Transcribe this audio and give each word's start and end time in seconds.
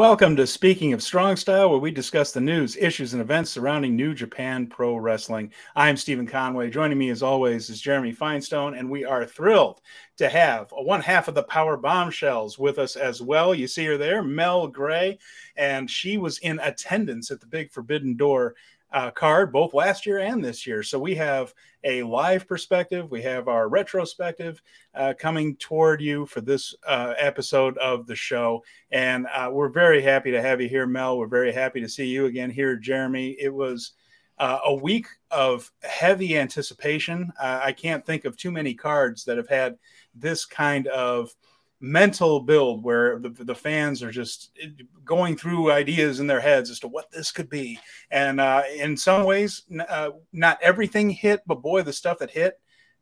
Welcome 0.00 0.34
to 0.36 0.46
Speaking 0.46 0.94
of 0.94 1.02
Strong 1.02 1.36
Style, 1.36 1.68
where 1.68 1.78
we 1.78 1.90
discuss 1.90 2.32
the 2.32 2.40
news, 2.40 2.74
issues, 2.74 3.12
and 3.12 3.20
events 3.20 3.50
surrounding 3.50 3.94
New 3.94 4.14
Japan 4.14 4.66
Pro 4.66 4.96
Wrestling. 4.96 5.52
I'm 5.76 5.94
Steven 5.98 6.26
Conway. 6.26 6.70
Joining 6.70 6.96
me, 6.96 7.10
as 7.10 7.22
always, 7.22 7.68
is 7.68 7.82
Jeremy 7.82 8.10
Finestone, 8.10 8.78
and 8.78 8.88
we 8.88 9.04
are 9.04 9.26
thrilled 9.26 9.82
to 10.16 10.30
have 10.30 10.70
one 10.70 11.02
half 11.02 11.28
of 11.28 11.34
the 11.34 11.42
Power 11.42 11.76
Bombshells 11.76 12.58
with 12.58 12.78
us 12.78 12.96
as 12.96 13.20
well. 13.20 13.54
You 13.54 13.68
see 13.68 13.84
her 13.84 13.98
there, 13.98 14.22
Mel 14.22 14.68
Gray, 14.68 15.18
and 15.54 15.90
she 15.90 16.16
was 16.16 16.38
in 16.38 16.58
attendance 16.60 17.30
at 17.30 17.40
the 17.40 17.46
Big 17.46 17.70
Forbidden 17.70 18.16
Door 18.16 18.54
uh, 18.92 19.10
card 19.10 19.52
both 19.52 19.74
last 19.74 20.06
year 20.06 20.18
and 20.18 20.44
this 20.44 20.66
year. 20.66 20.82
So 20.82 20.98
we 20.98 21.14
have 21.16 21.54
a 21.84 22.02
live 22.02 22.46
perspective, 22.46 23.10
we 23.10 23.22
have 23.22 23.48
our 23.48 23.68
retrospective 23.68 24.60
uh, 24.94 25.14
coming 25.18 25.56
toward 25.56 26.00
you 26.00 26.26
for 26.26 26.40
this 26.40 26.74
uh, 26.86 27.14
episode 27.16 27.78
of 27.78 28.06
the 28.06 28.16
show. 28.16 28.62
And 28.90 29.26
uh, 29.34 29.50
we're 29.52 29.68
very 29.68 30.02
happy 30.02 30.30
to 30.32 30.42
have 30.42 30.60
you 30.60 30.68
here, 30.68 30.86
Mel. 30.86 31.18
We're 31.18 31.26
very 31.26 31.52
happy 31.52 31.80
to 31.80 31.88
see 31.88 32.06
you 32.06 32.26
again 32.26 32.50
here, 32.50 32.76
Jeremy. 32.76 33.36
It 33.40 33.52
was 33.54 33.92
uh, 34.38 34.58
a 34.64 34.74
week 34.74 35.06
of 35.30 35.70
heavy 35.82 36.38
anticipation. 36.38 37.30
Uh, 37.40 37.60
I 37.62 37.72
can't 37.72 38.04
think 38.04 38.24
of 38.24 38.36
too 38.36 38.50
many 38.50 38.74
cards 38.74 39.24
that 39.24 39.36
have 39.36 39.48
had 39.48 39.76
this 40.14 40.44
kind 40.44 40.86
of 40.88 41.34
mental 41.80 42.40
build 42.40 42.84
where 42.84 43.18
the, 43.18 43.30
the 43.30 43.54
fans 43.54 44.02
are 44.02 44.10
just 44.10 44.56
going 45.04 45.36
through 45.36 45.72
ideas 45.72 46.20
in 46.20 46.26
their 46.26 46.40
heads 46.40 46.70
as 46.70 46.78
to 46.80 46.88
what 46.88 47.10
this 47.10 47.32
could 47.32 47.48
be. 47.48 47.78
And 48.10 48.40
uh, 48.40 48.62
in 48.76 48.96
some 48.96 49.24
ways, 49.24 49.62
uh, 49.88 50.10
not 50.32 50.58
everything 50.62 51.10
hit, 51.10 51.40
but 51.46 51.62
boy, 51.62 51.82
the 51.82 51.92
stuff 51.92 52.18
that 52.18 52.30
hit 52.30 52.60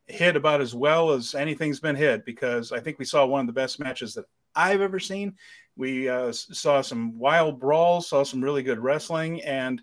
hit 0.09 0.37
about 0.37 0.63
as 0.63 0.75
well 0.75 1.11
as 1.11 1.35
anything's 1.35 1.81
been 1.81 1.97
hit 1.97 2.25
because 2.25 2.73
I 2.73 2.81
think 2.81 2.99
we 2.99 3.05
saw 3.05 3.27
one 3.27 3.41
of 3.41 3.47
the 3.47 3.53
best 3.53 3.79
matches 3.79 4.15
that 4.15 4.25
I've 4.55 4.81
ever 4.81 4.99
seen. 4.99 5.35
We 5.77 6.09
uh, 6.09 6.33
saw 6.33 6.81
some 6.81 7.19
wild 7.19 7.61
brawls, 7.61 8.09
saw 8.09 8.23
some 8.23 8.43
really 8.43 8.63
good 8.63 8.79
wrestling, 8.79 9.43
and 9.43 9.83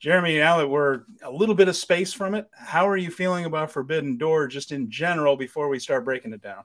Jeremy, 0.00 0.38
now 0.38 0.58
that 0.58 0.68
we're 0.68 1.02
a 1.22 1.30
little 1.30 1.54
bit 1.54 1.68
of 1.68 1.76
space 1.76 2.12
from 2.12 2.34
it, 2.34 2.46
how 2.52 2.88
are 2.88 2.96
you 2.96 3.10
feeling 3.10 3.44
about 3.44 3.72
Forbidden 3.72 4.16
Door 4.16 4.48
just 4.48 4.70
in 4.70 4.90
general 4.90 5.36
before 5.36 5.68
we 5.68 5.80
start 5.80 6.04
breaking 6.04 6.32
it 6.32 6.40
down? 6.40 6.62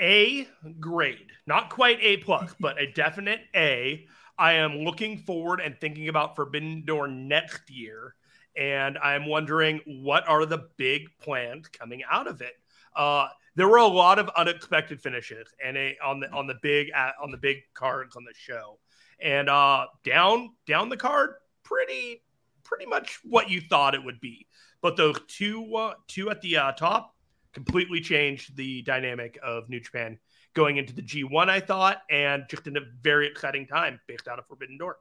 A 0.00 0.48
grade, 0.80 1.30
not 1.46 1.70
quite 1.70 1.98
A 2.00 2.18
plus, 2.18 2.54
but 2.60 2.80
a 2.80 2.90
definite 2.92 3.40
A. 3.54 4.06
I 4.38 4.54
am 4.54 4.78
looking 4.78 5.18
forward 5.18 5.60
and 5.60 5.78
thinking 5.80 6.08
about 6.08 6.34
Forbidden 6.34 6.84
Door 6.84 7.08
next 7.08 7.70
year, 7.70 8.14
and 8.56 8.98
I'm 8.98 9.26
wondering 9.26 9.80
what 9.86 10.28
are 10.28 10.44
the 10.44 10.68
big 10.76 11.08
plans 11.20 11.68
coming 11.68 12.02
out 12.10 12.26
of 12.26 12.40
it. 12.40 12.54
Uh, 12.96 13.28
there 13.56 13.68
were 13.68 13.78
a 13.78 13.86
lot 13.86 14.18
of 14.18 14.28
unexpected 14.36 15.00
finishes 15.00 15.46
and 15.64 15.76
a 15.76 15.96
on 16.04 16.20
the 16.20 16.30
on 16.32 16.46
the 16.46 16.56
big 16.62 16.88
uh, 16.94 17.10
on 17.22 17.30
the 17.30 17.36
big 17.36 17.58
cards 17.74 18.16
on 18.16 18.24
the 18.24 18.34
show, 18.36 18.78
and 19.20 19.48
uh, 19.48 19.86
down 20.04 20.50
down 20.66 20.88
the 20.88 20.96
card, 20.96 21.34
pretty 21.62 22.22
pretty 22.64 22.86
much 22.86 23.20
what 23.22 23.48
you 23.48 23.60
thought 23.60 23.94
it 23.94 24.04
would 24.04 24.20
be. 24.20 24.46
But 24.80 24.96
those 24.96 25.20
two 25.28 25.76
uh, 25.76 25.94
two 26.08 26.30
at 26.30 26.40
the 26.40 26.56
uh, 26.56 26.72
top, 26.72 27.13
completely 27.54 28.00
changed 28.00 28.56
the 28.56 28.82
dynamic 28.82 29.38
of 29.42 29.68
New 29.68 29.80
Japan 29.80 30.18
going 30.54 30.76
into 30.76 30.94
the 30.94 31.02
G1, 31.02 31.48
I 31.48 31.60
thought, 31.60 32.02
and 32.10 32.44
just 32.48 32.66
in 32.66 32.76
a 32.76 32.80
very 33.02 33.26
exciting 33.26 33.66
time 33.66 34.00
based 34.06 34.28
out 34.28 34.38
of 34.38 34.46
Forbidden 34.46 34.78
Door. 34.78 34.98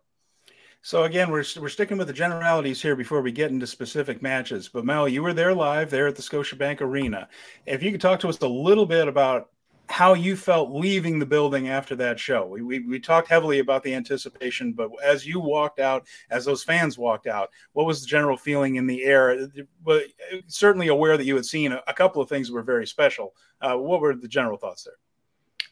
So 0.86 1.04
again, 1.04 1.32
we're 1.32 1.46
we're 1.62 1.70
sticking 1.70 1.98
with 1.98 2.08
the 2.08 2.14
generalities 2.14 2.82
here 2.82 2.98
before 2.98 3.22
we 3.22 3.32
get 3.32 3.52
into 3.52 3.66
specific 3.66 4.22
matches. 4.22 4.68
But 4.68 4.84
Mel, 4.84 5.08
you 5.08 5.24
were 5.24 5.34
there 5.34 5.54
live 5.54 5.90
there 5.90 6.08
at 6.08 6.18
the 6.18 6.22
Scotiabank 6.22 6.82
Arena. 6.82 7.30
If 7.66 7.82
you 7.82 7.92
could 7.92 8.02
talk 8.02 8.20
to 8.20 8.28
us 8.28 8.38
a 8.40 8.48
little 8.48 8.86
bit 8.86 9.08
about 9.08 9.50
how 9.94 10.16
you 10.16 10.36
felt 10.36 10.72
leaving 10.72 11.20
the 11.20 11.26
building 11.26 11.70
after 11.70 11.96
that 11.96 12.20
show. 12.20 12.48
We, 12.48 12.64
we, 12.64 12.80
we, 12.80 13.00
talked 13.00 13.28
heavily 13.28 13.60
about 13.60 13.84
the 13.84 13.94
anticipation, 13.94 14.74
but 14.74 14.90
as 15.04 15.24
you 15.24 15.40
walked 15.40 15.80
out, 15.80 16.08
as 16.32 16.46
those 16.46 16.64
fans 16.64 16.98
walked 16.98 17.28
out, 17.28 17.52
what 17.74 17.86
was 17.86 18.02
the 18.02 18.08
general 18.08 18.36
feeling 18.36 18.78
in 18.78 18.88
the 18.88 19.04
air? 19.04 19.48
But 19.86 20.06
certainly 20.48 20.88
aware 20.88 21.16
that 21.16 21.26
you 21.26 21.36
had 21.36 21.46
seen 21.46 21.74
a, 21.74 21.94
couple 21.94 22.24
of 22.24 22.28
things 22.28 22.48
that 22.48 22.56
were 22.56 22.64
very 22.64 22.88
special. 22.88 23.36
Uh, 23.62 23.76
what 23.76 24.02
were 24.02 24.16
the 24.16 24.28
general 24.28 24.58
thoughts 24.58 24.84
there? 24.84 24.96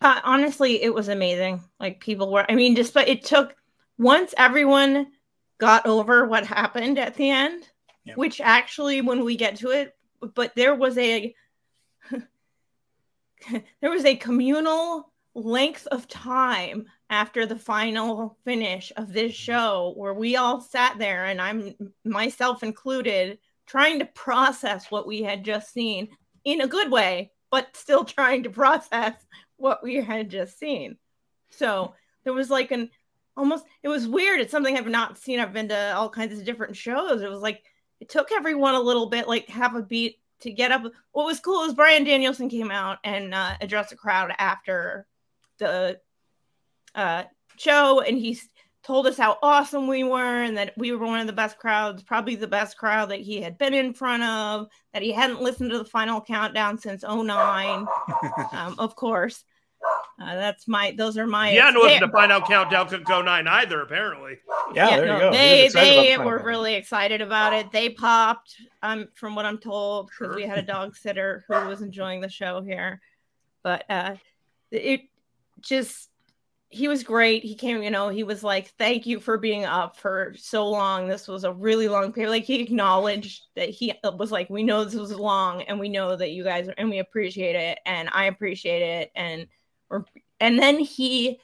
Uh, 0.02 0.22
honestly, 0.24 0.84
it 0.84 0.94
was 0.94 1.08
amazing. 1.08 1.64
Like 1.80 2.00
people 2.00 2.32
were, 2.32 2.46
I 2.48 2.54
mean, 2.54 2.76
despite 2.76 3.08
it 3.08 3.24
took 3.24 3.56
once 3.98 4.36
everyone 4.38 5.08
got 5.58 5.88
over 5.88 6.28
what 6.28 6.46
happened 6.46 7.00
at 7.00 7.16
the 7.16 7.32
end, 7.32 7.64
yeah. 8.04 8.14
which 8.14 8.40
actually, 8.40 9.02
when 9.02 9.26
we 9.26 9.36
get 9.36 9.56
to 9.58 9.72
it, 9.72 9.96
but 10.36 10.54
there 10.54 10.76
was 10.76 10.96
a 11.00 11.34
there 13.82 13.92
was 13.92 14.06
a 14.06 14.16
communal 14.16 15.12
length 15.34 15.88
of 15.88 16.08
time 16.08 16.86
after 17.10 17.46
the 17.46 17.58
final 17.58 18.38
finish 18.44 18.92
of 18.98 19.14
this 19.14 19.32
mm-hmm. 19.32 19.52
show 19.52 19.94
where 19.96 20.14
we 20.14 20.36
all 20.36 20.60
sat 20.60 20.98
there 20.98 21.26
and 21.26 21.42
I'm 21.42 21.74
myself 22.04 22.64
included 22.64 23.40
trying 23.66 24.00
to 24.00 24.06
process 24.06 24.92
what 24.92 25.08
we 25.08 25.22
had 25.22 25.46
just 25.46 25.72
seen 25.74 26.10
in 26.44 26.62
a 26.62 26.68
good 26.68 26.92
way 26.92 27.32
but 27.52 27.76
still 27.76 28.04
trying 28.06 28.44
to 28.44 28.50
process 28.50 29.14
what 29.58 29.84
we 29.84 29.96
had 29.98 30.30
just 30.30 30.58
seen. 30.58 30.98
So 31.52 31.94
there 32.24 32.34
was 32.34 32.50
like 32.50 32.72
an 32.72 32.90
almost 33.38 33.66
it 33.84 33.90
was 33.90 34.08
weird. 34.08 34.40
It's 34.40 34.52
something 34.52 34.76
I've 34.76 34.88
not 34.88 35.18
seen. 35.18 35.40
I've 35.40 35.54
been 35.54 35.70
to 35.70 35.94
all 35.96 36.10
kinds 36.10 36.38
of 36.38 36.46
different 36.46 36.76
shows. 36.76 37.22
It 37.22 37.30
was 37.30 37.42
like 37.42 37.64
it 38.00 38.10
took 38.10 38.32
everyone 38.32 38.74
a 38.74 38.80
little 38.80 39.10
bit 39.10 39.28
like 39.28 39.48
half 39.48 39.76
a 39.76 39.82
beat 39.82 40.21
to 40.42 40.52
get 40.52 40.72
up. 40.72 40.84
What 41.12 41.26
was 41.26 41.40
cool 41.40 41.64
is 41.64 41.74
Bryan 41.74 42.04
Danielson 42.04 42.50
came 42.50 42.72
out 42.72 43.00
and 43.04 43.34
uh, 43.34 43.56
addressed 43.62 43.92
the 43.92 43.96
crowd 43.96 44.34
after 44.38 45.08
the 45.58 46.00
uh, 46.96 47.24
show, 47.58 48.02
and 48.02 48.18
he 48.18 48.40
told 48.84 49.06
us 49.06 49.18
how 49.18 49.38
awesome 49.44 49.88
we 49.88 50.04
were 50.04 50.42
and 50.42 50.58
that 50.58 50.74
we 50.76 50.92
were 50.92 51.06
one 51.06 51.20
of 51.20 51.28
the 51.28 51.34
best 51.34 51.58
crowds, 51.58 52.02
probably 52.04 52.36
the 52.36 52.48
best 52.48 52.78
crowd 52.78 53.10
that 53.10 53.20
he 53.20 53.42
had 53.42 53.58
been 53.58 53.74
in 53.74 53.94
front 53.94 54.24
of, 54.24 54.68
that 54.94 55.04
he 55.04 55.12
hadn't 55.12 55.42
listened 55.42 55.70
to 55.72 55.78
the 55.78 55.86
final 55.86 56.20
countdown 56.20 56.78
since 56.78 57.04
09, 57.04 57.86
um, 58.52 58.76
of 58.80 58.96
course. 58.96 59.44
Uh, 60.22 60.36
that's 60.36 60.68
my. 60.68 60.94
Those 60.98 61.18
are 61.18 61.26
my. 61.26 61.52
Yeah, 61.52 61.72
no, 61.72 61.88
to 61.88 62.08
find 62.10 62.32
out 62.32 62.48
countdown 62.48 62.88
could 62.88 63.06
go 63.06 63.22
nine 63.22 63.48
either. 63.48 63.82
Apparently. 63.82 64.38
Yeah, 64.74 64.90
yeah 64.90 64.98
there 64.98 65.06
no, 65.06 65.14
you 65.14 65.20
go. 65.20 65.32
They 65.32 65.70
they 65.74 66.18
were 66.18 66.42
really 66.44 66.76
excited 66.76 67.22
about 67.22 67.54
it. 67.54 67.72
They 67.72 67.90
popped. 67.90 68.56
Um, 68.84 69.08
from 69.14 69.36
what 69.36 69.46
I'm 69.46 69.58
told, 69.58 70.08
because 70.08 70.34
sure. 70.34 70.36
we 70.36 70.44
had 70.44 70.58
a 70.58 70.64
dog 70.64 70.96
sitter 71.02 71.44
who 71.48 71.54
was 71.68 71.82
enjoying 71.82 72.22
the 72.22 72.30
show 72.30 72.62
here, 72.62 73.02
but 73.64 73.84
uh, 73.90 74.16
it 74.72 75.02
just 75.62 76.10
he 76.70 76.88
was 76.88 77.04
great. 77.04 77.44
He 77.44 77.56
came, 77.56 77.84
you 77.84 77.92
know, 77.92 78.08
he 78.10 78.24
was 78.24 78.44
like, 78.44 78.70
"Thank 78.78 79.06
you 79.06 79.20
for 79.20 79.38
being 79.38 79.66
up 79.66 79.98
for 79.98 80.34
so 80.38 80.70
long. 80.70 81.08
This 81.08 81.28
was 81.28 81.44
a 81.44 81.52
really 81.52 81.88
long 81.88 82.14
period." 82.14 82.32
Like 82.32 82.46
he 82.46 82.62
acknowledged 82.62 83.44
that 83.56 83.70
he 83.70 83.94
was 84.04 84.32
like, 84.32 84.50
"We 84.50 84.64
know 84.64 84.86
this 84.86 84.96
was 84.96 85.12
long, 85.14 85.64
and 85.64 85.80
we 85.80 85.90
know 85.90 86.16
that 86.16 86.32
you 86.32 86.44
guys 86.44 86.70
are, 86.70 86.76
and 86.78 86.90
we 86.90 87.00
appreciate 87.00 87.56
it, 87.56 87.80
and 87.86 88.10
I 88.12 88.26
appreciate 88.26 88.82
it, 88.82 89.12
and." 89.16 89.48
And 90.40 90.60
then 90.60 90.80
he 90.80 91.40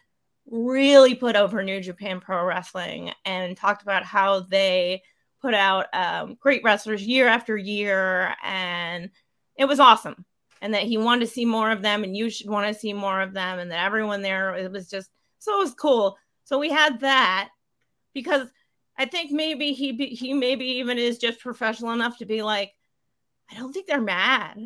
really 0.50 1.16
put 1.16 1.36
over 1.36 1.64
New 1.64 1.82
Japan 1.82 2.20
Pro 2.20 2.44
Wrestling 2.46 3.12
and 3.26 3.58
talked 3.58 3.82
about 3.82 4.04
how 4.04 4.42
they 4.42 5.04
put 5.42 5.54
out 5.54 5.88
um, 5.94 6.38
great 6.40 6.64
wrestlers 6.64 7.06
year 7.06 7.28
after 7.28 7.58
year, 7.58 8.34
and 8.44 9.10
it 9.56 9.66
was 9.66 9.80
awesome. 9.80 10.26
And 10.62 10.74
that 10.74 10.84
he 10.84 10.98
wanted 10.98 11.26
to 11.28 11.32
see 11.32 11.46
more 11.46 11.70
of 11.70 11.84
them, 11.84 12.04
and 12.04 12.18
you 12.18 12.30
should 12.30 12.50
want 12.50 12.68
to 12.68 12.80
see 12.80 12.94
more 12.94 13.22
of 13.22 13.34
them, 13.34 13.60
and 13.60 13.72
that 13.72 13.86
everyone 13.86 14.22
there 14.22 14.56
it 14.56 14.72
was 14.72 14.90
just 14.90 15.10
so 15.40 15.56
it 15.56 15.64
was 15.64 15.74
cool. 15.76 16.18
So 16.46 16.58
we 16.58 16.72
had 16.72 17.02
that 17.02 17.50
because 18.14 18.48
I 18.98 19.06
think 19.06 19.32
maybe 19.32 19.74
he 19.74 19.94
he 20.08 20.34
maybe 20.34 20.66
even 20.66 20.98
is 20.98 21.20
just 21.20 21.40
professional 21.40 21.92
enough 21.92 22.18
to 22.18 22.26
be 22.26 22.42
like, 22.42 22.72
I 23.52 23.56
don't 23.56 23.72
think 23.72 23.86
they're 23.86 24.02
mad. 24.02 24.58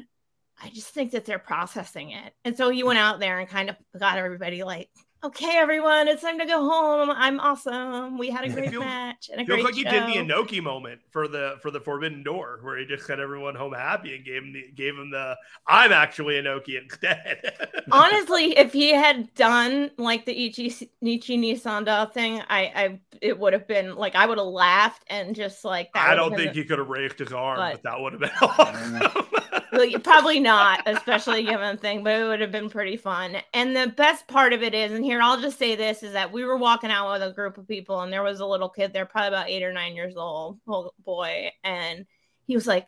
I 0.63 0.69
just 0.69 0.89
think 0.89 1.11
that 1.11 1.25
they're 1.25 1.39
processing 1.39 2.11
it. 2.11 2.33
And 2.45 2.55
so 2.55 2.69
he 2.69 2.83
went 2.83 2.99
out 2.99 3.19
there 3.19 3.39
and 3.39 3.49
kind 3.49 3.69
of 3.69 3.75
got 3.99 4.17
everybody 4.17 4.63
like, 4.63 4.89
okay, 5.23 5.57
everyone, 5.57 6.07
it's 6.07 6.21
time 6.21 6.39
to 6.39 6.45
go 6.45 6.59
home. 6.67 7.09
I'm 7.11 7.39
awesome. 7.39 8.17
We 8.17 8.29
had 8.29 8.45
a 8.45 8.49
great 8.53 8.71
feels, 8.71 8.83
match 8.83 9.29
and 9.31 9.41
a 9.41 9.45
feels 9.45 9.61
great 9.61 9.65
like 9.65 9.75
he 9.75 9.83
did 9.83 10.07
the 10.07 10.33
Inoki 10.33 10.61
moment 10.61 11.01
for 11.11 11.27
the 11.27 11.57
for 11.61 11.71
the 11.71 11.79
Forbidden 11.79 12.23
Door, 12.23 12.59
where 12.61 12.77
he 12.77 12.85
just 12.85 13.05
sent 13.05 13.19
everyone 13.19 13.55
home 13.55 13.73
happy 13.73 14.15
and 14.15 14.25
gave 14.25 14.43
him 14.43 14.53
the 14.53 14.71
gave 14.75 14.95
him 14.95 15.11
the 15.11 15.37
I'm 15.67 15.91
actually 15.91 16.35
Inoki 16.35 16.81
instead. 16.81 17.53
Honestly, 17.91 18.57
if 18.57 18.73
he 18.73 18.93
had 18.93 19.33
done 19.35 19.91
like 19.97 20.25
the 20.25 20.33
Ichi 20.33 20.89
Nichi 21.01 21.37
Nisanda 21.37 22.11
thing, 22.11 22.41
I 22.49 22.71
I 22.75 22.99
it 23.21 23.37
would 23.37 23.53
have 23.53 23.67
been 23.67 23.95
like 23.95 24.15
I 24.15 24.25
would 24.25 24.37
have 24.37 24.47
laughed 24.47 25.03
and 25.07 25.35
just 25.35 25.63
like 25.63 25.89
I 25.93 26.15
don't 26.15 26.35
think 26.35 26.53
he 26.53 26.63
could 26.63 26.79
have 26.79 26.89
raised 26.89 27.19
his 27.19 27.33
arm, 27.33 27.57
but, 27.57 27.73
but 27.73 27.83
that 27.83 27.99
would 27.99 28.13
have 28.13 28.21
been 28.21 28.31
awesome 28.41 29.27
probably 30.03 30.39
not, 30.39 30.81
especially 30.85 31.43
given 31.43 31.75
the 31.75 31.81
thing, 31.81 32.03
but 32.03 32.13
it 32.13 32.25
would 32.25 32.41
have 32.41 32.51
been 32.51 32.69
pretty 32.69 32.97
fun. 32.97 33.37
And 33.53 33.75
the 33.75 33.87
best 33.87 34.27
part 34.27 34.53
of 34.53 34.61
it 34.63 34.73
is, 34.73 34.91
and 34.91 35.03
here 35.11 35.21
I'll 35.21 35.41
just 35.41 35.59
say 35.59 35.75
this, 35.75 36.03
is 36.03 36.13
that 36.13 36.31
we 36.31 36.45
were 36.45 36.57
walking 36.57 36.89
out 36.89 37.11
with 37.11 37.21
a 37.21 37.33
group 37.33 37.57
of 37.57 37.67
people, 37.67 37.99
and 37.99 38.13
there 38.13 38.23
was 38.23 38.39
a 38.39 38.45
little 38.45 38.69
kid 38.69 38.93
there, 38.93 39.05
probably 39.05 39.27
about 39.27 39.49
eight 39.49 39.63
or 39.63 39.73
nine 39.73 39.93
years 39.93 40.15
old, 40.15 40.59
little 40.65 40.93
boy, 41.03 41.51
and 41.65 42.05
he 42.47 42.55
was 42.55 42.65
like, 42.65 42.87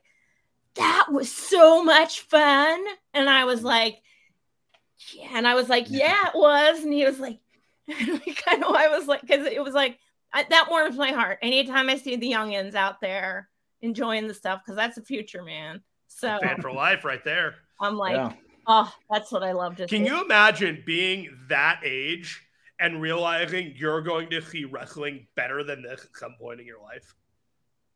"That 0.76 1.08
was 1.12 1.30
so 1.30 1.84
much 1.84 2.22
fun," 2.22 2.84
and 3.14 3.30
I 3.30 3.44
was 3.44 3.62
like, 3.62 4.02
"Yeah," 5.12 5.32
and 5.34 5.46
I 5.46 5.56
was 5.56 5.68
like, 5.68 5.88
"Yeah, 5.90 6.28
it 6.28 6.36
was," 6.36 6.84
and 6.84 6.94
he 6.94 7.06
was 7.06 7.20
like, 7.20 7.40
kind 7.88 8.64
of, 8.64 8.74
I 8.74 8.88
was 8.88 9.06
like, 9.06 9.22
because 9.22 9.46
it 9.46 9.62
was 9.62 9.74
like 9.74 10.00
I, 10.32 10.46
that 10.50 10.68
warms 10.70 10.96
my 10.96 11.12
heart. 11.12 11.40
Anytime 11.42 11.90
I 11.90 11.98
see 11.98 12.16
the 12.16 12.32
youngins 12.32 12.74
out 12.74 13.02
there 13.02 13.50
enjoying 13.82 14.28
the 14.28 14.34
stuff, 14.34 14.62
because 14.64 14.78
that's 14.78 14.96
the 14.96 15.04
future, 15.04 15.44
man. 15.44 15.82
So 16.08 16.40
fan 16.42 16.62
for 16.62 16.72
life, 16.72 17.04
right 17.04 17.24
there. 17.26 17.56
I'm 17.82 17.98
like, 17.98 18.16
yeah. 18.16 18.34
Oh, 18.68 18.94
that's 19.10 19.32
what 19.32 19.44
I 19.44 19.52
love 19.52 19.76
to. 19.78 19.88
Can 19.88 20.06
see. 20.06 20.12
you 20.12 20.24
imagine 20.24 20.84
being 20.86 21.30
that 21.50 21.82
age 21.84 22.42
and 22.80 23.02
realizing 23.02 23.74
you're 23.76 24.02
going 24.02 24.30
to 24.30 24.42
see 24.42 24.66
wrestling 24.66 25.28
better 25.36 25.64
than 25.64 25.82
this 25.82 26.04
at 26.04 26.16
some 26.16 26.36
point 26.40 26.60
in 26.60 26.66
your 26.66 26.82
life? 26.82 27.16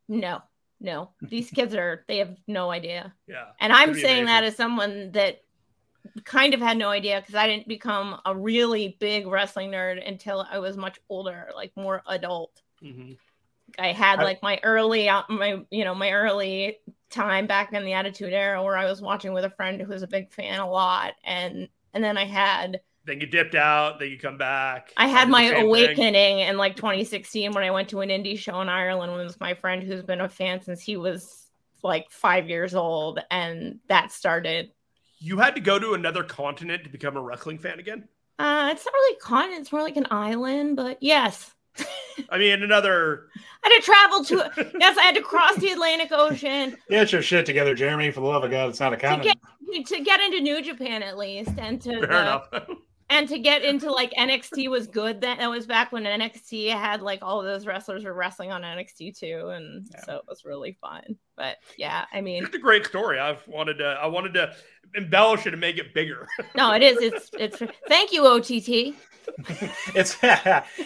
No, 0.08 0.42
no. 0.80 1.10
These 1.20 1.50
kids 1.50 1.74
are, 1.74 2.04
they 2.08 2.18
have 2.18 2.36
no 2.46 2.70
idea. 2.70 3.12
Yeah. 3.26 3.46
And 3.60 3.72
I'm 3.72 3.94
saying 3.94 4.22
amazing. 4.22 4.26
that 4.26 4.44
as 4.44 4.56
someone 4.56 5.12
that 5.12 5.42
kind 6.24 6.54
of 6.54 6.60
had 6.60 6.78
no 6.78 6.88
idea 6.88 7.20
because 7.20 7.34
I 7.34 7.46
didn't 7.46 7.68
become 7.68 8.20
a 8.24 8.34
really 8.34 8.96
big 8.98 9.26
wrestling 9.26 9.70
nerd 9.70 10.06
until 10.06 10.46
I 10.50 10.58
was 10.58 10.76
much 10.76 10.98
older, 11.08 11.50
like 11.54 11.72
more 11.76 12.02
adult. 12.06 12.62
Mm-hmm. 12.82 13.12
I 13.78 13.92
had 13.92 14.20
like 14.20 14.42
my 14.42 14.58
early, 14.62 15.08
uh, 15.08 15.22
my 15.28 15.60
you 15.70 15.84
know, 15.84 15.94
my 15.94 16.12
early 16.12 16.78
time 17.10 17.46
back 17.46 17.72
in 17.72 17.84
the 17.84 17.92
Attitude 17.92 18.32
Era 18.32 18.62
where 18.62 18.76
I 18.76 18.84
was 18.86 19.00
watching 19.00 19.32
with 19.32 19.44
a 19.44 19.50
friend 19.50 19.80
who 19.80 19.88
was 19.88 20.02
a 20.02 20.08
big 20.08 20.32
fan 20.32 20.60
a 20.60 20.68
lot, 20.68 21.14
and 21.24 21.68
and 21.94 22.04
then 22.04 22.16
I 22.16 22.24
had 22.24 22.80
then 23.08 23.20
you 23.22 23.26
dipped 23.26 23.54
out, 23.54 23.98
then 23.98 24.10
you 24.10 24.18
come 24.18 24.36
back. 24.36 24.92
I 24.96 25.08
had 25.08 25.30
my 25.30 25.50
awakening 25.50 26.12
thing. 26.12 26.38
in 26.40 26.58
like 26.58 26.76
2016 26.76 27.52
when 27.52 27.64
I 27.64 27.70
went 27.70 27.88
to 27.88 28.00
an 28.00 28.10
indie 28.10 28.38
show 28.38 28.60
in 28.60 28.68
Ireland 28.68 29.14
with 29.14 29.40
my 29.40 29.54
friend 29.54 29.82
who's 29.82 30.02
been 30.02 30.20
a 30.20 30.28
fan 30.28 30.60
since 30.60 30.82
he 30.82 30.98
was 30.98 31.46
like 31.82 32.10
five 32.10 32.48
years 32.48 32.74
old, 32.74 33.20
and 33.30 33.80
that 33.88 34.12
started. 34.12 34.70
You 35.20 35.38
had 35.38 35.54
to 35.54 35.60
go 35.60 35.78
to 35.78 35.94
another 35.94 36.22
continent 36.22 36.84
to 36.84 36.90
become 36.90 37.16
a 37.16 37.20
wrestling 37.20 37.58
fan 37.58 37.80
again. 37.80 38.08
Uh, 38.38 38.68
it's 38.72 38.84
not 38.84 38.92
really 38.92 39.16
a 39.16 39.20
continent; 39.20 39.62
it's 39.62 39.72
more 39.72 39.82
like 39.82 39.96
an 39.96 40.06
island. 40.10 40.76
But 40.76 40.98
yes. 41.00 41.54
I 42.30 42.38
mean, 42.38 42.62
another. 42.62 43.28
I 43.64 43.68
had 43.68 43.80
to 43.80 43.84
travel 43.84 44.24
to. 44.24 44.72
yes, 44.78 44.96
I 44.98 45.02
had 45.02 45.14
to 45.14 45.22
cross 45.22 45.56
the 45.56 45.70
Atlantic 45.70 46.10
Ocean. 46.12 46.76
Get 46.90 47.12
your 47.12 47.22
shit 47.22 47.46
together, 47.46 47.74
Jeremy. 47.74 48.10
For 48.10 48.20
the 48.20 48.26
love 48.26 48.44
of 48.44 48.50
God, 48.50 48.70
it's 48.70 48.80
not 48.80 48.92
a 48.92 48.96
continent. 48.96 49.38
To 49.66 49.72
get, 49.72 49.86
to 49.86 50.00
get 50.00 50.20
into 50.20 50.40
New 50.40 50.62
Japan 50.62 51.02
at 51.02 51.18
least, 51.18 51.52
and 51.58 51.80
to 51.82 52.00
fair 52.00 52.06
the, 52.06 52.20
enough 52.20 52.48
and 53.10 53.28
to 53.28 53.38
get 53.38 53.64
into 53.64 53.90
like 53.90 54.12
NXT 54.12 54.70
was 54.70 54.86
good. 54.86 55.20
Then 55.20 55.38
that 55.38 55.50
was 55.50 55.66
back 55.66 55.92
when 55.92 56.04
NXT 56.04 56.70
had 56.72 57.02
like 57.02 57.20
all 57.22 57.42
those 57.42 57.66
wrestlers 57.66 58.04
were 58.04 58.12
wrestling 58.12 58.52
on 58.52 58.62
NXT 58.62 59.18
too, 59.18 59.48
and 59.48 59.86
yeah. 59.90 60.04
so 60.04 60.16
it 60.16 60.24
was 60.28 60.44
really 60.44 60.76
fun. 60.80 61.16
But 61.38 61.58
yeah, 61.78 62.04
I 62.12 62.20
mean, 62.20 62.44
it's 62.44 62.54
a 62.56 62.58
great 62.58 62.84
story. 62.84 63.20
I've 63.20 63.46
wanted 63.46 63.78
to, 63.78 63.84
I 63.84 64.06
wanted 64.06 64.34
to 64.34 64.52
embellish 64.96 65.46
it 65.46 65.54
and 65.54 65.60
make 65.60 65.78
it 65.78 65.94
bigger. 65.94 66.26
no, 66.56 66.72
it 66.72 66.82
is. 66.82 66.98
It's 66.98 67.30
it's. 67.38 67.62
Thank 67.86 68.12
you, 68.12 68.26
OTT. 68.26 68.96
it's 69.94 70.16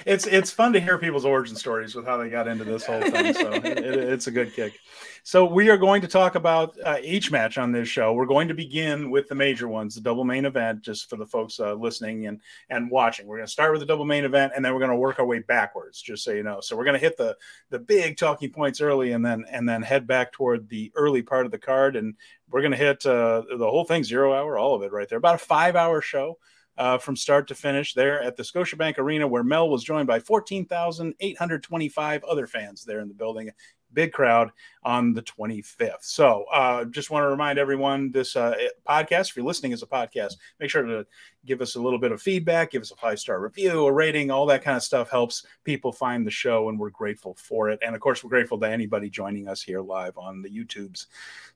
it's 0.05 0.27
it's 0.27 0.51
fun 0.51 0.73
to 0.75 0.81
hear 0.81 0.99
people's 0.99 1.25
origin 1.25 1.57
stories 1.57 1.95
with 1.95 2.05
how 2.05 2.19
they 2.19 2.29
got 2.29 2.49
into 2.49 2.65
this 2.65 2.85
whole 2.85 3.01
thing. 3.01 3.33
So 3.33 3.53
it, 3.53 3.65
it, 3.65 3.97
it's 3.97 4.27
a 4.27 4.31
good 4.31 4.53
kick. 4.53 4.79
So 5.25 5.45
we 5.45 5.71
are 5.71 5.77
going 5.77 6.03
to 6.03 6.09
talk 6.09 6.35
about 6.35 6.77
uh, 6.85 6.97
each 7.01 7.31
match 7.31 7.57
on 7.57 7.71
this 7.71 7.89
show. 7.89 8.13
We're 8.13 8.27
going 8.27 8.49
to 8.49 8.55
begin 8.55 9.09
with 9.09 9.29
the 9.29 9.37
major 9.37 9.69
ones, 9.69 9.95
the 9.95 10.01
double 10.01 10.25
main 10.25 10.45
event, 10.45 10.83
just 10.83 11.09
for 11.09 11.15
the 11.15 11.27
folks 11.27 11.61
uh, 11.61 11.75
listening 11.75 12.27
and 12.27 12.41
and 12.71 12.91
watching. 12.91 13.27
We're 13.27 13.37
going 13.37 13.47
to 13.47 13.53
start 13.53 13.71
with 13.71 13.81
the 13.81 13.87
double 13.87 14.05
main 14.05 14.25
event, 14.25 14.53
and 14.57 14.65
then 14.65 14.73
we're 14.73 14.81
going 14.81 14.91
to 14.91 14.97
work 14.97 15.21
our 15.21 15.27
way 15.27 15.39
backwards, 15.39 16.03
just 16.03 16.25
so 16.25 16.33
you 16.33 16.43
know. 16.43 16.61
So 16.61 16.77
we're 16.77 16.85
going 16.85 16.99
to 16.99 17.01
hit 17.01 17.17
the 17.17 17.37
the 17.71 17.79
big 17.79 18.17
talking 18.17 18.51
points 18.51 18.81
early, 18.81 19.13
and 19.13 19.25
then 19.25 19.45
and 19.49 19.69
then 19.69 19.83
head 19.83 20.09
back 20.09 20.33
toward 20.43 20.69
the 20.69 20.91
early 20.97 21.23
part 21.23 21.47
of 21.47 21.53
the 21.53 21.59
card, 21.59 21.95
and 21.95 22.17
we're 22.51 22.63
going 22.63 22.73
to 22.73 22.77
hit 22.77 23.07
uh, 23.07 23.43
the 23.57 23.71
whole 23.71 23.85
thing 23.85 24.03
zero 24.03 24.35
hour, 24.35 24.59
all 24.59 24.75
of 24.75 24.83
it 24.83 24.91
right 24.91 25.09
there. 25.09 25.19
About 25.19 25.37
a 25.37 25.39
five 25.39 25.77
hour 25.77 26.01
show. 26.01 26.37
Uh, 26.79 26.97
from 26.97 27.15
start 27.15 27.47
to 27.47 27.55
finish 27.55 27.93
there 27.93 28.23
at 28.23 28.35
the 28.35 28.43
Scotiabank 28.43 28.97
Arena, 28.97 29.29
where 29.29 29.45
Mel 29.45 29.69
was 29.69 29.85
joined 29.85 30.07
by 30.07 30.19
14,825 30.19 32.25
other 32.25 32.47
fans 32.47 32.85
there 32.85 33.01
in 33.01 33.09
the 33.09 33.15
building 33.15 33.51
big 33.95 34.13
crowd 34.13 34.51
on 34.85 35.13
the 35.13 35.23
25th. 35.23 36.03
So, 36.03 36.45
uh, 36.53 36.85
just 36.87 37.11
want 37.11 37.25
to 37.25 37.29
remind 37.29 37.59
everyone 37.59 38.11
this 38.11 38.37
uh, 38.37 38.55
podcast, 38.89 39.31
if 39.31 39.37
you're 39.37 39.45
listening 39.45 39.73
as 39.73 39.83
a 39.83 39.87
podcast, 39.87 40.37
make 40.59 40.71
sure 40.71 40.83
to 40.83 41.07
give 41.45 41.61
us 41.61 41.77
a 41.77 41.81
little 41.81 41.99
bit 41.99 42.13
of 42.13 42.21
feedback, 42.21 42.71
give 42.71 42.83
us 42.83 42.91
a 42.91 42.97
five 42.97 43.19
star 43.19 43.41
review, 43.41 43.87
a 43.87 43.93
rating, 43.93 44.31
all 44.31 44.47
that 44.47 44.63
kind 44.63 44.77
of 44.77 44.83
stuff 44.83 45.11
helps 45.11 45.47
people 45.65 45.93
find 45.93 46.27
the 46.27 46.31
show, 46.31 46.69
and 46.69 46.79
we're 46.79 46.91
grateful 46.91 47.35
for 47.35 47.71
it. 47.71 47.79
And 47.85 47.95
of 47.95 48.01
course, 48.01 48.25
we're 48.25 48.31
grateful 48.31 48.59
to 48.61 48.69
anybody 48.69 49.09
joining 49.09 49.49
us 49.49 49.63
here 49.63 49.81
live 49.81 50.17
on 50.19 50.43
the 50.43 50.51
YouTubes. 50.51 51.07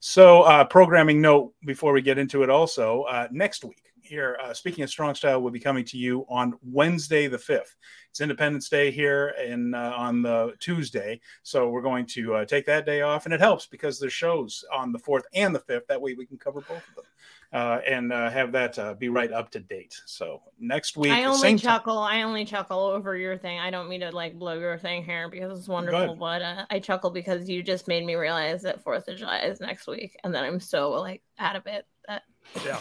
So, 0.01 0.43
uh, 0.43 0.65
programming 0.65 1.21
note 1.21 1.55
before 1.65 1.93
we 1.93 2.03
get 2.03 2.19
into 2.19 2.43
it 2.43 2.51
also, 2.51 3.03
uh, 3.03 3.29
next 3.31 3.65
week 3.65 3.83
here. 4.07 4.39
Uh, 4.43 4.55
speaking 4.55 4.85
of 4.85 4.91
strong 4.91 5.15
style, 5.15 5.43
will 5.43 5.51
be 5.51 5.61
coming 5.61 5.85
to 5.87 5.99
you 5.99 6.25
on 6.29 6.55
Wednesday 6.63 7.27
the 7.27 7.39
fifth. 7.39 7.77
It's 8.11 8.21
Independence 8.21 8.69
Day 8.69 8.91
here 8.91 9.35
in 9.45 9.75
uh, 9.75 9.93
on 9.97 10.23
the 10.23 10.55
Tuesday, 10.59 11.21
so 11.43 11.69
we're 11.69 11.83
going 11.83 12.07
to 12.07 12.37
uh, 12.37 12.45
take 12.45 12.67
that 12.67 12.87
day 12.87 13.03
off, 13.03 13.27
and 13.27 13.35
it 13.35 13.41
helps 13.41 13.67
because 13.67 14.01
there's 14.01 14.13
shows 14.13 14.65
on 14.73 14.93
the 14.93 14.99
fourth 14.99 15.25
and 15.35 15.55
the 15.55 15.61
fifth. 15.61 15.87
That 15.89 16.01
way, 16.01 16.15
we 16.15 16.27
can 16.27 16.39
cover 16.39 16.61
both 16.61 16.89
of 16.89 16.95
them. 16.95 17.05
Uh, 17.53 17.81
and 17.87 18.13
uh, 18.13 18.29
have 18.29 18.51
that 18.51 18.77
uh, 18.77 18.93
be 18.95 19.09
right 19.09 19.33
up 19.33 19.51
to 19.51 19.61
date. 19.61 19.99
So 20.05 20.43
next 20.59 20.97
week, 20.97 21.13
I 21.13 21.25
only 21.25 21.57
chuckle. 21.57 21.95
Time. 21.95 22.19
I 22.19 22.23
only 22.25 22.45
chuckle 22.45 22.81
over 22.81 23.17
your 23.17 23.39
thing. 23.39 23.61
I 23.61 23.71
don't 23.71 23.89
mean 23.89 24.01
to 24.01 24.11
like 24.11 24.37
blow 24.37 24.59
your 24.59 24.77
thing 24.79 25.05
here 25.05 25.31
because 25.31 25.57
it's 25.57 25.69
wonderful, 25.69 26.17
but 26.17 26.43
uh, 26.43 26.67
I 26.69 26.81
chuckle 26.81 27.11
because 27.11 27.49
you 27.49 27.63
just 27.63 27.87
made 27.87 28.05
me 28.05 28.17
realize 28.17 28.63
that 28.63 28.83
Fourth 28.83 29.07
of 29.07 29.17
July 29.17 29.39
is 29.39 29.61
next 29.61 29.87
week, 29.87 30.17
and 30.25 30.35
then 30.35 30.43
I'm 30.43 30.59
so 30.59 30.91
like 30.91 31.23
out 31.39 31.55
of 31.55 31.67
it 31.67 31.87
that 32.09 32.25
yeah. 32.65 32.81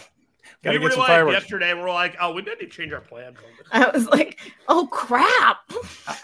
Gotta 0.62 0.78
we 0.78 0.86
realized 0.86 1.08
fireworks. 1.08 1.40
yesterday, 1.40 1.74
we're 1.74 1.90
like, 1.90 2.16
oh, 2.20 2.32
we 2.32 2.42
need 2.42 2.58
to 2.60 2.66
change 2.66 2.92
our 2.92 3.00
plans. 3.00 3.36
I 3.72 3.88
was 3.90 4.06
like, 4.08 4.40
oh 4.68 4.88
crap. 4.90 5.58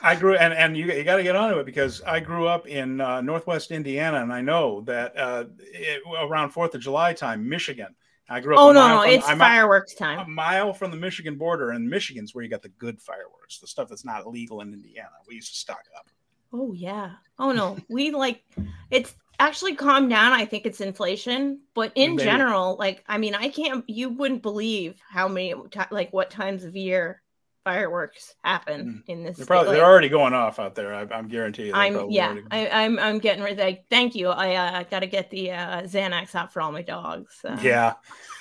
I 0.02 0.16
grew 0.16 0.36
and 0.36 0.52
and 0.52 0.76
you, 0.76 0.86
you 0.86 1.04
got 1.04 1.16
to 1.16 1.22
get 1.22 1.36
onto 1.36 1.58
it 1.58 1.66
because 1.66 2.02
I 2.02 2.20
grew 2.20 2.46
up 2.46 2.66
in 2.66 3.00
uh, 3.00 3.20
Northwest 3.20 3.70
Indiana, 3.70 4.22
and 4.22 4.32
I 4.32 4.40
know 4.40 4.80
that 4.82 5.16
uh, 5.16 5.44
it, 5.58 6.02
around 6.20 6.50
Fourth 6.50 6.74
of 6.74 6.80
July 6.80 7.12
time, 7.12 7.48
Michigan. 7.48 7.94
I 8.28 8.40
grew 8.40 8.54
up. 8.54 8.60
Oh 8.60 8.72
no, 8.72 8.88
no, 8.88 9.02
it's 9.02 9.28
I'm 9.28 9.38
fireworks 9.38 9.94
time. 9.94 10.18
A 10.20 10.26
mile 10.26 10.72
from 10.72 10.90
the 10.90 10.96
Michigan 10.96 11.36
border, 11.36 11.70
and 11.70 11.88
Michigan's 11.88 12.34
where 12.34 12.42
you 12.42 12.50
got 12.50 12.62
the 12.62 12.70
good 12.70 13.00
fireworks, 13.00 13.58
the 13.58 13.66
stuff 13.66 13.88
that's 13.88 14.04
not 14.04 14.24
illegal 14.24 14.60
in 14.60 14.72
Indiana. 14.72 15.10
We 15.28 15.34
used 15.34 15.52
to 15.52 15.58
stock 15.58 15.84
up. 15.96 16.08
Oh 16.52 16.72
yeah. 16.72 17.12
Oh 17.38 17.52
no, 17.52 17.78
we 17.88 18.10
like 18.10 18.42
it's 18.90 19.14
actually 19.46 19.74
calmed 19.74 20.10
down. 20.10 20.32
I 20.32 20.44
think 20.44 20.66
it's 20.66 20.80
inflation, 20.80 21.60
but 21.74 21.92
in 21.94 22.16
Maybe. 22.16 22.24
general, 22.24 22.76
like 22.78 23.04
I 23.06 23.18
mean, 23.18 23.34
I 23.34 23.48
can't. 23.48 23.88
You 23.88 24.10
wouldn't 24.10 24.42
believe 24.42 25.00
how 25.08 25.28
many 25.28 25.54
like 25.90 26.12
what 26.12 26.30
times 26.30 26.64
of 26.64 26.76
year 26.76 27.22
fireworks 27.64 28.34
happen 28.42 29.02
mm. 29.06 29.12
in 29.12 29.22
this. 29.22 29.36
They're 29.36 29.46
probably 29.46 29.68
like, 29.68 29.76
they're 29.76 29.86
already 29.86 30.08
going 30.08 30.32
off 30.32 30.58
out 30.58 30.74
there. 30.74 30.94
I, 30.94 31.06
am 31.16 31.28
guarantee 31.28 31.66
you. 31.66 31.74
I'm 31.74 32.10
yeah. 32.10 32.28
Already... 32.28 32.46
I, 32.50 32.58
am 32.58 32.98
I'm, 32.98 33.04
I'm 33.04 33.18
getting 33.18 33.42
ready. 33.42 33.60
Like, 33.60 33.84
thank 33.88 34.14
you. 34.14 34.28
I 34.28 34.54
uh, 34.54 34.82
got 34.84 35.00
to 35.00 35.06
get 35.06 35.30
the 35.30 35.52
uh, 35.52 35.82
Xanax 35.82 36.34
out 36.34 36.52
for 36.52 36.60
all 36.60 36.72
my 36.72 36.82
dogs. 36.82 37.38
Uh, 37.44 37.58
yeah, 37.62 37.94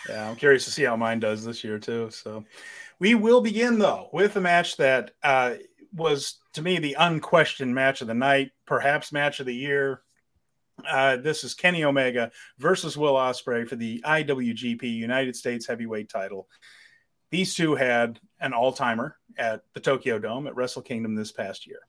yeah. 0.10 0.30
I'm 0.30 0.36
curious 0.36 0.66
to 0.66 0.72
see 0.72 0.84
how 0.84 0.96
mine 0.96 1.20
does 1.20 1.46
this 1.46 1.64
year 1.64 1.80
too. 1.80 2.10
So, 2.12 2.46
we 3.00 3.16
will 3.16 3.42
begin 3.42 3.80
though 3.80 4.10
with 4.12 4.36
a 4.36 4.42
match 4.42 4.78
that 4.78 5.12
uh, 5.24 5.56
was 5.94 6.40
to 6.54 6.62
me 6.62 6.80
the 6.80 6.96
unquestioned 7.00 7.74
match 7.74 8.02
of 8.02 8.08
the 8.08 8.14
night, 8.14 8.52
perhaps 8.66 9.12
match 9.12 9.40
of 9.40 9.46
the 9.46 9.56
year. 9.56 10.02
Uh, 10.90 11.18
this 11.18 11.44
is 11.44 11.54
Kenny 11.54 11.84
Omega 11.84 12.32
versus 12.58 12.98
Will 12.98 13.14
Ospreay 13.14 13.68
for 13.68 13.76
the 13.76 14.02
IWGP 14.06 14.84
United 14.84 15.36
States 15.36 15.68
Heavyweight 15.68 16.10
Title. 16.10 16.48
These 17.30 17.56
two 17.56 17.76
had 17.76 18.20
an 18.40 18.54
all-timer 18.54 19.18
at 19.38 19.62
the 19.74 19.80
Tokyo 19.80 20.20
Dome 20.20 20.48
at 20.48 20.56
Wrestle 20.56 20.82
Kingdom 20.82 21.16
this 21.16 21.32
past 21.32 21.66
year. 21.66 21.80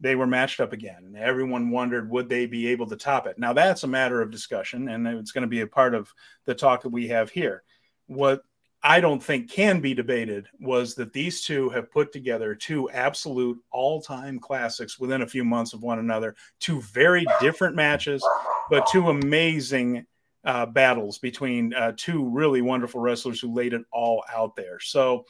They 0.00 0.16
were 0.16 0.26
matched 0.26 0.60
up 0.60 0.72
again, 0.72 1.04
and 1.04 1.16
everyone 1.16 1.70
wondered 1.70 2.10
would 2.10 2.28
they 2.28 2.46
be 2.46 2.66
able 2.68 2.86
to 2.88 2.96
top 2.96 3.26
it. 3.26 3.38
Now 3.38 3.52
that's 3.52 3.84
a 3.84 3.88
matter 3.88 4.20
of 4.20 4.30
discussion, 4.30 4.88
and 4.88 5.06
it's 5.06 5.32
going 5.32 5.42
to 5.42 5.48
be 5.48 5.60
a 5.60 5.66
part 5.66 5.94
of 5.94 6.12
the 6.44 6.54
talk 6.54 6.82
that 6.82 6.90
we 6.90 7.08
have 7.08 7.30
here. 7.30 7.62
What 8.06 8.42
I 8.86 9.00
don't 9.00 9.22
think 9.22 9.50
can 9.50 9.80
be 9.80 9.94
debated 9.94 10.46
was 10.60 10.94
that 10.96 11.14
these 11.14 11.40
two 11.40 11.70
have 11.70 11.90
put 11.90 12.12
together 12.12 12.54
two 12.54 12.90
absolute 12.90 13.58
all 13.72 14.02
time 14.02 14.38
classics 14.38 14.98
within 14.98 15.22
a 15.22 15.26
few 15.26 15.42
months 15.42 15.72
of 15.72 15.82
one 15.82 15.98
another, 15.98 16.36
two 16.60 16.82
very 16.82 17.24
different 17.40 17.74
matches, 17.74 18.22
but 18.68 18.86
two 18.86 19.08
amazing 19.08 20.04
uh, 20.44 20.66
battles 20.66 21.18
between 21.18 21.72
uh, 21.72 21.92
two 21.96 22.28
really 22.28 22.60
wonderful 22.60 23.00
wrestlers 23.00 23.40
who 23.40 23.54
laid 23.54 23.72
it 23.72 23.82
all 23.90 24.22
out 24.30 24.54
there. 24.54 24.78
So, 24.78 25.24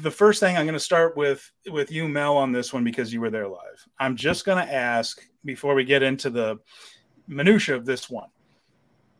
the 0.00 0.10
first 0.10 0.40
thing 0.40 0.56
I'm 0.56 0.66
going 0.66 0.72
to 0.72 0.80
start 0.80 1.16
with 1.18 1.50
with 1.70 1.90
you, 1.90 2.08
Mel, 2.08 2.36
on 2.38 2.52
this 2.52 2.72
one 2.72 2.84
because 2.84 3.12
you 3.12 3.20
were 3.20 3.30
there 3.30 3.48
live. 3.48 3.86
I'm 3.98 4.16
just 4.16 4.46
going 4.46 4.66
to 4.66 4.72
ask 4.72 5.20
before 5.44 5.74
we 5.74 5.84
get 5.84 6.02
into 6.02 6.30
the 6.30 6.58
minutia 7.26 7.76
of 7.76 7.84
this 7.84 8.08
one 8.08 8.28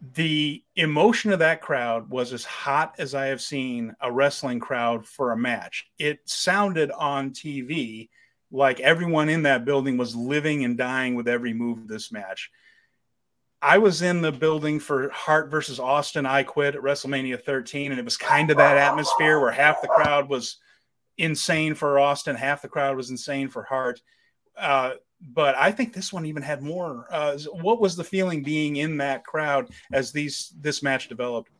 the 0.00 0.62
emotion 0.76 1.32
of 1.32 1.40
that 1.40 1.60
crowd 1.60 2.08
was 2.08 2.32
as 2.32 2.44
hot 2.44 2.94
as 2.98 3.14
I 3.14 3.26
have 3.26 3.40
seen 3.40 3.94
a 4.00 4.12
wrestling 4.12 4.60
crowd 4.60 5.06
for 5.06 5.32
a 5.32 5.36
match. 5.36 5.86
It 5.98 6.20
sounded 6.24 6.90
on 6.92 7.30
TV 7.30 8.08
like 8.50 8.80
everyone 8.80 9.28
in 9.28 9.42
that 9.42 9.64
building 9.64 9.96
was 9.96 10.14
living 10.14 10.64
and 10.64 10.78
dying 10.78 11.14
with 11.14 11.28
every 11.28 11.52
move 11.52 11.78
of 11.78 11.88
this 11.88 12.12
match. 12.12 12.50
I 13.60 13.78
was 13.78 14.02
in 14.02 14.22
the 14.22 14.30
building 14.30 14.78
for 14.78 15.08
Hart 15.10 15.50
versus 15.50 15.80
Austin. 15.80 16.26
I 16.26 16.44
quit 16.44 16.76
at 16.76 16.82
WrestleMania 16.82 17.42
13, 17.42 17.90
and 17.90 17.98
it 17.98 18.04
was 18.04 18.16
kind 18.16 18.50
of 18.50 18.56
that 18.58 18.76
atmosphere 18.76 19.40
where 19.40 19.50
half 19.50 19.82
the 19.82 19.88
crowd 19.88 20.28
was 20.28 20.58
insane 21.16 21.74
for 21.74 21.98
Austin. 21.98 22.36
Half 22.36 22.62
the 22.62 22.68
crowd 22.68 22.96
was 22.96 23.10
insane 23.10 23.48
for 23.48 23.64
Hart. 23.64 24.00
Uh, 24.56 24.92
but 25.20 25.56
I 25.56 25.72
think 25.72 25.92
this 25.92 26.12
one 26.12 26.26
even 26.26 26.42
had 26.42 26.62
more. 26.62 27.06
Uh, 27.10 27.38
what 27.60 27.80
was 27.80 27.96
the 27.96 28.04
feeling 28.04 28.42
being 28.42 28.76
in 28.76 28.96
that 28.98 29.24
crowd 29.24 29.70
as 29.92 30.12
these 30.12 30.52
this 30.60 30.82
match 30.82 31.08
developed? 31.08 31.50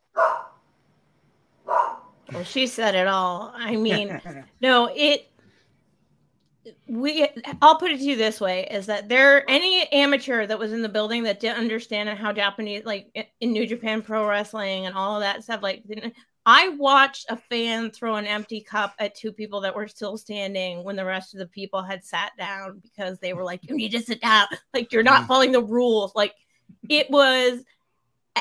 Well, 2.33 2.45
she 2.45 2.67
said 2.67 2.95
it 2.95 3.07
all. 3.07 3.53
I 3.55 3.77
mean, 3.77 4.21
no, 4.61 4.91
it. 4.95 5.31
We, 6.87 7.27
I'll 7.63 7.79
put 7.79 7.93
it 7.93 7.99
to 7.99 8.05
you 8.05 8.17
this 8.17 8.41
way: 8.41 8.69
is 8.71 8.87
that 8.87 9.09
there 9.09 9.49
any 9.51 9.91
amateur 9.91 10.47
that 10.47 10.59
was 10.59 10.73
in 10.73 10.83
the 10.83 10.89
building 10.89 11.23
that 11.25 11.41
didn't 11.41 11.59
understand 11.59 12.11
how 12.11 12.33
Japanese, 12.33 12.85
like 12.85 13.29
in 13.41 13.53
New 13.53 13.67
Japan 13.67 14.03
Pro 14.03 14.29
Wrestling 14.29 14.87
and 14.87 14.95
all 14.95 15.17
of 15.17 15.23
that 15.23 15.43
stuff, 15.43 15.63
like 15.63 15.83
I 16.51 16.71
watched 16.71 17.27
a 17.29 17.37
fan 17.37 17.91
throw 17.91 18.15
an 18.15 18.27
empty 18.27 18.63
cup 18.63 18.95
at 18.99 19.15
two 19.15 19.33
people 19.33 19.61
that 19.61 19.77
were 19.77 19.87
still 19.87 20.17
standing 20.17 20.83
when 20.83 20.97
the 20.97 21.05
rest 21.05 21.35
of 21.35 21.41
the 21.41 21.47
people 21.47 21.83
had 21.83 22.03
sat 22.03 22.33
down 22.39 22.81
because 22.83 23.19
they 23.19 23.35
were 23.35 23.45
like, 23.45 23.69
"You 23.69 23.77
need 23.77 23.93
to 23.93 24.01
sit 24.01 24.23
down. 24.23 24.47
Like 24.73 24.91
you're 24.91 25.03
not 25.03 25.25
mm. 25.25 25.27
following 25.27 25.53
the 25.53 25.63
rules." 25.63 26.15
Like 26.15 26.35
it 26.89 27.11
was, 27.11 27.63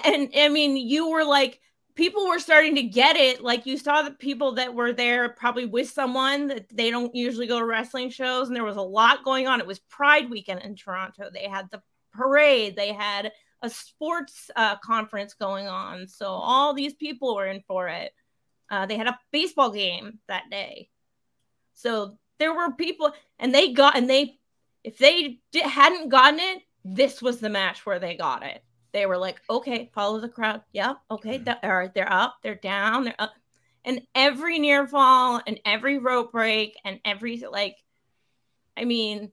and 0.05 0.29
I 0.37 0.47
mean, 0.47 0.77
you 0.77 1.09
were 1.09 1.25
like, 1.25 1.59
people 1.95 2.29
were 2.29 2.39
starting 2.39 2.75
to 2.75 2.83
get 2.83 3.17
it. 3.17 3.43
Like 3.43 3.65
you 3.65 3.77
saw 3.77 4.01
the 4.01 4.11
people 4.11 4.53
that 4.53 4.73
were 4.73 4.93
there 4.93 5.27
probably 5.27 5.65
with 5.65 5.89
someone 5.89 6.47
that 6.47 6.69
they 6.69 6.89
don't 6.89 7.13
usually 7.13 7.45
go 7.45 7.59
to 7.59 7.65
wrestling 7.65 8.09
shows, 8.09 8.47
and 8.47 8.55
there 8.55 8.63
was 8.63 8.77
a 8.77 8.81
lot 8.81 9.25
going 9.25 9.49
on. 9.49 9.59
It 9.59 9.67
was 9.67 9.79
Pride 9.79 10.29
weekend 10.29 10.61
in 10.61 10.77
Toronto. 10.77 11.29
They 11.29 11.49
had 11.49 11.69
the 11.71 11.81
parade. 12.13 12.77
They 12.77 12.93
had 12.93 13.33
a 13.61 13.69
sports 13.69 14.51
uh, 14.55 14.77
conference 14.77 15.33
going 15.33 15.67
on. 15.67 16.07
So 16.07 16.27
all 16.27 16.73
these 16.73 16.93
people 16.93 17.35
were 17.35 17.47
in 17.47 17.61
for 17.67 17.87
it. 17.87 18.13
Uh, 18.69 18.85
they 18.85 18.97
had 18.97 19.07
a 19.07 19.19
baseball 19.31 19.71
game 19.71 20.19
that 20.27 20.49
day. 20.51 20.89
So 21.73 22.17
there 22.39 22.53
were 22.53 22.71
people, 22.71 23.11
and 23.39 23.53
they 23.53 23.73
got, 23.73 23.97
and 23.97 24.09
they, 24.09 24.37
if 24.83 24.97
they 24.97 25.39
did, 25.51 25.63
hadn't 25.63 26.09
gotten 26.09 26.39
it, 26.39 26.63
this 26.83 27.21
was 27.21 27.39
the 27.39 27.49
match 27.49 27.85
where 27.85 27.99
they 27.99 28.15
got 28.15 28.43
it. 28.43 28.63
They 28.93 29.05
were 29.05 29.17
like, 29.17 29.41
okay, 29.49 29.89
follow 29.93 30.19
the 30.19 30.29
crowd. 30.29 30.61
Yeah, 30.71 30.95
okay, 31.11 31.39
mm-hmm. 31.39 31.65
all 31.65 31.77
right, 31.77 31.93
they're 31.93 32.11
up, 32.11 32.37
they're 32.41 32.55
down, 32.55 33.03
they're 33.03 33.15
up. 33.19 33.33
And 33.85 34.01
every 34.15 34.59
near 34.59 34.87
fall 34.87 35.41
and 35.45 35.59
every 35.65 35.97
rope 35.97 36.31
break 36.31 36.75
and 36.83 36.99
every, 37.05 37.37
like, 37.49 37.77
I 38.75 38.85
mean, 38.85 39.31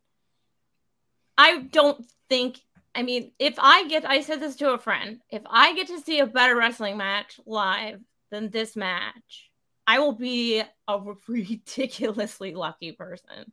I 1.36 1.58
don't 1.58 2.04
think 2.28 2.60
I 2.94 3.02
mean, 3.02 3.32
if 3.38 3.54
I 3.58 3.86
get, 3.88 4.08
I 4.08 4.20
said 4.20 4.40
this 4.40 4.56
to 4.56 4.72
a 4.72 4.78
friend, 4.78 5.20
if 5.30 5.42
I 5.50 5.74
get 5.74 5.88
to 5.88 6.00
see 6.00 6.20
a 6.20 6.26
better 6.26 6.56
wrestling 6.56 6.96
match 6.96 7.40
live 7.44 8.00
than 8.30 8.50
this 8.50 8.76
match, 8.76 9.50
I 9.86 9.98
will 9.98 10.12
be 10.12 10.62
a 10.88 11.00
ridiculously 11.28 12.54
lucky 12.54 12.92
person 12.92 13.52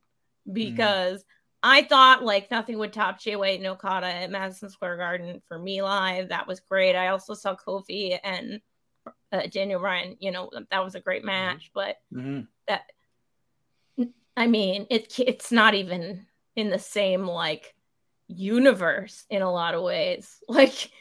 because 0.51 1.21
mm. 1.21 1.25
I 1.63 1.83
thought 1.83 2.24
like 2.24 2.50
nothing 2.50 2.77
would 2.79 2.93
top 2.93 3.19
Jay 3.19 3.36
White 3.36 3.60
and 3.60 3.67
Okada 3.67 4.07
at 4.07 4.31
Madison 4.31 4.69
Square 4.69 4.98
Garden 4.98 5.41
for 5.48 5.60
me 5.60 5.81
live. 5.81 6.29
That 6.29 6.48
was 6.48 6.60
great. 6.60 6.95
I 6.95 7.10
also 7.10 7.33
saw 7.33 7.55
Kofi 7.55 8.17
and 8.24 8.62
uh, 9.31 9.48
Daniel 9.51 9.79
Bryan. 9.79 10.17
You 10.19 10.31
know, 10.31 10.50
that 10.69 10.83
was 10.83 10.95
a 10.95 11.00
great 11.00 11.21
mm-hmm. 11.21 11.27
match, 11.27 11.71
but 11.74 11.98
mm-hmm. 12.13 12.41
that, 12.67 12.83
I 14.36 14.48
mean, 14.48 14.88
it 14.89 15.19
it's 15.19 15.51
not 15.51 15.75
even 15.75 16.25
in 16.55 16.69
the 16.69 16.79
same 16.79 17.25
like 17.25 17.75
universe 18.31 19.25
in 19.29 19.41
a 19.41 19.51
lot 19.51 19.75
of 19.75 19.83
ways. 19.83 20.38
Like, 20.47 20.91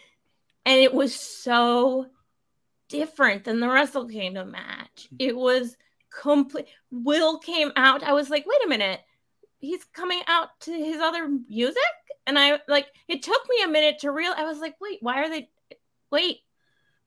and 0.64 0.78
it 0.78 0.94
was 0.94 1.14
so 1.14 2.06
different 2.88 3.44
than 3.44 3.60
the 3.60 3.68
Wrestle 3.68 4.06
Kingdom 4.06 4.52
match. 4.52 5.06
Mm-hmm. 5.06 5.16
It 5.18 5.36
was 5.36 5.76
complete. 6.10 6.66
Will 6.90 7.38
came 7.38 7.72
out. 7.76 8.02
I 8.02 8.12
was 8.12 8.30
like, 8.30 8.46
wait 8.46 8.64
a 8.64 8.68
minute, 8.68 9.00
he's 9.58 9.84
coming 9.84 10.20
out 10.26 10.48
to 10.60 10.72
his 10.72 11.00
other 11.00 11.28
music, 11.48 11.76
and 12.26 12.38
I 12.38 12.58
like. 12.68 12.86
It 13.08 13.22
took 13.22 13.40
me 13.48 13.62
a 13.64 13.68
minute 13.68 14.00
to 14.00 14.10
real. 14.10 14.32
I 14.36 14.44
was 14.44 14.58
like, 14.58 14.76
wait, 14.80 14.98
why 15.00 15.22
are 15.22 15.28
they? 15.28 15.48
Wait, 16.10 16.40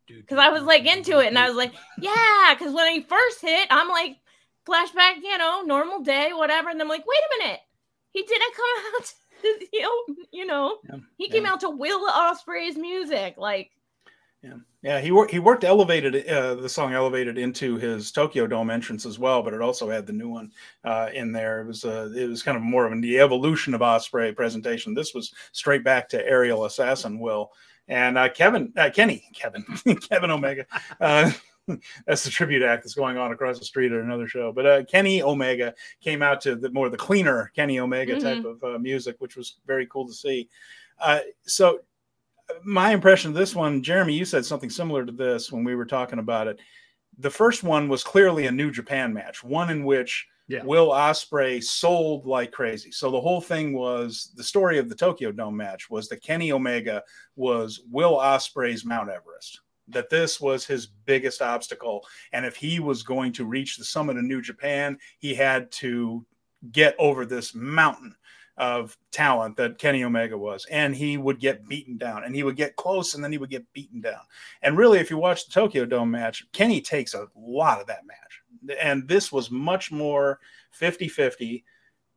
because 0.08 0.38
I 0.38 0.50
was 0.50 0.64
like 0.64 0.86
into 0.86 1.20
it, 1.20 1.28
and 1.28 1.38
I 1.38 1.48
was 1.48 1.58
like, 1.58 1.74
yeah, 2.00 2.54
because 2.58 2.74
when 2.74 2.94
he 2.94 3.02
first 3.02 3.42
hit, 3.42 3.68
I'm 3.70 3.90
like, 3.90 4.18
flashback, 4.66 5.18
you 5.22 5.38
know, 5.38 5.62
normal 5.62 6.02
day, 6.02 6.32
whatever, 6.34 6.70
and 6.70 6.82
I'm 6.82 6.88
like, 6.88 7.06
wait 7.06 7.18
a 7.18 7.44
minute, 7.44 7.60
he 8.12 8.24
didn't 8.24 8.56
come 8.56 8.94
out 8.96 9.14
you 9.74 9.82
know, 9.82 10.16
you 10.32 10.46
know, 10.46 10.78
yeah, 10.90 10.98
he 11.18 11.30
came 11.30 11.44
yeah. 11.44 11.52
out 11.52 11.60
to 11.62 11.70
Will 11.70 12.10
Ospreay's 12.10 12.78
music, 12.78 13.36
like. 13.38 13.72
Yeah, 14.42 14.56
yeah. 14.82 15.00
He 15.00 15.12
worked. 15.12 15.32
He 15.32 15.40
worked 15.40 15.64
elevated 15.64 16.28
uh, 16.28 16.56
the 16.56 16.68
song 16.68 16.94
elevated 16.94 17.38
into 17.38 17.78
his 17.78 18.12
Tokyo 18.12 18.46
Dome 18.46 18.70
entrance 18.70 19.06
as 19.06 19.18
well, 19.18 19.42
but 19.42 19.54
it 19.54 19.62
also 19.62 19.90
had 19.90 20.06
the 20.06 20.12
new 20.12 20.28
one 20.28 20.52
uh, 20.84 21.08
in 21.14 21.32
there. 21.32 21.62
It 21.62 21.68
was 21.68 21.86
uh, 21.86 22.12
it 22.14 22.28
was 22.28 22.44
kind 22.44 22.58
of 22.58 22.64
more 22.64 22.86
of 22.86 22.92
an, 22.92 23.00
the 23.00 23.22
evolution 23.22 23.74
of 23.74 23.80
Ospreay 23.80 24.36
presentation. 24.36 24.94
This 24.94 25.14
was 25.14 25.34
straight 25.54 25.86
back 25.86 26.10
to 26.10 26.28
Aerial 26.28 26.66
Assassin 26.66 27.22
Will 27.22 27.54
and 27.88 28.18
uh, 28.18 28.30
Kevin 28.30 28.72
uh, 28.78 28.90
Kenny 28.90 29.24
Kevin 29.34 29.64
Kevin 30.10 30.32
Omega. 30.32 30.66
That's 32.08 32.24
the 32.24 32.30
tribute 32.30 32.64
act 32.64 32.84
that's 32.84 32.94
going 32.94 33.18
on 33.18 33.32
across 33.32 33.60
the 33.60 33.66
street 33.66 33.92
at 33.92 34.02
another 34.02 34.28
show. 34.28 34.52
But 34.52 34.66
uh, 34.66 34.84
Kenny 34.84 35.22
Omega 35.22 35.74
came 36.02 36.22
out 36.22 36.42
to 36.42 36.56
the 36.56 36.70
more 36.72 36.90
the 36.90 36.98
cleaner 36.98 37.52
Kenny 37.56 37.80
Omega 37.80 38.16
mm-hmm. 38.16 38.24
type 38.24 38.46
of 38.46 38.64
uh, 38.64 38.80
music, 38.80 39.16
which 39.20 39.36
was 39.36 39.58
very 39.66 39.88
cool 39.88 40.08
to 40.08 40.14
see. 40.14 40.50
Uh, 41.00 41.20
so 41.46 41.80
my 42.64 42.92
impression 42.92 43.32
of 43.32 43.36
this 43.36 43.56
one, 43.56 43.82
Jeremy, 43.82 44.14
you 44.14 44.26
said 44.26 44.46
something 44.46 44.70
similar 44.70 45.06
to 45.06 45.12
this 45.12 45.52
when 45.52 45.64
we 45.64 45.76
were 45.76 45.86
talking 45.86 46.20
about 46.20 46.48
it. 46.48 46.60
The 47.20 47.30
first 47.30 47.64
one 47.64 47.88
was 47.88 48.04
clearly 48.04 48.48
a 48.48 48.52
New 48.52 48.72
Japan 48.72 49.14
match, 49.14 49.44
one 49.44 49.70
in 49.70 49.84
which 49.84 50.28
yeah. 50.48 50.64
Will 50.64 50.90
Ospreay 50.90 51.64
sold 51.64 52.26
like 52.26 52.52
crazy. 52.52 52.92
So 52.92 53.10
the 53.10 53.22
whole 53.22 53.40
thing 53.40 53.74
was 53.74 54.32
the 54.36 54.44
story 54.44 54.78
of 54.78 54.90
the 54.90 54.96
Tokyo 54.96 55.32
Dome 55.32 55.56
match 55.56 55.90
was 55.90 56.10
that 56.10 56.22
Kenny 56.22 56.52
Omega 56.52 57.02
was 57.36 57.82
Will 57.90 58.18
Ospreay's 58.18 58.84
Mount 58.84 59.10
Everest 59.10 59.62
that 59.88 60.10
this 60.10 60.40
was 60.40 60.66
his 60.66 60.88
biggest 60.88 61.42
obstacle. 61.42 62.06
And 62.32 62.46
if 62.46 62.56
he 62.56 62.80
was 62.80 63.04
going 63.04 63.34
to 63.34 63.46
reach 63.46 63.78
the 63.78 63.84
summit 63.84 64.18
of 64.18 64.24
New 64.24 64.42
Japan, 64.42 64.98
he 65.20 65.34
had 65.34 65.72
to 65.74 66.26
get 66.72 66.96
over 66.98 67.26
this 67.26 67.54
mountain 67.54 68.16
of 68.58 68.96
talent 69.12 69.58
that 69.58 69.80
Kenny 69.80 70.04
Omega 70.04 70.38
was. 70.38 70.66
And 70.70 70.96
he 70.96 71.18
would 71.18 71.40
get 71.40 71.68
beaten 71.68 71.98
down 71.98 72.24
and 72.24 72.36
he 72.36 72.44
would 72.44 72.56
get 72.56 72.76
close 72.76 73.16
and 73.16 73.24
then 73.24 73.32
he 73.32 73.38
would 73.38 73.50
get 73.50 73.72
beaten 73.74 74.00
down. 74.00 74.22
And 74.62 74.78
really, 74.78 75.00
if 75.00 75.10
you 75.10 75.18
watch 75.18 75.46
the 75.46 75.52
Tokyo 75.52 75.86
Dome 75.86 76.12
match, 76.12 76.46
Kenny 76.52 76.80
takes 76.80 77.14
a 77.14 77.28
lot 77.36 77.82
of 77.82 77.88
that 77.88 78.06
match. 78.06 78.78
And 78.80 79.08
this 79.08 79.32
was 79.32 79.52
much 79.52 79.92
more 79.92 80.40
50 80.72 81.08
50. 81.08 81.66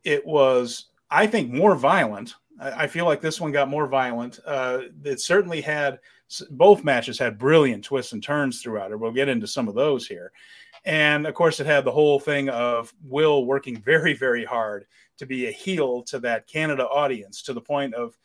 It 0.04 0.24
was, 0.24 0.86
I 1.10 1.26
think, 1.26 1.50
more 1.50 1.74
violent. 1.74 2.34
I 2.58 2.86
feel 2.86 3.04
like 3.04 3.20
this 3.20 3.40
one 3.40 3.52
got 3.52 3.68
more 3.68 3.86
violent. 3.86 4.40
Uh, 4.46 4.82
it 5.04 5.20
certainly 5.20 5.60
had 5.60 5.98
both 6.50 6.84
matches 6.84 7.18
had 7.18 7.38
brilliant 7.38 7.84
twists 7.84 8.12
and 8.12 8.22
turns 8.22 8.60
throughout 8.60 8.90
it. 8.90 8.98
We'll 8.98 9.12
get 9.12 9.28
into 9.28 9.46
some 9.46 9.68
of 9.68 9.74
those 9.74 10.06
here. 10.06 10.32
And 10.84 11.26
of 11.26 11.34
course, 11.34 11.58
it 11.60 11.66
had 11.66 11.84
the 11.84 11.92
whole 11.92 12.20
thing 12.20 12.48
of 12.48 12.92
Will 13.02 13.44
working 13.44 13.76
very, 13.76 14.14
very 14.14 14.44
hard 14.44 14.86
to 15.18 15.26
be 15.26 15.46
a 15.46 15.52
heel 15.52 16.02
to 16.04 16.18
that 16.20 16.46
Canada 16.46 16.86
audience 16.86 17.42
to 17.42 17.52
the 17.52 17.60
point 17.60 17.94
of 17.94 18.16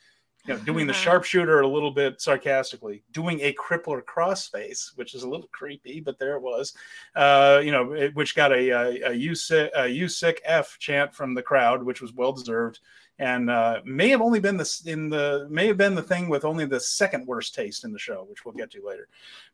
you 0.48 0.56
know, 0.56 0.60
doing 0.62 0.88
the 0.88 0.94
sharpshooter 0.94 1.62
a 1.62 1.68
little 1.68 1.92
bit 1.92 2.20
sarcastically, 2.20 3.04
doing 3.12 3.40
a 3.42 3.54
crippler 3.54 4.02
crossface, 4.04 4.96
which 4.96 5.14
is 5.14 5.22
a 5.24 5.30
little 5.30 5.48
creepy, 5.52 6.00
but 6.00 6.18
there 6.18 6.36
it 6.36 6.42
was. 6.42 6.74
Uh, 7.16 7.62
you 7.64 7.72
know, 7.72 7.94
it, 7.94 8.16
which 8.16 8.36
got 8.36 8.52
a, 8.52 8.70
a, 8.70 9.12
a, 9.12 9.14
you 9.14 9.36
sick, 9.36 9.72
a 9.76 10.50
F 10.50 10.78
chant 10.80 11.14
from 11.14 11.36
the 11.36 11.44
crowd, 11.44 11.84
which 11.84 12.02
was 12.02 12.14
well 12.14 12.32
deserved 12.32 12.80
and 13.22 13.52
uh, 13.52 13.82
may 13.86 14.10
have 14.10 14.22
only 14.22 14.40
been 14.40 14.58
the 14.58 14.82
in 14.88 15.10
the 15.10 15.48
may 15.50 15.68
have 15.68 15.78
been 15.78 15.94
the 15.94 16.02
thing 16.02 16.28
with 16.28 16.44
only 16.44 16.66
the 16.66 16.80
second 16.80 17.28
worst 17.28 17.54
taste 17.54 17.84
in 17.84 17.94
the 17.94 18.00
show, 18.00 18.26
which 18.28 18.44
we'll 18.44 18.56
get 18.56 18.72
to 18.72 18.86
later. 18.86 19.08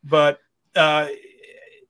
But 0.05 0.39
uh, 0.75 1.09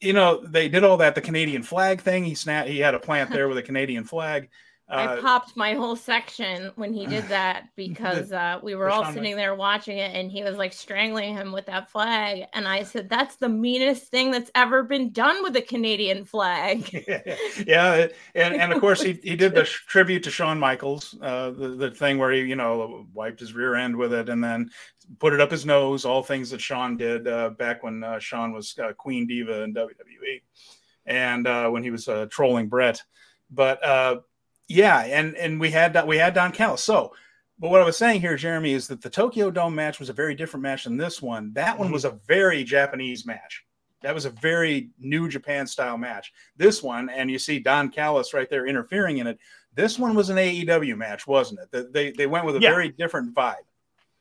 you 0.02 0.14
know, 0.14 0.44
they 0.44 0.70
did 0.70 0.84
all 0.84 0.98
that. 0.98 1.14
The 1.14 1.22
Canadian 1.22 1.62
flag 1.62 2.02
thing. 2.02 2.24
He 2.24 2.34
snapped. 2.34 2.70
He 2.70 2.80
had 2.80 2.96
a 2.96 3.00
plant 3.00 3.30
there 3.30 3.48
with 3.48 3.60
a 3.60 3.64
Canadian 3.64 4.06
flag. 4.06 4.50
Uh, 4.90 5.18
I 5.18 5.22
popped 5.22 5.58
my 5.58 5.74
whole 5.74 5.98
section 5.98 6.72
when 6.76 6.94
he 6.94 7.06
did 7.06 7.26
that 7.26 7.68
because 7.76 8.32
uh, 8.32 8.60
we 8.64 8.74
were 8.74 8.90
all 8.90 9.12
sitting 9.12 9.36
there 9.36 9.54
watching 9.54 9.98
it 9.98 10.16
and 10.16 10.32
he 10.32 10.44
was 10.44 10.56
like 10.56 10.72
strangling 10.72 11.34
him 11.34 11.52
with 11.52 11.66
that 11.66 11.90
flag. 11.90 12.46
And 12.54 12.68
I 12.68 12.84
said, 12.84 13.10
That's 13.10 13.36
the 13.36 13.50
meanest 13.50 14.08
thing 14.08 14.32
that's 14.32 14.50
ever 14.56 14.84
been 14.84 15.12
done 15.12 15.44
with 15.44 15.58
a 15.58 15.62
Canadian 15.62 16.24
flag. 16.24 16.90
yeah. 17.68 18.08
And, 18.34 18.56
and 18.56 18.72
of 18.72 18.80
course, 18.80 19.02
he, 19.02 19.20
he 19.24 19.36
did 19.36 19.54
the 19.54 19.64
tribute 19.64 20.24
to 20.24 20.32
Shawn 20.32 20.58
Michaels, 20.58 21.18
uh, 21.22 21.52
the, 21.52 21.70
the 21.70 21.92
thing 21.92 22.18
where 22.18 22.32
he, 22.32 22.42
you 22.42 22.56
know, 22.56 23.08
wiped 23.14 23.42
his 23.42 23.54
rear 23.54 23.76
end 23.76 23.96
with 23.96 24.14
it 24.14 24.30
and 24.30 24.42
then 24.42 24.70
put 25.20 25.34
it 25.34 25.42
up 25.42 25.52
his 25.52 25.66
nose, 25.66 26.06
all 26.06 26.24
things 26.24 26.50
that 26.52 26.62
Shawn 26.62 26.96
did 26.96 27.28
uh, 27.28 27.50
back 27.50 27.84
when 27.84 28.06
uh, 28.06 28.20
Shawn 28.20 28.54
was 28.54 28.78
uh, 28.82 28.94
Queen 28.94 29.28
Diva 29.28 29.64
in 29.64 29.74
WWE 29.74 30.42
and 31.06 31.74
when 31.74 31.84
he 31.84 31.92
was 31.92 32.08
trolling 32.30 32.70
Bret. 32.70 33.02
But 33.50 33.82
yeah, 34.68 35.00
and 35.02 35.36
and 35.36 35.60
we 35.60 35.72
had 35.72 36.06
we 36.08 36.18
had 36.18 36.34
Don 36.34 36.52
Callis. 36.52 36.84
So, 36.84 37.14
but 37.60 37.72
what 37.72 37.82
I 37.82 37.86
was 37.86 37.98
saying 37.98 38.22
here, 38.22 38.36
Jeremy, 38.36 38.74
is 38.74 38.88
that 38.88 39.02
the 39.02 39.10
Tokyo 39.10 39.50
Dome 39.50 39.76
match 39.76 40.00
was 40.00 40.10
a 40.10 40.14
very 40.14 40.36
different 40.36 40.64
match 40.64 40.84
than 40.84 40.98
this 40.98 41.22
one. 41.22 41.54
That 41.54 41.78
one 41.78 41.88
mm-hmm. 41.88 41.94
was 41.94 42.06
a 42.06 42.20
very 42.28 42.64
Japanese 42.64 43.26
match. 43.26 43.66
That 44.02 44.14
was 44.14 44.26
a 44.26 44.30
very 44.30 44.90
New 45.00 45.28
Japan 45.30 45.66
style 45.66 45.98
match. 45.98 46.32
This 46.56 46.84
one, 46.84 47.10
and 47.10 47.32
you 47.32 47.40
see 47.40 47.60
Don 47.60 47.90
Callis 47.90 48.34
right 48.34 48.50
there 48.50 48.68
interfering 48.68 49.18
in 49.18 49.28
it. 49.28 49.40
This 49.74 49.98
one 49.98 50.16
was 50.16 50.30
an 50.30 50.38
AEW 50.38 50.98
match, 50.98 51.26
wasn't 51.28 51.62
it? 51.72 51.94
They 51.94 52.12
they 52.12 52.28
went 52.28 52.46
with 52.46 52.58
a 52.58 52.60
yeah. 52.60 52.72
very 52.72 52.90
different 52.90 53.34
vibe. 53.34 53.56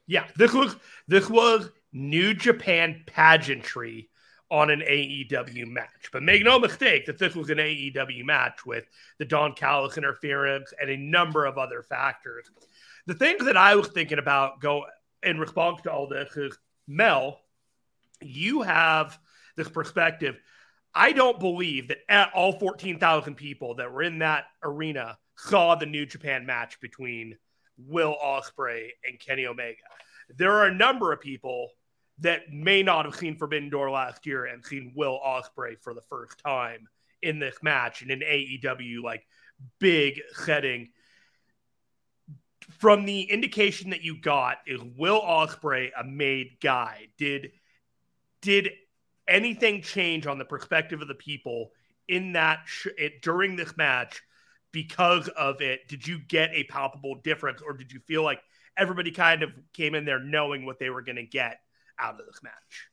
Yeah, 0.07 0.27
this 0.37 0.53
was 0.53 0.77
this 1.09 1.29
was 1.29 1.71
New 1.93 2.35
Japan 2.35 3.03
pageantry 3.07 4.09
on 4.51 4.71
an 4.71 4.81
AEW 4.81 5.67
match. 5.67 6.11
But 6.13 6.23
make 6.23 6.45
no 6.45 6.59
mistake 6.59 7.07
that 7.07 7.19
this 7.19 7.35
was 7.35 7.51
an 7.51 7.59
AEW 7.59 8.25
match 8.25 8.65
with 8.65 8.85
the 9.19 9.25
Don 9.25 9.53
Callis 9.53 9.99
interference 9.99 10.73
and 10.81 10.91
a 10.91 10.97
number 10.97 11.45
of 11.47 11.59
other 11.59 11.83
factors. 11.83 12.51
The 13.07 13.15
things 13.15 13.45
that 13.45 13.57
I 13.57 13.75
was 13.75 13.89
thinking 13.89 14.19
about 14.19 14.61
go 14.61 14.87
in 15.23 15.39
response 15.39 15.83
to 15.83 15.93
all 15.93 16.09
this 16.09 16.37
is 16.37 16.57
Mel, 16.87 17.41
you 18.21 18.63
have 18.63 19.19
this 19.57 19.69
perspective. 19.69 20.37
I 20.95 21.13
don't 21.13 21.41
believe 21.41 21.89
that 21.89 21.99
at 22.09 22.33
all 22.33 22.59
14,000 22.59 23.35
people 23.35 23.75
that 23.77 23.93
were 23.93 24.03
in 24.03 24.21
that 24.21 24.45
arena 24.63 25.19
saw 25.37 25.75
the 25.75 25.87
New 25.87 26.07
Japan 26.07 26.47
match 26.47 26.81
between 26.81 27.37
Will 27.77 28.17
Ospreay 28.25 28.91
and 29.07 29.19
Kenny 29.21 29.47
Omega. 29.47 29.77
There 30.37 30.53
are 30.53 30.67
a 30.67 30.75
number 30.75 31.13
of 31.13 31.21
people 31.21 31.71
that 32.21 32.51
may 32.51 32.83
not 32.83 33.05
have 33.05 33.17
seen 33.17 33.37
Forbidden 33.37 33.69
Door 33.69 33.91
last 33.91 34.27
year 34.27 34.47
and 34.47 34.65
seen 34.65 34.93
Will 34.95 35.21
Ospreay 35.25 35.79
for 35.81 35.93
the 35.93 36.01
first 36.01 36.39
time 36.39 36.89
in 37.23 37.39
this 37.39 37.57
match 37.63 38.03
in 38.03 38.11
an 38.11 38.21
AEW 38.21 39.03
like 39.03 39.27
big 39.79 40.21
setting. 40.45 40.89
From 42.79 43.05
the 43.05 43.23
indication 43.23 43.91
that 43.91 44.03
you 44.03 44.21
got, 44.21 44.59
is 44.67 44.81
Will 44.97 45.21
Ospreay 45.21 45.91
a 45.99 46.05
made 46.05 46.59
guy? 46.61 47.09
Did 47.19 47.53
did 48.41 48.71
anything 49.29 49.83
change 49.83 50.27
on 50.27 50.39
the 50.39 50.45
perspective 50.45 51.03
of 51.03 51.09
the 51.09 51.15
people 51.15 51.71
in 52.09 52.33
that 52.33 52.61
sh- 52.67 52.89
it, 52.97 53.23
during 53.23 53.57
this 53.57 53.77
match 53.77 54.23
because 54.73 55.29
of 55.29 55.61
it? 55.61 55.87
Did 55.89 56.07
you 56.07 56.19
get 56.19 56.51
a 56.53 56.65
palpable 56.65 57.17
difference, 57.17 57.61
or 57.61 57.73
did 57.73 57.93
you 57.93 58.01
feel 58.01 58.23
like 58.23 58.41
everybody 58.77 59.11
kind 59.11 59.43
of 59.43 59.51
came 59.73 59.95
in 59.95 60.05
there 60.05 60.21
knowing 60.21 60.67
what 60.67 60.79
they 60.79 60.91
were 60.91 61.03
going 61.03 61.17
to 61.17 61.23
get 61.23 61.61
out 61.99 62.21
of 62.21 62.27
this 62.27 62.43
match. 62.43 62.89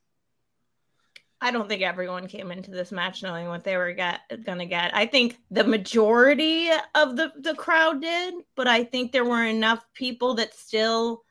I 1.44 1.52
don't 1.52 1.68
think 1.68 1.82
everyone 1.82 2.28
came 2.28 2.52
into 2.52 2.72
this 2.72 2.92
match 2.92 3.22
knowing 3.22 3.50
what 3.50 3.66
they 3.66 3.76
were 3.76 3.92
get, 3.92 4.22
gonna 4.46 4.66
get. 4.66 4.96
I 4.96 5.06
think 5.06 5.38
the 5.52 5.66
majority 5.66 6.70
of 6.96 7.18
the, 7.18 7.34
the 7.38 7.54
crowd 7.54 8.02
did, 8.02 8.34
but 8.56 8.68
I 8.68 8.86
think 8.86 9.12
there 9.12 9.26
were 9.26 9.44
enough 9.44 9.84
people 9.94 10.36
that 10.36 10.54
still 10.58 11.24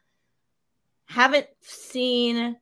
haven't 1.06 1.46
seen 1.62 2.58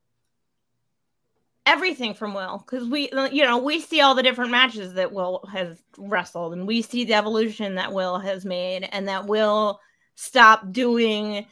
everything 1.66 2.14
from 2.14 2.34
Will 2.34 2.58
because 2.58 2.88
we, 2.88 3.10
you 3.32 3.44
know, 3.44 3.58
we 3.58 3.80
see 3.80 4.00
all 4.00 4.14
the 4.14 4.22
different 4.22 4.52
matches 4.52 4.94
that 4.94 5.12
Will 5.12 5.44
has 5.52 5.82
wrestled, 5.98 6.52
and 6.52 6.68
we 6.68 6.82
see 6.82 7.04
the 7.04 7.14
evolution 7.14 7.74
that 7.74 7.92
Will 7.92 8.18
has 8.18 8.44
made, 8.44 8.88
and 8.92 9.08
that 9.08 9.26
Will 9.26 9.80
stop 10.14 10.70
doing 10.70 11.46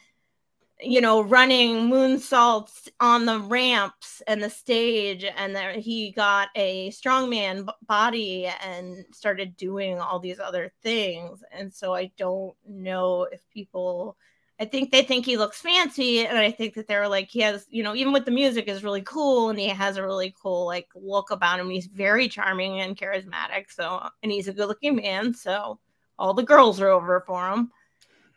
you 0.81 1.01
know, 1.01 1.21
running 1.21 1.89
moonsaults 1.89 2.87
on 3.01 3.25
the 3.25 3.39
ramps 3.39 4.21
and 4.27 4.41
the 4.41 4.49
stage, 4.49 5.25
and 5.35 5.55
that 5.55 5.75
he 5.75 6.11
got 6.11 6.47
a 6.55 6.89
strongman 6.91 7.67
body 7.85 8.49
and 8.65 9.03
started 9.11 9.57
doing 9.57 9.99
all 9.99 10.19
these 10.19 10.39
other 10.39 10.71
things. 10.81 11.43
And 11.51 11.73
so 11.73 11.93
I 11.93 12.11
don't 12.17 12.55
know 12.65 13.27
if 13.29 13.41
people, 13.49 14.15
I 14.57 14.65
think 14.65 14.91
they 14.91 15.03
think 15.03 15.25
he 15.25 15.35
looks 15.35 15.59
fancy, 15.59 16.25
and 16.25 16.37
I 16.37 16.49
think 16.49 16.75
that 16.75 16.87
they're 16.87 17.09
like 17.09 17.29
he 17.29 17.41
has, 17.41 17.65
you 17.69 17.83
know, 17.83 17.93
even 17.93 18.13
with 18.13 18.23
the 18.23 18.31
music 18.31 18.69
is 18.69 18.83
really 18.83 19.01
cool, 19.01 19.49
and 19.49 19.59
he 19.59 19.67
has 19.67 19.97
a 19.97 20.03
really 20.03 20.33
cool 20.41 20.65
like 20.65 20.87
look 20.95 21.31
about 21.31 21.59
him. 21.59 21.69
He's 21.69 21.87
very 21.87 22.29
charming 22.29 22.79
and 22.79 22.97
charismatic. 22.97 23.69
So, 23.69 24.07
and 24.23 24.31
he's 24.31 24.47
a 24.47 24.53
good-looking 24.53 24.95
man. 24.95 25.33
So 25.33 25.79
all 26.17 26.33
the 26.33 26.43
girls 26.43 26.79
are 26.79 26.89
over 26.89 27.19
for 27.19 27.49
him, 27.49 27.71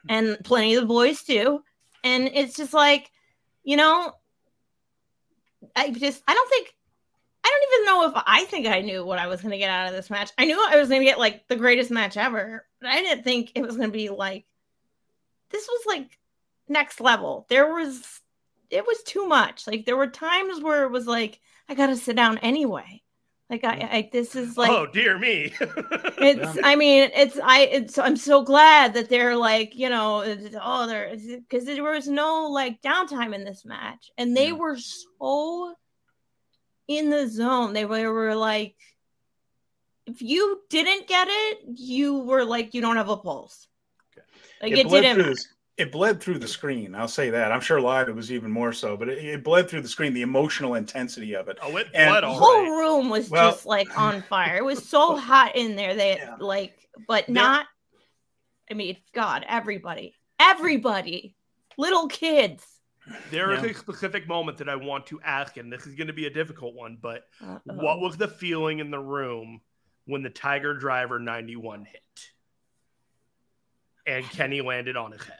and 0.08 0.38
plenty 0.42 0.74
of 0.74 0.82
the 0.82 0.88
boys 0.88 1.22
too 1.22 1.62
and 2.04 2.28
it's 2.34 2.56
just 2.56 2.72
like 2.72 3.10
you 3.64 3.76
know 3.76 4.12
i 5.76 5.90
just 5.90 6.22
i 6.26 6.34
don't 6.34 6.50
think 6.50 6.74
i 7.44 7.48
don't 7.48 7.80
even 7.80 7.86
know 7.86 8.08
if 8.08 8.24
i 8.26 8.44
think 8.44 8.66
i 8.66 8.80
knew 8.80 9.04
what 9.04 9.18
i 9.18 9.26
was 9.26 9.40
going 9.40 9.52
to 9.52 9.58
get 9.58 9.70
out 9.70 9.88
of 9.88 9.94
this 9.94 10.10
match. 10.10 10.30
I 10.38 10.44
knew 10.44 10.58
i 10.70 10.76
was 10.76 10.88
going 10.88 11.00
to 11.00 11.06
get 11.06 11.18
like 11.18 11.48
the 11.48 11.56
greatest 11.56 11.90
match 11.90 12.16
ever 12.16 12.66
but 12.80 12.90
i 12.90 12.96
didn't 13.00 13.24
think 13.24 13.52
it 13.54 13.62
was 13.62 13.76
going 13.76 13.90
to 13.90 13.96
be 13.96 14.08
like 14.08 14.44
this 15.52 15.68
was 15.68 15.82
like 15.86 16.18
next 16.68 17.00
level. 17.00 17.46
There 17.48 17.72
was 17.72 18.20
it 18.70 18.86
was 18.86 19.02
too 19.02 19.26
much. 19.26 19.66
Like 19.66 19.84
there 19.84 19.96
were 19.96 20.06
times 20.06 20.60
where 20.60 20.84
it 20.84 20.90
was 20.90 21.06
like 21.06 21.40
i 21.68 21.74
gotta 21.74 21.96
sit 21.96 22.16
down 22.16 22.38
anyway 22.38 23.02
like 23.52 23.64
I, 23.64 23.88
I 23.92 24.08
this 24.10 24.34
is 24.34 24.56
like 24.56 24.70
oh 24.70 24.86
dear 24.86 25.18
me. 25.18 25.52
it's 25.60 26.58
I 26.64 26.74
mean 26.74 27.10
it's 27.14 27.38
I 27.38 27.60
it's 27.60 27.98
I'm 27.98 28.16
so 28.16 28.42
glad 28.42 28.94
that 28.94 29.10
they're 29.10 29.36
like 29.36 29.76
you 29.76 29.90
know 29.90 30.24
oh 30.62 30.86
there 30.86 31.14
because 31.14 31.66
there 31.66 31.82
was 31.82 32.08
no 32.08 32.48
like 32.48 32.80
downtime 32.80 33.34
in 33.34 33.44
this 33.44 33.66
match. 33.66 34.10
And 34.16 34.34
they 34.34 34.46
yeah. 34.46 34.52
were 34.54 34.78
so 34.78 35.74
in 36.88 37.10
the 37.10 37.28
zone. 37.28 37.74
They 37.74 37.84
were, 37.84 38.10
were 38.10 38.34
like 38.34 38.74
if 40.06 40.22
you 40.22 40.62
didn't 40.70 41.06
get 41.06 41.28
it 41.30 41.58
you 41.74 42.20
were 42.20 42.46
like 42.46 42.72
you 42.72 42.80
don't 42.80 42.96
have 42.96 43.10
a 43.10 43.18
pulse. 43.18 43.68
Like 44.62 44.72
it, 44.72 44.86
it 44.86 44.88
didn't 44.88 45.46
it 45.82 45.90
bled 45.90 46.20
through 46.20 46.38
the 46.38 46.46
screen. 46.46 46.94
I'll 46.94 47.08
say 47.08 47.30
that. 47.30 47.50
I'm 47.50 47.60
sure 47.60 47.80
live 47.80 48.08
it 48.08 48.14
was 48.14 48.30
even 48.30 48.52
more 48.52 48.72
so, 48.72 48.96
but 48.96 49.08
it, 49.08 49.18
it 49.18 49.44
bled 49.44 49.68
through 49.68 49.80
the 49.80 49.88
screen. 49.88 50.14
The 50.14 50.22
emotional 50.22 50.74
intensity 50.74 51.34
of 51.34 51.48
it. 51.48 51.58
Oh, 51.60 51.76
it 51.76 51.88
and 51.92 52.08
bled. 52.08 52.22
The 52.22 52.32
whole 52.32 52.62
right. 52.62 52.78
room 52.78 53.08
was 53.08 53.28
well, 53.28 53.50
just 53.50 53.66
like 53.66 53.98
on 53.98 54.22
fire. 54.22 54.56
It 54.56 54.64
was 54.64 54.88
so 54.88 55.16
hot 55.16 55.56
in 55.56 55.74
there. 55.74 55.94
that 55.96 56.18
yeah. 56.18 56.36
like, 56.38 56.88
but 57.08 57.28
not. 57.28 57.66
I 58.70 58.74
mean, 58.74 58.96
God, 59.12 59.44
everybody, 59.48 60.14
everybody, 60.38 61.34
little 61.76 62.06
kids. 62.06 62.64
There 63.32 63.52
yeah. 63.52 63.58
is 63.64 63.76
a 63.76 63.78
specific 63.78 64.28
moment 64.28 64.58
that 64.58 64.68
I 64.68 64.76
want 64.76 65.06
to 65.06 65.20
ask, 65.24 65.56
and 65.56 65.72
this 65.72 65.88
is 65.88 65.96
going 65.96 66.06
to 66.06 66.12
be 66.12 66.26
a 66.26 66.30
difficult 66.30 66.76
one. 66.76 66.96
But 67.02 67.24
Uh-oh. 67.44 67.74
what 67.74 68.00
was 68.00 68.16
the 68.16 68.28
feeling 68.28 68.78
in 68.78 68.92
the 68.92 69.00
room 69.00 69.60
when 70.04 70.22
the 70.22 70.30
Tiger 70.30 70.74
Driver 70.74 71.18
91 71.18 71.86
hit? 71.86 72.00
and 74.06 74.24
Kenny 74.30 74.60
landed 74.60 74.96
on 74.96 75.12
his 75.12 75.22
head 75.22 75.36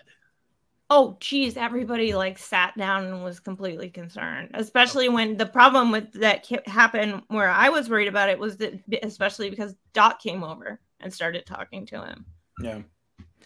oh 0.95 1.17
geez 1.21 1.57
everybody 1.57 2.15
like 2.15 2.37
sat 2.37 2.77
down 2.77 3.07
and 3.07 3.25
was 3.25 3.41
completely 3.41 3.89
concerned 3.89 4.51
especially 4.53 5.09
when 5.09 5.39
the 5.39 5.47
problem 5.47 5.91
with 5.91 6.13
that 6.13 6.47
happened 6.67 7.23
where 7.29 7.49
i 7.49 7.71
was 7.71 7.89
worried 7.89 8.09
about 8.09 8.29
it 8.29 8.39
was 8.39 8.59
that 8.59 8.79
especially 9.03 9.49
because 9.49 9.75
doc 9.95 10.21
came 10.21 10.45
over 10.45 10.79
and 11.01 11.13
started 11.13 11.47
talking 11.47 11.87
to 11.87 12.05
him 12.05 12.27
yeah 12.61 12.83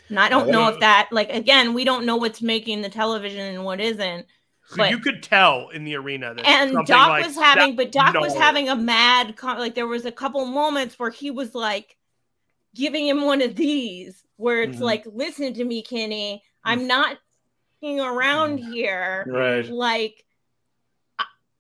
and 0.09 0.19
i 0.19 0.29
don't 0.29 0.51
know 0.51 0.69
if 0.69 0.81
that 0.81 1.09
like 1.13 1.31
again 1.31 1.73
we 1.73 1.85
don't 1.85 2.05
know 2.05 2.17
what's 2.17 2.43
making 2.43 2.83
the 2.83 2.89
television 2.89 3.55
and 3.55 3.65
what 3.65 3.81
isn't 3.81 4.27
so 4.69 4.79
but, 4.79 4.91
you 4.91 4.99
could 4.99 5.23
tell 5.23 5.69
in 5.69 5.85
the 5.85 5.95
arena 5.95 6.35
that 6.35 6.45
and 6.45 6.73
Doc 6.87 7.11
like 7.11 7.25
was 7.25 7.37
having, 7.37 7.77
but 7.77 7.93
Doc 7.93 8.15
no. 8.15 8.21
was 8.21 8.35
having 8.35 8.69
a 8.69 8.75
mad, 8.75 9.37
like 9.41 9.77
there 9.77 9.87
was 9.87 10.05
a 10.05 10.11
couple 10.11 10.45
moments 10.45 10.99
where 10.99 11.11
he 11.11 11.31
was 11.31 11.55
like 11.55 11.97
giving 12.75 13.07
him 13.07 13.23
one 13.23 13.43
of 13.43 13.55
these, 13.55 14.25
where 14.39 14.65
it's 14.65 14.75
mm-hmm. 14.75 14.83
like, 14.83 15.07
"Listen 15.07 15.55
to 15.55 15.65
me, 15.65 15.83
Kenny. 15.83 16.43
I'm 16.65 16.81
mm. 16.81 16.89
Not 17.95 18.15
around 18.15 18.59
mm. 18.59 18.73
here. 18.73 19.25
Right. 19.27 19.69
Like 19.69 20.25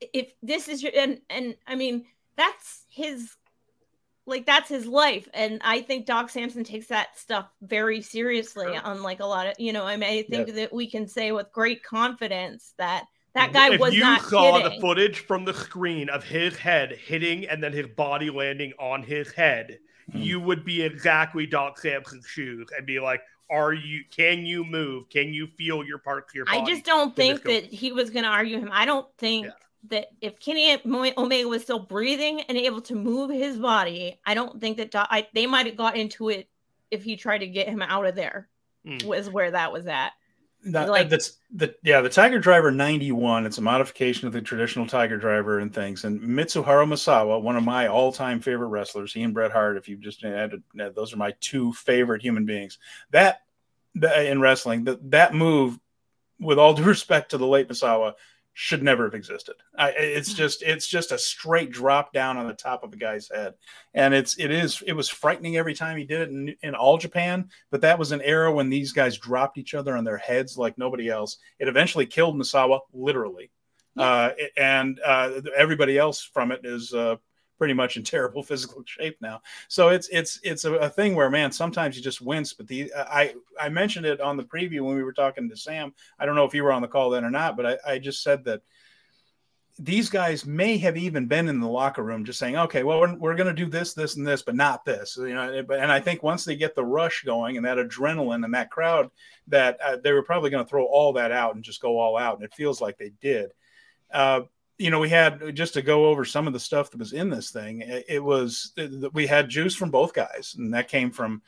if 0.00 0.32
this 0.42 0.68
is 0.68 0.82
your 0.82 0.92
and 0.94 1.20
and 1.30 1.56
I 1.66 1.74
mean 1.74 2.06
that's 2.36 2.84
his 2.88 3.36
like 4.26 4.44
that's 4.44 4.68
his 4.68 4.86
life 4.86 5.28
and 5.32 5.60
i 5.64 5.80
think 5.80 6.04
doc 6.04 6.28
Sampson 6.28 6.64
takes 6.64 6.88
that 6.88 7.18
stuff 7.18 7.48
very 7.62 8.02
seriously 8.02 8.66
sure. 8.66 8.80
unlike 8.84 9.20
a 9.20 9.26
lot 9.26 9.46
of 9.46 9.54
you 9.58 9.72
know 9.72 9.84
i 9.84 9.96
mean 9.96 10.08
i 10.08 10.22
think 10.22 10.48
yep. 10.48 10.56
that 10.56 10.72
we 10.72 10.90
can 10.90 11.06
say 11.06 11.32
with 11.32 11.50
great 11.52 11.82
confidence 11.82 12.74
that 12.76 13.04
that 13.34 13.52
guy 13.52 13.74
if 13.74 13.80
was 13.80 13.94
you 13.94 14.00
not 14.00 14.22
saw 14.22 14.58
kidding. 14.58 14.74
the 14.74 14.80
footage 14.80 15.20
from 15.20 15.44
the 15.44 15.54
screen 15.54 16.08
of 16.08 16.24
his 16.24 16.56
head 16.56 16.92
hitting 16.92 17.46
and 17.48 17.62
then 17.62 17.72
his 17.72 17.86
body 17.96 18.30
landing 18.30 18.72
on 18.78 19.02
his 19.02 19.30
head 19.32 19.78
mm-hmm. 20.10 20.20
you 20.20 20.40
would 20.40 20.64
be 20.64 20.82
exactly 20.82 21.46
doc 21.46 21.78
Sampson's 21.78 22.26
shoes 22.26 22.66
and 22.76 22.86
be 22.86 22.98
like 22.98 23.20
are 23.50 23.72
you 23.72 24.02
can 24.10 24.44
you 24.44 24.64
move 24.64 25.08
can 25.08 25.32
you 25.32 25.46
feel 25.46 25.84
your 25.84 25.98
parts 25.98 26.34
your 26.34 26.44
body? 26.44 26.58
i 26.58 26.64
just 26.64 26.84
don't 26.84 27.14
think 27.14 27.42
that 27.42 27.64
he 27.64 27.92
was 27.92 28.10
going 28.10 28.24
to 28.24 28.28
argue 28.28 28.58
him 28.58 28.70
i 28.72 28.84
don't 28.84 29.06
think 29.18 29.46
yeah. 29.46 29.52
that 29.88 30.08
if 30.20 30.38
kenny 30.40 30.80
omega 30.84 31.48
was 31.48 31.62
still 31.62 31.78
breathing 31.78 32.40
and 32.42 32.58
able 32.58 32.80
to 32.80 32.94
move 32.94 33.30
his 33.30 33.56
body 33.58 34.18
i 34.26 34.34
don't 34.34 34.60
think 34.60 34.76
that 34.78 34.90
I, 34.94 35.28
they 35.32 35.46
might 35.46 35.66
have 35.66 35.76
got 35.76 35.96
into 35.96 36.28
it 36.28 36.48
if 36.90 37.04
he 37.04 37.16
tried 37.16 37.38
to 37.38 37.46
get 37.46 37.68
him 37.68 37.82
out 37.82 38.06
of 38.06 38.14
there 38.14 38.48
mm. 38.86 39.02
was 39.04 39.30
where 39.30 39.50
that 39.50 39.72
was 39.72 39.86
at 39.86 40.12
that, 40.66 40.88
uh, 40.88 40.92
like 40.92 41.08
that's 41.08 41.38
the 41.54 41.74
yeah 41.82 42.00
the 42.00 42.08
Tiger 42.08 42.38
Driver 42.38 42.70
91. 42.70 43.46
It's 43.46 43.58
a 43.58 43.62
modification 43.62 44.26
of 44.26 44.32
the 44.32 44.40
traditional 44.40 44.86
Tiger 44.86 45.16
Driver 45.16 45.60
and 45.60 45.72
things. 45.72 46.04
And 46.04 46.20
Mitsuharu 46.20 46.86
Misawa, 46.86 47.40
one 47.40 47.56
of 47.56 47.64
my 47.64 47.86
all-time 47.86 48.40
favorite 48.40 48.68
wrestlers, 48.68 49.12
he 49.12 49.22
and 49.22 49.32
Bret 49.32 49.52
Hart. 49.52 49.76
If 49.76 49.88
you 49.88 49.96
just 49.96 50.24
added, 50.24 50.62
those 50.74 51.12
are 51.12 51.18
my 51.18 51.34
two 51.40 51.72
favorite 51.72 52.22
human 52.22 52.46
beings. 52.46 52.78
That, 53.10 53.42
that 53.96 54.26
in 54.26 54.40
wrestling, 54.40 54.84
that 54.84 55.10
that 55.10 55.34
move, 55.34 55.78
with 56.40 56.58
all 56.58 56.74
due 56.74 56.84
respect 56.84 57.30
to 57.30 57.38
the 57.38 57.46
late 57.46 57.68
Misawa, 57.68 58.14
should 58.58 58.82
never 58.82 59.04
have 59.04 59.14
existed. 59.14 59.54
I, 59.78 59.90
it's 59.90 60.32
mm. 60.32 60.36
just 60.36 60.62
it's 60.62 60.88
just 60.88 61.12
a 61.12 61.18
straight 61.18 61.70
drop 61.70 62.14
down 62.14 62.38
on 62.38 62.46
the 62.46 62.54
top 62.54 62.84
of 62.84 62.92
a 62.94 62.96
guy's 62.96 63.28
head, 63.28 63.52
and 63.92 64.14
it's 64.14 64.38
it 64.38 64.50
is 64.50 64.82
it 64.86 64.94
was 64.94 65.10
frightening 65.10 65.58
every 65.58 65.74
time 65.74 65.98
he 65.98 66.04
did 66.04 66.22
it 66.22 66.28
in, 66.30 66.56
in 66.62 66.74
all 66.74 66.96
Japan. 66.96 67.50
But 67.70 67.82
that 67.82 67.98
was 67.98 68.12
an 68.12 68.22
era 68.22 68.50
when 68.50 68.70
these 68.70 68.92
guys 68.92 69.18
dropped 69.18 69.58
each 69.58 69.74
other 69.74 69.94
on 69.94 70.04
their 70.04 70.16
heads 70.16 70.56
like 70.56 70.78
nobody 70.78 71.10
else. 71.10 71.36
It 71.58 71.68
eventually 71.68 72.06
killed 72.06 72.34
Misawa 72.34 72.80
literally, 72.94 73.50
yeah. 73.94 74.02
uh, 74.02 74.32
and 74.56 75.00
uh, 75.04 75.42
everybody 75.54 75.98
else 75.98 76.22
from 76.22 76.50
it 76.50 76.62
is 76.64 76.94
uh, 76.94 77.16
pretty 77.58 77.74
much 77.74 77.96
in 77.96 78.02
terrible 78.04 78.42
physical 78.42 78.82
shape 78.86 79.16
now. 79.20 79.42
So 79.68 79.88
it's 79.88 80.08
it's 80.08 80.40
it's 80.42 80.64
a, 80.64 80.74
a, 80.74 80.88
thing 80.88 81.14
where 81.14 81.30
man, 81.30 81.52
sometimes 81.52 81.96
you 81.96 82.02
just 82.02 82.20
wince. 82.20 82.52
But 82.52 82.68
the 82.68 82.92
I 82.96 83.34
I 83.60 83.68
mentioned 83.68 84.06
it 84.06 84.20
on 84.20 84.36
the 84.36 84.44
preview 84.44 84.80
when 84.80 84.96
we 84.96 85.02
were 85.02 85.12
talking 85.12 85.48
to 85.48 85.56
Sam. 85.56 85.92
I 86.18 86.26
don't 86.26 86.36
know 86.36 86.44
if 86.44 86.54
you 86.54 86.64
were 86.64 86.72
on 86.72 86.82
the 86.82 86.88
call 86.88 87.10
then 87.10 87.24
or 87.24 87.30
not, 87.30 87.56
but 87.56 87.66
I, 87.66 87.92
I 87.92 87.98
just 87.98 88.22
said 88.22 88.44
that 88.44 88.62
these 89.78 90.08
guys 90.08 90.46
may 90.46 90.78
have 90.78 90.96
even 90.96 91.26
been 91.26 91.48
in 91.48 91.60
the 91.60 91.68
locker 91.68 92.02
room 92.02 92.24
just 92.24 92.38
saying, 92.38 92.56
okay, 92.56 92.82
well, 92.82 92.98
we're, 92.98 93.14
we're 93.16 93.34
going 93.34 93.54
to 93.54 93.64
do 93.64 93.68
this, 93.68 93.92
this, 93.92 94.16
and 94.16 94.26
this, 94.26 94.40
but 94.40 94.54
not 94.54 94.86
this, 94.86 95.18
you 95.18 95.34
know. 95.34 95.64
And 95.70 95.92
I 95.92 96.00
think 96.00 96.22
once 96.22 96.44
they 96.44 96.56
get 96.56 96.74
the 96.74 96.84
rush 96.84 97.24
going 97.24 97.56
and 97.56 97.66
that 97.66 97.76
adrenaline 97.76 98.44
and 98.44 98.54
that 98.54 98.70
crowd, 98.70 99.10
that 99.48 99.78
uh, 99.84 99.96
they 100.02 100.12
were 100.12 100.22
probably 100.22 100.48
going 100.48 100.64
to 100.64 100.68
throw 100.68 100.86
all 100.86 101.12
that 101.14 101.30
out 101.30 101.54
and 101.54 101.64
just 101.64 101.82
go 101.82 101.98
all 101.98 102.16
out. 102.16 102.36
And 102.36 102.44
it 102.44 102.54
feels 102.54 102.80
like 102.80 102.96
they 102.96 103.12
did. 103.20 103.50
Uh, 104.10 104.42
you 104.78 104.90
know, 104.90 105.00
we 105.00 105.08
had 105.08 105.54
just 105.54 105.74
to 105.74 105.82
go 105.82 106.06
over 106.06 106.24
some 106.24 106.46
of 106.46 106.52
the 106.52 106.60
stuff 106.60 106.90
that 106.90 106.98
was 106.98 107.12
in 107.12 107.30
this 107.30 107.50
thing. 107.50 107.82
It, 107.86 108.22
was 108.22 108.72
that 108.76 109.10
we 109.14 109.26
had 109.26 109.48
juice 109.48 109.74
from 109.74 109.90
both 109.90 110.12
guys, 110.12 110.54
and 110.58 110.74
that 110.74 110.88
came 110.88 111.10
from 111.10 111.42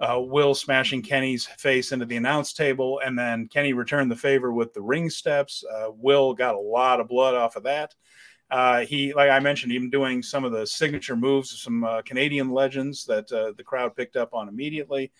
uh, 0.00 0.20
Will 0.20 0.54
smashing 0.54 1.02
Kenny's 1.02 1.46
face 1.46 1.92
into 1.92 2.04
the 2.04 2.16
announce 2.16 2.52
table, 2.52 3.00
and 3.04 3.18
then 3.18 3.48
Kenny 3.48 3.72
returned 3.72 4.10
the 4.10 4.16
favor 4.16 4.52
with 4.52 4.74
the 4.74 4.82
ring 4.82 5.08
steps. 5.08 5.64
Uh, 5.64 5.90
Will 5.92 6.34
got 6.34 6.56
a 6.56 6.60
lot 6.60 7.00
of 7.00 7.08
blood 7.08 7.34
off 7.34 7.56
of 7.56 7.62
that. 7.62 7.94
Uh, 8.50 8.80
he, 8.80 9.14
like 9.14 9.30
I 9.30 9.40
mentioned, 9.40 9.72
even 9.72 9.88
doing 9.88 10.22
some 10.22 10.44
of 10.44 10.52
the 10.52 10.66
signature 10.66 11.16
moves 11.16 11.52
of 11.52 11.58
some 11.58 11.84
uh, 11.84 12.02
Canadian 12.02 12.50
legends 12.50 13.04
that 13.06 13.32
uh, 13.32 13.52
the 13.56 13.64
crowd 13.64 13.96
picked 13.96 14.16
up 14.16 14.34
on 14.34 14.48
immediately. 14.48 15.12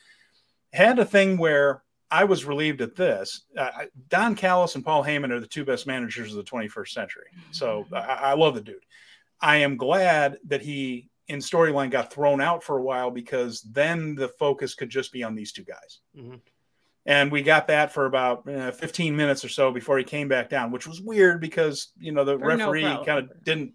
Had 0.72 0.98
a 0.98 1.04
thing 1.04 1.38
where 1.38 1.83
I 2.10 2.24
was 2.24 2.44
relieved 2.44 2.80
at 2.80 2.94
this. 2.94 3.44
Uh, 3.56 3.70
Don 4.08 4.34
Callis 4.34 4.74
and 4.74 4.84
Paul 4.84 5.02
Heyman 5.02 5.30
are 5.30 5.40
the 5.40 5.46
two 5.46 5.64
best 5.64 5.86
managers 5.86 6.30
of 6.30 6.36
the 6.36 6.50
21st 6.50 6.88
century. 6.88 7.26
So 7.50 7.84
mm-hmm. 7.84 7.94
I, 7.94 8.30
I 8.30 8.34
love 8.34 8.54
the 8.54 8.60
dude. 8.60 8.84
I 9.40 9.56
am 9.56 9.76
glad 9.76 10.38
that 10.46 10.62
he 10.62 11.08
in 11.28 11.38
storyline 11.38 11.90
got 11.90 12.12
thrown 12.12 12.40
out 12.40 12.62
for 12.62 12.78
a 12.78 12.82
while 12.82 13.10
because 13.10 13.62
then 13.62 14.14
the 14.14 14.28
focus 14.28 14.74
could 14.74 14.90
just 14.90 15.12
be 15.12 15.22
on 15.22 15.34
these 15.34 15.52
two 15.52 15.64
guys. 15.64 16.00
Mm-hmm. 16.16 16.36
And 17.06 17.30
we 17.30 17.42
got 17.42 17.66
that 17.66 17.92
for 17.92 18.06
about 18.06 18.48
uh, 18.48 18.70
15 18.70 19.14
minutes 19.14 19.44
or 19.44 19.48
so 19.48 19.70
before 19.70 19.98
he 19.98 20.04
came 20.04 20.28
back 20.28 20.48
down, 20.48 20.70
which 20.70 20.86
was 20.86 21.02
weird 21.02 21.40
because, 21.40 21.88
you 21.98 22.12
know, 22.12 22.24
the 22.24 22.38
for 22.38 22.46
referee 22.46 22.82
no 22.82 23.04
kind 23.04 23.18
of 23.18 23.44
didn't. 23.44 23.72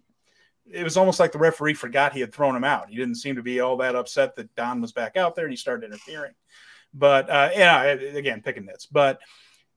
It 0.66 0.84
was 0.84 0.96
almost 0.96 1.18
like 1.18 1.32
the 1.32 1.38
referee 1.38 1.74
forgot 1.74 2.12
he 2.12 2.20
had 2.20 2.32
thrown 2.32 2.54
him 2.54 2.64
out. 2.64 2.90
He 2.90 2.96
didn't 2.96 3.16
seem 3.16 3.36
to 3.36 3.42
be 3.42 3.60
all 3.60 3.76
that 3.78 3.96
upset 3.96 4.36
that 4.36 4.54
Don 4.54 4.80
was 4.80 4.92
back 4.92 5.16
out 5.16 5.34
there 5.34 5.44
and 5.44 5.52
he 5.52 5.56
started 5.56 5.86
interfering. 5.86 6.32
But 6.92 7.30
uh, 7.30 7.50
yeah, 7.54 7.82
again, 7.82 8.42
picking 8.42 8.66
nits. 8.66 8.86
But 8.86 9.20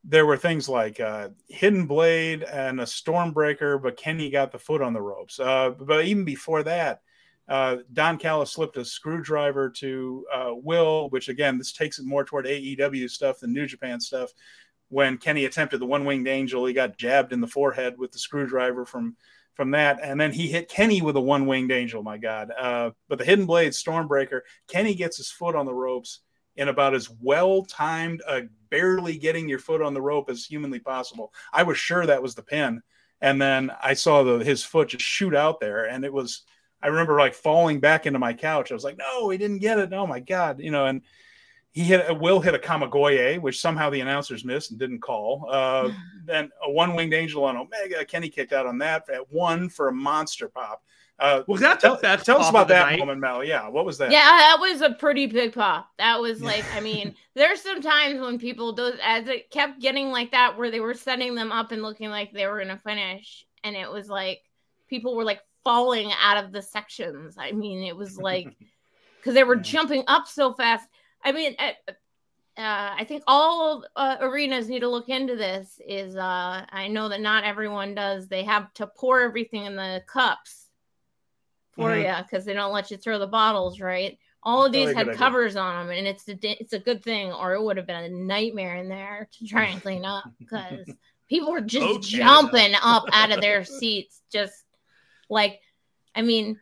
there 0.03 0.25
were 0.25 0.37
things 0.37 0.67
like 0.67 0.99
uh, 0.99 1.29
hidden 1.47 1.85
blade 1.85 2.43
and 2.43 2.81
a 2.81 2.85
stormbreaker, 2.85 3.81
but 3.81 3.97
Kenny 3.97 4.29
got 4.29 4.51
the 4.51 4.59
foot 4.59 4.81
on 4.81 4.93
the 4.93 5.01
ropes. 5.01 5.39
Uh, 5.39 5.71
but 5.71 6.05
even 6.05 6.25
before 6.25 6.63
that, 6.63 7.01
uh, 7.47 7.77
Don 7.91 8.17
Callis 8.17 8.51
slipped 8.51 8.77
a 8.77 8.85
screwdriver 8.85 9.69
to 9.69 10.25
uh, 10.33 10.51
Will, 10.53 11.09
which 11.09 11.29
again, 11.29 11.57
this 11.57 11.71
takes 11.71 11.99
it 11.99 12.05
more 12.05 12.23
toward 12.23 12.45
AEW 12.45 13.09
stuff 13.09 13.39
than 13.39 13.53
New 13.53 13.65
Japan 13.65 13.99
stuff. 13.99 14.31
When 14.89 15.17
Kenny 15.17 15.45
attempted 15.45 15.79
the 15.79 15.85
one 15.85 16.05
winged 16.05 16.27
angel, 16.27 16.65
he 16.65 16.73
got 16.73 16.97
jabbed 16.97 17.33
in 17.33 17.41
the 17.41 17.47
forehead 17.47 17.97
with 17.97 18.11
the 18.11 18.19
screwdriver 18.19 18.85
from 18.85 19.15
from 19.55 19.69
that, 19.71 19.99
and 20.01 20.19
then 20.19 20.31
he 20.31 20.47
hit 20.47 20.67
Kenny 20.67 21.03
with 21.03 21.15
a 21.15 21.21
one 21.21 21.45
winged 21.45 21.71
angel. 21.71 22.01
My 22.01 22.17
God! 22.17 22.51
Uh, 22.57 22.91
but 23.07 23.19
the 23.19 23.25
hidden 23.25 23.45
blade 23.45 23.73
stormbreaker, 23.73 24.41
Kenny 24.67 24.95
gets 24.95 25.17
his 25.17 25.31
foot 25.31 25.55
on 25.55 25.65
the 25.65 25.73
ropes 25.73 26.21
in 26.55 26.69
about 26.69 26.93
as 26.93 27.09
well 27.21 27.63
timed, 27.65 28.21
uh, 28.27 28.41
barely 28.69 29.17
getting 29.17 29.49
your 29.49 29.59
foot 29.59 29.81
on 29.81 29.93
the 29.93 30.01
rope 30.01 30.29
as 30.29 30.45
humanly 30.45 30.79
possible. 30.79 31.33
I 31.51 31.63
was 31.63 31.77
sure 31.77 32.05
that 32.05 32.21
was 32.21 32.35
the 32.35 32.43
pin, 32.43 32.81
and 33.21 33.41
then 33.41 33.71
I 33.81 33.93
saw 33.93 34.23
the 34.23 34.43
his 34.43 34.63
foot 34.63 34.89
just 34.89 35.05
shoot 35.05 35.35
out 35.35 35.59
there, 35.59 35.85
and 35.85 36.05
it 36.05 36.13
was. 36.13 36.43
I 36.81 36.87
remember 36.87 37.17
like 37.17 37.33
falling 37.33 37.79
back 37.79 38.05
into 38.05 38.19
my 38.19 38.33
couch. 38.33 38.69
I 38.69 38.73
was 38.73 38.83
like, 38.83 38.97
"No, 38.97 39.29
he 39.29 39.37
didn't 39.37 39.59
get 39.59 39.79
it. 39.79 39.93
Oh 39.93 40.05
my 40.05 40.19
god!" 40.19 40.59
You 40.59 40.69
know, 40.69 40.85
and 40.85 41.01
he 41.73 41.81
hit 41.81 42.19
Will 42.19 42.39
hit 42.39 42.53
a 42.53 42.59
Kamigoye, 42.59 43.41
which 43.41 43.59
somehow 43.59 43.89
the 43.89 44.01
announcers 44.01 44.45
missed 44.45 44.71
and 44.71 44.79
didn't 44.79 45.01
call. 45.01 45.47
Uh, 45.49 45.89
then 46.25 46.49
a 46.63 46.71
one 46.71 46.95
winged 46.95 47.13
angel 47.13 47.43
on 47.43 47.57
Omega. 47.57 48.05
Kenny 48.05 48.29
kicked 48.29 48.53
out 48.53 48.67
on 48.67 48.77
that 48.77 49.09
at 49.09 49.31
one 49.31 49.69
for 49.69 49.87
a 49.87 49.93
monster 49.93 50.47
pop. 50.47 50.83
Uh, 51.19 51.43
was 51.47 51.61
that 51.61 51.79
tell, 51.79 51.99
best 52.01 52.25
tell 52.25 52.41
us 52.41 52.49
about 52.49 52.67
that 52.67 52.87
night? 52.87 52.99
moment, 52.99 53.19
Mel? 53.19 53.43
Yeah, 53.43 53.67
what 53.67 53.85
was 53.85 53.97
that? 53.99 54.11
Yeah, 54.11 54.19
that 54.19 54.57
was 54.59 54.81
a 54.81 54.91
pretty 54.91 55.27
big 55.27 55.53
pop. 55.53 55.89
That 55.97 56.19
was 56.19 56.41
like, 56.41 56.65
I 56.75 56.79
mean, 56.81 57.15
there's 57.35 57.61
some 57.61 57.81
times 57.81 58.19
when 58.19 58.39
people 58.39 58.73
do 58.73 58.93
as 59.01 59.27
it 59.27 59.51
kept 59.51 59.79
getting 59.79 60.09
like 60.11 60.31
that, 60.31 60.57
where 60.57 60.71
they 60.71 60.79
were 60.79 60.95
setting 60.95 61.35
them 61.35 61.51
up 61.51 61.71
and 61.71 61.83
looking 61.83 62.09
like 62.09 62.31
they 62.31 62.47
were 62.47 62.59
gonna 62.59 62.79
finish, 62.79 63.45
and 63.63 63.75
it 63.75 63.89
was 63.89 64.09
like 64.09 64.41
people 64.89 65.15
were 65.15 65.23
like 65.23 65.41
falling 65.63 66.11
out 66.21 66.43
of 66.43 66.51
the 66.51 66.61
sections. 66.61 67.35
I 67.37 67.51
mean, 67.51 67.83
it 67.83 67.95
was 67.95 68.17
like 68.17 68.47
because 69.17 69.35
they 69.35 69.43
were 69.43 69.55
jumping 69.55 70.03
up 70.07 70.27
so 70.27 70.53
fast. 70.53 70.89
I 71.23 71.31
mean, 71.31 71.55
uh, 71.59 71.91
uh, 72.59 72.95
I 72.97 73.05
think 73.07 73.23
all 73.27 73.85
uh, 73.95 74.17
arenas 74.19 74.67
need 74.67 74.81
to 74.81 74.89
look 74.89 75.09
into 75.09 75.35
this. 75.35 75.79
Is 75.87 76.15
uh, 76.15 76.65
I 76.69 76.87
know 76.87 77.07
that 77.09 77.21
not 77.21 77.43
everyone 77.43 77.93
does. 77.93 78.27
They 78.27 78.43
have 78.43 78.73
to 78.73 78.87
pour 78.87 79.21
everything 79.21 79.65
in 79.65 79.75
the 79.75 80.03
cups 80.07 80.62
for 81.75 81.89
mm-hmm. 81.89 82.17
you 82.17 82.23
because 82.23 82.45
they 82.45 82.53
don't 82.53 82.73
let 82.73 82.91
you 82.91 82.97
throw 82.97 83.19
the 83.19 83.27
bottles 83.27 83.79
right. 83.79 84.17
All 84.45 84.65
of 84.65 84.73
these 84.73 84.93
had 84.93 85.13
covers 85.13 85.55
on 85.55 85.87
them, 85.87 85.97
and 85.97 86.05
it's 86.05 86.27
a 86.27 86.37
it's 86.43 86.73
a 86.73 86.79
good 86.79 87.01
thing, 87.01 87.31
or 87.31 87.53
it 87.53 87.63
would 87.63 87.77
have 87.77 87.87
been 87.87 88.03
a 88.03 88.09
nightmare 88.09 88.75
in 88.75 88.89
there 88.89 89.29
to 89.39 89.47
try 89.47 89.65
and 89.65 89.81
clean 89.81 90.03
up 90.03 90.25
because 90.39 90.89
people 91.29 91.51
were 91.51 91.61
just 91.61 91.85
okay. 91.85 92.17
jumping 92.17 92.73
up 92.81 93.05
out 93.13 93.31
of 93.31 93.39
their 93.39 93.63
seats, 93.63 94.21
just 94.31 94.63
like, 95.29 95.61
I 96.13 96.23
mean, 96.23 96.59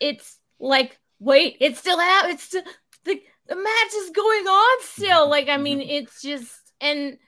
it's 0.00 0.38
like, 0.58 0.98
wait, 1.20 1.56
it's 1.60 1.78
still 1.78 2.00
out, 2.00 2.30
it's 2.30 2.42
still 2.42 2.64
the 3.04 3.22
the 3.46 3.56
match 3.56 3.94
is 3.96 4.10
going 4.10 4.46
on 4.46 4.82
still. 4.82 5.28
Like, 5.30 5.48
I 5.48 5.56
mean, 5.56 5.80
it's 5.82 6.20
just 6.20 6.72
and 6.80 7.18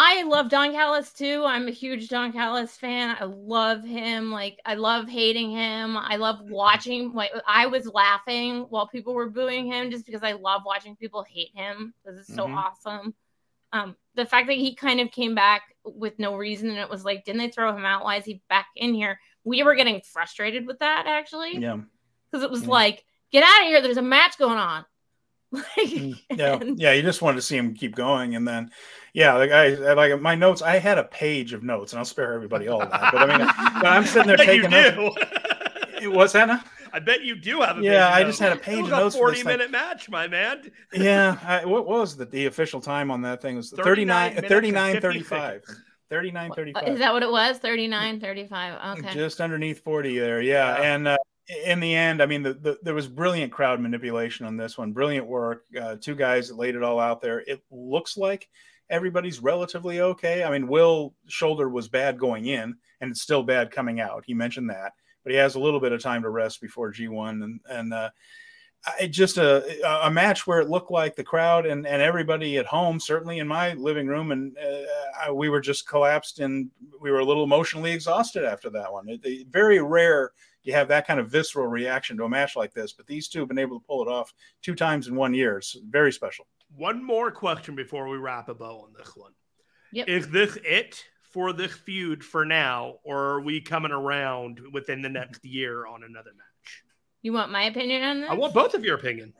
I 0.00 0.22
love 0.22 0.48
Don 0.48 0.70
Callis 0.70 1.12
too. 1.12 1.42
I'm 1.44 1.66
a 1.66 1.72
huge 1.72 2.08
Don 2.08 2.32
Callis 2.32 2.76
fan. 2.76 3.16
I 3.18 3.24
love 3.24 3.82
him. 3.82 4.30
Like 4.30 4.60
I 4.64 4.74
love 4.74 5.08
hating 5.08 5.50
him. 5.50 5.96
I 5.96 6.14
love 6.14 6.38
watching. 6.42 7.12
Like 7.12 7.32
I 7.48 7.66
was 7.66 7.84
laughing 7.84 8.66
while 8.68 8.86
people 8.86 9.12
were 9.12 9.28
booing 9.28 9.66
him 9.66 9.90
just 9.90 10.06
because 10.06 10.22
I 10.22 10.32
love 10.34 10.62
watching 10.64 10.94
people 10.94 11.24
hate 11.28 11.50
him 11.52 11.94
This 12.04 12.14
is 12.14 12.28
so 12.28 12.44
mm-hmm. 12.44 12.54
awesome. 12.54 13.14
Um, 13.72 13.96
the 14.14 14.24
fact 14.24 14.46
that 14.46 14.56
he 14.56 14.76
kind 14.76 15.00
of 15.00 15.10
came 15.10 15.34
back 15.34 15.62
with 15.84 16.16
no 16.20 16.36
reason 16.36 16.70
and 16.70 16.78
it 16.78 16.88
was 16.88 17.04
like, 17.04 17.24
didn't 17.24 17.40
they 17.40 17.50
throw 17.50 17.76
him 17.76 17.84
out? 17.84 18.04
Why 18.04 18.18
is 18.18 18.24
he 18.24 18.40
back 18.48 18.68
in 18.76 18.94
here? 18.94 19.18
We 19.42 19.64
were 19.64 19.74
getting 19.74 20.00
frustrated 20.12 20.64
with 20.64 20.78
that 20.78 21.06
actually. 21.08 21.58
Yeah. 21.58 21.78
Because 22.30 22.44
it 22.44 22.52
was 22.52 22.62
yeah. 22.62 22.68
like, 22.68 23.04
get 23.32 23.42
out 23.42 23.62
of 23.62 23.66
here. 23.66 23.82
There's 23.82 23.96
a 23.96 24.02
match 24.02 24.38
going 24.38 24.58
on. 24.58 24.84
Mm, 25.78 26.18
yeah, 26.36 26.58
yeah. 26.76 26.92
You 26.92 27.02
just 27.02 27.22
wanted 27.22 27.36
to 27.36 27.42
see 27.42 27.56
him 27.56 27.72
keep 27.74 27.94
going, 27.94 28.36
and 28.36 28.46
then, 28.46 28.70
yeah, 29.14 29.32
like 29.34 29.50
I 29.50 29.68
like 29.94 30.20
my 30.20 30.34
notes. 30.34 30.60
I 30.60 30.78
had 30.78 30.98
a 30.98 31.04
page 31.04 31.54
of 31.54 31.62
notes, 31.62 31.92
and 31.92 31.98
I'll 31.98 32.04
spare 32.04 32.34
everybody 32.34 32.68
all 32.68 32.82
of 32.82 32.90
that. 32.90 33.12
But 33.12 33.30
I 33.30 33.38
mean, 33.38 33.48
I'm 33.58 34.04
sitting 34.04 34.26
there 34.28 34.36
taking 34.36 34.70
notes. 34.70 35.16
What's 36.02 36.34
that? 36.34 36.48
Now? 36.48 36.62
I 36.92 36.98
bet 37.00 37.22
you 37.22 37.36
do 37.36 37.60
have 37.60 37.78
a 37.78 37.82
yeah. 37.82 38.08
I 38.12 38.24
just 38.24 38.40
had 38.40 38.52
a 38.52 38.56
page 38.56 38.84
of 38.84 38.90
notes. 38.90 39.16
Forty 39.16 39.42
minute 39.42 39.70
match, 39.70 40.08
my 40.08 40.26
man. 40.26 40.70
yeah. 40.92 41.38
I, 41.42 41.64
what, 41.64 41.86
what, 41.86 42.00
was 42.00 42.16
the, 42.16 42.24
the 42.26 42.46
official 42.46 42.80
time 42.80 43.10
on 43.10 43.22
that 43.22 43.42
thing? 43.42 43.54
It 43.54 43.58
was 43.58 43.70
39, 43.70 44.42
39 44.42 45.00
35. 45.00 45.62
39 46.10 46.52
35. 46.52 46.88
Is 46.88 46.98
that 47.00 47.12
what 47.12 47.22
it 47.22 47.30
was? 47.30 47.58
39 47.58 48.20
35. 48.20 48.98
Okay. 48.98 49.14
Just 49.14 49.40
underneath 49.40 49.80
40 49.80 50.18
there. 50.18 50.40
Yeah. 50.40 50.80
yeah. 50.80 50.94
And 50.94 51.08
uh, 51.08 51.18
in 51.48 51.80
the 51.80 51.94
end, 51.94 52.22
I 52.22 52.26
mean, 52.26 52.42
the, 52.42 52.54
the, 52.54 52.78
there 52.82 52.94
was 52.94 53.08
brilliant 53.08 53.52
crowd 53.52 53.80
manipulation 53.80 54.44
on 54.44 54.56
this 54.56 54.76
one. 54.76 54.92
Brilliant 54.92 55.26
work. 55.26 55.64
Uh, 55.80 55.96
two 56.00 56.14
guys 56.14 56.52
laid 56.52 56.74
it 56.74 56.82
all 56.82 57.00
out 57.00 57.20
there. 57.20 57.40
It 57.40 57.62
looks 57.70 58.16
like 58.16 58.48
everybody's 58.90 59.40
relatively 59.40 60.00
okay. 60.00 60.44
I 60.44 60.50
mean, 60.50 60.68
Will 60.68 61.14
shoulder 61.26 61.68
was 61.68 61.88
bad 61.88 62.18
going 62.18 62.46
in, 62.46 62.76
and 63.00 63.10
it's 63.10 63.22
still 63.22 63.42
bad 63.42 63.70
coming 63.70 64.00
out. 64.00 64.24
He 64.26 64.34
mentioned 64.34 64.68
that, 64.70 64.92
but 65.24 65.32
he 65.32 65.38
has 65.38 65.54
a 65.54 65.60
little 65.60 65.80
bit 65.80 65.92
of 65.92 66.02
time 66.02 66.22
to 66.22 66.30
rest 66.30 66.60
before 66.60 66.92
G1, 66.92 67.42
and 67.42 67.60
and 67.70 67.94
uh, 67.94 68.10
it 69.00 69.08
just 69.08 69.38
a 69.38 70.04
a 70.06 70.10
match 70.10 70.46
where 70.46 70.60
it 70.60 70.68
looked 70.68 70.90
like 70.90 71.16
the 71.16 71.24
crowd 71.24 71.66
and 71.66 71.86
and 71.86 72.02
everybody 72.02 72.58
at 72.58 72.66
home, 72.66 73.00
certainly 73.00 73.38
in 73.38 73.48
my 73.48 73.72
living 73.74 74.06
room, 74.06 74.32
and 74.32 74.56
uh, 74.58 75.32
we 75.32 75.48
were 75.48 75.60
just 75.60 75.88
collapsed 75.88 76.40
and 76.40 76.70
we 77.00 77.10
were 77.10 77.20
a 77.20 77.24
little 77.24 77.44
emotionally 77.44 77.92
exhausted 77.92 78.44
after 78.44 78.70
that 78.70 78.92
one. 78.92 79.08
It, 79.08 79.20
it, 79.24 79.46
very 79.48 79.80
rare 79.80 80.32
you 80.68 80.74
have 80.74 80.88
that 80.88 81.06
kind 81.06 81.18
of 81.18 81.30
visceral 81.30 81.66
reaction 81.66 82.18
to 82.18 82.24
a 82.24 82.28
match 82.28 82.54
like 82.54 82.74
this. 82.74 82.92
But 82.92 83.06
these 83.06 83.26
two 83.26 83.38
have 83.38 83.48
been 83.48 83.58
able 83.58 83.80
to 83.80 83.86
pull 83.86 84.02
it 84.02 84.08
off 84.08 84.34
two 84.62 84.74
times 84.74 85.08
in 85.08 85.16
one 85.16 85.32
year. 85.32 85.56
It's 85.56 85.74
very 85.88 86.12
special. 86.12 86.46
One 86.76 87.02
more 87.02 87.30
question 87.30 87.74
before 87.74 88.06
we 88.06 88.18
wrap 88.18 88.50
a 88.50 88.54
bow 88.54 88.80
on 88.80 88.92
this 88.92 89.16
one. 89.16 89.32
Yep. 89.92 90.08
Is 90.08 90.28
this 90.28 90.58
it 90.62 91.02
for 91.22 91.54
this 91.54 91.72
feud 91.72 92.22
for 92.22 92.44
now, 92.44 92.96
or 93.02 93.16
are 93.16 93.40
we 93.40 93.62
coming 93.62 93.92
around 93.92 94.60
within 94.70 95.00
the 95.00 95.08
next 95.08 95.42
year 95.42 95.86
on 95.86 96.02
another 96.02 96.32
match? 96.36 96.82
You 97.22 97.32
want 97.32 97.50
my 97.50 97.62
opinion 97.62 98.02
on 98.02 98.20
this? 98.20 98.30
I 98.30 98.34
want 98.34 98.52
both 98.52 98.74
of 98.74 98.84
your 98.84 98.96
opinion. 98.96 99.32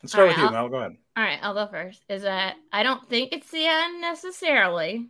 Let's 0.00 0.12
start 0.12 0.22
All 0.22 0.28
with 0.28 0.36
right, 0.36 0.44
you, 0.44 0.52
Mel. 0.52 0.68
Go 0.68 0.76
ahead. 0.76 0.96
All 1.16 1.24
right, 1.24 1.40
I'll 1.42 1.54
go 1.54 1.66
first. 1.66 2.04
Is 2.08 2.22
that 2.22 2.54
I 2.72 2.84
don't 2.84 3.04
think 3.08 3.32
it's 3.32 3.50
the 3.50 3.66
end 3.66 4.00
necessarily, 4.00 5.08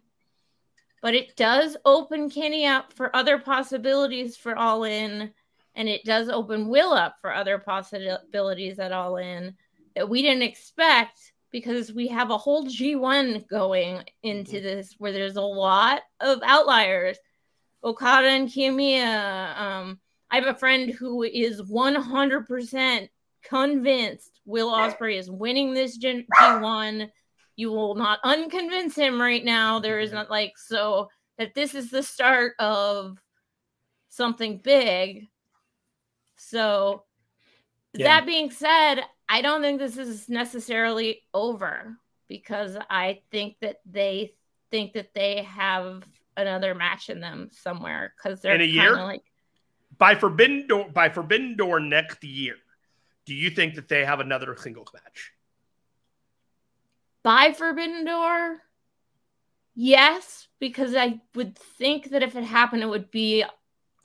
but 1.01 1.15
it 1.15 1.37
does 1.37 1.77
open 1.85 2.31
Kenny 2.31 2.67
up 2.67 2.93
for 2.93 3.15
other 3.15 3.39
possibilities 3.39 4.37
for 4.37 4.57
All 4.57 4.85
In, 4.85 5.31
and 5.75 5.89
it 5.89 6.05
does 6.05 6.29
open 6.29 6.69
Will 6.69 6.93
up 6.93 7.17
for 7.21 7.33
other 7.33 7.59
possibilities 7.59 8.79
at 8.79 8.93
All 8.93 9.17
In 9.17 9.55
that 9.95 10.09
we 10.09 10.23
didn't 10.23 10.43
expect 10.43 11.33
because 11.51 11.93
we 11.93 12.09
have 12.09 12.31
a 12.31 12.39
whole 12.39 12.65
G1 12.65 13.49
going 13.49 14.05
into 14.23 14.61
this 14.61 14.95
where 14.99 15.13
there's 15.13 15.37
a 15.37 15.43
lot 15.43 16.03
of 16.21 16.41
outliers. 16.45 17.19
Okada 17.83 18.29
and 18.29 18.49
Kiyomiya. 18.49 19.59
Um, 19.59 20.01
I 20.31 20.37
have 20.37 20.47
a 20.47 20.59
friend 20.59 20.91
who 20.91 21.23
is 21.23 21.63
100% 21.63 23.09
convinced 23.43 24.41
Will 24.45 24.71
Ospreay 24.71 25.19
is 25.19 25.31
winning 25.31 25.75
this 25.75 25.97
G- 25.97 26.27
G1. 26.41 27.09
You 27.61 27.71
will 27.71 27.95
not 27.95 28.23
unconvince 28.23 28.97
him 28.97 29.21
right 29.21 29.45
now. 29.45 29.81
There 29.81 30.01
is 30.01 30.13
not 30.13 30.31
like 30.31 30.57
so 30.57 31.11
that 31.37 31.53
this 31.55 31.75
is 31.75 31.91
the 31.91 32.03
start 32.03 32.55
of 32.59 33.19
something 34.09 34.57
big. 34.65 35.29
So 36.37 37.05
Yeah. 37.93 38.07
that 38.07 38.27
being 38.27 38.51
said, 38.51 39.03
I 39.29 39.43
don't 39.43 39.61
think 39.61 39.79
this 39.79 39.99
is 39.99 40.27
necessarily 40.31 41.21
over 41.35 41.99
because 42.29 42.79
I 42.89 43.21
think 43.31 43.57
that 43.61 43.77
they 43.85 44.37
think 44.71 44.95
that 44.95 45.13
they 45.13 45.43
have 45.43 46.03
another 46.39 46.75
match 46.75 47.11
in 47.11 47.21
them 47.21 47.51
somewhere 47.53 48.15
because 48.17 48.41
they're 48.41 48.55
In 48.55 48.63
a 48.63 48.65
year? 48.65 48.95
like 48.95 49.23
By 49.99 50.15
Forbidden 50.15 50.67
Door, 50.67 50.93
by 50.93 51.11
Forbidden 51.11 51.57
Door 51.59 51.81
next 51.81 52.25
year, 52.25 52.55
do 53.27 53.35
you 53.35 53.51
think 53.51 53.75
that 53.75 53.89
they 53.89 54.03
have 54.07 54.21
another 54.21 54.57
singles 54.57 54.89
match? 54.95 55.33
By 57.23 57.53
Forbidden 57.53 58.05
Door. 58.05 58.59
Yes, 59.75 60.49
because 60.59 60.95
I 60.95 61.21
would 61.35 61.57
think 61.59 62.11
that 62.11 62.23
if 62.23 62.35
it 62.37 62.45
happened, 62.45 62.83
it 62.83 62.89
would 62.89 63.11
be 63.11 63.45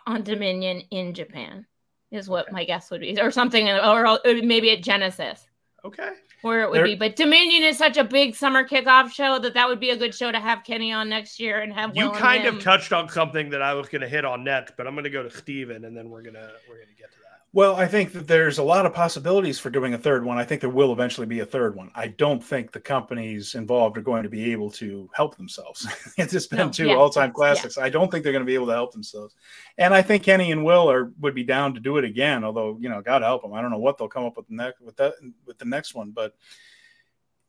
on 0.06 0.23
Dominion 0.23 0.82
in 0.91 1.13
Japan, 1.13 1.65
is 2.12 2.30
what 2.30 2.45
Okay. 2.45 2.54
my 2.54 2.63
guess 2.65 2.91
would 2.91 3.01
be, 3.01 3.19
or 3.19 3.32
something, 3.32 3.67
or 3.69 4.19
maybe 4.25 4.71
at 4.71 4.84
Genesis. 4.84 5.47
Okay. 5.84 6.10
where 6.41 6.62
it 6.62 6.69
would 6.69 6.78
There- 6.78 6.86
be. 6.86 6.95
But 6.95 7.15
Dominion 7.15 7.63
is 7.63 7.75
such 7.78 7.97
a 7.97 8.04
big 8.04 8.36
summer 8.36 8.67
kickoff 8.67 9.12
show 9.12 9.39
that 9.39 9.56
that 9.56 9.67
would 9.67 9.80
be 9.80 9.89
a 9.89 9.95
good 9.97 10.13
show 10.13 10.32
to 10.32 10.39
have 10.39 10.63
Kenny 10.63 10.91
on 10.93 11.10
next 11.10 11.39
year 11.39 11.62
and 11.62 11.73
have 11.73 11.95
You 11.97 12.06
Will 12.06 12.12
kind 12.15 12.45
of 12.45 12.62
touched 12.62 12.93
on 12.93 13.10
something 13.10 13.49
that 13.49 13.63
I 13.63 13.73
was 13.73 13.89
going 13.89 14.01
to 14.01 14.08
hit 14.08 14.25
on 14.25 14.43
next, 14.43 14.78
but 14.78 14.86
I'm 14.86 14.93
going 14.93 15.06
to 15.06 15.10
go 15.10 15.23
to 15.23 15.32
Steven 15.32 15.86
and 15.86 15.97
then 15.97 16.08
we're 16.12 16.21
going 16.21 16.36
to 16.36 16.51
we're 16.69 16.75
going 16.75 16.89
to 16.89 16.93
get 16.95 17.12
to 17.13 17.17
that. 17.19 17.25
Well, 17.56 17.78
I 17.78 17.88
think 17.88 18.12
that 18.12 18.28
there's 18.28 18.58
a 18.58 18.63
lot 18.63 18.86
of 18.86 18.94
possibilities 18.94 19.60
for 19.60 19.70
doing 19.70 19.94
a 19.94 19.98
third 19.98 20.26
one. 20.26 20.38
I 20.38 20.44
think 20.44 20.60
there 20.60 20.70
will 20.70 20.91
eventually 20.91 21.26
be 21.26 21.39
a 21.39 21.46
third 21.46 21.74
one. 21.74 21.89
I 21.96 22.10
don't 22.10 22.44
think 22.44 22.74
the 22.74 22.82
companies 22.82 23.56
involved 23.56 23.98
are 23.98 24.02
going 24.02 24.24
to 24.24 24.30
be 24.30 24.52
able 24.52 24.70
to 24.72 25.10
help 25.13 25.38
themselves. 25.38 25.88
it's 26.18 26.34
just 26.34 26.50
been 26.50 26.60
No, 26.60 26.70
two 26.70 26.88
yeah, 26.88 26.96
all-time 26.96 27.30
yeah. 27.30 27.34
classics. 27.34 27.78
I 27.78 27.88
don't 27.88 28.12
think 28.12 28.26
they're 28.26 28.34
going 28.34 28.44
to 28.44 28.46
be 28.46 28.56
able 28.56 28.65
to 28.65 28.74
help 28.74 28.91
themselves. 28.91 29.36
And 29.78 29.94
I 29.94 30.02
think 30.02 30.24
Kenny 30.24 30.52
and 30.52 30.65
Will 30.65 30.91
are 30.91 31.13
would 31.22 31.34
be 31.34 31.46
down 31.46 31.74
to 31.76 31.80
do 31.80 31.96
it 31.96 32.04
again. 32.04 32.44
Although 32.44 32.78
you 32.78 32.89
know, 32.89 33.02
God 33.02 33.22
help 33.22 33.44
them. 33.44 33.54
I 33.54 33.62
don't 33.62 33.72
know 33.72 33.78
what 33.78 33.98
they'll 33.98 34.10
come 34.10 34.26
up 34.26 34.36
with 34.36 34.50
next 34.50 34.82
with 34.82 34.98
that 34.98 35.13
with 35.46 35.58
the 35.58 35.63
next 35.63 35.96
one, 35.96 36.12
but 36.12 36.36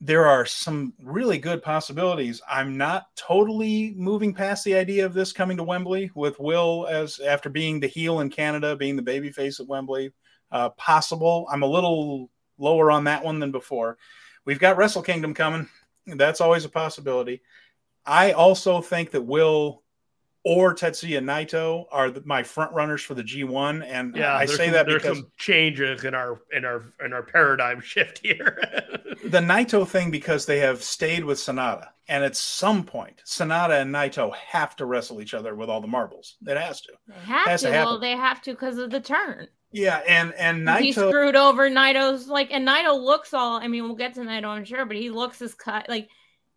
there 0.01 0.27
are 0.27 0.45
some 0.45 0.93
really 1.03 1.39
good 1.39 1.63
possibilities. 1.63 2.43
I'm 2.49 2.77
not 2.77 3.07
totally 3.17 3.95
moving 3.97 4.35
past 4.35 4.65
the 4.65 4.75
idea 4.75 5.07
of 5.07 5.15
this 5.15 5.33
coming 5.33 5.57
to 5.57 5.63
Wembley 5.63 6.11
with 6.15 6.39
Will 6.39 6.87
as 6.91 7.19
after 7.21 7.49
being 7.49 7.81
the 7.81 7.87
heel 7.87 8.21
in 8.21 8.29
Canada, 8.29 8.77
being 8.77 8.97
the 8.97 9.03
babyface 9.03 9.59
at 9.59 9.67
Wembley. 9.67 10.13
Uh, 10.53 10.69
possible. 10.71 11.47
I'm 11.51 11.63
a 11.63 11.67
little 11.67 12.31
lower 12.59 12.91
on 12.91 13.05
that 13.05 13.25
one 13.25 13.41
than 13.41 13.51
before. 13.51 13.99
We've 14.45 14.61
got 14.61 14.77
Wrestle 14.77 15.03
Kingdom 15.03 15.35
coming. 15.35 15.69
That's 16.07 16.41
always 16.41 16.65
a 16.65 16.69
possibility. 16.69 17.43
I 18.05 18.33
also 18.33 18.81
think 18.81 19.11
that 19.11 19.23
Will 19.23 19.83
or 20.49 20.73
Tetsuya 20.77 21.19
Naito 21.19 21.87
are 21.91 22.09
the, 22.09 22.23
my 22.25 22.45
front 22.45 22.73
runners 22.73 23.03
for 23.03 23.15
the 23.15 23.25
G1, 23.25 23.85
and 23.85 24.15
Yeah, 24.15 24.37
I 24.37 24.47
say 24.47 24.67
some, 24.67 24.75
that 24.75 24.87
there's 24.87 25.03
because 25.03 25.19
some 25.19 25.33
changes 25.37 26.05
in 26.05 26.15
our 26.15 26.41
in 26.53 26.65
our 26.65 26.85
in 27.05 27.13
our 27.13 27.25
paradigm 27.25 27.81
shift 27.93 28.21
here. 28.23 28.57
the 29.25 29.41
Naito 29.41 29.85
thing 29.89 30.13
because 30.13 30.47
they 30.47 30.61
have 30.61 30.85
stayed 30.85 31.25
with 31.25 31.39
Sanada, 31.39 31.89
and 32.07 32.23
at 32.23 32.37
some 32.37 32.85
point, 32.85 33.23
Sanada 33.27 33.83
and 33.83 33.93
Naito 33.93 34.33
have 34.37 34.77
to 34.77 34.87
wrestle 34.87 35.21
each 35.21 35.35
other 35.35 35.57
with 35.57 35.69
all 35.69 35.81
the 35.81 35.89
marbles. 35.89 36.37
It 36.47 36.57
has 36.57 36.81
to. 36.83 36.93
They 37.09 37.15
have 37.25 37.47
Has 37.49 37.61
to. 37.63 37.67
to 37.67 37.73
well, 37.73 37.99
they 37.99 38.13
have 38.13 38.41
to 38.43 38.53
because 38.53 38.79
of 38.79 38.91
the 38.91 39.01
turn. 39.01 39.49
Yeah, 39.73 39.97
and 40.07 40.33
and 40.35 40.59
He 40.79 40.93
Naito. 40.93 41.09
screwed 41.09 41.35
over 41.35 41.69
Naito's 41.69 42.29
like, 42.29 42.53
and 42.53 42.67
Naito 42.69 42.97
looks 43.03 43.35
all. 43.35 43.57
I 43.61 43.67
mean, 43.67 43.83
we'll 43.83 43.97
get 43.97 44.15
to 44.15 44.21
Naito, 44.21 44.45
I'm 44.47 44.65
sure, 44.65 44.85
but 44.87 44.97
he 44.97 45.11
looks 45.11 45.43
as 45.43 45.55
cut. 45.55 45.89
Like 45.89 46.09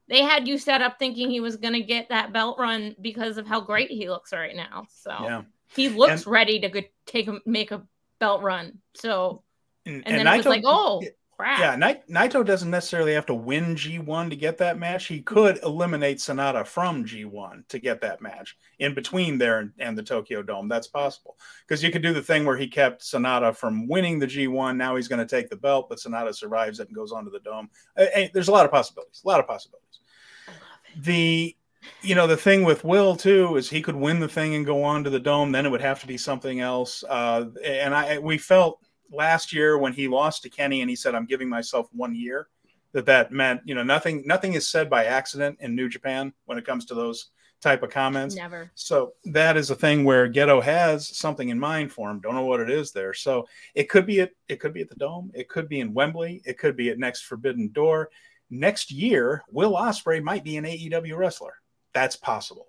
they 0.10 0.24
had 0.24 0.48
you 0.48 0.58
set 0.58 0.82
up 0.82 0.98
thinking 1.00 1.30
he 1.30 1.40
was 1.40 1.58
gonna 1.58 1.82
get 1.82 2.10
that 2.10 2.34
belt 2.34 2.58
run 2.60 2.96
because 3.02 3.38
of 3.38 3.48
how 3.48 3.62
great 3.62 3.92
he 3.92 4.10
looks 4.10 4.34
right 4.34 4.56
now. 4.56 4.88
So 4.90 5.12
Yeah, 5.12 5.42
he 5.76 5.90
looks 5.90 6.24
And- 6.24 6.28
ready 6.28 6.60
to 6.62 6.70
go 6.70 6.82
take 7.06 7.28
a 7.28 7.40
make 7.46 7.72
a 7.72 7.84
belt 8.20 8.42
run. 8.42 8.80
So 8.96 9.44
and, 9.86 9.96
and, 9.98 10.08
and 10.08 10.28
then 10.28 10.34
it 10.34 10.38
was 10.38 10.46
like, 10.46 10.64
oh 10.66 11.04
crap. 11.40 11.60
Yeah, 11.60 11.76
Nai- 11.78 12.02
Naito 12.10 12.46
doesn't 12.46 12.70
necessarily 12.70 13.14
have 13.14 13.26
to 13.28 13.34
win 13.34 13.76
G1 13.76 14.30
to 14.30 14.36
get 14.36 14.58
that 14.58 14.78
match. 14.78 15.08
He 15.08 15.22
could 15.22 15.58
eliminate 15.64 16.18
Sanada 16.18 16.68
from 16.68 17.06
G1 17.06 17.68
to 17.70 17.80
get 17.80 18.02
that 18.02 18.22
match 18.22 18.58
in 18.80 18.94
between 18.94 19.38
there 19.38 19.60
and, 19.60 19.72
and 19.80 19.98
the 19.98 20.04
Tokyo 20.04 20.44
Dome. 20.44 20.68
That's 20.68 20.88
possible 20.88 21.38
because 21.66 21.82
you 21.82 21.92
could 21.92 22.02
do 22.02 22.14
the 22.14 22.22
thing 22.22 22.46
where 22.46 22.58
he 22.58 22.68
kept 22.68 23.02
Sanada 23.02 23.56
from 23.56 23.88
winning 23.88 24.20
the 24.20 24.28
G1. 24.28 24.76
Now 24.76 24.98
he's 24.98 25.08
going 25.08 25.26
to 25.26 25.36
take 25.36 25.50
the 25.50 25.56
belt, 25.56 25.88
but 25.88 26.00
Sanada 26.00 26.36
survives 26.36 26.82
it 26.82 26.88
and 26.88 26.96
goes 26.96 27.14
on 27.14 27.24
to 27.24 27.32
the 27.32 27.40
Dome. 27.40 27.70
Uh, 27.98 28.06
there's 28.34 28.50
a 28.50 28.54
lot 28.54 28.66
of 28.66 28.72
possibilities. 28.72 29.22
A 29.24 29.28
lot 29.28 29.40
of 29.40 29.48
possibilities. 29.48 30.00
I 30.48 30.52
love 30.52 30.60
it. 30.96 31.04
The 31.04 31.56
you 32.02 32.14
know 32.14 32.28
the 32.28 32.36
thing 32.36 32.66
with 32.66 32.84
Will 32.84 33.16
too 33.16 33.56
is 33.56 33.70
he 33.70 33.82
could 33.82 33.96
win 33.96 34.20
the 34.20 34.28
thing 34.28 34.56
and 34.56 34.66
go 34.66 34.84
on 34.84 35.06
to 35.06 35.10
the 35.10 35.20
Dome. 35.20 35.54
Then 35.54 35.66
it 35.66 35.70
would 35.70 35.80
have 35.80 36.02
to 36.02 36.08
be 36.08 36.18
something 36.18 36.60
else. 36.60 37.06
Uh, 37.08 37.46
and 37.64 37.96
I 37.96 38.20
we 38.20 38.38
felt 38.38 38.82
last 39.12 39.54
year 39.54 39.78
when 39.78 39.94
he 39.94 40.08
lost 40.08 40.44
to 40.44 40.50
Kenny 40.50 40.82
and 40.82 40.90
he 40.90 40.96
said, 40.96 41.16
"I'm 41.16 41.26
giving 41.26 41.50
myself 41.50 41.88
one 41.92 42.16
year." 42.16 42.48
That 42.94 43.06
that 43.06 43.32
meant 43.32 43.62
you 43.66 43.76
know 43.76 43.84
nothing 43.84 44.24
nothing 44.26 44.54
is 44.54 44.68
said 44.68 44.90
by 44.90 45.06
accident 45.06 45.58
in 45.60 45.76
New 45.76 45.90
Japan 45.90 46.34
when 46.46 46.58
it 46.58 46.66
comes 46.66 46.86
to 46.86 46.96
those 46.96 47.30
type 47.62 47.84
of 47.84 47.90
comments. 47.90 48.36
Never. 48.36 48.72
So 48.76 49.14
that 49.26 49.58
is 49.58 49.70
a 49.70 49.76
thing 49.76 50.04
where 50.04 50.32
Gedo 50.32 50.62
has 50.62 51.16
something 51.18 51.50
in 51.50 51.60
mind 51.60 51.92
for 51.92 52.10
him. 52.10 52.20
Don't 52.20 52.36
know 52.36 52.46
what 52.46 52.62
it 52.62 52.70
is 52.70 52.92
there. 52.92 53.14
So 53.14 53.48
it 53.76 53.90
could 53.90 54.06
be 54.06 54.22
at 54.22 54.32
it 54.48 54.60
could 54.60 54.74
be 54.74 54.82
at 54.82 54.90
the 54.90 54.96
Dome. 54.96 55.32
It 55.34 55.50
could 55.50 55.70
be 55.70 55.80
in 55.80 55.94
Wembley. 55.94 56.42
It 56.46 56.58
could 56.58 56.76
be 56.76 56.90
at 56.90 57.00
next 57.00 57.22
Forbidden 57.24 57.70
Door. 57.70 58.10
Next 58.50 58.92
year, 58.92 59.44
Will 59.52 59.74
Ospreay 59.74 60.24
might 60.24 60.44
be 60.44 60.58
an 60.58 60.66
AEW 60.66 61.16
wrestler. 61.16 61.54
That's 61.94 62.16
possible. 62.16 62.69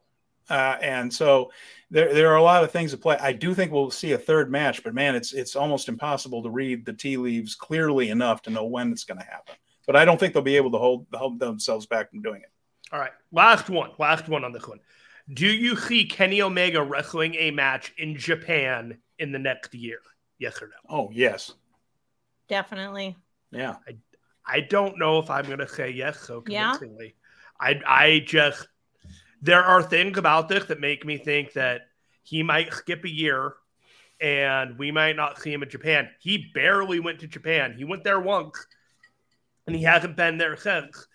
Uh, 0.50 0.76
and 0.82 1.12
so 1.12 1.50
there, 1.90 2.12
there 2.12 2.30
are 2.30 2.36
a 2.36 2.42
lot 2.42 2.64
of 2.64 2.70
things 2.70 2.92
at 2.92 3.00
play. 3.00 3.16
I 3.20 3.32
do 3.32 3.54
think 3.54 3.72
we'll 3.72 3.90
see 3.90 4.12
a 4.12 4.18
third 4.18 4.50
match, 4.50 4.82
but 4.82 4.94
man, 4.94 5.14
it's 5.14 5.32
it's 5.32 5.56
almost 5.56 5.88
impossible 5.88 6.42
to 6.42 6.50
read 6.50 6.84
the 6.84 6.92
tea 6.92 7.16
leaves 7.16 7.54
clearly 7.54 8.10
enough 8.10 8.42
to 8.42 8.50
know 8.50 8.64
when 8.64 8.92
it's 8.92 9.04
going 9.04 9.18
to 9.18 9.24
happen. 9.24 9.54
But 9.86 9.96
I 9.96 10.04
don't 10.04 10.18
think 10.18 10.34
they'll 10.34 10.42
be 10.42 10.56
able 10.56 10.72
to 10.72 10.78
hold 10.78 11.06
hold 11.14 11.38
themselves 11.38 11.86
back 11.86 12.10
from 12.10 12.20
doing 12.22 12.42
it. 12.42 12.50
All 12.92 12.98
right, 12.98 13.12
last 13.32 13.70
one, 13.70 13.90
last 13.98 14.28
one 14.28 14.44
on 14.44 14.52
this 14.52 14.66
one. 14.66 14.80
Do 15.32 15.46
you 15.46 15.76
see 15.76 16.04
Kenny 16.04 16.42
Omega 16.42 16.82
wrestling 16.82 17.36
a 17.36 17.52
match 17.52 17.92
in 17.96 18.16
Japan 18.16 18.98
in 19.20 19.30
the 19.30 19.38
next 19.38 19.72
year? 19.74 20.00
Yes 20.38 20.60
or 20.60 20.66
no? 20.66 20.96
Oh 20.96 21.10
yes, 21.12 21.54
Definitely. 22.48 23.16
yeah. 23.52 23.76
I 23.86 23.96
I 24.44 24.60
don't 24.60 24.98
know 24.98 25.20
if 25.20 25.30
I'm 25.30 25.46
going 25.46 25.58
to 25.58 25.68
say 25.68 25.90
yes 25.90 26.18
so 26.20 26.42
Yeah? 26.48 26.74
I 27.60 27.80
I 27.86 28.22
just 28.26 28.66
there 29.42 29.62
are 29.64 29.82
things 29.82 30.18
about 30.18 30.48
this 30.48 30.64
that 30.66 30.80
make 30.80 31.04
me 31.04 31.16
think 31.18 31.52
that 31.54 31.82
he 32.22 32.42
might 32.42 32.72
skip 32.74 33.04
a 33.04 33.08
year 33.10 33.54
and 34.20 34.78
we 34.78 34.90
might 34.90 35.16
not 35.16 35.40
see 35.40 35.52
him 35.52 35.62
in 35.62 35.70
Japan. 35.70 36.10
He 36.20 36.50
barely 36.54 37.00
went 37.00 37.20
to 37.20 37.26
Japan. 37.26 37.74
He 37.76 37.84
went 37.84 38.04
there 38.04 38.20
once 38.20 38.66
and 39.66 39.74
he 39.74 39.82
hasn't 39.82 40.16
been 40.16 40.36
there 40.38 40.56
since. 40.56 41.06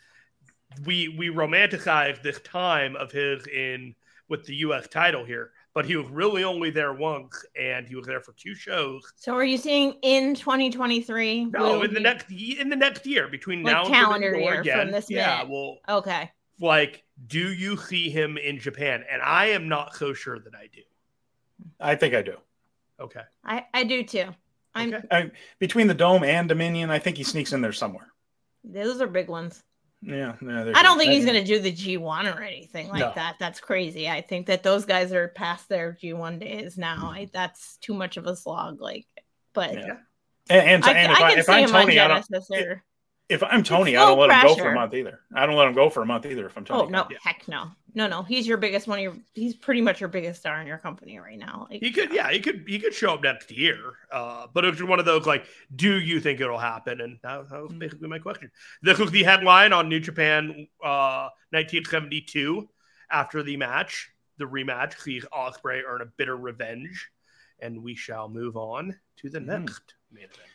We 0.85 1.09
we 1.17 1.27
romanticize 1.29 2.21
this 2.21 2.39
time 2.41 2.95
of 2.95 3.11
his 3.11 3.45
in 3.47 3.95
with 4.27 4.43
the 4.45 4.55
US 4.55 4.87
title 4.87 5.23
here, 5.23 5.51
but 5.75 5.85
he 5.85 5.95
was 5.95 6.07
really 6.07 6.43
only 6.43 6.71
there 6.71 6.93
once 6.93 7.45
and 7.57 7.87
he 7.87 7.95
was 7.95 8.07
there 8.07 8.19
for 8.19 8.33
two 8.33 8.55
shows. 8.55 9.03
So 9.15 9.35
are 9.35 9.45
you 9.45 9.57
seeing 9.57 9.93
in 10.01 10.33
2023? 10.35 11.45
No, 11.45 11.83
in 11.83 11.91
the 11.93 11.99
he- 11.99 12.03
next 12.03 12.31
in 12.31 12.69
the 12.69 12.75
next 12.75 13.05
year 13.05 13.27
between 13.27 13.61
Like 13.63 13.73
now 13.73 13.85
and 13.85 13.93
calendar 13.93 14.35
year 14.35 14.61
again. 14.61 14.79
from 14.79 14.91
this 14.91 15.09
yeah, 15.09 15.43
minute. 15.43 15.49
well, 15.49 15.77
Okay. 15.99 16.31
Like, 16.59 17.03
do 17.27 17.51
you 17.51 17.77
see 17.77 18.09
him 18.09 18.37
in 18.37 18.59
Japan? 18.59 19.03
And 19.09 19.21
I 19.21 19.47
am 19.47 19.67
not 19.67 19.95
so 19.95 20.13
sure 20.13 20.39
that 20.39 20.53
I 20.55 20.67
do. 20.73 20.81
I 21.79 21.95
think 21.95 22.13
I 22.13 22.21
do. 22.21 22.37
Okay. 22.99 23.21
I, 23.43 23.65
I 23.73 23.83
do 23.83 24.03
too. 24.03 24.25
I'm 24.73 24.93
Okay. 24.93 25.07
I, 25.11 25.31
between 25.59 25.87
the 25.87 25.93
dome 25.93 26.23
and 26.23 26.49
Dominion, 26.49 26.89
I 26.91 26.99
think 26.99 27.17
he 27.17 27.23
sneaks 27.23 27.53
in 27.53 27.61
there 27.61 27.73
somewhere. 27.73 28.11
those 28.63 29.01
are 29.01 29.07
big 29.07 29.29
ones. 29.29 29.63
Yeah, 30.01 30.35
no, 30.39 30.71
I 30.75 30.83
don't 30.83 30.99
think 30.99 31.13
he's 31.13 31.25
going 31.25 31.43
to 31.43 31.43
do 31.43 31.59
the 31.59 31.71
G1 31.71 32.35
or 32.35 32.43
anything 32.43 32.89
like 32.89 32.99
no. 32.99 33.11
that. 33.15 33.37
That's 33.39 33.59
crazy. 33.59 34.07
I 34.07 34.21
think 34.21 34.45
that 34.47 34.61
those 34.61 34.85
guys 34.85 35.11
are 35.11 35.29
past 35.29 35.67
their 35.67 35.97
G1 35.99 36.39
days 36.39 36.77
now. 36.77 37.11
I, 37.11 37.27
that's 37.33 37.77
too 37.77 37.95
much 37.95 38.17
of 38.17 38.27
a 38.27 38.35
slog. 38.35 38.81
Like, 38.81 39.07
but 39.53 39.73
yeah. 39.73 39.95
and, 40.49 40.83
and, 40.83 40.85
I, 40.85 40.91
and 40.91 41.11
if, 41.11 41.19
I, 41.19 41.31
if 41.33 41.49
I'm 41.49 41.69
Tony, 41.69 41.99
I 41.99 42.07
don't, 42.07 42.25
or, 42.51 42.83
if 43.27 43.43
I'm 43.43 43.63
Tony, 43.63 43.97
I 43.97 44.05
don't 44.05 44.19
let 44.19 44.29
pressure. 44.29 44.47
him 44.47 44.55
go 44.55 44.63
for 44.63 44.71
a 44.71 44.75
month 44.75 44.93
either. 44.93 45.19
I 45.33 45.45
don't 45.45 45.55
let 45.55 45.67
him 45.67 45.73
go 45.73 45.89
for 45.89 46.03
a 46.03 46.05
month 46.05 46.25
either. 46.25 46.45
If 46.45 46.57
I'm 46.57 46.65
Tony, 46.65 46.83
oh 46.83 46.89
no, 46.89 47.07
yeah. 47.09 47.17
heck 47.23 47.47
no, 47.47 47.71
no, 47.95 48.07
no. 48.07 48.21
He's 48.21 48.45
your 48.45 48.57
biggest 48.57 48.87
one. 48.87 48.99
Your 48.99 49.15
he's 49.33 49.55
pretty 49.55 49.81
much 49.81 49.99
your 49.99 50.09
biggest 50.09 50.41
star 50.41 50.61
in 50.61 50.67
your 50.67 50.77
company 50.77 51.17
right 51.17 51.37
now. 51.37 51.67
Like, 51.69 51.81
he 51.81 51.91
could, 51.91 52.13
yeah, 52.13 52.29
he 52.31 52.39
could, 52.39 52.65
he 52.67 52.77
could 52.77 52.93
show 52.93 53.15
up 53.15 53.23
next 53.23 53.51
year. 53.51 53.79
Uh, 54.11 54.45
but 54.53 54.63
it's 54.65 54.81
one 54.81 54.99
of 54.99 55.05
those 55.05 55.25
like, 55.25 55.45
do 55.75 55.99
you 55.99 56.19
think 56.19 56.39
it'll 56.39 56.59
happen? 56.59 57.01
And 57.01 57.17
that, 57.23 57.49
that 57.49 57.63
was 57.63 57.71
mm. 57.71 57.79
basically 57.79 58.09
my 58.09 58.19
question. 58.19 58.51
This 58.83 58.99
was 58.99 59.09
the 59.11 59.23
headline 59.23 59.73
on 59.73 59.89
New 59.89 59.99
Japan 59.99 60.67
uh, 60.83 61.29
1972. 61.49 62.69
After 63.09 63.43
the 63.43 63.55
match, 63.57 64.09
the 64.37 64.45
rematch, 64.45 64.99
sees 64.99 65.25
Ospreay 65.25 65.81
earn 65.87 66.01
a 66.01 66.05
bitter 66.05 66.35
revenge, 66.35 67.09
and 67.59 67.83
we 67.83 67.95
shall 67.95 68.27
move 68.27 68.57
on 68.57 68.95
to 69.17 69.29
the 69.29 69.39
mm. 69.39 69.45
next 69.45 69.95
main 70.11 70.25
event. 70.25 70.49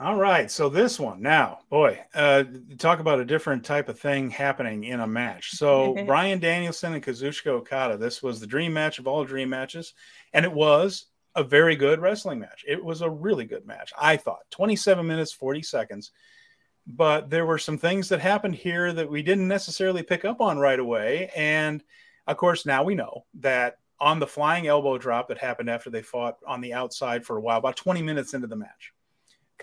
All 0.00 0.16
right. 0.16 0.50
So 0.50 0.70
this 0.70 0.98
one 0.98 1.20
now, 1.20 1.58
boy, 1.68 2.02
uh, 2.14 2.44
talk 2.78 3.00
about 3.00 3.20
a 3.20 3.24
different 3.24 3.66
type 3.66 3.90
of 3.90 4.00
thing 4.00 4.30
happening 4.30 4.84
in 4.84 5.00
a 5.00 5.06
match. 5.06 5.50
So 5.50 5.94
Bryan 6.06 6.38
Danielson 6.38 6.94
and 6.94 7.04
Kazuchika 7.04 7.48
Okada. 7.48 7.98
This 7.98 8.22
was 8.22 8.40
the 8.40 8.46
dream 8.46 8.72
match 8.72 8.98
of 8.98 9.06
all 9.06 9.24
dream 9.24 9.50
matches, 9.50 9.92
and 10.32 10.46
it 10.46 10.52
was 10.52 11.04
a 11.36 11.44
very 11.44 11.76
good 11.76 12.00
wrestling 12.00 12.38
match. 12.38 12.64
It 12.66 12.82
was 12.82 13.02
a 13.02 13.10
really 13.10 13.44
good 13.44 13.66
match. 13.66 13.92
I 14.00 14.16
thought 14.16 14.50
27 14.52 15.06
minutes 15.06 15.32
40 15.32 15.62
seconds. 15.62 16.12
But 16.86 17.28
there 17.28 17.44
were 17.44 17.58
some 17.58 17.76
things 17.76 18.08
that 18.08 18.20
happened 18.20 18.54
here 18.54 18.94
that 18.94 19.10
we 19.10 19.22
didn't 19.22 19.48
necessarily 19.48 20.02
pick 20.02 20.24
up 20.24 20.40
on 20.40 20.58
right 20.58 20.80
away. 20.80 21.30
And 21.36 21.84
of 22.26 22.38
course, 22.38 22.64
now 22.64 22.82
we 22.84 22.94
know 22.94 23.26
that 23.40 23.76
on 24.00 24.18
the 24.18 24.26
flying 24.26 24.66
elbow 24.66 24.96
drop 24.96 25.28
that 25.28 25.36
happened 25.36 25.68
after 25.68 25.90
they 25.90 26.00
fought 26.00 26.38
on 26.46 26.62
the 26.62 26.72
outside 26.72 27.26
for 27.26 27.36
a 27.36 27.40
while, 27.40 27.58
about 27.58 27.76
20 27.76 28.00
minutes 28.00 28.32
into 28.32 28.46
the 28.46 28.56
match 28.56 28.94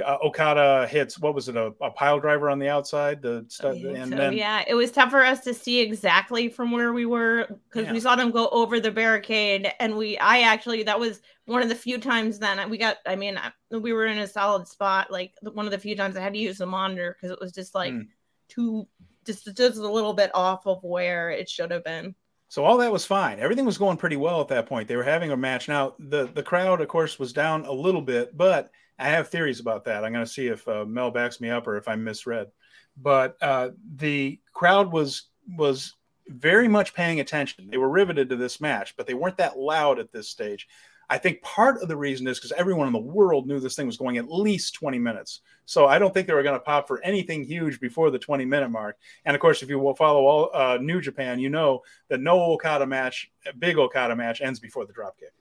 uh, 0.03 0.17
Okada 0.23 0.87
hits 0.87 1.19
what 1.19 1.33
was 1.33 1.49
it 1.49 1.55
a, 1.55 1.73
a, 1.81 1.91
pile 1.91 2.19
driver 2.19 2.49
on 2.49 2.59
the 2.59 2.69
outside 2.69 3.21
the 3.21 3.45
stuff 3.47 3.75
and 3.75 4.09
so, 4.09 4.15
then 4.15 4.33
yeah 4.33 4.63
it 4.67 4.73
was 4.73 4.91
tough 4.91 5.11
for 5.11 5.23
us 5.23 5.41
to 5.41 5.53
see 5.53 5.79
exactly 5.79 6.49
from 6.49 6.71
where 6.71 6.93
we 6.93 7.05
were 7.05 7.47
because 7.69 7.87
yeah. 7.87 7.93
we 7.93 7.99
saw 7.99 8.15
them 8.15 8.31
go 8.31 8.47
over 8.49 8.79
the 8.79 8.91
barricade 8.91 9.71
and 9.79 9.95
we 9.95 10.17
I 10.17 10.41
actually 10.41 10.83
that 10.83 10.99
was 10.99 11.21
one 11.45 11.61
of 11.61 11.69
the 11.69 11.75
few 11.75 11.97
times 11.97 12.39
then 12.39 12.69
we 12.69 12.77
got 12.77 12.97
I 13.05 13.15
mean 13.15 13.39
we 13.71 13.93
were 13.93 14.05
in 14.05 14.19
a 14.19 14.27
solid 14.27 14.67
spot 14.67 15.11
like 15.11 15.33
one 15.41 15.65
of 15.65 15.71
the 15.71 15.79
few 15.79 15.95
times 15.95 16.15
I 16.15 16.21
had 16.21 16.33
to 16.33 16.39
use 16.39 16.57
the 16.57 16.65
monitor 16.65 17.15
because 17.15 17.33
it 17.33 17.41
was 17.41 17.51
just 17.51 17.73
like 17.73 17.93
mm. 17.93 18.07
too 18.49 18.87
just 19.27 19.45
just 19.55 19.77
a 19.77 19.87
little 19.87 20.13
bit 20.13 20.31
off 20.33 20.65
of 20.65 20.83
where 20.83 21.29
it 21.29 21.47
should 21.47 21.69
have 21.69 21.83
been. 21.83 22.15
So 22.49 22.63
all 22.63 22.77
that 22.77 22.91
was 22.91 23.05
fine. 23.05 23.39
Everything 23.39 23.65
was 23.65 23.77
going 23.77 23.97
pretty 23.97 24.15
well 24.15 24.39
at 24.39 24.47
that 24.47 24.67
point. 24.67 24.87
They 24.87 24.95
were 24.95 25.03
having 25.03 25.31
a 25.31 25.37
match. 25.37 25.67
Now 25.67 25.95
the 25.99 26.27
the 26.27 26.41
crowd, 26.41 26.81
of 26.81 26.87
course, 26.87 27.19
was 27.19 27.33
down 27.33 27.65
a 27.65 27.71
little 27.71 28.01
bit, 28.01 28.35
but 28.35 28.71
I 28.99 29.09
have 29.09 29.29
theories 29.29 29.59
about 29.59 29.85
that. 29.85 30.03
I'm 30.03 30.11
going 30.11 30.25
to 30.25 30.31
see 30.31 30.47
if 30.47 30.67
uh, 30.67 30.85
Mel 30.85 31.11
backs 31.11 31.39
me 31.39 31.49
up 31.49 31.67
or 31.67 31.77
if 31.77 31.87
I 31.87 31.95
misread. 31.95 32.47
But 32.95 33.37
uh, 33.41 33.69
the 33.95 34.39
crowd 34.53 34.91
was 34.91 35.29
was 35.55 35.93
very 36.27 36.67
much 36.67 36.93
paying 36.93 37.19
attention. 37.19 37.69
They 37.69 37.77
were 37.77 37.89
riveted 37.89 38.29
to 38.29 38.35
this 38.35 38.59
match, 38.59 38.95
but 38.97 39.07
they 39.07 39.13
weren't 39.13 39.37
that 39.37 39.57
loud 39.57 39.99
at 39.99 40.11
this 40.11 40.29
stage. 40.29 40.67
I 41.09 41.17
think 41.17 41.41
part 41.41 41.81
of 41.81 41.87
the 41.87 41.95
reason 41.95 42.27
is 42.27 42.37
because 42.37 42.51
everyone 42.51 42.87
in 42.87 42.91
the 42.91 42.99
world 42.99 43.47
knew 43.47 43.61
this 43.61 43.77
thing 43.77 43.87
was 43.87 43.95
going 43.95 44.17
at 44.17 44.29
least 44.29 44.73
20 44.73 44.99
minutes. 44.99 45.39
So 45.63 45.85
I 45.85 45.99
don't 45.99 46.13
think 46.13 46.27
they 46.27 46.33
were 46.33 46.43
going 46.43 46.59
to 46.59 46.65
pop 46.65 46.85
for 46.85 47.01
anything 47.01 47.45
huge 47.45 47.79
before 47.79 48.11
the 48.11 48.19
20 48.19 48.43
minute 48.43 48.69
mark. 48.69 48.97
And 49.23 49.33
of 49.33 49.39
course, 49.39 49.63
if 49.63 49.69
you 49.69 49.79
will 49.79 49.95
follow 49.95 50.25
all 50.25 50.49
uh, 50.53 50.79
New 50.81 50.99
Japan, 50.99 51.39
you 51.39 51.49
know 51.49 51.81
that 52.09 52.19
no 52.19 52.41
Okada 52.41 52.85
match, 52.85 53.31
big 53.57 53.77
Okada 53.77 54.17
match, 54.17 54.41
ends 54.41 54.59
before 54.59 54.85
the 54.85 54.91
drop 54.91 55.17
kick 55.17 55.31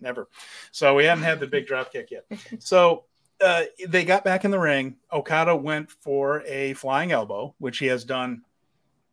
never. 0.00 0.28
So 0.72 0.94
we 0.94 1.04
hadn't 1.04 1.24
had 1.24 1.40
the 1.40 1.46
big 1.46 1.66
drop 1.66 1.92
kick 1.92 2.10
yet. 2.10 2.26
So 2.58 3.04
uh, 3.40 3.64
they 3.88 4.04
got 4.04 4.24
back 4.24 4.44
in 4.44 4.50
the 4.50 4.58
ring. 4.58 4.96
Okada 5.12 5.54
went 5.54 5.90
for 5.90 6.42
a 6.46 6.74
flying 6.74 7.12
elbow, 7.12 7.54
which 7.58 7.78
he 7.78 7.86
has 7.86 8.04
done 8.04 8.42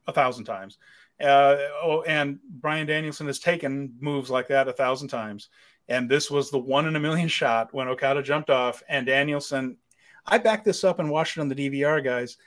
a 0.08 0.13
thousand 0.13 0.46
times. 0.46 0.78
Uh, 1.22 1.58
oh, 1.82 2.04
and 2.08 2.39
Bryan 2.50 2.88
Danielson 2.88 3.28
has 3.28 3.39
taken 3.39 3.96
moves 4.00 4.30
like 4.30 4.48
that 4.48 4.67
a 4.67 4.74
thousand 4.74 5.10
times. 5.10 5.50
And 5.88 6.10
this 6.10 6.32
was 6.32 6.50
the 6.50 6.60
one 6.60 6.88
in 6.88 6.96
a 6.96 7.00
million 7.00 7.28
shot 7.28 7.74
when 7.74 7.88
Okada 7.88 8.24
jumped 8.24 8.50
off. 8.50 8.82
And 8.88 9.06
Danielson, 9.06 9.78
I 10.26 10.38
backed 10.38 10.65
this 10.65 10.84
up 10.84 11.00
and 11.00 11.10
watched 11.10 11.38
it 11.38 11.41
on 11.41 11.50
the 11.50 11.56
DVR, 11.56 12.04
guys. 12.04 12.38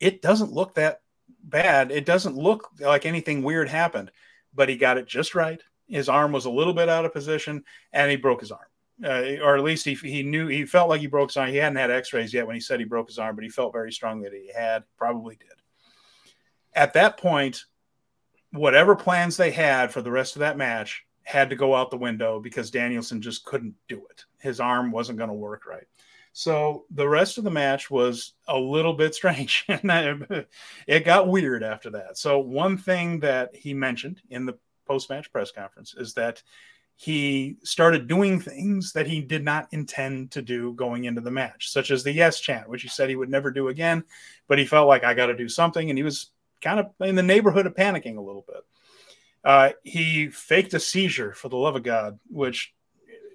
It 0.00 0.22
doesn't 0.22 0.52
look 0.52 0.74
that 0.74 1.02
bad. 1.44 1.90
It 1.90 2.06
doesn't 2.06 2.36
look 2.36 2.68
like 2.80 3.04
anything 3.04 3.42
weird 3.42 3.68
happened, 3.68 4.10
but 4.54 4.68
he 4.68 4.76
got 4.76 4.98
it 4.98 5.06
just 5.06 5.34
right 5.34 5.60
his 5.88 6.08
arm 6.08 6.32
was 6.32 6.44
a 6.44 6.50
little 6.50 6.74
bit 6.74 6.88
out 6.88 7.04
of 7.04 7.12
position 7.12 7.64
and 7.92 8.10
he 8.10 8.16
broke 8.16 8.40
his 8.40 8.52
arm. 8.52 8.60
Uh, 9.02 9.36
or 9.42 9.56
at 9.56 9.62
least 9.62 9.84
he, 9.84 9.94
he 9.94 10.22
knew 10.22 10.48
he 10.48 10.66
felt 10.66 10.88
like 10.88 11.00
he 11.00 11.06
broke 11.06 11.30
his 11.30 11.36
arm. 11.36 11.50
He 11.50 11.56
hadn't 11.56 11.76
had 11.76 11.90
x-rays 11.90 12.34
yet 12.34 12.46
when 12.46 12.56
he 12.56 12.60
said 12.60 12.80
he 12.80 12.86
broke 12.86 13.08
his 13.08 13.18
arm, 13.18 13.36
but 13.36 13.44
he 13.44 13.50
felt 13.50 13.72
very 13.72 13.92
strongly 13.92 14.28
that 14.28 14.36
he 14.36 14.50
had, 14.52 14.82
probably 14.96 15.36
did. 15.36 15.48
At 16.74 16.94
that 16.94 17.16
point, 17.16 17.64
whatever 18.52 18.96
plans 18.96 19.36
they 19.36 19.50
had 19.50 19.92
for 19.92 20.02
the 20.02 20.10
rest 20.10 20.34
of 20.34 20.40
that 20.40 20.56
match 20.56 21.04
had 21.22 21.50
to 21.50 21.56
go 21.56 21.74
out 21.74 21.90
the 21.90 21.96
window 21.96 22.40
because 22.40 22.70
Danielson 22.70 23.20
just 23.20 23.44
couldn't 23.44 23.74
do 23.86 24.04
it. 24.10 24.24
His 24.40 24.60
arm 24.60 24.90
wasn't 24.90 25.18
going 25.18 25.28
to 25.28 25.34
work 25.34 25.66
right. 25.66 25.86
So 26.32 26.84
the 26.90 27.08
rest 27.08 27.36
of 27.38 27.44
the 27.44 27.50
match 27.50 27.90
was 27.90 28.34
a 28.46 28.58
little 28.58 28.94
bit 28.94 29.14
strange. 29.14 29.64
and 29.68 30.26
it 30.86 31.04
got 31.04 31.28
weird 31.28 31.62
after 31.62 31.90
that. 31.90 32.16
So 32.16 32.38
one 32.38 32.78
thing 32.78 33.20
that 33.20 33.54
he 33.54 33.74
mentioned 33.74 34.22
in 34.30 34.46
the 34.46 34.58
post 34.88 35.10
match 35.10 35.30
press 35.30 35.52
conference 35.52 35.94
is 35.96 36.14
that 36.14 36.42
he 36.96 37.56
started 37.62 38.08
doing 38.08 38.40
things 38.40 38.92
that 38.92 39.06
he 39.06 39.20
did 39.20 39.44
not 39.44 39.68
intend 39.70 40.32
to 40.32 40.42
do 40.42 40.72
going 40.72 41.04
into 41.04 41.20
the 41.20 41.30
match, 41.30 41.70
such 41.70 41.92
as 41.92 42.02
the 42.02 42.10
yes 42.10 42.40
chant, 42.40 42.68
which 42.68 42.82
he 42.82 42.88
said 42.88 43.08
he 43.08 43.14
would 43.14 43.30
never 43.30 43.52
do 43.52 43.68
again. 43.68 44.02
But 44.48 44.58
he 44.58 44.64
felt 44.64 44.88
like 44.88 45.04
I 45.04 45.14
got 45.14 45.26
to 45.26 45.36
do 45.36 45.48
something, 45.48 45.88
and 45.88 45.96
he 45.96 46.02
was 46.02 46.30
kind 46.60 46.80
of 46.80 46.90
in 47.00 47.14
the 47.14 47.22
neighborhood 47.22 47.66
of 47.66 47.76
panicking 47.76 48.16
a 48.16 48.20
little 48.20 48.44
bit. 48.48 48.64
Uh, 49.44 49.70
he 49.84 50.28
faked 50.28 50.74
a 50.74 50.80
seizure 50.80 51.32
for 51.34 51.48
the 51.48 51.56
love 51.56 51.76
of 51.76 51.84
God, 51.84 52.18
which, 52.28 52.74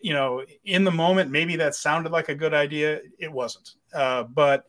you 0.02 0.12
know, 0.12 0.44
in 0.66 0.84
the 0.84 0.92
moment, 0.92 1.32
maybe 1.32 1.56
that 1.56 1.74
sounded 1.74 2.12
like 2.12 2.28
a 2.28 2.36
good 2.36 2.54
idea. 2.54 3.00
It 3.18 3.32
wasn't. 3.32 3.76
Uh, 3.94 4.24
but 4.24 4.66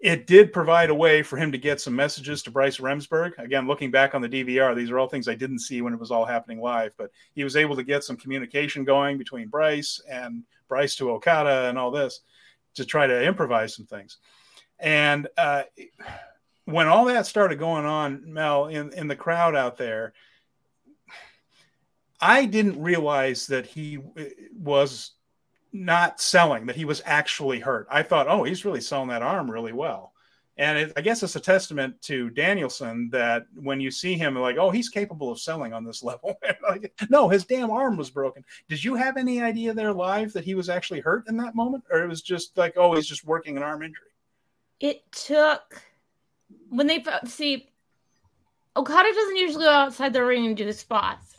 it 0.00 0.26
did 0.26 0.52
provide 0.52 0.88
a 0.88 0.94
way 0.94 1.22
for 1.22 1.36
him 1.36 1.52
to 1.52 1.58
get 1.58 1.80
some 1.80 1.94
messages 1.94 2.42
to 2.42 2.50
Bryce 2.50 2.78
Remsburg. 2.78 3.36
Again, 3.38 3.66
looking 3.66 3.90
back 3.90 4.14
on 4.14 4.22
the 4.22 4.28
DVR, 4.28 4.74
these 4.74 4.90
are 4.90 4.98
all 4.98 5.08
things 5.08 5.28
I 5.28 5.34
didn't 5.34 5.58
see 5.58 5.82
when 5.82 5.92
it 5.92 6.00
was 6.00 6.10
all 6.10 6.24
happening 6.24 6.60
live, 6.60 6.94
but 6.96 7.10
he 7.34 7.44
was 7.44 7.54
able 7.54 7.76
to 7.76 7.82
get 7.82 8.02
some 8.02 8.16
communication 8.16 8.84
going 8.84 9.18
between 9.18 9.48
Bryce 9.48 10.00
and 10.10 10.44
Bryce 10.68 10.96
to 10.96 11.10
Okada 11.10 11.68
and 11.68 11.78
all 11.78 11.90
this 11.90 12.20
to 12.74 12.86
try 12.86 13.06
to 13.06 13.22
improvise 13.22 13.74
some 13.74 13.84
things. 13.84 14.16
And 14.78 15.28
uh, 15.36 15.64
when 16.64 16.88
all 16.88 17.04
that 17.06 17.26
started 17.26 17.58
going 17.58 17.84
on, 17.84 18.32
Mel, 18.32 18.66
in, 18.68 18.94
in 18.94 19.06
the 19.06 19.16
crowd 19.16 19.54
out 19.54 19.76
there, 19.76 20.14
I 22.22 22.46
didn't 22.46 22.80
realize 22.80 23.46
that 23.48 23.66
he 23.66 23.98
uh, 23.98 24.24
was 24.54 25.12
not 25.72 26.20
selling 26.20 26.66
that 26.66 26.76
he 26.76 26.84
was 26.84 27.02
actually 27.04 27.60
hurt. 27.60 27.86
I 27.90 28.02
thought, 28.02 28.28
oh, 28.28 28.44
he's 28.44 28.64
really 28.64 28.80
selling 28.80 29.08
that 29.08 29.22
arm 29.22 29.50
really 29.50 29.72
well. 29.72 30.12
And 30.56 30.76
it, 30.78 30.92
I 30.94 31.00
guess 31.00 31.22
it's 31.22 31.36
a 31.36 31.40
testament 31.40 32.02
to 32.02 32.28
Danielson 32.30 33.08
that 33.12 33.46
when 33.54 33.80
you 33.80 33.90
see 33.90 34.14
him, 34.14 34.34
like, 34.34 34.58
oh, 34.58 34.70
he's 34.70 34.90
capable 34.90 35.32
of 35.32 35.40
selling 35.40 35.72
on 35.72 35.84
this 35.84 36.02
level. 36.02 36.38
like, 36.68 36.92
no, 37.08 37.28
his 37.28 37.44
damn 37.44 37.70
arm 37.70 37.96
was 37.96 38.10
broken. 38.10 38.44
Did 38.68 38.84
you 38.84 38.94
have 38.94 39.16
any 39.16 39.40
idea 39.40 39.72
there 39.72 39.92
live 39.92 40.32
that 40.34 40.44
he 40.44 40.54
was 40.54 40.68
actually 40.68 41.00
hurt 41.00 41.28
in 41.28 41.36
that 41.38 41.54
moment? 41.54 41.84
Or 41.90 42.02
it 42.02 42.08
was 42.08 42.22
just 42.22 42.58
like, 42.58 42.74
oh, 42.76 42.94
he's 42.94 43.06
just 43.06 43.24
working 43.24 43.56
an 43.56 43.62
arm 43.62 43.82
injury? 43.82 44.08
It 44.80 45.10
took, 45.12 45.82
when 46.68 46.86
they 46.86 47.04
see, 47.24 47.70
Okada 48.76 49.12
doesn't 49.14 49.36
usually 49.36 49.64
go 49.64 49.70
outside 49.70 50.12
the 50.12 50.24
ring 50.24 50.46
and 50.46 50.56
do 50.56 50.70
spots. 50.72 51.36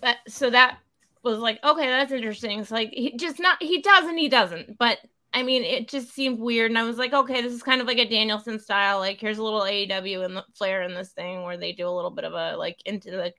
That, 0.00 0.18
so 0.28 0.50
that 0.50 0.78
was 1.24 1.38
like, 1.38 1.58
okay, 1.64 1.86
that's 1.86 2.12
interesting. 2.12 2.60
It's 2.60 2.70
like 2.70 2.90
he 2.90 3.16
just 3.16 3.40
not 3.40 3.62
he 3.62 3.80
does 3.80 4.06
and 4.06 4.18
he 4.18 4.28
doesn't. 4.28 4.78
But 4.78 4.98
I 5.32 5.42
mean, 5.42 5.64
it 5.64 5.88
just 5.88 6.14
seemed 6.14 6.38
weird, 6.38 6.70
and 6.70 6.78
I 6.78 6.84
was 6.84 6.96
like, 6.96 7.12
okay, 7.12 7.42
this 7.42 7.52
is 7.52 7.62
kind 7.62 7.80
of 7.80 7.88
like 7.88 7.98
a 7.98 8.08
Danielson 8.08 8.60
style. 8.60 8.98
Like, 8.98 9.20
here's 9.20 9.38
a 9.38 9.42
little 9.42 9.62
AEW 9.62 10.24
and 10.24 10.36
the 10.36 10.44
flair 10.54 10.82
in 10.82 10.94
this 10.94 11.10
thing 11.10 11.42
where 11.42 11.56
they 11.56 11.72
do 11.72 11.88
a 11.88 11.90
little 11.90 12.12
bit 12.12 12.24
of 12.24 12.34
a 12.34 12.56
like 12.56 12.78
into 12.86 13.10
the 13.10 13.32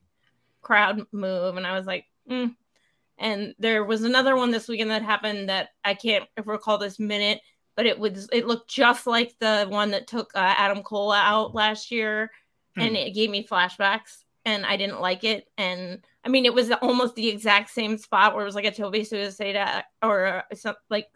crowd 0.61 1.01
move, 1.13 1.55
and 1.55 1.65
I 1.65 1.77
was 1.77 1.85
like, 1.85 2.05
mm. 2.29 2.53
and 3.17 3.55
there 3.59 3.85
was 3.85 4.03
another 4.03 4.35
one 4.35 4.51
this 4.51 4.67
weekend 4.67 4.91
that 4.91 5.03
happened 5.03 5.47
that 5.47 5.69
I 5.85 5.93
can't 5.93 6.25
recall 6.43 6.77
this 6.77 6.99
minute, 6.99 7.39
but 7.77 7.85
it 7.85 7.97
was 7.97 8.27
it 8.33 8.45
looked 8.45 8.69
just 8.69 9.07
like 9.07 9.33
the 9.39 9.65
one 9.69 9.91
that 9.91 10.07
took 10.07 10.31
uh, 10.35 10.53
Adam 10.57 10.83
Cole 10.83 11.13
out 11.13 11.55
last 11.55 11.91
year, 11.91 12.29
hmm. 12.75 12.81
and 12.81 12.97
it 12.97 13.13
gave 13.13 13.29
me 13.29 13.47
flashbacks, 13.47 14.24
and 14.45 14.65
I 14.65 14.77
didn't 14.77 15.01
like 15.01 15.23
it, 15.23 15.47
and 15.57 16.05
I 16.23 16.29
mean, 16.29 16.45
it 16.45 16.53
was 16.53 16.71
almost 16.81 17.15
the 17.15 17.27
exact 17.27 17.69
same 17.71 17.97
spot 17.97 18.33
where 18.33 18.43
it 18.43 18.45
was 18.45 18.55
like 18.55 18.65
a 18.65 18.71
tope 18.71 18.93
suicida 18.93 19.77
uh, 19.77 19.81
or 20.03 20.27
uh, 20.27 20.41
some, 20.53 20.75
like 20.89 21.07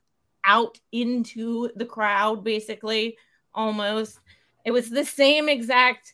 out 0.44 0.80
into 0.92 1.70
the 1.76 1.86
crowd, 1.86 2.44
basically, 2.44 3.18
almost. 3.54 4.20
it 4.66 4.72
was 4.72 4.90
the 4.90 5.06
same 5.06 5.50
exact 5.50 6.14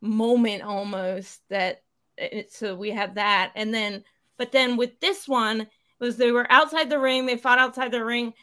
moment 0.00 0.62
almost 0.62 1.40
that 1.48 1.82
it, 2.16 2.52
so 2.52 2.74
we 2.74 2.90
had 2.90 3.14
that. 3.16 3.52
And 3.54 3.72
then 3.72 4.04
but 4.38 4.52
then 4.52 4.76
with 4.76 4.98
this 5.00 5.26
one 5.26 5.66
was 5.98 6.16
they 6.16 6.30
were 6.30 6.50
outside 6.50 6.90
the 6.90 6.98
ring 6.98 7.26
they 7.26 7.36
fought 7.36 7.58
outside 7.58 7.92
the 7.92 8.04
ring. 8.04 8.34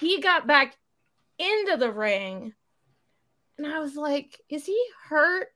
He 0.00 0.20
got 0.20 0.46
back 0.46 0.76
into 1.38 1.76
the 1.76 1.90
ring 1.90 2.54
and 3.58 3.66
i 3.66 3.78
was 3.78 3.96
like 3.96 4.40
is 4.48 4.64
he 4.64 4.80
hurt 5.08 5.48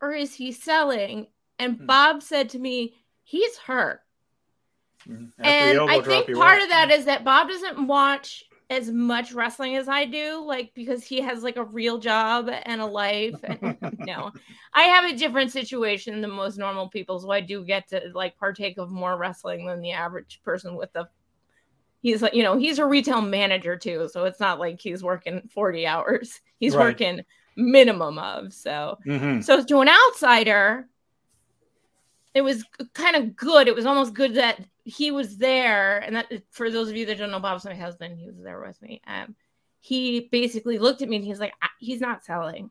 or 0.00 0.12
is 0.12 0.34
he 0.34 0.52
selling 0.52 1.26
and 1.58 1.76
hmm. 1.76 1.86
bob 1.86 2.22
said 2.22 2.48
to 2.48 2.58
me 2.58 2.94
he's 3.22 3.56
hurt 3.58 4.00
mm-hmm. 5.08 5.24
and 5.38 5.78
i 5.78 6.00
think 6.00 6.32
part 6.34 6.62
of 6.62 6.68
that 6.68 6.90
is 6.90 7.04
that 7.04 7.24
bob 7.24 7.48
doesn't 7.48 7.86
watch 7.86 8.44
as 8.70 8.88
much 8.88 9.32
wrestling 9.32 9.76
as 9.76 9.88
I 9.88 10.04
do, 10.04 10.44
like 10.46 10.72
because 10.74 11.02
he 11.02 11.20
has 11.20 11.42
like 11.42 11.56
a 11.56 11.64
real 11.64 11.98
job 11.98 12.48
and 12.48 12.80
a 12.80 12.86
life. 12.86 13.34
And 13.42 13.76
no, 13.98 14.30
I 14.72 14.82
have 14.82 15.12
a 15.12 15.16
different 15.16 15.50
situation 15.50 16.20
than 16.20 16.30
most 16.30 16.56
normal 16.56 16.88
people, 16.88 17.18
so 17.18 17.32
I 17.32 17.40
do 17.40 17.64
get 17.64 17.88
to 17.88 18.00
like 18.14 18.38
partake 18.38 18.78
of 18.78 18.92
more 18.92 19.16
wrestling 19.16 19.66
than 19.66 19.80
the 19.80 19.90
average 19.90 20.40
person 20.44 20.76
with 20.76 20.92
the. 20.92 21.08
He's 22.00 22.22
like, 22.22 22.32
you 22.32 22.44
know, 22.44 22.56
he's 22.56 22.78
a 22.78 22.86
retail 22.86 23.20
manager 23.20 23.76
too, 23.76 24.08
so 24.10 24.24
it's 24.24 24.40
not 24.40 24.60
like 24.60 24.80
he's 24.80 25.02
working 25.02 25.42
40 25.52 25.86
hours. 25.86 26.40
He's 26.60 26.76
right. 26.76 26.84
working 26.84 27.24
minimum 27.60 28.18
of. 28.18 28.52
So, 28.52 28.98
mm-hmm. 29.06 29.40
so 29.40 29.62
to 29.64 29.80
an 29.80 29.88
outsider, 29.88 30.88
it 32.34 32.42
was 32.42 32.64
kind 32.94 33.16
of 33.16 33.36
good. 33.36 33.68
It 33.68 33.74
was 33.74 33.86
almost 33.86 34.14
good 34.14 34.34
that 34.34 34.60
he 34.84 35.10
was 35.10 35.36
there, 35.36 35.98
and 35.98 36.16
that 36.16 36.30
for 36.50 36.70
those 36.70 36.88
of 36.88 36.96
you 36.96 37.06
that 37.06 37.18
don't 37.18 37.30
know, 37.30 37.40
Bob's 37.40 37.64
my 37.64 37.74
husband. 37.74 38.18
He 38.18 38.26
was 38.26 38.38
there 38.42 38.60
with 38.60 38.80
me. 38.82 39.00
Um, 39.06 39.34
he 39.80 40.28
basically 40.32 40.78
looked 40.78 41.02
at 41.02 41.08
me 41.08 41.16
and 41.16 41.24
he's 41.24 41.40
like, 41.40 41.54
"He's 41.78 42.00
not 42.00 42.24
selling. 42.24 42.70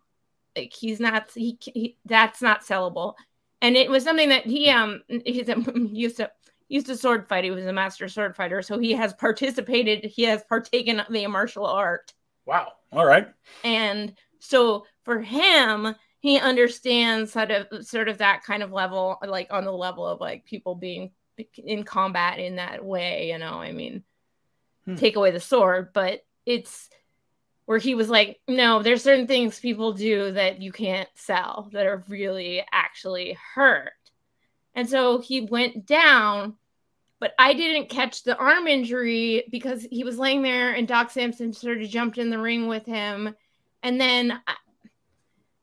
Like 0.56 0.74
he's 0.74 1.00
not. 1.00 1.32
He, 1.34 1.58
he 1.62 1.98
that's 2.06 2.42
not 2.42 2.64
sellable." 2.64 3.16
And 3.62 3.76
it 3.76 3.90
was 3.90 4.04
something 4.04 4.30
that 4.30 4.46
he 4.46 4.70
um 4.70 5.02
he's 5.08 5.48
used 5.92 6.18
to 6.18 6.32
used 6.70 6.88
to 6.88 6.96
sword 6.96 7.28
fight. 7.28 7.44
He 7.44 7.52
was 7.52 7.66
a 7.66 7.74
master 7.74 8.08
sword 8.08 8.36
fighter, 8.36 8.62
so 8.62 8.80
he 8.80 8.94
has 8.94 9.14
participated. 9.14 10.06
He 10.06 10.24
has 10.24 10.44
partaken 10.44 11.02
of 11.02 11.12
the 11.12 11.28
martial 11.28 11.66
art. 11.66 12.14
Wow. 12.46 12.74
All 12.92 13.06
right. 13.06 13.28
And 13.64 14.14
so 14.40 14.86
for 15.04 15.22
him, 15.22 15.96
he 16.20 16.38
understands 16.38 17.32
sort 17.32 17.52
of 17.52 17.86
sort 17.86 18.10
of 18.10 18.18
that 18.18 18.44
kind 18.44 18.64
of 18.64 18.72
level, 18.72 19.18
like 19.26 19.48
on 19.52 19.66
the 19.66 19.72
level 19.72 20.06
of 20.06 20.20
like 20.20 20.46
people 20.46 20.76
being 20.76 21.12
in 21.58 21.84
combat 21.84 22.40
in 22.40 22.58
that 22.58 22.84
way. 22.84 23.30
You 23.30 23.38
know, 23.38 23.62
I 23.62 23.72
mean, 23.72 24.04
hmm. 24.86 24.96
take 24.96 25.16
away 25.16 25.32
the 25.32 25.40
sword, 25.40 25.94
but 25.94 26.26
it's 26.46 26.90
where 27.70 27.78
he 27.78 27.94
was 27.94 28.10
like, 28.10 28.40
no, 28.48 28.82
there's 28.82 29.04
certain 29.04 29.28
things 29.28 29.60
people 29.60 29.94
do 29.94 30.32
that 30.32 30.60
you 30.60 30.72
can't 30.72 31.08
sell 31.14 31.70
that 31.72 31.86
are 31.86 32.04
really 32.08 32.66
actually 32.72 33.38
hurt. 33.54 33.92
And 34.74 34.90
so 34.90 35.20
he 35.20 35.42
went 35.42 35.86
down, 35.86 36.56
but 37.20 37.34
I 37.38 37.54
didn't 37.54 37.90
catch 37.90 38.24
the 38.24 38.36
arm 38.36 38.66
injury 38.66 39.44
because 39.52 39.86
he 39.92 40.04
was 40.04 40.18
laying 40.18 40.42
there 40.42 40.74
and 40.74 40.88
Doc 40.88 41.12
Sampson 41.12 41.54
sort 41.54 41.80
of 41.80 41.88
jumped 41.90 42.18
in 42.18 42.32
the 42.32 42.40
ring 42.40 42.68
with 42.68 42.88
him. 42.88 43.36
And 43.84 44.00
then 44.00 44.40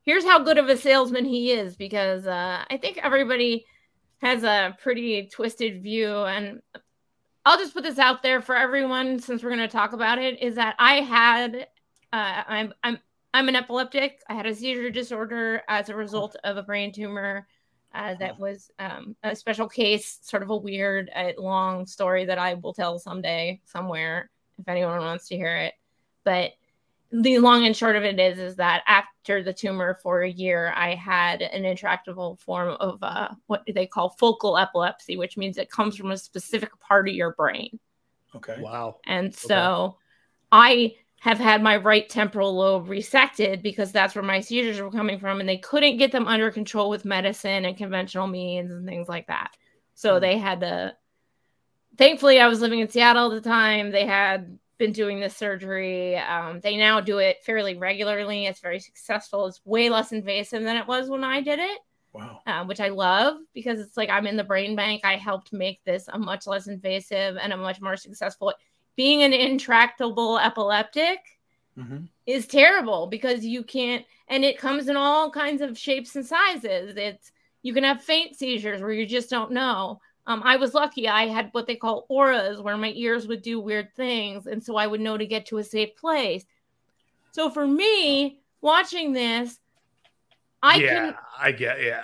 here's 0.05 0.25
how 0.25 0.39
good 0.39 0.59
of 0.59 0.69
a 0.69 0.77
salesman 0.77 1.25
he 1.25 1.53
is 1.53 1.77
because 1.77 2.27
uh, 2.27 2.65
I 2.71 2.77
think 2.77 2.99
everybody 2.99 3.67
has 4.23 4.45
a 4.45 4.77
pretty 4.81 5.29
twisted 5.33 5.83
view 5.83 6.11
and 6.25 6.63
I'll 7.45 7.59
just 7.59 7.75
put 7.75 7.85
this 7.85 7.99
out 7.99 8.23
there 8.23 8.41
for 8.41 8.57
everyone 8.57 9.21
since 9.21 9.43
we're 9.43 9.51
going 9.51 9.61
to 9.61 9.69
talk 9.69 9.93
about 9.93 10.19
it 10.19 10.43
is 10.43 10.57
that 10.57 10.75
I 10.79 10.95
had 10.95 11.69
uh, 12.13 12.43
I'm 12.49 12.73
I'm 12.83 12.99
I'm 13.35 13.49
an 13.49 13.57
epileptic. 13.57 14.21
I 14.29 14.35
had 14.35 14.47
a 14.47 14.55
seizure 14.55 14.91
disorder 14.91 15.63
as 15.69 15.89
a 15.89 15.95
result 15.95 16.37
of 16.43 16.57
a 16.57 16.63
brain 16.63 16.93
tumor. 16.93 17.47
Uh, 17.95 18.15
that 18.15 18.39
was 18.39 18.71
um, 18.79 19.17
a 19.23 19.35
special 19.35 19.69
case, 19.69 20.19
sort 20.23 20.43
of 20.43 20.51
a 20.51 20.57
weird, 20.57 21.11
uh, 21.15 21.33
long 21.39 21.87
story 21.87 22.27
that 22.27 22.39
I 22.39 22.55
will 22.55 22.75
tell 22.75 22.99
someday, 22.99 23.61
somewhere, 23.65 24.29
if 24.59 24.69
anyone 24.69 24.99
wants 25.01 25.29
to 25.29 25.37
hear 25.37 25.57
it. 25.57 25.75
But 26.25 26.53
the 27.13 27.39
long 27.39 27.65
and 27.65 27.77
short 27.77 27.97
of 27.97 28.03
it 28.03 28.19
is 28.19 28.39
is 28.39 28.57
that 28.57 28.83
after 28.87 29.43
the 29.43 29.53
tumor 29.53 29.99
for 30.03 30.23
a 30.23 30.31
year 30.31 30.73
i 30.77 30.95
had 30.95 31.41
an 31.41 31.65
intractable 31.65 32.37
form 32.37 32.77
of 32.81 32.99
uh, 33.03 33.29
what 33.47 33.63
they 33.73 33.87
call 33.87 34.11
focal 34.11 34.59
epilepsy 34.59 35.17
which 35.17 35.37
means 35.37 35.57
it 35.57 35.71
comes 35.71 35.97
from 35.97 36.11
a 36.11 36.19
specific 36.19 36.71
part 36.81 37.09
of 37.09 37.15
your 37.15 37.33
brain. 37.35 37.79
Okay. 38.35 38.61
Wow. 38.61 38.97
And 39.07 39.35
so 39.35 39.57
okay. 39.57 39.97
i 40.53 40.95
have 41.21 41.39
had 41.39 41.63
my 41.63 41.77
right 41.77 42.09
temporal 42.09 42.55
lobe 42.55 42.89
resected 42.89 43.63
because 43.63 43.91
that's 43.91 44.15
where 44.15 44.23
my 44.23 44.41
seizures 44.41 44.81
were 44.81 44.91
coming 44.91 45.19
from 45.19 45.41
and 45.41 45.49
they 45.49 45.57
couldn't 45.57 45.97
get 45.97 46.13
them 46.13 46.27
under 46.27 46.51
control 46.51 46.91
with 46.91 47.05
medicine 47.05 47.65
and 47.65 47.77
conventional 47.77 48.27
means 48.27 48.71
and 48.71 48.87
things 48.87 49.09
like 49.09 49.27
that. 49.27 49.57
So 49.95 50.17
mm 50.17 50.21
they 50.21 50.39
had 50.39 50.61
to 50.61 50.95
thankfully 51.97 52.39
i 52.41 52.47
was 52.47 52.61
living 52.61 52.81
in 52.81 52.89
seattle 52.89 53.33
at 53.33 53.43
the 53.43 53.49
time. 53.49 53.91
They 53.91 54.05
had 54.05 54.59
been 54.79 54.93
doing 54.93 55.21
this 55.21 55.37
surgery. 55.37 56.17
Um, 56.17 56.61
they 56.61 56.77
now 56.77 57.01
do 57.01 57.19
it 57.19 57.43
fairly 57.45 57.77
regularly. 57.77 58.47
It's 58.47 58.61
very 58.61 58.81
successful. 58.81 59.47
It's 59.47 59.65
way 59.65 59.89
less 59.91 60.13
invasive 60.13 60.63
than 60.63 60.77
it 60.77 60.87
was 60.87 61.09
when 61.09 61.25
I 61.25 61.41
did 61.41 61.59
it. 61.59 61.79
Wow. 62.13 62.41
Uh, 62.47 62.65
which 62.65 62.81
I 62.81 62.89
love 62.89 63.37
because 63.53 63.79
it's 63.79 63.97
like 63.97 64.09
I'm 64.09 64.27
in 64.27 64.39
the 64.39 64.45
brain 64.45 64.75
bank. 64.75 65.03
I 65.05 65.17
helped 65.17 65.53
make 65.53 65.85
this 65.85 66.09
a 66.09 66.19
much 66.19 66.47
less 66.47 66.67
invasive 66.67 67.37
and 67.37 67.53
a 67.53 67.59
much 67.59 67.81
more 67.81 67.97
successful. 67.97 68.55
Being 68.97 69.23
an 69.23 69.35
intractable 69.35 70.39
epileptic 70.39 71.19
mm-hmm. 71.79 72.05
is 72.25 72.47
terrible 72.47 73.07
because 73.07 73.45
you 73.45 73.63
can't, 73.63 74.05
and 74.29 74.45
it 74.47 74.59
comes 74.59 74.89
in 74.89 74.97
all 74.97 75.31
kinds 75.31 75.61
of 75.61 75.77
shapes 75.77 76.17
and 76.17 76.25
sizes. 76.25 76.97
It's 76.97 77.33
you 77.63 77.75
can 77.75 77.85
have 77.85 78.03
faint 78.03 78.37
seizures 78.37 78.81
where 78.81 78.93
you 78.93 79.05
just 79.05 79.29
don't 79.29 79.51
know. 79.51 80.01
Um, 80.27 80.43
I 80.45 80.57
was 80.57 80.75
lucky. 80.75 81.09
I 81.09 81.27
had 81.27 81.51
what 81.53 81.67
they 81.67 81.77
call 81.77 82.07
auras, 82.09 82.61
where 82.61 82.77
my 82.77 82.93
ears 82.97 83.29
would 83.29 83.43
do 83.43 83.61
weird 83.61 83.95
things, 83.95 84.47
and 84.47 84.63
so 84.63 84.77
I 84.77 84.87
would 84.87 85.01
know 85.01 85.17
to 85.17 85.27
get 85.27 85.47
to 85.47 85.59
a 85.59 85.65
safe 85.65 85.97
place. 85.97 86.45
So 87.31 87.51
for 87.51 87.67
me, 87.67 88.41
watching 88.61 89.13
this, 89.13 89.59
I 90.63 90.77
yeah, 90.77 90.89
can. 90.89 91.15
I 91.39 91.53
get 91.53 91.83
yeah. 91.83 92.03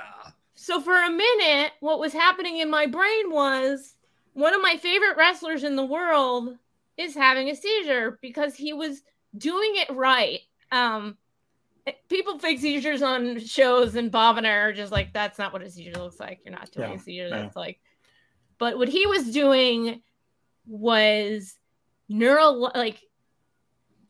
So 0.55 0.81
for 0.81 0.95
a 0.95 1.11
minute, 1.11 1.73
what 1.81 1.99
was 1.99 2.13
happening 2.13 2.59
in 2.59 2.71
my 2.71 2.87
brain 2.87 3.31
was 3.31 3.95
one 4.35 4.55
of 4.55 4.63
my 4.63 4.77
favorite 4.77 5.17
wrestlers 5.17 5.65
in 5.65 5.75
the 5.75 5.85
world 5.85 6.57
is 6.97 7.15
having 7.15 7.49
a 7.49 7.57
seizure 7.57 8.19
because 8.23 8.55
he 8.55 8.73
was 8.73 9.03
doing 9.37 9.73
it 9.75 9.91
right. 9.91 10.41
Um, 10.71 11.17
people 12.09 12.39
fake 12.39 12.61
seizures 12.61 13.03
on 13.03 13.41
shows, 13.41 13.97
and 13.97 14.13
Bob 14.13 14.39
and 14.39 14.47
I 14.47 14.53
are 14.53 14.73
just 14.73 14.93
like, 14.93 15.13
that's 15.13 15.39
not 15.39 15.53
what 15.53 15.63
a 15.63 15.71
seizure 15.71 15.99
looks 15.99 16.21
like. 16.21 16.41
You're 16.45 16.55
not 16.55 16.71
doing 16.71 16.91
yeah, 16.91 16.97
a 16.97 17.01
seizure. 17.01 17.31
That's 17.31 17.57
like 17.57 17.81
but 18.63 18.79
what 18.79 18.89
he 18.89 19.07
was 19.07 19.29
doing 19.33 20.01
was 20.69 21.59
neuro 22.09 22.53
like 22.53 23.03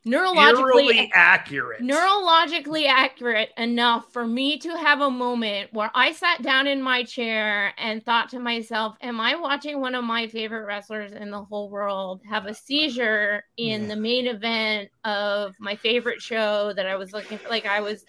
neurologically 0.05 1.09
accurate. 1.15 1.81
neurologically 1.81 2.85
accurate 2.85 3.49
enough 3.57 4.13
for 4.13 4.27
me 4.27 4.59
to 4.59 4.69
have 4.77 5.01
a 5.01 5.09
moment 5.09 5.73
where 5.73 5.89
i 5.95 6.11
sat 6.11 6.43
down 6.43 6.67
in 6.67 6.83
my 6.83 7.01
chair 7.01 7.73
and 7.79 8.05
thought 8.05 8.29
to 8.29 8.37
myself 8.37 8.95
am 9.01 9.19
i 9.19 9.33
watching 9.33 9.81
one 9.81 9.95
of 9.95 10.03
my 10.03 10.27
favorite 10.27 10.67
wrestlers 10.67 11.13
in 11.13 11.31
the 11.31 11.43
whole 11.45 11.67
world 11.67 12.21
have 12.29 12.45
a 12.45 12.53
seizure 12.53 13.43
in 13.57 13.81
mm-hmm. 13.81 13.89
the 13.89 13.95
main 13.95 14.27
event 14.27 14.87
of 15.03 15.55
my 15.59 15.75
favorite 15.75 16.21
show 16.21 16.71
that 16.75 16.85
i 16.85 16.95
was 16.95 17.11
looking 17.11 17.39
for 17.39 17.49
like 17.49 17.65
i 17.65 17.81
was 17.81 18.05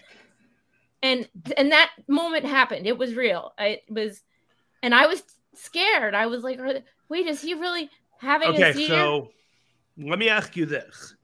and 1.03 1.26
and 1.57 1.72
that 1.72 1.90
moment 2.09 2.47
happened. 2.47 2.86
It 2.86 2.97
was 2.97 3.14
real. 3.14 3.53
It 3.59 3.82
was 3.90 4.22
and 4.82 4.95
i 4.95 5.07
was 5.07 5.22
scared. 5.59 6.15
I 6.15 6.27
was 6.27 6.43
like, 6.43 6.61
wait, 7.09 7.27
is 7.27 7.41
he 7.41 7.55
really 7.55 7.91
having 8.19 8.51
okay, 8.51 8.71
a 8.71 8.75
seizure? 8.75 8.95
so 8.95 9.31
let 9.99 10.19
me 10.19 10.29
ask 10.29 10.57
you 10.57 10.67
this. 10.67 11.15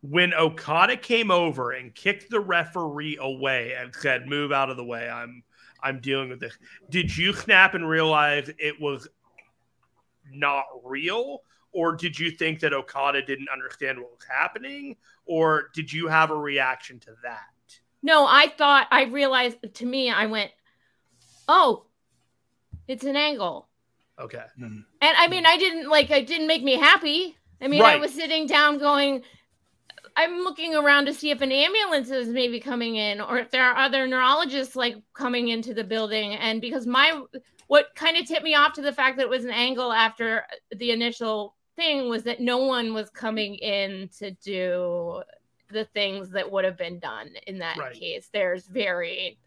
When 0.00 0.34
Okada 0.34 0.96
came 0.96 1.30
over 1.30 1.72
and 1.72 1.94
kicked 1.94 2.28
the 2.30 2.40
referee 2.40 3.18
away 3.20 3.74
and 3.78 3.94
said, 3.94 4.26
"Move 4.26 4.50
out 4.50 4.68
of 4.68 4.76
the 4.76 4.84
way. 4.84 5.08
I'm 5.08 5.44
I'm 5.80 6.00
dealing 6.00 6.28
with 6.28 6.40
this." 6.40 6.58
Did 6.90 7.16
you 7.16 7.32
snap 7.32 7.74
and 7.74 7.88
realize 7.88 8.50
it 8.58 8.80
was 8.80 9.06
not 10.32 10.64
real? 10.84 11.42
Or 11.70 11.94
did 11.94 12.18
you 12.18 12.30
think 12.30 12.60
that 12.60 12.74
Okada 12.74 13.22
didn't 13.24 13.48
understand 13.48 13.98
what 13.98 14.10
was 14.10 14.26
happening? 14.28 14.96
Or 15.24 15.70
did 15.72 15.90
you 15.92 16.08
have 16.08 16.30
a 16.30 16.36
reaction 16.36 16.98
to 17.00 17.14
that? 17.22 17.40
No, 18.02 18.26
I 18.26 18.48
thought 18.58 18.88
I 18.90 19.04
realized 19.04 19.56
to 19.74 19.86
me, 19.86 20.10
I 20.10 20.26
went, 20.26 20.50
Oh, 21.48 21.86
it's 22.92 23.04
an 23.04 23.16
angle. 23.16 23.68
Okay. 24.20 24.44
Mm-hmm. 24.60 24.80
And 25.00 25.16
I 25.18 25.26
mean, 25.28 25.46
I 25.46 25.56
didn't 25.56 25.88
like 25.88 26.10
it 26.10 26.26
didn't 26.26 26.46
make 26.46 26.62
me 26.62 26.76
happy. 26.76 27.36
I 27.60 27.68
mean, 27.68 27.80
right. 27.80 27.96
I 27.96 27.98
was 27.98 28.12
sitting 28.12 28.46
down 28.46 28.78
going, 28.78 29.22
I'm 30.16 30.40
looking 30.40 30.74
around 30.74 31.06
to 31.06 31.14
see 31.14 31.30
if 31.30 31.40
an 31.40 31.52
ambulance 31.52 32.10
is 32.10 32.28
maybe 32.28 32.60
coming 32.60 32.96
in 32.96 33.20
or 33.20 33.38
if 33.38 33.50
there 33.50 33.64
are 33.64 33.76
other 33.76 34.06
neurologists 34.06 34.76
like 34.76 34.96
coming 35.14 35.48
into 35.48 35.72
the 35.72 35.84
building. 35.84 36.34
And 36.34 36.60
because 36.60 36.86
my 36.86 37.22
what 37.68 37.86
kind 37.94 38.16
of 38.16 38.26
tipped 38.26 38.44
me 38.44 38.54
off 38.54 38.74
to 38.74 38.82
the 38.82 38.92
fact 38.92 39.16
that 39.16 39.24
it 39.24 39.30
was 39.30 39.44
an 39.44 39.50
angle 39.50 39.92
after 39.92 40.44
the 40.76 40.90
initial 40.90 41.54
thing 41.76 42.10
was 42.10 42.24
that 42.24 42.40
no 42.40 42.58
one 42.58 42.92
was 42.92 43.08
coming 43.10 43.54
in 43.54 44.10
to 44.18 44.32
do 44.32 45.22
the 45.70 45.86
things 45.86 46.30
that 46.30 46.50
would 46.50 46.66
have 46.66 46.76
been 46.76 46.98
done 46.98 47.30
in 47.46 47.58
that 47.58 47.78
Right. 47.78 47.94
case. 47.94 48.28
There's 48.30 48.66
very, 48.66 49.38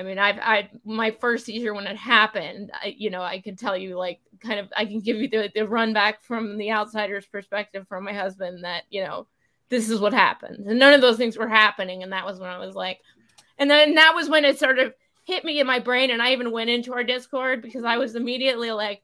I 0.00 0.02
mean, 0.02 0.18
I've, 0.18 0.38
I, 0.38 0.70
my 0.84 1.10
first 1.10 1.44
seizure 1.44 1.74
when 1.74 1.86
it 1.86 1.96
happened, 1.96 2.72
I, 2.72 2.94
you 2.96 3.10
know, 3.10 3.22
I 3.22 3.40
can 3.40 3.54
tell 3.54 3.76
you 3.76 3.98
like 3.98 4.20
kind 4.40 4.58
of, 4.58 4.68
I 4.74 4.86
can 4.86 5.00
give 5.00 5.18
you 5.18 5.28
the, 5.28 5.50
the 5.54 5.68
run 5.68 5.92
back 5.92 6.22
from 6.22 6.56
the 6.56 6.72
outsider's 6.72 7.26
perspective 7.26 7.86
from 7.86 8.04
my 8.04 8.14
husband 8.14 8.64
that, 8.64 8.84
you 8.88 9.04
know, 9.04 9.26
this 9.68 9.90
is 9.90 10.00
what 10.00 10.14
happened, 10.14 10.66
And 10.66 10.78
none 10.78 10.94
of 10.94 11.02
those 11.02 11.18
things 11.18 11.36
were 11.36 11.48
happening. 11.48 12.02
And 12.02 12.12
that 12.12 12.24
was 12.24 12.40
when 12.40 12.48
I 12.48 12.58
was 12.58 12.74
like, 12.74 13.00
and 13.58 13.70
then 13.70 13.94
that 13.96 14.14
was 14.14 14.28
when 14.28 14.44
it 14.46 14.58
sort 14.58 14.78
of 14.78 14.94
hit 15.24 15.44
me 15.44 15.60
in 15.60 15.66
my 15.66 15.78
brain. 15.78 16.10
And 16.10 16.22
I 16.22 16.32
even 16.32 16.50
went 16.50 16.70
into 16.70 16.94
our 16.94 17.04
Discord 17.04 17.60
because 17.60 17.84
I 17.84 17.98
was 17.98 18.16
immediately 18.16 18.72
like, 18.72 19.02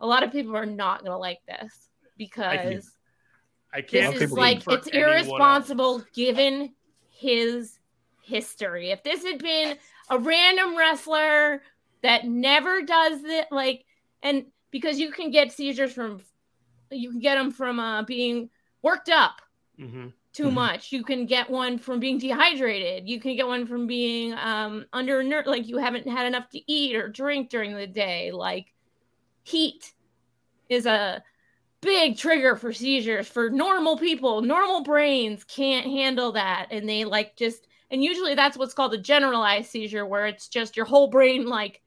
a 0.00 0.06
lot 0.06 0.22
of 0.22 0.32
people 0.32 0.56
are 0.56 0.66
not 0.66 1.00
going 1.00 1.12
to 1.12 1.18
like 1.18 1.40
this 1.46 1.90
because 2.16 2.88
I 3.72 3.82
this 3.82 3.90
can't. 3.90 4.16
is 4.16 4.32
like 4.32 4.62
it's 4.66 4.88
irresponsible 4.88 5.96
else. 5.96 6.04
given 6.14 6.74
his 7.10 7.78
history. 8.22 8.90
If 8.90 9.02
this 9.02 9.22
had 9.24 9.42
been 9.42 9.76
a 10.10 10.18
random 10.18 10.76
wrestler 10.76 11.62
that 12.02 12.26
never 12.26 12.82
does 12.82 13.24
it, 13.24 13.46
like, 13.52 13.84
and 14.22 14.46
because 14.72 14.98
you 15.00 15.12
can 15.12 15.30
get 15.30 15.52
seizures 15.52 15.92
from, 15.92 16.20
you 16.90 17.10
can 17.10 17.20
get 17.20 17.36
them 17.36 17.52
from 17.52 17.80
uh, 17.80 18.02
being 18.04 18.50
worked 18.82 19.10
up 19.10 19.40
Mhm. 19.78 20.12
too 20.32 20.50
Mhm. 20.50 20.54
much. 20.54 20.92
You 20.92 21.02
can 21.04 21.26
get 21.26 21.50
one 21.50 21.78
from 21.78 22.00
being 22.00 22.18
dehydrated. 22.18 23.08
You 23.08 23.20
can 23.20 23.36
get 23.36 23.46
one 23.46 23.66
from 23.66 23.86
being 23.86 24.32
um 24.34 24.86
under 24.92 25.22
like 25.44 25.66
you 25.68 25.78
haven't 25.78 26.08
had 26.08 26.26
enough 26.26 26.48
to 26.50 26.72
eat 26.72 26.94
or 26.96 27.08
drink 27.08 27.50
during 27.50 27.74
the 27.74 27.86
day. 27.86 28.30
Like 28.32 28.72
heat 29.44 29.92
is 30.68 30.86
a 30.86 31.22
big 31.82 32.18
trigger 32.18 32.56
for 32.56 32.72
seizures 32.72 33.28
for 33.28 33.50
normal 33.50 33.98
people. 33.98 34.42
Normal 34.42 34.82
brains 34.82 35.44
can't 35.44 35.86
handle 35.86 36.32
that 36.32 36.68
and 36.70 36.88
they 36.88 37.04
like 37.04 37.36
just 37.36 37.66
and 37.90 38.02
usually 38.04 38.34
that's 38.34 38.56
what's 38.56 38.74
called 38.74 38.94
a 38.94 38.98
generalized 38.98 39.70
seizure 39.70 40.06
where 40.06 40.26
it's 40.26 40.48
just 40.48 40.76
your 40.76 40.86
whole 40.86 41.08
brain 41.08 41.46
like 41.46 41.80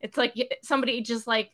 it's 0.00 0.16
like 0.16 0.34
somebody 0.62 1.00
just 1.02 1.26
like 1.26 1.50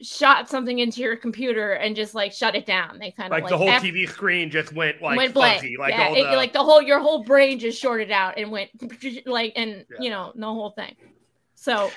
shot 0.00 0.48
something 0.48 0.78
into 0.78 1.00
your 1.00 1.16
computer 1.16 1.72
and 1.72 1.96
just 1.96 2.14
like 2.14 2.32
shut 2.32 2.54
it 2.54 2.64
down. 2.64 2.98
They 3.00 3.10
kind 3.10 3.32
of 3.34 3.40
Like, 3.42 3.48
the 3.48 3.58
whole 3.58 3.68
F- 3.68 3.82
TV 3.82 4.08
screen 4.08 4.48
just 4.50 4.72
went 4.72 5.02
like 5.02 5.16
went 5.16 5.34
blank. 5.34 5.60
fuzzy, 5.60 5.76
like 5.76 5.90
yeah, 5.92 6.06
all 6.06 6.14
it- 6.14 6.30
the 6.30 6.36
like 6.36 6.52
the 6.52 6.62
whole 6.62 6.80
your 6.80 7.00
whole 7.00 7.24
brain 7.24 7.58
just 7.58 7.80
shorted 7.80 8.10
out 8.12 8.38
and 8.38 8.50
went 8.52 8.70
like 9.26 9.54
and 9.56 9.84
Yeah. 9.90 9.96
you 10.00 10.10
know 10.10 10.32
the 10.36 10.46
whole 10.46 10.70
thing. 10.70 10.94
So 11.56 11.90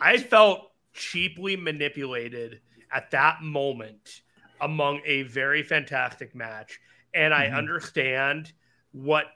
I 0.00 0.18
felt 0.18 0.70
cheaply 0.94 1.56
manipulated 1.56 2.60
at 2.92 3.10
that 3.10 3.42
moment 3.42 4.22
among 4.60 5.00
a 5.04 5.22
very 5.22 5.62
fantastic 5.62 6.34
match. 6.34 6.78
And 7.12 7.34
I 7.34 7.48
Mhm. 7.48 7.56
understand 7.56 8.52
what 8.92 9.26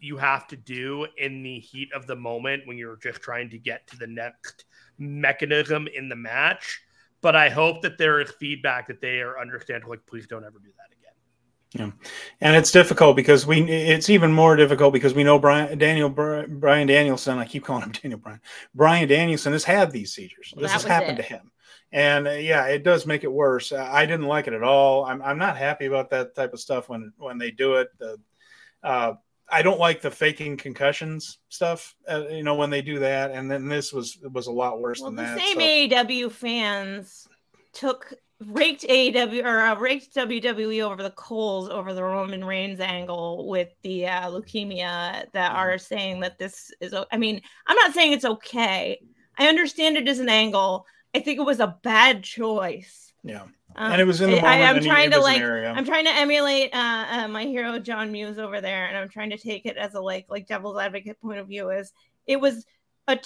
you 0.00 0.16
have 0.16 0.46
to 0.48 0.56
do 0.56 1.06
in 1.16 1.42
the 1.42 1.58
heat 1.58 1.88
of 1.94 2.06
the 2.06 2.16
moment 2.16 2.62
when 2.66 2.76
you're 2.78 2.96
just 2.96 3.20
trying 3.20 3.50
to 3.50 3.58
get 3.58 3.86
to 3.88 3.96
the 3.96 4.06
next 4.06 4.64
mechanism 4.98 5.88
in 5.94 6.08
the 6.08 6.16
match. 6.16 6.80
But 7.20 7.34
I 7.34 7.48
hope 7.48 7.82
that 7.82 7.98
there 7.98 8.20
is 8.20 8.30
feedback 8.38 8.86
that 8.88 9.00
they 9.00 9.20
are 9.20 9.38
understand 9.40 9.84
like 9.88 10.06
please 10.06 10.26
don't 10.26 10.44
ever 10.44 10.58
do 10.58 10.68
that 10.76 10.92
again. 10.96 11.94
Yeah, 12.00 12.08
and 12.40 12.56
it's 12.56 12.70
difficult 12.70 13.16
because 13.16 13.46
we 13.46 13.62
it's 13.68 14.08
even 14.08 14.32
more 14.32 14.56
difficult 14.56 14.92
because 14.92 15.14
we 15.14 15.24
know 15.24 15.38
Brian 15.38 15.76
Daniel 15.78 16.08
Bryan 16.08 16.86
Danielson 16.86 17.38
I 17.38 17.44
keep 17.44 17.64
calling 17.64 17.82
him 17.82 17.92
Daniel 18.02 18.20
Bryan 18.20 18.40
Bryan 18.74 19.08
Danielson 19.08 19.52
has 19.52 19.64
had 19.64 19.90
these 19.90 20.14
seizures 20.14 20.54
Well, 20.54 20.62
this 20.62 20.70
that 20.72 20.82
has 20.82 20.84
happened 20.84 21.18
it. 21.18 21.22
to 21.22 21.28
him 21.28 21.50
and 21.92 22.26
uh, 22.28 22.30
yeah 22.32 22.66
it 22.66 22.84
does 22.84 23.04
make 23.04 23.22
it 23.24 23.32
worse 23.32 23.72
Uh, 23.72 23.86
I 23.90 24.06
didn't 24.06 24.26
like 24.26 24.46
it 24.46 24.54
at 24.54 24.62
all 24.62 25.04
I'm, 25.04 25.20
I'm 25.20 25.36
not 25.38 25.56
happy 25.58 25.86
about 25.86 26.08
that 26.10 26.34
type 26.34 26.54
of 26.54 26.60
stuff 26.60 26.88
when 26.88 27.12
when 27.18 27.36
they 27.36 27.50
do 27.50 27.74
it 27.74 27.88
the 27.98 28.18
uh, 28.82 29.14
I 29.50 29.62
don't 29.62 29.78
like 29.80 30.00
the 30.02 30.10
faking 30.10 30.56
concussions 30.56 31.38
stuff 31.48 31.94
uh, 32.10 32.26
you 32.28 32.42
know 32.42 32.54
when 32.54 32.70
they 32.70 32.82
do 32.82 32.98
that 32.98 33.30
and 33.30 33.50
then 33.50 33.68
this 33.68 33.92
was 33.92 34.18
was 34.32 34.46
a 34.46 34.52
lot 34.52 34.80
worse 34.80 35.00
well, 35.00 35.10
than 35.10 35.16
the 35.16 35.22
that 35.22 35.38
same 35.38 35.56
so- 35.56 36.04
AEW 36.04 36.30
fans 36.32 37.26
took 37.72 38.12
raked 38.46 38.82
AEW 38.82 39.44
or 39.44 39.58
uh, 39.60 39.74
raked 39.76 40.14
WWE 40.14 40.82
over 40.82 41.02
the 41.02 41.10
coals 41.10 41.68
over 41.68 41.92
the 41.92 42.02
Roman 42.04 42.44
Reigns 42.44 42.78
angle 42.80 43.48
with 43.48 43.68
the 43.82 44.06
uh, 44.06 44.30
leukemia 44.30 45.24
that 45.32 45.52
Mhm. 45.52 45.56
are 45.56 45.78
saying 45.78 46.20
that 46.20 46.38
this 46.38 46.70
is. 46.80 46.94
I 47.10 47.16
mean, 47.16 47.40
I'm 47.66 47.76
not 47.76 47.94
saying 47.94 48.12
it's 48.12 48.24
okay. 48.24 49.00
I 49.36 49.48
understand 49.48 49.96
it 49.96 50.06
as 50.08 50.20
an 50.20 50.28
angle. 50.28 50.86
I 51.14 51.20
think 51.20 51.38
it 51.40 51.44
was 51.44 51.58
a 51.60 51.76
bad 51.82 52.22
choice. 52.22 53.12
yeah 53.24 53.46
Um, 53.80 53.92
and 53.92 54.00
it 54.00 54.04
was 54.06 54.20
in 54.20 54.30
the 54.30 54.38
I- 54.44 54.58
moment 54.58 54.76
I'm 54.78 54.82
trying 54.82 55.10
to 55.12 55.20
like. 55.20 55.40
I'm 55.40 55.84
trying 55.84 56.04
to 56.06 56.10
emulate 56.10 56.74
uh, 56.74 57.06
uh, 57.10 57.28
my 57.28 57.44
hero 57.44 57.78
John 57.78 58.10
Muse 58.10 58.38
over 58.38 58.60
there, 58.60 58.86
and 58.86 58.96
I'm 58.96 59.08
trying 59.08 59.30
to 59.30 59.38
take 59.38 59.66
it 59.66 59.76
as 59.76 59.94
a 59.94 60.00
like 60.00 60.26
like 60.28 60.48
devil's 60.48 60.78
advocate 60.78 61.20
point 61.20 61.38
of 61.38 61.46
view. 61.46 61.70
Is 61.70 61.92
it 62.26 62.40
was 62.40 62.66
a 63.06 63.18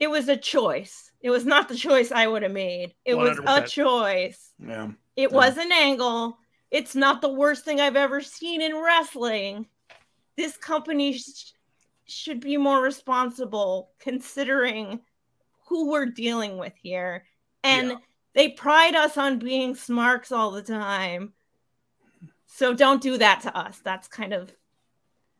it 0.00 0.08
was 0.10 0.28
a 0.28 0.36
choice. 0.36 1.12
It 1.20 1.30
was 1.30 1.46
not 1.46 1.68
the 1.68 1.76
choice 1.76 2.10
I 2.10 2.26
would 2.26 2.42
have 2.42 2.50
made. 2.52 2.94
It 3.04 3.14
was 3.14 3.38
a 3.46 3.62
choice. 3.62 4.50
yeah 4.58 4.88
It 5.16 5.30
Yeah. 5.30 5.36
was 5.36 5.56
an 5.58 5.70
angle. 5.70 6.38
It's 6.72 6.96
not 6.96 7.20
the 7.20 7.28
worst 7.32 7.64
thing 7.64 7.80
I've 7.80 7.94
ever 7.94 8.20
seen 8.20 8.60
in 8.60 8.74
wrestling. 8.76 9.66
This 10.36 10.56
company 10.56 11.12
sh- 11.12 11.52
should 12.06 12.40
be 12.40 12.56
more 12.56 12.82
responsible 12.82 13.92
considering 14.00 15.00
who 15.68 15.92
we're 15.92 16.06
dealing 16.06 16.58
with 16.58 16.72
here. 16.82 17.24
And 17.62 17.90
Yeah. 17.90 17.96
They 18.34 18.50
pride 18.50 18.94
us 18.94 19.16
on 19.16 19.38
being 19.38 19.74
smarks 19.74 20.32
all 20.32 20.50
the 20.50 20.62
time. 20.62 21.32
So 22.46 22.74
don't 22.74 23.02
do 23.02 23.18
that 23.18 23.40
to 23.42 23.56
us. 23.56 23.80
That's 23.84 24.06
kind 24.06 24.32
of 24.32 24.52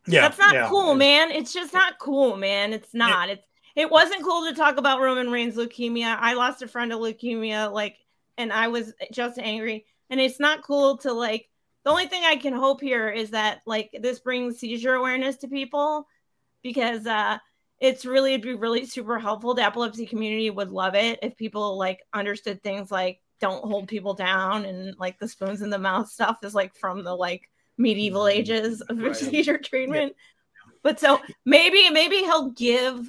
yeah 0.07 0.21
that's 0.21 0.37
not 0.37 0.53
yeah. 0.53 0.67
cool, 0.69 0.95
man. 0.95 1.31
It's 1.31 1.53
just 1.53 1.73
not 1.73 1.97
cool, 1.99 2.35
man. 2.35 2.73
It's 2.73 2.93
not. 2.93 3.29
It's 3.29 3.45
it 3.75 3.89
wasn't 3.89 4.23
cool 4.23 4.45
to 4.45 4.53
talk 4.53 4.77
about 4.77 5.01
Roman 5.01 5.29
Reigns 5.29 5.55
leukemia. 5.55 6.17
I 6.19 6.33
lost 6.33 6.61
a 6.61 6.67
friend 6.67 6.91
to 6.91 6.97
leukemia, 6.97 7.71
like, 7.71 7.97
and 8.37 8.51
I 8.51 8.69
was 8.69 8.93
just 9.11 9.37
angry. 9.37 9.85
And 10.09 10.19
it's 10.19 10.39
not 10.39 10.63
cool 10.63 10.97
to 10.99 11.13
like. 11.13 11.49
The 11.83 11.91
only 11.91 12.07
thing 12.07 12.23
I 12.23 12.35
can 12.35 12.53
hope 12.53 12.81
here 12.81 13.09
is 13.09 13.31
that 13.31 13.61
like 13.65 13.95
this 14.01 14.19
brings 14.19 14.59
seizure 14.59 14.95
awareness 14.95 15.37
to 15.37 15.47
people, 15.47 16.07
because 16.63 17.05
uh, 17.05 17.37
it's 17.85 18.05
really 18.05 18.33
it'd 18.33 18.41
be 18.41 18.55
really 18.55 18.85
super 18.85 19.19
helpful. 19.19 19.53
The 19.53 19.63
epilepsy 19.63 20.05
community 20.05 20.49
would 20.49 20.71
love 20.71 20.95
it 20.95 21.19
if 21.21 21.37
people 21.37 21.77
like 21.77 22.01
understood 22.13 22.63
things 22.63 22.91
like 22.91 23.21
don't 23.39 23.63
hold 23.63 23.87
people 23.87 24.13
down 24.13 24.65
and 24.65 24.95
like 24.97 25.19
the 25.19 25.27
spoons 25.27 25.61
in 25.61 25.69
the 25.69 25.77
mouth 25.77 26.09
stuff 26.09 26.39
is 26.43 26.55
like 26.55 26.73
from 26.75 27.03
the 27.03 27.13
like 27.13 27.49
medieval 27.77 28.23
mm, 28.23 28.31
ages 28.31 28.81
of 28.81 28.97
Right. 28.97 29.15
seizure 29.15 29.57
treatment. 29.57 30.15
But 30.81 30.99
so 30.99 31.21
maybe 31.45 31.89
maybe 31.89 32.17
he'll 32.17 32.49
give 32.51 33.07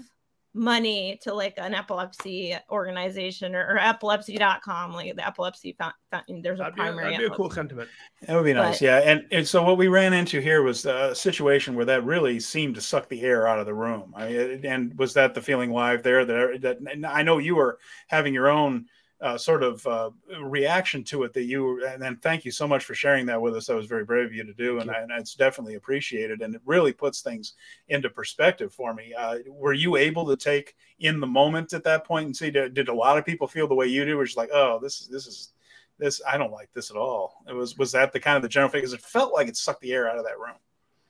money 0.57 1.18
to 1.22 1.34
like 1.34 1.54
an 1.59 1.74
epilepsy 1.74 2.57
organization 2.70 3.54
or, 3.54 3.74
or 3.74 3.78
epilepsy.com, 3.78 4.92
like 4.92 5.14
the 5.14 5.26
Epilepsy 5.26 5.76
Foundation. 5.78 6.42
There's 6.42 6.59
a 6.59 6.64
That'd 6.64 6.74
be, 6.74 6.80
primary. 6.80 7.12
that'd 7.12 7.28
be 7.28 7.32
a 7.32 7.36
cool 7.36 7.50
sentiment. 7.50 7.88
That 8.22 8.34
would 8.34 8.44
be 8.44 8.54
nice, 8.54 8.80
But- 8.80 8.84
yeah. 8.84 8.98
And, 8.98 9.26
and 9.30 9.46
so 9.46 9.62
what 9.62 9.76
we 9.76 9.88
ran 9.88 10.12
into 10.12 10.40
here 10.40 10.62
was 10.62 10.86
a 10.86 11.14
situation 11.14 11.74
where 11.74 11.84
that 11.84 12.04
really 12.04 12.40
seemed 12.40 12.74
to 12.76 12.80
suck 12.80 13.09
the 13.09 13.20
air 13.20 13.46
out 13.46 13.59
of 13.59 13.66
the 13.66 13.74
room. 13.74 14.14
I, 14.16 14.26
and 14.64 14.96
was 14.98 15.14
that 15.14 15.34
the 15.34 15.42
feeling 15.42 15.70
live 15.70 16.02
there? 16.02 16.24
That, 16.24 16.62
that 16.62 16.78
and 16.92 17.07
I 17.07 17.22
know 17.22 17.38
you 17.38 17.54
were 17.57 17.78
having 18.09 18.32
your 18.32 18.48
own 18.48 18.86
uh, 19.20 19.38
sort 19.38 19.62
of 19.62 19.86
uh, 19.86 20.10
reaction 20.42 21.02
to 21.04 21.22
it. 21.24 21.32
That 21.32 21.44
you 21.44 21.64
were, 21.64 21.80
and 21.80 22.20
thank 22.22 22.44
you 22.44 22.50
so 22.50 22.68
much 22.68 22.84
for 22.84 22.94
sharing 22.94 23.26
that 23.26 23.40
with 23.40 23.56
us. 23.56 23.66
That 23.66 23.76
was 23.76 23.86
very 23.86 24.04
brave 24.04 24.26
of 24.26 24.34
you 24.34 24.44
to 24.44 24.54
do, 24.54 24.80
and, 24.80 24.90
I, 24.90 25.00
and 25.00 25.12
it's 25.12 25.34
definitely 25.34 25.74
appreciated. 25.74 26.42
And 26.42 26.54
it 26.54 26.60
really 26.64 26.92
puts 26.92 27.20
things 27.20 27.54
into 27.88 28.10
perspective 28.10 28.72
for 28.72 28.94
me. 28.94 29.14
Uh, 29.14 29.38
were 29.48 29.72
you 29.72 29.96
able 29.96 30.26
to 30.26 30.36
take 30.36 30.74
in 31.00 31.20
the 31.20 31.26
moment 31.26 31.72
at 31.72 31.84
that 31.84 32.04
point 32.04 32.26
and 32.26 32.36
see? 32.36 32.50
Did, 32.50 32.74
did 32.74 32.88
a 32.88 32.94
lot 32.94 33.18
of 33.18 33.24
people 33.24 33.46
feel 33.46 33.68
the 33.68 33.74
way 33.74 33.86
you 33.86 34.04
do? 34.04 34.16
Were 34.16 34.24
just 34.24 34.36
like, 34.36 34.50
oh, 34.52 34.78
this 34.80 35.00
is 35.00 35.08
this 35.08 35.26
is 35.26 35.52
this 35.98 36.20
I 36.28 36.36
don't 36.36 36.52
like 36.52 36.72
this 36.72 36.90
at 36.90 36.96
all. 36.96 37.42
It 37.48 37.54
was 37.54 37.76
was 37.78 37.92
that 37.92 38.12
the 38.12 38.20
kind 38.20 38.36
of 38.36 38.42
the 38.42 38.48
general 38.48 38.70
because 38.70 38.92
it 38.92 39.00
felt 39.00 39.32
like 39.32 39.48
it 39.48 39.56
sucked 39.56 39.80
the 39.80 39.92
air 39.92 40.10
out 40.10 40.18
of 40.18 40.24
that 40.24 40.38
room. 40.38 40.56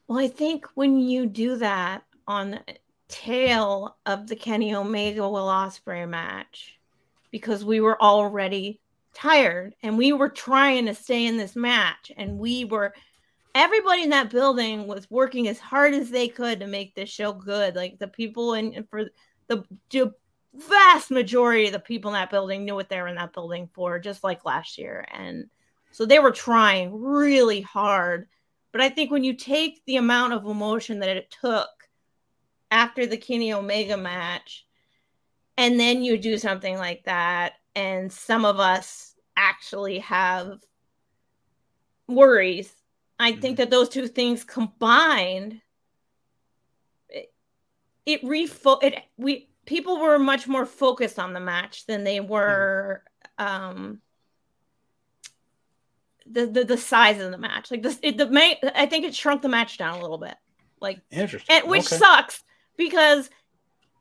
Well, 0.08 0.18
I 0.18 0.28
think 0.28 0.66
when 0.74 0.98
you 0.98 1.26
do 1.26 1.56
that 1.56 2.04
on 2.28 2.52
the 2.52 2.60
tail 3.08 3.96
of 4.06 4.28
the 4.28 4.36
Kenny 4.36 4.74
Omega 4.74 5.28
Will 5.28 5.46
Ospreay 5.46 6.08
match, 6.08 6.75
because 7.36 7.66
we 7.66 7.80
were 7.80 8.00
already 8.02 8.80
tired 9.12 9.74
and 9.82 9.98
we 9.98 10.14
were 10.14 10.30
trying 10.30 10.86
to 10.86 10.94
stay 10.94 11.26
in 11.26 11.36
this 11.36 11.54
match, 11.54 12.10
and 12.16 12.38
we 12.38 12.64
were 12.64 12.94
everybody 13.54 14.04
in 14.04 14.10
that 14.10 14.30
building 14.30 14.86
was 14.86 15.10
working 15.10 15.48
as 15.48 15.58
hard 15.58 15.92
as 15.92 16.10
they 16.10 16.28
could 16.28 16.60
to 16.60 16.66
make 16.66 16.94
this 16.94 17.10
show 17.10 17.34
good. 17.34 17.76
Like 17.76 17.98
the 17.98 18.08
people 18.08 18.54
in 18.54 18.86
for 18.90 19.04
the, 19.48 19.64
the 19.90 20.14
vast 20.54 21.10
majority 21.10 21.66
of 21.66 21.72
the 21.72 21.78
people 21.78 22.10
in 22.10 22.14
that 22.14 22.30
building 22.30 22.64
knew 22.64 22.74
what 22.74 22.88
they 22.88 22.98
were 23.02 23.08
in 23.08 23.16
that 23.16 23.34
building 23.34 23.68
for, 23.74 23.98
just 23.98 24.24
like 24.24 24.46
last 24.46 24.78
year, 24.78 25.06
and 25.12 25.44
so 25.90 26.06
they 26.06 26.18
were 26.18 26.32
trying 26.32 26.98
really 26.98 27.60
hard. 27.60 28.28
But 28.72 28.80
I 28.80 28.88
think 28.88 29.10
when 29.10 29.24
you 29.24 29.34
take 29.34 29.82
the 29.84 29.96
amount 29.96 30.32
of 30.32 30.46
emotion 30.46 31.00
that 31.00 31.10
it 31.10 31.30
took 31.30 31.68
after 32.70 33.04
the 33.04 33.18
Kenny 33.18 33.52
Omega 33.52 33.98
match, 33.98 34.65
and 35.56 35.78
then 35.78 36.02
you 36.02 36.18
do 36.18 36.38
something 36.38 36.76
like 36.76 37.04
that, 37.04 37.54
and 37.74 38.12
some 38.12 38.44
of 38.44 38.60
us 38.60 39.14
actually 39.36 39.98
have 39.98 40.60
worries 42.08 42.72
I 43.18 43.32
think 43.32 43.42
mm-hmm. 43.42 43.54
that 43.56 43.70
those 43.70 43.88
two 43.88 44.08
things 44.08 44.44
combined, 44.44 45.60
it, 47.08 47.32
it 48.04 48.22
refo 48.22 48.82
it 48.82 48.98
we 49.16 49.48
people 49.64 49.98
were 50.00 50.18
much 50.18 50.46
more 50.46 50.66
focused 50.66 51.18
on 51.18 51.32
the 51.32 51.40
match 51.40 51.86
than 51.86 52.04
they 52.04 52.20
were 52.20 53.02
mm-hmm. 53.38 53.64
um 53.64 54.00
the, 56.26 56.46
the 56.46 56.64
the 56.64 56.76
size 56.76 57.20
of 57.20 57.30
the 57.30 57.38
match. 57.38 57.70
Like 57.70 57.82
this, 57.82 57.98
it, 58.02 58.18
the 58.18 58.28
main. 58.28 58.56
I 58.74 58.86
think 58.86 59.04
it 59.04 59.14
shrunk 59.14 59.42
the 59.42 59.48
match 59.48 59.78
down 59.78 59.98
a 59.98 60.02
little 60.02 60.18
bit. 60.18 60.34
Like 60.80 61.00
interesting, 61.10 61.56
and, 61.56 61.68
which 61.68 61.86
okay. 61.86 61.96
sucks 61.96 62.44
because 62.76 63.30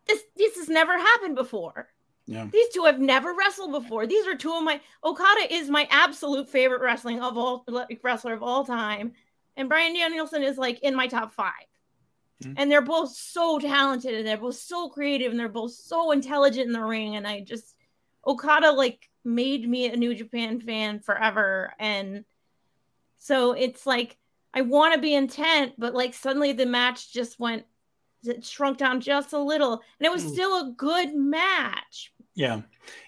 this 0.07 0.21
this 0.35 0.55
has 0.57 0.69
never 0.69 0.97
happened 0.97 1.35
before. 1.35 1.89
Yeah. 2.27 2.47
These 2.51 2.69
two 2.69 2.85
have 2.85 2.99
never 2.99 3.33
wrestled 3.33 3.71
before. 3.71 4.07
These 4.07 4.25
are 4.25 4.35
two 4.35 4.53
of 4.53 4.63
my 4.63 4.81
Okada 5.03 5.53
is 5.53 5.69
my 5.69 5.87
absolute 5.91 6.49
favorite 6.49 6.81
wrestling 6.81 7.21
of 7.21 7.37
all 7.37 7.65
wrestler 8.03 8.33
of 8.33 8.41
all 8.41 8.65
time, 8.65 9.13
and 9.55 9.69
Bryan 9.69 9.93
Danielson 9.93 10.41
is 10.41 10.57
like 10.57 10.79
in 10.79 10.95
my 10.95 11.07
top 11.07 11.33
5 11.33 11.51
mm-hmm. 12.43 12.53
And 12.57 12.71
they're 12.71 12.81
both 12.81 13.15
so 13.15 13.59
talented, 13.59 14.15
and 14.15 14.27
they're 14.27 14.37
both 14.37 14.55
so 14.55 14.89
creative, 14.89 15.31
and 15.31 15.39
they're 15.39 15.49
both 15.49 15.73
so 15.73 16.11
intelligent 16.11 16.65
in 16.65 16.73
the 16.73 16.81
ring. 16.81 17.15
And 17.15 17.27
I 17.27 17.41
just 17.41 17.75
Okada 18.25 18.71
like 18.71 19.07
made 19.23 19.67
me 19.69 19.87
a 19.91 19.95
New 19.95 20.15
Japan 20.15 20.59
fan 20.59 21.01
forever, 21.01 21.73
and 21.79 22.25
so 23.19 23.51
it's 23.51 23.85
like 23.85 24.17
I 24.51 24.61
want 24.61 24.95
to 24.95 25.01
be 25.01 25.13
intent, 25.13 25.73
but 25.77 25.93
like 25.93 26.13
suddenly 26.15 26.53
the 26.53 26.65
match 26.65 27.11
just 27.13 27.39
went 27.39 27.65
it 28.27 28.45
shrunk 28.45 28.77
down 28.77 28.99
just 28.99 29.33
a 29.33 29.39
little 29.39 29.81
and 29.99 30.05
it 30.05 30.11
was 30.11 30.23
mm. 30.23 30.31
still 30.31 30.55
a 30.59 30.71
good 30.77 31.15
match 31.15 32.11
yeah, 32.35 32.61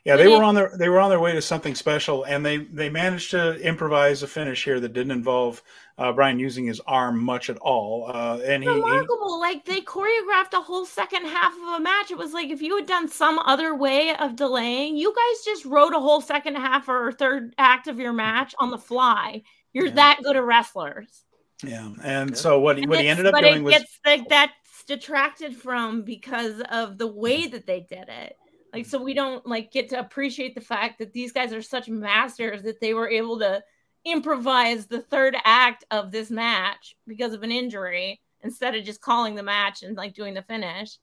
yeah, 0.06 0.16
they 0.16 0.28
were 0.28 0.42
on 0.42 0.56
their 0.56 0.72
they 0.78 0.88
were 0.88 1.02
on 1.02 1.10
their 1.10 1.20
way 1.20 1.34
to 1.34 1.42
something 1.42 1.76
special, 1.76 2.24
and 2.24 2.46
they 2.46 2.58
they 2.58 2.90
managed 2.90 3.32
to 3.32 3.60
improvise 3.60 4.24
a 4.24 4.28
finish 4.28 4.64
here 4.64 4.80
that 4.80 4.94
didn't 4.94 5.12
involve 5.12 5.62
uh, 5.98 6.14
Bryan 6.14 6.40
using 6.40 6.66
his 6.66 6.80
arm 6.88 7.22
much 7.22 7.50
at 7.50 7.58
all. 7.58 8.10
Uh, 8.10 8.40
and 8.46 8.64
he, 8.64 8.70
remarkable, 8.70 9.36
he, 9.36 9.42
like 9.42 9.66
they 9.66 9.82
choreographed 9.82 10.54
a 10.54 10.62
whole 10.62 10.86
second 10.86 11.26
half 11.26 11.54
of 11.54 11.74
a 11.74 11.80
match. 11.82 12.10
It 12.10 12.18
was 12.18 12.32
like 12.32 12.50
if 12.50 12.62
you 12.62 12.78
had 12.78 12.86
done 12.86 13.10
some 13.10 13.38
other 13.40 13.76
way 13.76 14.16
of 14.16 14.38
delaying, 14.38 14.96
you 14.96 15.14
guys 15.14 15.44
just 15.44 15.66
wrote 15.66 15.94
a 15.94 16.00
whole 16.00 16.22
second 16.22 16.56
half 16.56 16.88
or 16.88 17.12
third 17.12 17.54
act 17.58 17.88
of 17.88 18.00
your 18.00 18.14
match 18.14 18.56
on 18.60 18.72
the 18.72 18.78
fly. 18.78 19.44
You're 19.74 19.88
yeah. 19.88 19.96
that 19.96 20.20
good 20.24 20.38
at 20.38 20.44
wrestlers. 20.44 21.24
Yeah, 21.64 21.92
and 22.02 22.38
so 22.38 22.62
what 22.62 22.78
he, 22.78 22.88
what 22.88 23.00
he 23.02 23.10
ended 23.10 23.26
up 23.26 23.36
doing 23.36 23.64
was 23.64 23.84
like 24.06 24.30
that's 24.30 24.54
detracted 24.88 25.56
from 25.56 26.02
because 26.02 26.62
of 26.72 26.98
the 26.98 27.08
way 27.08 27.48
that 27.48 27.68
they 27.68 27.82
did 27.82 28.08
it 28.10 28.38
like 28.74 28.86
mm. 28.86 28.90
so 28.90 29.02
we 29.02 29.14
don't 29.14 29.46
like 29.46 29.72
get 29.72 29.90
to 29.90 30.00
appreciate 30.00 30.56
the 30.56 30.62
fact 30.62 31.00
that 31.00 31.14
these 31.14 31.32
guys 31.32 31.54
are 31.54 31.62
such 31.62 31.90
masters 31.90 32.64
that 32.64 32.80
they 32.80 32.94
were 32.94 33.10
able 33.10 33.40
to 33.40 33.62
improvise 34.06 34.88
the 34.88 35.02
third 35.02 35.36
act 35.44 35.84
of 35.92 36.12
this 36.12 36.32
match 36.32 36.96
because 37.06 37.34
of 37.34 37.44
an 37.44 37.52
injury 37.52 38.22
instead 38.42 38.76
of 38.76 38.84
just 38.86 39.02
calling 39.02 39.36
the 39.36 39.44
match 39.44 39.84
and 39.84 39.98
like 39.98 40.14
doing 40.14 40.34
the 40.34 40.42
finish 40.44 40.98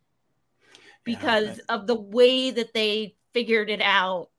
because 1.05 1.59
yeah, 1.59 1.75
of 1.75 1.87
the 1.87 1.95
way 1.95 2.51
that 2.51 2.73
they 2.73 3.15
figured 3.33 3.71
it 3.71 3.83
out. 3.83 4.31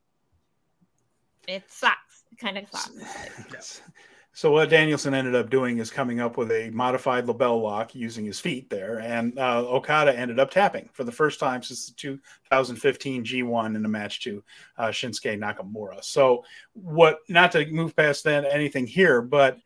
It 1.48 1.64
sucks. 1.70 2.24
It 2.32 2.40
kind 2.40 2.58
of 2.58 2.66
sucks. 2.70 3.82
So 4.36 4.52
what 4.52 4.70
Danielson 4.70 5.14
ended 5.14 5.34
up 5.34 5.50
doing 5.50 5.78
is 5.78 5.90
coming 5.90 6.20
up 6.20 6.36
with 6.36 6.52
a 6.52 6.70
modified 6.72 7.26
LeBell 7.26 7.64
Lock 7.64 7.96
using 7.96 8.26
his 8.26 8.38
feet 8.38 8.70
there, 8.70 9.00
and 9.00 9.40
uh, 9.40 9.66
Okada 9.66 10.14
ended 10.14 10.40
up 10.40 10.52
tapping 10.52 10.90
for 10.92 11.06
the 11.06 11.12
first 11.12 11.40
time 11.40 11.64
since 11.64 11.86
the 11.86 11.94
2015 11.94 13.24
G1 13.24 13.78
in 13.78 13.86
a 13.86 13.88
match 13.88 14.22
to 14.24 14.44
uh, 14.78 14.90
Shinsuke 14.90 15.40
Nakamura. 15.40 16.04
So 16.04 16.44
what? 16.74 17.20
Not 17.30 17.54
to 17.54 17.66
move 17.68 17.96
past 17.96 18.26
that 18.26 18.44
anything 18.44 18.86
here, 18.86 19.22
but 19.22 19.58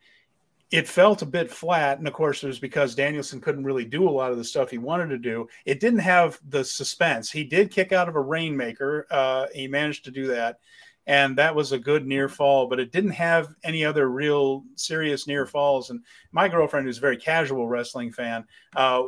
it 0.70 0.86
felt 0.86 1.22
a 1.22 1.26
bit 1.26 1.50
flat, 1.50 1.98
and 1.98 2.06
of 2.06 2.14
course 2.14 2.44
it 2.44 2.46
was 2.46 2.60
because 2.60 2.94
Danielson 2.94 3.40
couldn't 3.40 3.64
really 3.64 3.84
do 3.84 4.08
a 4.08 4.10
lot 4.10 4.30
of 4.30 4.38
the 4.38 4.44
stuff 4.44 4.70
he 4.70 4.78
wanted 4.78 5.08
to 5.08 5.18
do. 5.18 5.48
It 5.64 5.80
didn't 5.80 5.98
have 5.98 6.38
the 6.48 6.62
suspense. 6.62 7.28
He 7.28 7.42
did 7.42 7.72
kick 7.72 7.90
out 7.90 8.08
of 8.08 8.14
a 8.14 8.20
rainmaker. 8.20 9.08
Uh, 9.10 9.46
he 9.52 9.66
managed 9.66 10.04
to 10.04 10.12
do 10.12 10.28
that 10.28 10.60
and 11.10 11.36
that 11.38 11.56
was 11.56 11.72
a 11.72 11.78
good 11.78 12.06
near 12.06 12.28
fall, 12.28 12.68
but 12.68 12.78
it 12.78 12.92
didn't 12.92 13.10
have 13.10 13.52
any 13.64 13.84
other 13.84 14.08
real 14.08 14.62
serious 14.76 15.26
near 15.26 15.44
falls. 15.44 15.90
And 15.90 16.04
my 16.30 16.48
girlfriend, 16.48 16.86
who's 16.86 16.98
a 16.98 17.00
very 17.00 17.16
casual 17.16 17.66
wrestling 17.66 18.12
fan, 18.12 18.44
uh, 18.76 19.02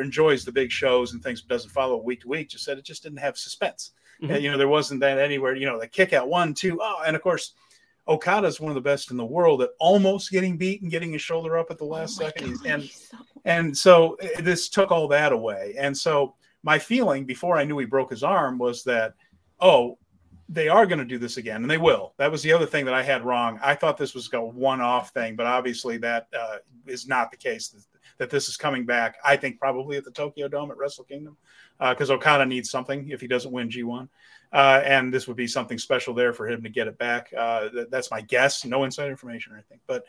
enjoys 0.00 0.44
the 0.44 0.50
big 0.50 0.72
shows 0.72 1.12
and 1.12 1.22
things, 1.22 1.40
but 1.40 1.54
doesn't 1.54 1.70
follow 1.70 1.98
week 1.98 2.22
to 2.22 2.28
week. 2.28 2.48
Just 2.48 2.64
said 2.64 2.78
it 2.78 2.84
just 2.84 3.04
didn't 3.04 3.18
have 3.18 3.38
suspense. 3.38 3.92
Mm-hmm. 4.20 4.32
And, 4.32 4.42
you 4.42 4.50
know, 4.50 4.58
there 4.58 4.66
wasn't 4.66 4.98
that 5.02 5.20
anywhere. 5.20 5.54
You 5.54 5.66
know, 5.66 5.78
the 5.78 5.86
kick 5.86 6.12
out 6.12 6.28
one, 6.28 6.52
two, 6.52 6.80
oh, 6.82 7.02
and 7.06 7.14
of 7.14 7.22
course. 7.22 7.54
Okada 8.08 8.46
is 8.46 8.60
one 8.60 8.70
of 8.70 8.76
the 8.76 8.80
best 8.80 9.10
in 9.10 9.16
the 9.16 9.24
world 9.24 9.62
at 9.62 9.70
almost 9.80 10.30
getting 10.30 10.56
beat 10.56 10.80
and 10.82 10.92
getting 10.92 11.12
his 11.12 11.22
shoulder 11.22 11.58
up 11.58 11.72
at 11.72 11.78
the 11.78 11.84
last 11.84 12.20
oh 12.20 12.24
second. 12.24 12.56
God, 12.58 12.66
and 12.66 12.84
so... 12.84 13.16
and 13.44 13.76
so 13.76 14.14
eh, 14.20 14.40
this 14.40 14.68
took 14.68 14.92
all 14.92 15.08
that 15.08 15.32
away. 15.32 15.74
And 15.76 15.96
so 15.96 16.34
my 16.62 16.78
feeling 16.78 17.24
before 17.24 17.56
I 17.56 17.64
knew 17.64 17.78
he 17.78 17.84
broke 17.84 18.10
his 18.10 18.22
arm 18.22 18.58
was 18.58 18.84
that, 18.84 19.14
oh, 19.60 19.98
they 20.48 20.68
are 20.68 20.86
going 20.86 20.98
to 20.98 21.04
do 21.04 21.18
this 21.18 21.38
again, 21.38 21.62
and 21.62 21.70
they 21.70 21.78
will. 21.78 22.14
That 22.18 22.30
was 22.30 22.42
the 22.42 22.52
other 22.52 22.66
thing 22.66 22.84
that 22.84 22.94
I 22.94 23.02
had 23.02 23.24
wrong. 23.24 23.58
I 23.62 23.74
thought 23.74 23.96
this 23.96 24.14
was 24.14 24.32
a 24.32 24.40
one-off 24.40 25.10
thing, 25.10 25.34
but 25.34 25.46
obviously 25.46 25.98
that 25.98 26.28
uh, 26.38 26.58
is 26.86 27.08
not 27.08 27.30
the 27.30 27.36
case. 27.36 27.68
That, 27.68 27.82
that, 28.18 28.30
this 28.30 28.48
is 28.48 28.56
coming 28.56 28.86
back. 28.86 29.16
I 29.24 29.36
think 29.36 29.58
probably 29.58 29.96
at 29.96 30.04
the 30.04 30.12
Tokyo 30.12 30.46
Dome 30.46 30.70
at 30.70 30.76
Wrestle 30.76 31.04
Kingdom, 31.04 31.36
because 31.78 32.10
uh, 32.10 32.14
Okada 32.14 32.46
needs 32.46 32.70
something 32.70 33.08
if 33.10 33.20
he 33.20 33.26
doesn't 33.26 33.50
win 33.50 33.68
G1, 33.68 34.08
uh, 34.52 34.82
and 34.84 35.12
this 35.12 35.26
would 35.26 35.36
be 35.36 35.48
something 35.48 35.78
special 35.78 36.14
there 36.14 36.32
for 36.32 36.48
him 36.48 36.62
to 36.62 36.68
get 36.68 36.86
it 36.86 36.96
back. 36.96 37.32
Uh, 37.36 37.68
that, 37.74 37.90
that's 37.90 38.12
my 38.12 38.20
guess. 38.20 38.64
No 38.64 38.84
inside 38.84 39.08
information 39.08 39.52
or 39.52 39.56
anything, 39.56 39.80
but 39.86 40.04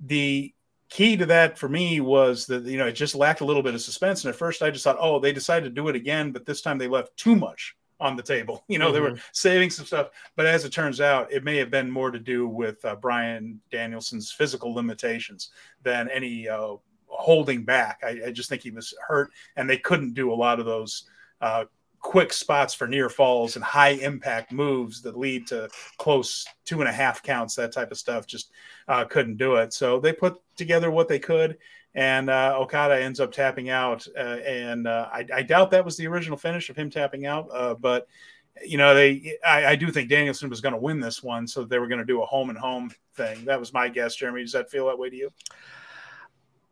the 0.00 0.52
key 0.88 1.16
to 1.16 1.26
that 1.26 1.58
for 1.58 1.68
me 1.68 2.00
was 2.00 2.46
that 2.46 2.64
you 2.64 2.78
know 2.78 2.86
it 2.86 2.92
just 2.92 3.14
lacked 3.14 3.40
a 3.40 3.44
little 3.44 3.62
bit 3.62 3.74
of 3.74 3.80
suspense. 3.80 4.24
And 4.24 4.30
at 4.30 4.38
first, 4.38 4.62
I 4.62 4.70
just 4.70 4.82
thought, 4.82 4.98
oh, 4.98 5.20
they 5.20 5.32
decided 5.32 5.64
to 5.64 5.80
do 5.80 5.88
it 5.88 5.96
again, 5.96 6.32
but 6.32 6.44
this 6.44 6.60
time 6.60 6.76
they 6.76 6.88
left 6.88 7.16
too 7.16 7.36
much 7.36 7.75
on 8.00 8.16
the 8.16 8.22
table. 8.22 8.64
You 8.68 8.78
know, 8.78 8.86
mm-hmm. 8.86 8.94
they 8.94 9.00
were 9.00 9.10
mm-hmm. 9.10 9.28
saving 9.32 9.70
some 9.70 9.86
stuff, 9.86 10.10
but 10.34 10.46
as 10.46 10.64
it 10.64 10.72
turns 10.72 11.00
out, 11.00 11.32
it 11.32 11.44
may 11.44 11.56
have 11.56 11.70
been 11.70 11.90
more 11.90 12.10
to 12.10 12.18
do 12.18 12.46
with 12.46 12.84
uh, 12.84 12.96
Bryan 12.96 13.60
Danielson's 13.70 14.32
physical 14.32 14.74
limitations 14.74 15.50
than 15.82 16.08
any 16.10 16.48
uh, 16.48 16.74
holding 17.06 17.64
back. 17.64 18.00
I, 18.04 18.20
I, 18.26 18.30
just 18.32 18.48
think 18.48 18.62
he 18.62 18.70
was 18.70 18.92
hurt, 19.06 19.30
and 19.56 19.70
they 19.70 19.78
couldn't 19.78 20.14
do 20.14 20.32
a 20.32 20.34
lot 20.34 20.58
of 20.58 20.66
those 20.66 21.04
uh, 21.40 21.64
quick 22.00 22.32
spots 22.32 22.74
for 22.74 22.86
near 22.86 23.08
falls 23.08 23.56
and 23.56 23.64
high 23.64 23.90
impact 23.90 24.52
moves 24.52 25.02
that 25.02 25.18
lead 25.18 25.46
to 25.46 25.68
close 25.98 26.44
two 26.64 26.80
and 26.80 26.88
a 26.88 26.92
half 26.92 27.22
counts. 27.22 27.54
That 27.54 27.72
type 27.72 27.90
of 27.90 27.98
stuff 27.98 28.26
just 28.26 28.50
uh, 28.88 29.04
couldn't 29.04 29.38
do 29.38 29.56
it. 29.56 29.72
So 29.72 29.98
they 29.98 30.12
put 30.12 30.36
together 30.56 30.90
what 30.90 31.08
they 31.08 31.18
could 31.18 31.58
and 31.96 32.28
uh, 32.28 32.54
Okada 32.58 33.02
ends 33.02 33.20
up 33.20 33.32
tapping 33.32 33.70
out. 33.70 34.06
Uh, 34.16 34.38
and 34.46 34.86
uh, 34.86 35.08
I, 35.10 35.26
I, 35.34 35.42
doubt 35.42 35.70
that 35.70 35.84
was 35.84 35.96
the 35.96 36.06
original 36.06 36.36
finish 36.36 36.68
of 36.68 36.76
him 36.76 36.90
tapping 36.90 37.24
out, 37.26 37.48
uh, 37.52 37.74
but 37.74 38.06
you 38.64 38.78
know 38.78 38.94
they 38.94 39.36
I, 39.44 39.66
I 39.66 39.76
do 39.76 39.90
think 39.90 40.08
Danielson 40.08 40.48
was 40.48 40.60
going 40.60 40.74
to 40.74 40.80
win 40.80 41.00
this 41.00 41.22
one, 41.22 41.48
so 41.48 41.64
they 41.64 41.78
were 41.78 41.88
going 41.88 41.98
to 41.98 42.04
do 42.04 42.22
a 42.22 42.26
home 42.26 42.50
and 42.50 42.58
home 42.58 42.92
thing. 43.14 43.44
That 43.46 43.58
was 43.58 43.72
my 43.72 43.88
guess. 43.88 44.14
Jeremy, 44.14 44.42
does 44.42 44.52
that 44.52 44.70
feel 44.70 44.86
that 44.86 44.98
way 44.98 45.10
to 45.10 45.16
you? 45.16 45.32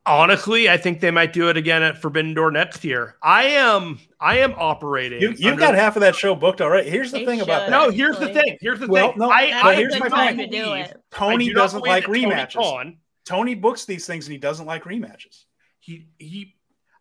Honestly, 0.07 0.68
I 0.68 0.77
think 0.77 1.01
they 1.01 1.11
might 1.11 1.33
do 1.33 1.49
it 1.49 1.57
again 1.57 1.83
at 1.83 1.97
Forbidden 1.97 2.35
Door 2.35 2.51
next 2.51 2.85
year. 2.85 3.16
I 3.22 3.45
am 3.45 3.99
I 4.20 4.39
am 4.41 4.53
operating. 4.59 5.22
You, 5.22 5.49
have 5.49 5.59
got 5.59 5.75
half 5.75 5.97
of 5.97 6.01
that 6.01 6.14
show 6.14 6.35
booked 6.35 6.61
already. 6.61 6.91
Here's 6.91 7.11
the 7.11 7.20
they 7.20 7.25
thing 7.25 7.39
should, 7.39 7.49
about 7.49 7.70
that. 7.70 7.70
No, 7.70 7.91
here's 7.91 8.18
the 8.18 8.29
thing. 8.29 8.59
Here's 8.61 8.81
the 8.81 8.89
well, 8.89 9.12
thing. 9.12 9.20
No, 9.20 9.31
I, 9.31 9.61
I, 9.62 9.75
here's 9.75 9.99
my 9.99 10.11
point. 10.11 10.93
Tony 11.11 11.47
do 11.47 11.55
doesn't 11.55 11.81
like 11.81 12.05
rematches. 12.05 12.53
Tony 12.53 12.99
Tony 13.25 13.55
books 13.55 13.85
these 13.85 14.07
things 14.07 14.27
and 14.27 14.33
he 14.33 14.39
doesn't 14.39 14.66
like 14.66 14.85
rematches. 14.85 15.45
He 15.81 16.09
he 16.18 16.57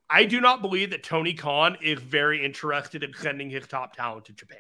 I 0.10 0.26
do 0.26 0.42
not 0.42 0.62
believe 0.62 0.92
that 0.92 1.04
Tony 1.04 1.34
Khan 1.34 1.78
is 1.82 2.00
very 2.00 2.44
interested 2.44 3.04
in 3.04 3.14
sending 3.14 3.50
his 3.50 3.68
top 3.68 3.96
talent 3.96 4.26
to 4.26 4.34
Japan. 4.34 4.58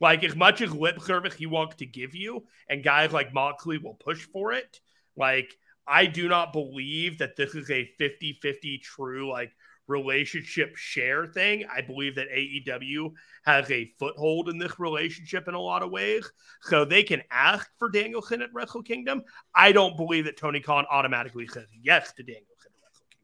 Like 0.00 0.24
as 0.24 0.36
much 0.36 0.60
as 0.60 0.72
lip 0.72 1.00
service 1.00 1.34
he 1.34 1.46
wants 1.46 1.76
to 1.76 1.86
give 1.86 2.14
you, 2.14 2.46
and 2.68 2.84
guys 2.84 3.12
like 3.12 3.32
Moxley 3.32 3.78
will 3.78 3.94
push 3.94 4.24
for 4.24 4.52
it, 4.52 4.80
like 5.16 5.56
I 5.86 6.06
do 6.06 6.28
not 6.28 6.52
believe 6.52 7.18
that 7.18 7.36
this 7.36 7.54
is 7.54 7.70
a 7.70 7.88
50-50 8.00 8.82
true 8.82 9.30
like 9.30 9.52
relationship 9.88 10.76
share 10.76 11.26
thing. 11.26 11.64
I 11.72 11.80
believe 11.80 12.14
that 12.16 12.28
AEW 12.30 13.12
has 13.44 13.70
a 13.70 13.92
foothold 13.98 14.48
in 14.48 14.58
this 14.58 14.78
relationship 14.78 15.48
in 15.48 15.54
a 15.54 15.60
lot 15.60 15.82
of 15.82 15.90
ways. 15.90 16.30
So 16.62 16.84
they 16.84 17.02
can 17.02 17.22
ask 17.30 17.68
for 17.78 17.90
Danielson 17.90 18.42
at 18.42 18.50
Wrestle 18.52 18.82
Kingdom. 18.82 19.22
I 19.54 19.72
don't 19.72 19.96
believe 19.96 20.24
that 20.24 20.36
Tony 20.36 20.60
Khan 20.60 20.86
automatically 20.90 21.46
says 21.46 21.66
yes 21.80 22.12
to 22.14 22.22
Danielson. 22.22 22.46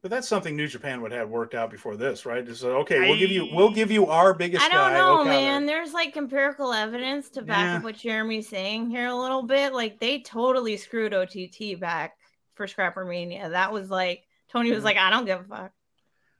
But 0.02 0.10
that's 0.10 0.26
something 0.28 0.56
New 0.56 0.66
Japan 0.66 1.00
would 1.02 1.12
have 1.12 1.28
worked 1.28 1.54
out 1.54 1.70
before 1.70 1.96
this, 1.96 2.26
right? 2.26 2.44
Just 2.44 2.64
uh, 2.64 2.70
okay, 2.78 2.98
we'll 2.98 3.14
I, 3.14 3.18
give 3.18 3.30
you 3.30 3.48
we'll 3.52 3.70
give 3.70 3.92
you 3.92 4.08
our 4.08 4.34
biggest. 4.34 4.64
I 4.64 4.68
don't 4.68 4.90
guy, 4.90 4.98
know, 4.98 5.24
man. 5.24 5.64
There's 5.64 5.92
like 5.92 6.16
empirical 6.16 6.72
evidence 6.72 7.30
to 7.30 7.42
back 7.42 7.66
yeah. 7.66 7.76
up 7.76 7.84
what 7.84 7.98
Jeremy's 7.98 8.48
saying 8.48 8.90
here 8.90 9.06
a 9.06 9.14
little 9.14 9.44
bit. 9.44 9.72
Like 9.72 10.00
they 10.00 10.18
totally 10.20 10.76
screwed 10.76 11.14
OTT 11.14 11.78
back 11.78 12.14
for 12.54 12.66
Scrapper 12.66 13.04
Mania. 13.04 13.50
That 13.50 13.72
was 13.72 13.90
like 13.90 14.24
Tony 14.50 14.72
was 14.72 14.82
mm. 14.82 14.86
like, 14.86 14.96
I 14.96 15.10
don't 15.10 15.24
give 15.24 15.40
a 15.40 15.44
fuck. 15.44 15.72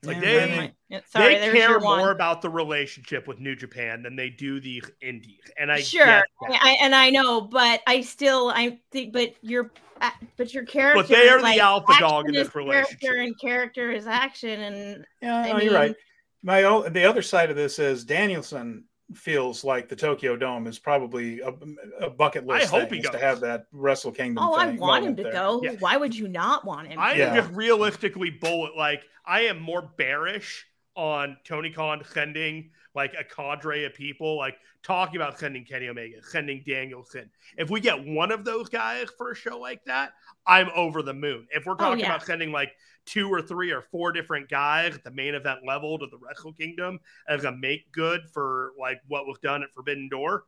Like 0.05 0.16
Yeah, 0.16 0.20
they, 0.20 0.72
Yeah, 0.88 1.00
Sorry, 1.09 1.38
they 1.38 1.50
care 1.50 1.78
more 1.78 1.98
one. 1.98 2.09
about 2.11 2.42
the 2.42 2.50
relationship 2.50 3.28
with 3.28 3.38
New 3.38 3.55
Japan 3.55 4.03
than 4.03 4.16
they 4.16 4.30
do 4.30 4.61
the 4.61 4.82
indies, 5.00 5.44
and 5.57 5.70
I 5.70 5.80
sure. 5.80 6.24
I, 6.50 6.76
and 6.82 6.94
I 6.94 7.11
know, 7.11 7.40
but 7.42 7.82
I 7.86 8.00
still, 8.00 8.50
I 8.50 8.80
think, 8.90 9.12
but 9.12 9.34
your, 9.42 9.70
uh, 10.00 10.11
but 10.36 10.53
your 10.53 10.64
character, 10.64 11.03
but 11.03 11.09
they 11.09 11.28
are 11.28 11.40
the 11.40 11.61
alpha 11.61 11.94
dog 12.00 12.28
in 12.28 12.34
this 12.34 12.48
is 12.48 12.53
character 12.53 12.59
relationship. 12.59 13.11
and 13.18 13.40
character 13.40 13.90
is 13.92 14.07
action, 14.07 14.61
and 14.61 15.07
Yeah, 15.20 15.36
I 15.36 15.53
no, 15.53 15.59
you're 15.59 15.74
right. 15.74 15.94
My 16.42 16.64
o- 16.64 16.88
the 16.88 17.05
other 17.05 17.22
side 17.22 17.50
of 17.50 17.57
this 17.57 17.78
is 17.78 18.05
Danielson 18.05 18.84
feels 19.14 19.64
like 19.64 19.88
the 19.88 19.96
Tokyo 19.96 20.36
Dome 20.36 20.66
is 20.66 20.78
probably 20.78 21.40
a, 21.40 21.52
a 22.00 22.10
bucket 22.10 22.44
I 22.48 22.58
list 22.58 22.70
hope 22.70 22.90
thing 22.90 23.00
he 23.00 23.04
is 23.04 23.10
to 23.10 23.18
have 23.18 23.40
that 23.40 23.66
Wrestle 23.72 24.12
Kingdom. 24.12 24.44
oh, 24.44 24.54
I 24.54 24.70
want 24.72 25.04
him 25.04 25.16
to 25.16 25.22
there. 25.22 25.32
go. 25.32 25.60
Yeah. 25.62 25.72
Why 25.78 25.96
would 25.96 26.14
you 26.16 26.28
not 26.28 26.64
want 26.64 26.88
him? 26.88 26.98
I 26.98 27.14
to? 27.14 27.28
am 27.28 27.34
just 27.36 27.50
realistically 27.54 28.30
bullet 28.30 28.76
like 28.76 29.04
I 29.24 29.42
am 29.42 29.60
more 29.60 29.82
bearish 29.96 30.66
on 30.96 31.36
Tony 31.44 31.70
Khan 31.70 32.02
sending 32.12 32.70
like 32.94 33.14
a 33.18 33.24
cadre 33.24 33.84
of 33.86 33.94
people, 33.94 34.36
like 34.36 34.56
talking 34.82 35.16
about 35.16 35.38
sending 35.38 35.64
Kenny 35.64 35.88
Omega, 35.88 36.16
sending 36.22 36.62
Danielson. 36.66 37.30
If 37.56 37.70
we 37.70 37.80
get 37.80 38.04
one 38.04 38.30
of 38.30 38.44
those 38.44 38.68
guys 38.68 39.08
for 39.16 39.30
a 39.30 39.34
show 39.34 39.58
like 39.58 39.82
that, 39.86 40.12
I'm 40.46 40.68
over 40.74 41.02
the 41.02 41.14
moon. 41.14 41.46
If 41.50 41.64
we're 41.64 41.72
oh, 41.72 41.76
talking 41.76 42.04
Oh, 42.04 42.08
yeah. 42.08 42.14
about 42.14 42.26
sending 42.26 42.52
like 42.52 42.72
two 43.07 43.28
or 43.32 43.42
three 43.42 43.70
or 43.72 43.82
four 43.82 44.12
different 44.12 44.48
guys 44.48 44.94
at 44.94 45.05
the 45.05 45.11
main 45.11 45.34
event 45.34 45.61
level 45.66 45.98
to 45.98 46.07
the 46.07 46.18
Wrestle 46.18 46.53
Kingdom 46.53 47.00
as 47.28 47.44
a 47.44 47.53
make 47.53 47.90
good 47.92 48.22
for 48.32 48.72
like 48.78 49.00
what 49.09 49.26
was 49.26 49.38
done 49.38 49.62
at 49.62 49.72
Forbidden 49.72 50.09
Door, 50.09 50.44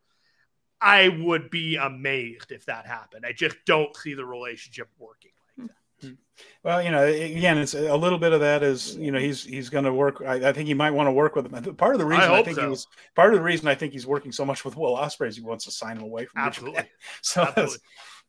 I 0.80 1.08
would 1.08 1.50
be 1.50 1.76
amazed 1.76 2.52
if 2.52 2.66
that 2.66 2.86
happened. 2.86 3.24
I 3.26 3.32
just 3.32 3.56
don't 3.66 3.96
see 3.96 4.14
the 4.14 4.24
relationship 4.24 4.88
working 4.98 5.32
like 5.58 5.68
hmm. 5.68 5.72
that. 6.02 6.08
Hmm. 6.08 6.14
Well, 6.64 6.82
you 6.82 6.90
know, 6.90 7.04
again, 7.04 7.58
it's 7.58 7.74
a 7.74 7.96
little 7.96 8.18
bit 8.18 8.32
of 8.32 8.40
that 8.40 8.62
is 8.62 8.96
you 8.96 9.12
know 9.12 9.18
he's 9.18 9.44
he's 9.44 9.70
going 9.70 9.84
to 9.84 9.92
work. 9.92 10.22
I, 10.26 10.48
I 10.48 10.52
think 10.52 10.66
he 10.66 10.74
might 10.74 10.90
want 10.90 11.06
to 11.06 11.12
work 11.12 11.36
with 11.36 11.50
him. 11.50 11.74
Part 11.76 11.94
of 11.94 12.00
the 12.00 12.06
reason 12.06 12.24
I, 12.24 12.36
hope 12.36 12.44
think 12.44 12.56
so. 12.56 12.62
he 12.62 12.68
was 12.68 12.86
part 13.14 13.32
of 13.32 13.38
the 13.38 13.44
reason 13.44 13.68
I 13.68 13.74
think 13.74 13.92
he's 13.92 14.06
working 14.06 14.32
so 14.32 14.44
much 14.44 14.64
with 14.64 14.76
Will 14.76 14.96
Ospreay 14.96 15.28
is 15.28 15.36
he 15.36 15.42
wants 15.42 15.64
to 15.66 15.70
sign 15.70 15.96
him 15.96 16.02
away 16.02 16.26
from 16.26 16.42
Absolutely. 16.42 16.78
Japan. 16.78 16.90
So 17.22 17.42
Absolutely. 17.42 17.78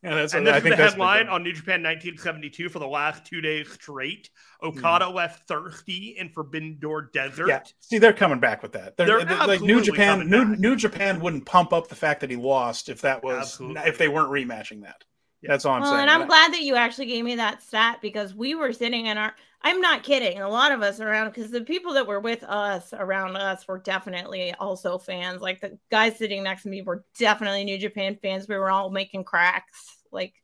That's 0.01 0.11
yeah, 0.13 0.19
that's 0.19 0.33
And 0.33 0.47
I 0.47 0.51
this 0.51 0.57
is 0.57 0.63
think 0.63 0.75
the 0.77 0.83
headline 0.83 1.27
on 1.27 1.43
New 1.43 1.53
Japan 1.53 1.81
1972 1.83 2.69
for 2.69 2.79
the 2.79 2.87
last 2.87 3.25
two 3.25 3.41
days 3.41 3.71
straight. 3.71 4.29
Hmm. 4.61 4.67
Okada 4.67 5.09
left 5.09 5.47
thirsty 5.47 6.15
in 6.17 6.29
Forbidden 6.29 6.77
Door 6.79 7.09
Desert. 7.13 7.47
Yeah, 7.47 7.63
see, 7.79 7.97
they're 7.97 8.13
coming 8.13 8.39
back 8.39 8.61
with 8.61 8.73
that. 8.73 8.97
They're, 8.97 9.07
They're 9.07 9.25
they're- 9.25 9.47
like 9.47 9.61
New 9.61 9.81
Japan. 9.81 10.29
New. 10.29 10.55
New 10.55 10.75
Japan 10.75 11.19
wouldn't 11.19 11.45
pump 11.45 11.73
up 11.73 11.87
the 11.87 11.95
fact 11.95 12.21
that 12.21 12.29
he 12.29 12.35
lost 12.35 12.89
if 12.89 13.01
that 13.01 13.23
was 13.23 13.37
Absolutely. 13.37 13.81
if 13.85 13.97
they 13.97 14.07
weren't 14.07 14.29
rematching 14.31 14.83
that. 14.83 15.03
Yeah. 15.41 15.51
That's 15.51 15.65
all 15.65 15.75
I'm 15.75 15.81
well, 15.81 15.91
saying. 15.91 16.01
and 16.01 16.09
I'm 16.09 16.27
glad 16.27 16.53
that 16.53 16.61
you 16.61 16.75
actually 16.75 17.05
gave 17.07 17.23
me 17.23 17.35
that 17.35 17.61
stat 17.61 17.99
because 18.01 18.33
we 18.33 18.55
were 18.55 18.73
sitting 18.73 19.05
in 19.05 19.17
our. 19.17 19.35
I'm 19.65 19.81
not 19.81 20.03
kidding. 20.03 20.39
A 20.41 20.47
lot 20.47 20.71
of 20.71 20.83
us 20.83 20.99
around 20.99 21.29
because 21.31 21.49
the 21.49 21.61
people 21.61 21.93
that 21.93 22.05
were 22.05 22.19
with 22.19 22.43
us 22.43 22.93
around 22.93 23.35
us 23.35 23.67
were 23.67 23.79
definitely 23.79 24.53
also 24.53 24.99
fans. 24.99 25.41
Like 25.41 25.59
the 25.59 25.79
guys 25.89 26.19
sitting 26.19 26.43
next 26.43 26.63
to 26.63 26.69
me 26.69 26.83
were 26.83 27.03
definitely 27.17 27.63
New 27.63 27.79
Japan 27.79 28.15
fans. 28.21 28.47
We 28.47 28.57
were 28.57 28.69
all 28.69 28.91
making 28.91 29.23
cracks. 29.23 29.97
Like 30.11 30.35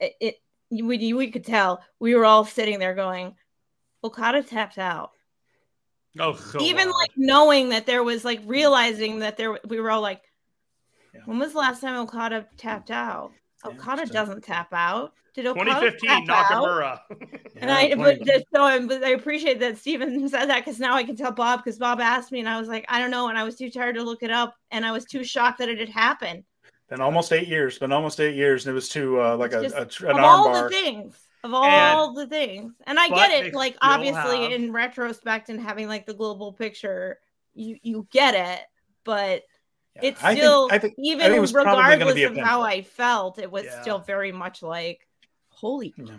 it, 0.00 0.14
it 0.20 0.34
we 0.70 1.12
we 1.14 1.30
could 1.30 1.44
tell 1.44 1.84
we 2.00 2.16
were 2.16 2.24
all 2.24 2.44
sitting 2.44 2.80
there 2.80 2.96
going, 2.96 3.36
Okada 4.02 4.42
tapped 4.42 4.78
out. 4.78 5.12
Oh, 6.18 6.34
so 6.34 6.60
Even 6.60 6.90
like 6.90 7.12
knowing 7.16 7.68
that 7.68 7.86
there 7.86 8.02
was 8.02 8.24
like 8.24 8.40
realizing 8.44 9.20
that 9.20 9.36
there 9.36 9.56
we 9.68 9.78
were 9.78 9.92
all 9.92 10.00
like, 10.00 10.22
Yeah. 11.14 11.20
when 11.26 11.38
was 11.38 11.52
the 11.52 11.58
last 11.58 11.80
time 11.80 11.94
Okada 11.94 12.48
tapped 12.56 12.90
out? 12.90 13.30
Yeah, 13.64 13.70
Okada 13.72 14.06
so- 14.06 14.12
doesn't 14.12 14.44
tap 14.44 14.68
out. 14.72 15.12
Did 15.32 15.46
Okada 15.46 15.64
2015 15.92 16.26
tap 16.26 16.50
out? 16.50 16.64
Nakamura. 16.64 17.00
And 17.60 17.70
I, 17.70 17.94
but 17.94 18.24
just, 18.24 18.46
so 18.54 18.62
I, 18.64 18.78
but 18.86 19.04
I 19.04 19.10
appreciate 19.10 19.60
that 19.60 19.76
Steven 19.78 20.26
said 20.28 20.46
that 20.46 20.64
because 20.64 20.80
now 20.80 20.94
I 20.94 21.04
can 21.04 21.14
tell 21.14 21.30
Bob 21.30 21.62
because 21.62 21.78
Bob 21.78 22.00
asked 22.00 22.32
me 22.32 22.40
and 22.40 22.48
I 22.48 22.58
was 22.58 22.68
like, 22.68 22.84
I 22.88 22.98
don't 22.98 23.10
know, 23.10 23.28
and 23.28 23.36
I 23.38 23.44
was 23.44 23.54
too 23.54 23.70
tired 23.70 23.94
to 23.96 24.02
look 24.02 24.22
it 24.22 24.30
up, 24.30 24.56
and 24.70 24.84
I 24.84 24.90
was 24.92 25.04
too 25.04 25.22
shocked 25.22 25.58
that 25.58 25.68
it 25.68 25.78
had 25.78 25.88
happened. 25.90 26.42
been 26.88 27.00
almost 27.00 27.32
eight 27.32 27.46
years. 27.48 27.78
Been 27.78 27.92
almost 27.92 28.18
eight 28.18 28.34
years, 28.34 28.66
and 28.66 28.72
it 28.72 28.74
was 28.74 28.88
to 28.90 29.20
uh, 29.20 29.36
like 29.36 29.52
a, 29.52 29.62
Just 29.62 29.76
a 30.02 30.08
an 30.08 30.16
of 30.18 30.24
all 30.24 30.48
armbar. 30.48 30.62
the 30.64 30.74
things, 30.74 31.16
of 31.44 31.52
all 31.54 32.14
the 32.14 32.26
things, 32.26 32.72
and 32.86 32.98
I 32.98 33.08
get 33.08 33.30
it. 33.44 33.54
Like 33.54 33.76
obviously, 33.82 34.42
have- 34.44 34.52
in 34.52 34.72
retrospect 34.72 35.48
and 35.50 35.60
having 35.60 35.86
like 35.86 36.06
the 36.06 36.14
global 36.14 36.52
picture, 36.54 37.18
you 37.54 37.76
you 37.82 38.08
get 38.10 38.34
it, 38.34 38.62
but 39.04 39.42
Yeah. 39.96 40.02
it's 40.10 40.22
I 40.22 40.28
think- 40.28 40.38
still 40.38 40.68
I 40.70 40.78
think, 40.78 40.94
even 40.98 41.20
I 41.22 41.24
think 41.28 41.36
it 41.36 41.40
was 41.40 41.52
probably 41.52 41.72
gonna 41.72 41.88
regardless 41.90 42.14
be 42.14 42.22
a 42.24 42.30
of 42.30 42.36
how. 42.38 42.62
I 42.62 42.82
felt, 42.82 43.38
it 43.38 43.50
was 43.50 43.64
Yeah. 43.64 43.80
still 43.82 43.98
very 43.98 44.32
much 44.32 44.62
like, 44.62 45.06
holy 45.48 45.92
Yeah. 45.96 46.16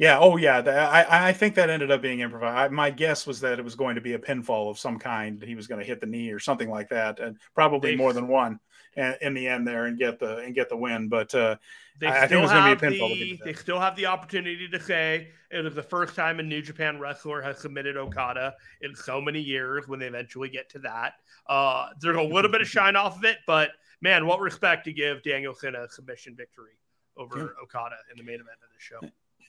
Yeah. 0.00 0.18
Oh, 0.20 0.36
yeah. 0.36 0.60
The, 0.60 0.72
I 0.72 1.28
I 1.30 1.32
think 1.32 1.56
that 1.56 1.70
ended 1.70 1.90
up 1.90 2.00
being 2.00 2.20
improvised. 2.20 2.72
My 2.72 2.90
guess 2.90 3.26
was 3.26 3.40
that 3.40 3.58
it 3.58 3.64
was 3.64 3.74
going 3.74 3.96
to 3.96 4.00
be 4.00 4.12
a 4.12 4.18
pinfall 4.18 4.70
of 4.70 4.78
some 4.78 4.96
kind. 4.96 5.42
He 5.42 5.56
was 5.56 5.66
going 5.66 5.80
to 5.80 5.84
hit 5.86 6.00
the 6.00 6.06
knee 6.06 6.30
or 6.30 6.38
something 6.38 6.70
like 6.70 6.90
that, 6.90 7.18
and 7.18 7.36
probably 7.54 7.90
They- 7.90 7.96
more 7.96 8.12
than 8.12 8.28
one 8.28 8.60
in, 8.96 9.14
in 9.20 9.34
the 9.34 9.46
end 9.48 9.66
there 9.66 9.86
and 9.86 9.98
get 9.98 10.18
the 10.18 10.38
and 10.38 10.54
get 10.54 10.68
the 10.68 10.76
win. 10.76 11.08
But 11.08 11.34
uh, 11.34 11.56
They 11.98 12.06
I- 12.06 12.10
I 12.10 12.14
think 12.20 12.28
still 12.28 12.38
it 12.38 12.42
was 12.42 12.50
gonna 12.50 12.62
be 12.76 12.86
a 12.86 12.90
have 12.90 12.98
pinfall 13.00 13.08
the, 13.38 13.40
They 13.44 13.52
still 13.54 13.80
have 13.80 13.96
the 13.96 14.06
opportunity 14.06 14.68
to 14.68 14.80
say 14.80 15.28
it 15.50 15.66
is 15.66 15.74
the 15.74 15.82
first 15.82 16.14
time 16.14 16.40
a 16.40 16.42
New 16.42 16.62
Japan 16.62 16.98
wrestler 16.98 17.40
has 17.42 17.58
submitted 17.58 17.96
Okada 17.96 18.54
in 18.82 18.94
so 18.94 19.20
many 19.20 19.40
years. 19.40 19.88
When 19.88 19.98
they 19.98 20.06
eventually 20.06 20.48
get 20.48 20.68
to 20.70 20.78
that, 20.80 21.14
uh, 21.48 21.88
there's 22.00 22.16
a 22.16 22.22
little 22.22 22.50
bit 22.50 22.60
of 22.60 22.68
shine 22.68 22.96
off 22.96 23.16
of 23.18 23.24
it, 23.24 23.38
but 23.46 23.70
man, 24.00 24.26
what 24.26 24.40
respect 24.40 24.84
to 24.84 24.92
give 24.92 25.22
Danielson 25.22 25.74
a 25.74 25.88
submission 25.88 26.34
victory 26.36 26.78
over 27.16 27.56
Okada 27.62 27.96
in 28.12 28.16
the 28.18 28.22
main 28.22 28.36
event 28.36 28.58
of 28.62 28.68
the 28.72 28.78
show. 28.78 29.00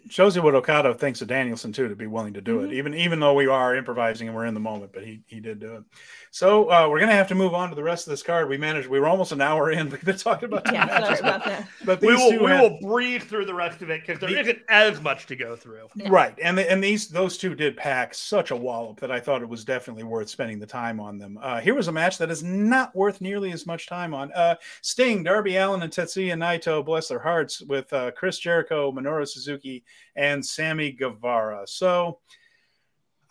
Shows 0.10 0.36
you 0.36 0.42
what 0.42 0.56
Okada 0.56 0.94
thinks 0.96 1.22
of 1.22 1.28
Danielson 1.28 1.72
too 1.74 1.88
to 1.88 1.96
be 1.96 2.08
willing 2.08 2.34
to 2.34 2.42
do 2.42 2.60
Mhm. 2.62 2.68
it, 2.68 2.74
even 2.74 2.94
even 2.96 3.20
though 3.20 3.34
we 3.34 3.48
are 3.48 3.76
improvising 3.76 4.28
and 4.28 4.36
we're 4.36 4.46
in 4.46 4.54
the 4.54 4.60
moment. 4.60 4.92
But 4.94 5.04
he 5.06 5.22
he 5.28 5.40
did 5.40 5.60
do 5.60 5.76
it. 5.76 5.84
So 6.32 6.72
uh, 6.72 6.88
we're 6.90 7.00
gonna 7.00 7.12
have 7.12 7.28
to 7.28 7.36
move 7.36 7.54
on 7.54 7.70
to 7.70 7.76
the 7.76 7.84
rest 7.84 8.08
of 8.08 8.12
this 8.12 8.24
card. 8.24 8.50
We 8.50 8.58
managed. 8.58 8.88
We 8.88 9.00
were 9.00 9.08
almost 9.08 9.32
an 9.34 9.42
hour 9.42 9.70
in. 9.72 9.90
We've 9.92 10.04
been 10.04 10.18
talking 10.18 10.46
about 10.50 10.72
yeah. 10.72 10.88
Sorry 10.88 11.02
matches, 11.02 11.20
about 11.20 11.46
that. 11.46 11.68
but 11.86 12.02
We 12.02 12.08
will 12.16 12.44
we 12.44 12.50
had- 12.50 12.62
will 12.62 12.80
breathe 12.82 13.24
through 13.24 13.46
the 13.46 13.54
rest 13.54 13.82
of 13.82 13.90
it 13.90 14.02
because 14.02 14.20
there 14.20 14.30
The- 14.44 14.54
not 14.54 14.60
as 14.70 15.02
much 15.02 15.26
to 15.28 15.36
go 15.36 15.56
through. 15.56 15.90
Yeah. 15.96 16.08
Right, 16.10 16.34
and 16.42 16.58
the, 16.58 16.72
and 16.72 16.84
these 16.84 17.10
those 17.10 17.38
two 17.38 17.54
did 17.54 17.76
pack 17.78 18.14
such 18.16 18.52
a 18.52 18.56
wallop 18.56 19.00
that 19.02 19.12
I 19.12 19.20
thought 19.20 19.42
it 19.42 19.50
was 19.50 19.64
definitely 19.66 20.04
worth 20.04 20.30
spending 20.30 20.60
the 20.60 20.66
time 20.68 21.00
on 21.00 21.18
them. 21.20 21.38
Uh, 21.42 21.60
here 21.60 21.76
was 21.76 21.88
a 21.88 21.92
match 21.92 22.18
that 22.20 22.32
is 22.32 22.42
not 22.44 22.96
worth 22.96 23.22
nearly 23.22 23.52
as 23.52 23.68
much 23.68 23.86
time 23.88 24.14
on. 24.14 24.32
Uh, 24.32 24.56
Sting, 24.82 25.24
Darby 25.24 25.58
Allin, 25.58 25.82
and 25.84 25.92
Tetsuya 25.92 26.34
Naito, 26.34 26.84
bless 26.84 27.10
their 27.10 27.20
hearts, 27.20 27.62
with 27.62 27.92
uh, 27.94 28.12
Chris 28.12 28.40
Jericho, 28.40 28.92
Minoru 28.92 29.28
Suzuki, 29.28 29.84
and 30.16 30.46
Sammy 30.46 30.92
Guevara. 30.92 31.66
So. 31.68 32.20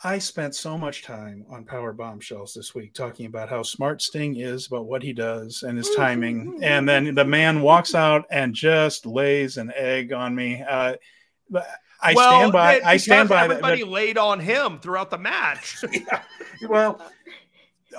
I 0.04 0.18
spent 0.18 0.54
so 0.54 0.78
much 0.78 1.02
time 1.02 1.44
on 1.50 1.64
Power 1.64 1.92
Bombshells 1.92 2.54
this 2.54 2.72
week 2.72 2.94
talking 2.94 3.26
about 3.26 3.48
how 3.48 3.64
smart 3.64 4.00
Sting 4.00 4.36
is 4.36 4.68
about 4.68 4.86
what 4.86 5.02
he 5.02 5.12
does 5.12 5.64
and 5.64 5.76
his 5.76 5.90
timing. 5.96 6.60
and 6.62 6.88
then 6.88 7.16
the 7.16 7.24
man 7.24 7.62
walks 7.62 7.96
out 7.96 8.24
and 8.30 8.54
just 8.54 9.06
lays 9.06 9.56
an 9.56 9.72
egg 9.74 10.12
on 10.12 10.36
me. 10.36 10.62
Uh, 10.62 10.94
I 12.00 12.14
well, 12.14 12.30
stand 12.30 12.52
by. 12.52 12.80
I 12.84 12.96
stand 12.96 13.28
by 13.28 13.44
Everybody 13.44 13.82
that. 13.82 13.88
laid 13.88 14.18
on 14.18 14.38
him 14.40 14.78
throughout 14.78 15.10
the 15.10 15.18
match. 15.18 15.84
Well, 16.68 17.00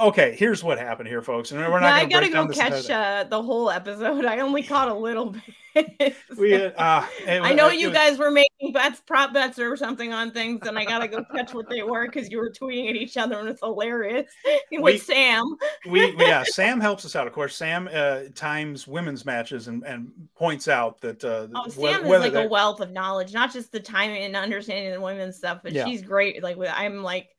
okay. 0.02 0.36
Here's 0.38 0.64
what 0.64 0.80
happened 0.80 1.08
here, 1.08 1.22
folks, 1.22 1.52
and 1.52 1.60
we're 1.60 1.80
not. 1.80 1.93
I 1.93 2.06
gotta 2.06 2.30
go 2.30 2.47
catch 2.47 2.89
uh, 2.89 3.26
the 3.30 3.41
whole 3.41 3.70
episode. 3.70 4.26
I 4.26 4.39
only 4.39 4.64
caught 4.64 4.88
a 4.89 4.93
little 4.93 5.32
bit. 5.32 6.16
We, 6.38 6.56
uh, 6.56 7.06
it 7.28 7.41
I 7.41 7.54
know 7.54 7.68
it 7.68 7.80
you 7.80 7.91
guys 7.91 8.18
were 8.18 8.32
making 8.32 8.74
bets, 8.74 9.02
prop 9.06 9.34
bets, 9.34 9.60
or 9.60 9.78
something 9.78 10.12
on 10.12 10.32
things, 10.32 10.66
and 10.68 10.78
I 10.78 10.84
gotta 10.86 11.08
go 11.08 11.24
catch 11.34 11.54
what 11.54 11.70
they 11.70 11.84
were 11.84 12.06
because 12.08 12.30
you 12.30 12.39
were 12.39 12.50
tweeting 12.52 12.89
at 12.89 12.95
each 12.95 13.18
other, 13.18 13.39
and 13.39 13.47
it's 13.47 13.62
hilarious 13.62 14.30
with 14.72 14.82
We- 14.82 14.97
Sam. 14.97 15.43
we 15.89 16.16
yeah 16.18 16.43
sam 16.43 16.80
helps 16.82 17.06
us 17.06 17.16
out 17.16 17.28
of 17.28 17.34
course 17.34 17.56
sam 17.56 17.88
uh 17.93 18.22
times 18.36 18.88
women's 18.88 19.26
matches 19.26 19.68
and 19.68 19.84
and 19.86 20.12
points 20.36 20.68
out 20.68 21.00
that 21.02 21.24
uh 21.24 21.47
Oh, 21.56 21.70
Sam 21.70 22.04
is 22.04 22.08
whether 22.10 22.30
like 22.32 22.45
a 22.45 22.47
wealth 22.50 22.82
of 22.82 22.91
knowledge, 22.91 23.34
not 23.34 23.54
just 23.54 23.72
the 23.72 23.80
timing 23.80 24.24
and 24.24 24.36
understanding 24.36 24.91
the 24.91 25.00
women's 25.02 25.38
stuff, 25.38 25.60
but 25.64 25.72
Yeah. 25.72 25.86
she's 25.86 26.02
great. 26.02 26.43
Like 26.43 26.58
I'm 26.74 27.04
like, 27.04 27.30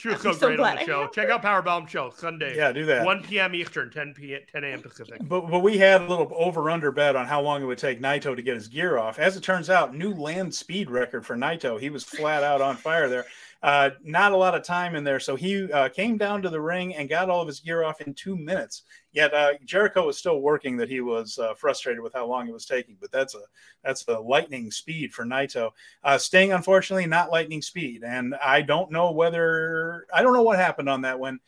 She 0.00 0.08
was 0.08 0.22
so, 0.22 0.32
so 0.32 0.46
great 0.46 0.60
on 0.60 0.76
the 0.76 0.80
I 0.80 0.84
show. 0.86 1.08
Check 1.08 1.28
out 1.28 1.42
Powerbomb 1.42 1.86
Show 1.86 2.10
Sunday, 2.16 2.56
yeah 2.56 2.72
do 2.72 2.86
that 2.86 3.04
1 3.04 3.22
p.m. 3.24 3.54
Eastern, 3.54 3.90
10 3.90 4.14
p.m. 4.14 4.40
10 4.50 4.64
a.m. 4.64 4.80
Pacific. 4.80 5.20
but, 5.22 5.50
but 5.50 5.60
we 5.60 5.76
had 5.76 6.00
a 6.00 6.06
little 6.06 6.30
over 6.34 6.70
under 6.70 6.90
bet 6.90 7.16
on 7.16 7.26
how 7.26 7.40
long 7.40 7.62
it 7.62 7.66
would 7.66 7.78
take 7.78 8.00
Naito 8.00 8.34
to 8.34 8.42
get 8.42 8.54
his 8.54 8.68
gear 8.68 8.98
off. 8.98 9.18
As 9.18 9.36
it 9.36 9.42
turns 9.42 9.68
out, 9.68 9.94
new 9.94 10.14
land 10.14 10.54
speed 10.54 10.90
record 10.90 11.26
for 11.26 11.36
Naito. 11.36 11.78
He 11.78 11.90
was 11.90 12.04
flat 12.04 12.42
out 12.42 12.60
on 12.60 12.76
fire 12.76 13.08
there. 13.08 13.26
Uh, 13.62 13.90
not 14.02 14.32
a 14.32 14.36
lot 14.36 14.54
of 14.54 14.62
time 14.62 14.94
in 14.94 15.04
there. 15.04 15.20
So 15.20 15.36
he 15.36 15.70
uh, 15.70 15.90
came 15.90 16.16
down 16.16 16.40
to 16.42 16.48
the 16.48 16.60
ring 16.60 16.94
and 16.94 17.08
got 17.08 17.28
all 17.28 17.42
of 17.42 17.46
his 17.46 17.60
gear 17.60 17.84
off 17.84 18.00
in 18.00 18.14
two 18.14 18.34
minutes. 18.34 18.82
Yet 19.12 19.34
uh, 19.34 19.52
Jericho 19.64 20.06
was 20.06 20.16
still 20.16 20.40
working 20.40 20.78
that 20.78 20.88
he 20.88 21.02
was 21.02 21.38
uh, 21.38 21.52
frustrated 21.54 22.02
with 22.02 22.14
how 22.14 22.26
long 22.26 22.48
it 22.48 22.54
was 22.54 22.64
taking. 22.64 22.96
But 22.98 23.12
that's 23.12 23.34
a 23.34 23.42
that's 23.84 24.04
the 24.04 24.18
lightning 24.18 24.70
speed 24.70 25.12
for 25.12 25.26
Naito. 25.26 25.72
Uh, 26.02 26.16
Sting, 26.16 26.52
unfortunately, 26.52 27.06
not 27.06 27.30
lightning 27.30 27.60
speed. 27.60 28.02
And 28.02 28.34
I 28.36 28.62
don't 28.62 28.90
know 28.90 29.10
whether 29.10 30.06
I 30.14 30.22
don't 30.22 30.32
know 30.32 30.42
what 30.42 30.58
happened 30.58 30.88
on 30.88 31.02
that 31.02 31.20
one. 31.20 31.38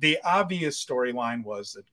The 0.00 0.18
obvious 0.24 0.84
storyline 0.84 1.44
was 1.44 1.74
that 1.74 1.84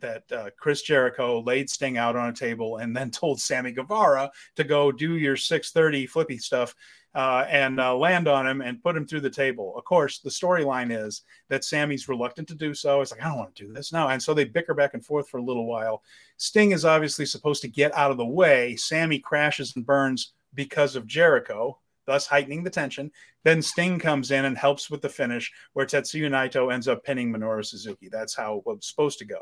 that 0.00 0.32
uh, 0.32 0.50
Chris 0.58 0.82
Jericho 0.82 1.40
laid 1.40 1.68
Sting 1.68 1.98
out 1.98 2.16
on 2.16 2.28
a 2.30 2.34
table 2.34 2.78
and 2.78 2.96
then 2.96 3.10
told 3.10 3.40
Sammy 3.40 3.72
Guevara 3.72 4.30
to 4.56 4.64
go 4.64 4.90
do 4.90 5.16
your 5.16 5.36
630 5.36 6.06
flippy 6.06 6.38
stuff 6.38 6.74
uh, 7.18 7.44
and 7.50 7.80
uh, 7.80 7.96
land 7.96 8.28
on 8.28 8.46
him 8.46 8.60
and 8.60 8.80
put 8.80 8.96
him 8.96 9.04
through 9.04 9.20
the 9.20 9.28
table. 9.28 9.76
Of 9.76 9.84
course, 9.84 10.20
the 10.20 10.30
storyline 10.30 10.96
is 10.96 11.22
that 11.48 11.64
Sammy's 11.64 12.08
reluctant 12.08 12.46
to 12.46 12.54
do 12.54 12.72
so. 12.72 13.00
It's 13.00 13.10
like, 13.10 13.20
I 13.20 13.28
don't 13.28 13.38
want 13.38 13.56
to 13.56 13.66
do 13.66 13.72
this. 13.72 13.92
No. 13.92 14.06
And 14.06 14.22
so 14.22 14.32
they 14.32 14.44
bicker 14.44 14.72
back 14.72 14.94
and 14.94 15.04
forth 15.04 15.28
for 15.28 15.38
a 15.38 15.42
little 15.42 15.66
while. 15.66 16.04
Sting 16.36 16.70
is 16.70 16.84
obviously 16.84 17.26
supposed 17.26 17.60
to 17.62 17.68
get 17.68 17.92
out 17.96 18.12
of 18.12 18.18
the 18.18 18.24
way. 18.24 18.76
Sammy 18.76 19.18
crashes 19.18 19.74
and 19.74 19.84
burns 19.84 20.34
because 20.54 20.94
of 20.94 21.08
Jericho, 21.08 21.80
thus 22.06 22.24
heightening 22.24 22.62
the 22.62 22.70
tension. 22.70 23.10
Then 23.42 23.62
Sting 23.62 23.98
comes 23.98 24.30
in 24.30 24.44
and 24.44 24.56
helps 24.56 24.88
with 24.88 25.02
the 25.02 25.08
finish, 25.08 25.50
where 25.72 25.86
Tetsuya 25.86 26.30
Naito 26.30 26.72
ends 26.72 26.86
up 26.86 27.02
pinning 27.02 27.32
Minoru 27.32 27.66
Suzuki. 27.66 28.08
That's 28.08 28.36
how 28.36 28.58
it 28.58 28.62
was 28.64 28.86
supposed 28.86 29.18
to 29.18 29.24
go. 29.24 29.40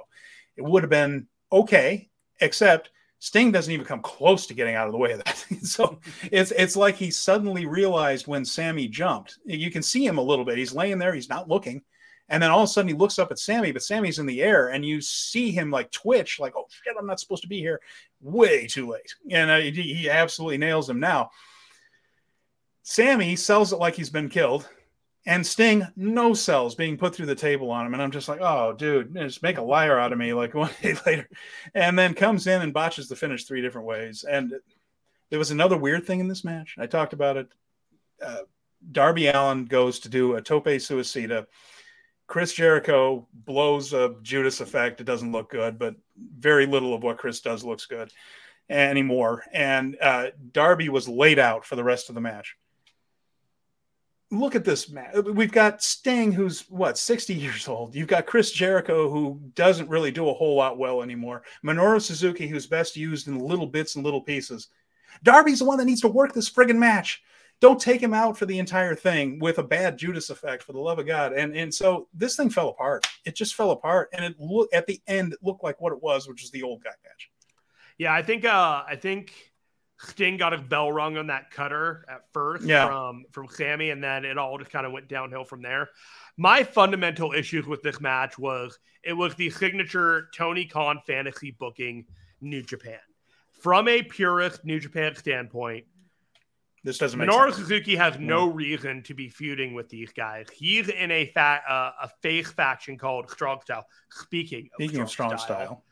It 0.57 0.65
would 0.65 0.83
have 0.83 0.89
been 0.89 1.27
okay, 1.53 2.09
except 2.41 2.89
Sting 3.19 3.51
doesn't 3.51 3.73
even 3.73 3.87
come 3.87 4.01
close 4.01 4.47
to 4.47 4.55
getting 4.55 4.75
out 4.75 4.87
of 4.87 4.93
the 4.93 4.99
way 4.99 5.13
of 5.13 5.25
that. 5.25 5.37
so 5.63 5.99
it's 6.31 6.53
it's 6.53 6.77
like 6.77 6.97
he 6.97 7.11
suddenly 7.11 7.67
realized 7.67 8.27
when 8.27 8.45
Sammy 8.45 8.89
jumped. 8.89 9.39
You 9.45 9.71
can 9.71 9.83
see 9.83 10.07
him 10.07 10.19
a 10.19 10.23
little 10.23 10.45
bit. 10.45 10.59
He's 10.59 10.75
laying 10.75 10.99
there, 10.99 11.15
he's 11.15 11.29
not 11.29 11.49
looking. 11.49 11.83
And 12.29 12.43
then 12.43 12.51
all 12.51 12.63
of 12.63 12.65
a 12.65 12.73
sudden 12.73 12.89
he 12.89 12.95
looks 12.95 13.21
up 13.21 13.31
at 13.31 13.39
Sammy, 13.39 13.71
but 13.71 13.85
Sammy's 13.85 14.19
in 14.19 14.27
the 14.27 14.43
air, 14.43 14.69
and 14.69 14.85
you 14.85 15.01
see 15.01 15.53
him 15.53 15.71
like 15.71 15.93
twitch, 15.93 16.41
like, 16.41 16.55
oh 16.57 16.67
shit, 16.69 16.97
I'm 16.99 17.07
not 17.07 17.21
supposed 17.21 17.43
to 17.43 17.49
be 17.49 17.61
here. 17.61 17.81
Way 18.21 18.67
too 18.67 18.89
late. 18.89 19.15
And 19.31 19.49
uh, 19.49 19.59
he, 19.59 19.95
he 19.95 20.11
absolutely 20.11 20.59
nails 20.59 20.91
him 20.91 20.99
now. 20.99 21.31
Sammy 22.83 23.37
sells 23.37 23.73
it 23.73 23.77
like 23.77 23.95
he's 23.95 24.11
been 24.11 24.29
killed 24.29 24.69
and 25.27 25.45
Sting, 25.45 25.87
no 25.97 26.35
cells 26.35 26.77
being 26.77 26.97
put 26.97 27.15
through 27.15 27.27
the 27.27 27.35
table 27.35 27.71
on 27.73 27.85
him. 27.85 27.95
And 27.95 28.03
I'm 28.03 28.13
just 28.13 28.29
like, 28.29 28.41
oh, 28.41 28.73
dude, 28.73 29.13
just 29.15 29.43
make 29.43 29.59
a 29.59 29.63
liar 29.63 29.99
out 29.99 30.13
of 30.13 30.19
me 30.19 30.33
like 30.33 30.55
one 30.55 30.71
day 30.81 30.95
later. 31.05 31.29
And 31.75 31.99
then 31.99 32.15
comes 32.15 32.47
in 32.47 32.63
and 32.63 32.73
botches 32.73 33.09
the 33.09 33.17
finish 33.17 33.45
three 33.45 33.61
different 33.61 33.89
ways. 33.89 34.25
And 34.25 34.55
there 35.31 35.39
was 35.39 35.51
another 35.51 35.77
weird 35.77 36.07
thing 36.07 36.21
in 36.21 36.29
this 36.29 36.45
match. 36.45 36.77
I 36.79 36.87
talked 36.87 37.13
about 37.13 37.37
it. 37.37 37.49
Uh, 38.25 38.43
Darby 38.93 39.27
Allin 39.27 39.65
goes 39.65 40.01
to 40.01 40.09
do 40.09 40.37
a 40.37 40.43
tope 40.43 40.67
suicida. 40.67 41.47
Chris 42.29 42.53
Jericho 42.53 43.27
blows 43.33 43.93
a 43.93 44.15
Judas 44.23 44.61
effect. 44.61 45.01
It 45.01 45.05
doesn't 45.05 45.33
look 45.33 45.51
good, 45.51 45.79
but 45.79 45.97
very 46.17 46.67
little 46.67 46.95
of 46.95 47.03
what 47.03 47.19
Chris 47.19 47.41
does 47.41 47.65
looks 47.65 47.87
good 47.87 48.13
anymore. 48.69 49.45
And 49.53 49.97
uh, 50.01 50.29
Darby 50.53 50.89
was 50.89 51.09
laid 51.09 51.39
out 51.41 51.65
for 51.65 51.75
the 51.75 51.85
rest 51.85 52.09
of 52.09 52.15
the 52.15 52.21
match 52.21 52.57
look 54.31 54.55
at 54.55 54.65
this 54.65 54.91
man. 54.91 55.35
We've 55.35 55.53
got 55.53 55.83
Sting, 55.83 56.33
who's 56.33 56.63
what, 56.69 56.99
60 56.99 57.35
years 57.35 57.69
old. 57.69 57.95
You've 57.95 58.09
got 58.09 58.27
Chris 58.27 58.51
Jericho, 58.51 59.09
who 59.09 59.41
doesn't 59.55 59.89
really 59.89 60.11
do 60.11 60.29
a 60.29 60.35
whole 60.35 60.57
lot 60.57 60.79
well 60.79 61.03
anymore. 61.03 61.43
Minoru 61.65 62.01
Suzuki, 62.01 62.49
who's 62.49 62.67
best 62.67 62.97
used 62.97 63.29
in 63.29 63.39
little 63.39 63.67
bits 63.67 63.95
and 63.95 64.05
little 64.05 64.21
pieces. 64.21 64.69
Darby's 65.23 65.61
the 65.61 65.65
one 65.65 65.79
that 65.79 65.85
needs 65.85 66.01
to 66.01 66.09
work 66.09 66.33
this 66.33 66.51
friggin' 66.51 66.77
match. 66.77 67.23
Don't 67.61 67.81
take 67.81 68.03
him 68.03 68.13
out 68.13 68.37
for 68.37 68.45
the 68.45 68.59
entire 68.59 68.95
thing 68.95 69.39
with 69.39 69.59
a 69.59 69.63
bad 69.63 69.97
Judas 69.97 70.29
effect, 70.29 70.63
for 70.63 70.73
the 70.75 70.81
love 70.81 70.99
of 70.99 71.07
God. 71.07 71.33
And 71.33 71.57
and 71.57 71.73
so 71.73 72.07
this 72.13 72.37
thing 72.37 72.51
fell 72.51 72.69
apart. 72.69 73.07
It 73.25 73.35
just 73.35 73.55
fell 73.55 73.71
apart, 73.71 74.11
and 74.13 74.25
it 74.25 74.37
look 74.39 74.69
at 74.75 74.87
the 74.87 75.01
end, 75.07 75.33
it 75.33 75.39
looked 75.43 75.65
like 75.65 75.81
what 75.81 75.95
it 75.95 76.03
was, 76.03 76.29
which 76.29 76.45
is 76.45 76.51
the 76.51 76.63
old 76.63 76.85
guy 76.85 76.91
match. 77.03 77.31
Yeah, 77.97 78.13
I 78.13 78.23
think. 78.23 78.45
uh 78.45 78.85
I 78.87 78.97
think 78.97 79.33
Sting 79.99 80.37
got 80.37 80.53
a 80.53 80.59
bell 80.59 80.93
rung 80.93 81.17
on 81.17 81.29
that 81.29 81.51
cutter 81.51 82.05
at 82.09 82.23
first 82.33 82.65
yeah. 82.65 82.87
from 82.87 83.25
from 83.33 83.49
Sammy, 83.49 83.91
and 83.91 84.03
then 84.03 84.25
it 84.25 84.37
all 84.37 84.59
just 84.59 84.71
kind 84.71 84.85
of 84.85 84.93
went 84.93 85.09
downhill 85.09 85.45
from 85.45 85.63
there. 85.63 85.89
My 86.37 86.63
fundamental 86.65 87.33
issues 87.33 87.67
with 87.67 87.83
this 87.83 88.01
match 88.01 88.39
was 88.39 88.79
it 89.03 89.15
was 89.15 89.35
the 89.37 89.49
signature 89.51 90.29
Tony 90.35 90.67
Khan 90.67 91.01
fantasy 91.07 91.51
booking 91.51 92.05
New 92.41 92.63
Japan. 92.63 92.99
From 93.61 93.89
a 93.89 94.03
purist 94.03 94.65
New 94.65 94.79
Japan 94.79 95.17
standpoint, 95.17 95.87
this 96.85 96.99
doesn't 96.99 97.19
make 97.19 97.29
Minoru 97.29 97.47
sense. 97.47 97.57
Suzuki 97.57 97.97
has 97.97 98.19
no 98.19 98.47
reason 98.47 99.03
to 99.05 99.15
be 99.15 99.29
feuding 99.29 99.75
with 99.75 99.89
these 99.89 100.13
guys. 100.13 100.47
He's 100.55 100.89
in 100.89 101.11
a 101.11 101.27
fa- 101.27 101.63
uh, 101.69 101.93
a 102.03 102.11
face 102.23 102.53
faction 102.53 102.99
called 102.99 103.31
Strong 103.31 103.63
Style. 103.63 103.87
Speaking 104.11 104.69
of 104.73 104.85
Speaking 104.85 105.07
Strong, 105.07 105.33
of 105.33 105.41
strong 105.41 105.57
style, 105.57 105.67
style. 105.67 105.85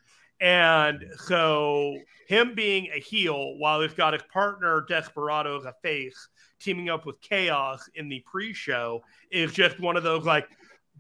And 0.45 1.07
so 1.17 1.97
him 2.29 2.55
being 2.55 2.91
a 2.95 3.01
heel 3.01 3.57
while 3.57 3.81
he's 3.81 3.95
got 3.95 4.13
his 4.13 4.23
partner 4.31 4.85
Desperado 4.87 5.59
as 5.59 5.65
a 5.65 5.73
face 5.83 6.29
teaming 6.61 6.91
up 6.91 7.07
with 7.07 7.19
Chaos 7.23 7.89
in 7.95 8.11
the 8.11 8.23
pre-show 8.27 9.03
is 9.31 9.55
just 9.55 9.81
one 9.81 9.97
of 9.97 10.03
those 10.03 10.27
like, 10.27 10.47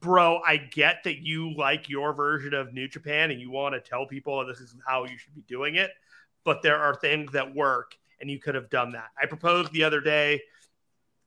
bro, 0.00 0.40
I 0.46 0.56
get 0.56 1.04
that 1.04 1.18
you 1.18 1.54
like 1.56 1.90
your 1.90 2.14
version 2.14 2.54
of 2.54 2.72
New 2.72 2.88
Japan 2.88 3.30
and 3.30 3.38
you 3.38 3.50
want 3.50 3.74
to 3.74 3.82
tell 3.82 4.06
people 4.06 4.46
this 4.46 4.60
is 4.60 4.74
how 4.86 5.04
you 5.04 5.18
should 5.18 5.34
be 5.34 5.44
doing 5.46 5.74
it, 5.74 5.90
but 6.42 6.62
there 6.62 6.78
are 6.78 6.94
things 6.94 7.30
that 7.32 7.54
work 7.54 7.92
and 8.22 8.30
you 8.30 8.40
could 8.40 8.54
have 8.54 8.70
done 8.70 8.92
that. 8.92 9.10
I 9.20 9.26
proposed 9.26 9.72
the 9.72 9.84
other 9.84 10.00
day 10.00 10.40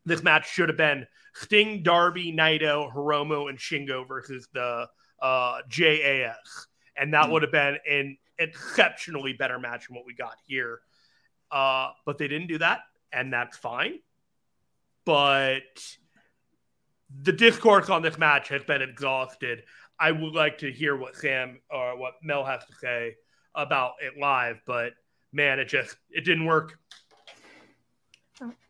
this 0.06 0.24
match 0.24 0.52
should 0.52 0.70
have 0.70 0.78
been 0.78 1.06
Sting, 1.36 1.84
Darby, 1.84 2.34
Naito, 2.34 2.92
Hiromu, 2.92 3.48
and 3.48 3.60
Shingo 3.60 4.08
versus 4.08 4.48
the 4.54 4.88
uh, 5.22 5.60
JAS 5.70 6.68
and 6.98 7.14
that 7.14 7.26
mm. 7.26 7.32
would 7.32 7.42
have 7.44 7.52
been 7.52 7.78
an 7.90 8.18
exceptionally 8.40 9.34
better 9.34 9.60
match 9.60 9.88
than 9.88 9.96
what 9.96 10.06
we 10.06 10.14
got 10.14 10.36
here. 10.46 10.80
Uh, 11.52 11.92
but 12.06 12.18
they 12.18 12.28
didn't 12.28 12.48
do 12.48 12.58
that, 12.58 12.82
and 13.12 13.32
that's 13.32 13.58
fine. 13.58 14.00
But 15.06 15.62
the 17.24 17.32
discourse 17.32 17.90
on 17.90 18.02
this 18.02 18.18
match 18.18 18.50
has 18.50 18.64
been 18.64 18.82
exhausted. 18.82 19.64
I 20.00 20.12
would 20.12 20.34
like 20.34 20.58
to 20.60 20.72
hear 20.72 20.96
what 20.96 21.16
Sam 21.16 21.60
or 21.72 21.98
what 21.98 22.14
Mel 22.22 22.44
has 22.44 22.66
to 22.66 22.74
say 22.76 23.16
about 23.56 23.94
it 24.02 24.20
live, 24.20 24.60
but 24.66 24.94
man, 25.32 25.60
it 25.60 25.66
just 25.66 25.96
it 26.12 26.26
didn't 26.26 26.46
work. 26.46 26.78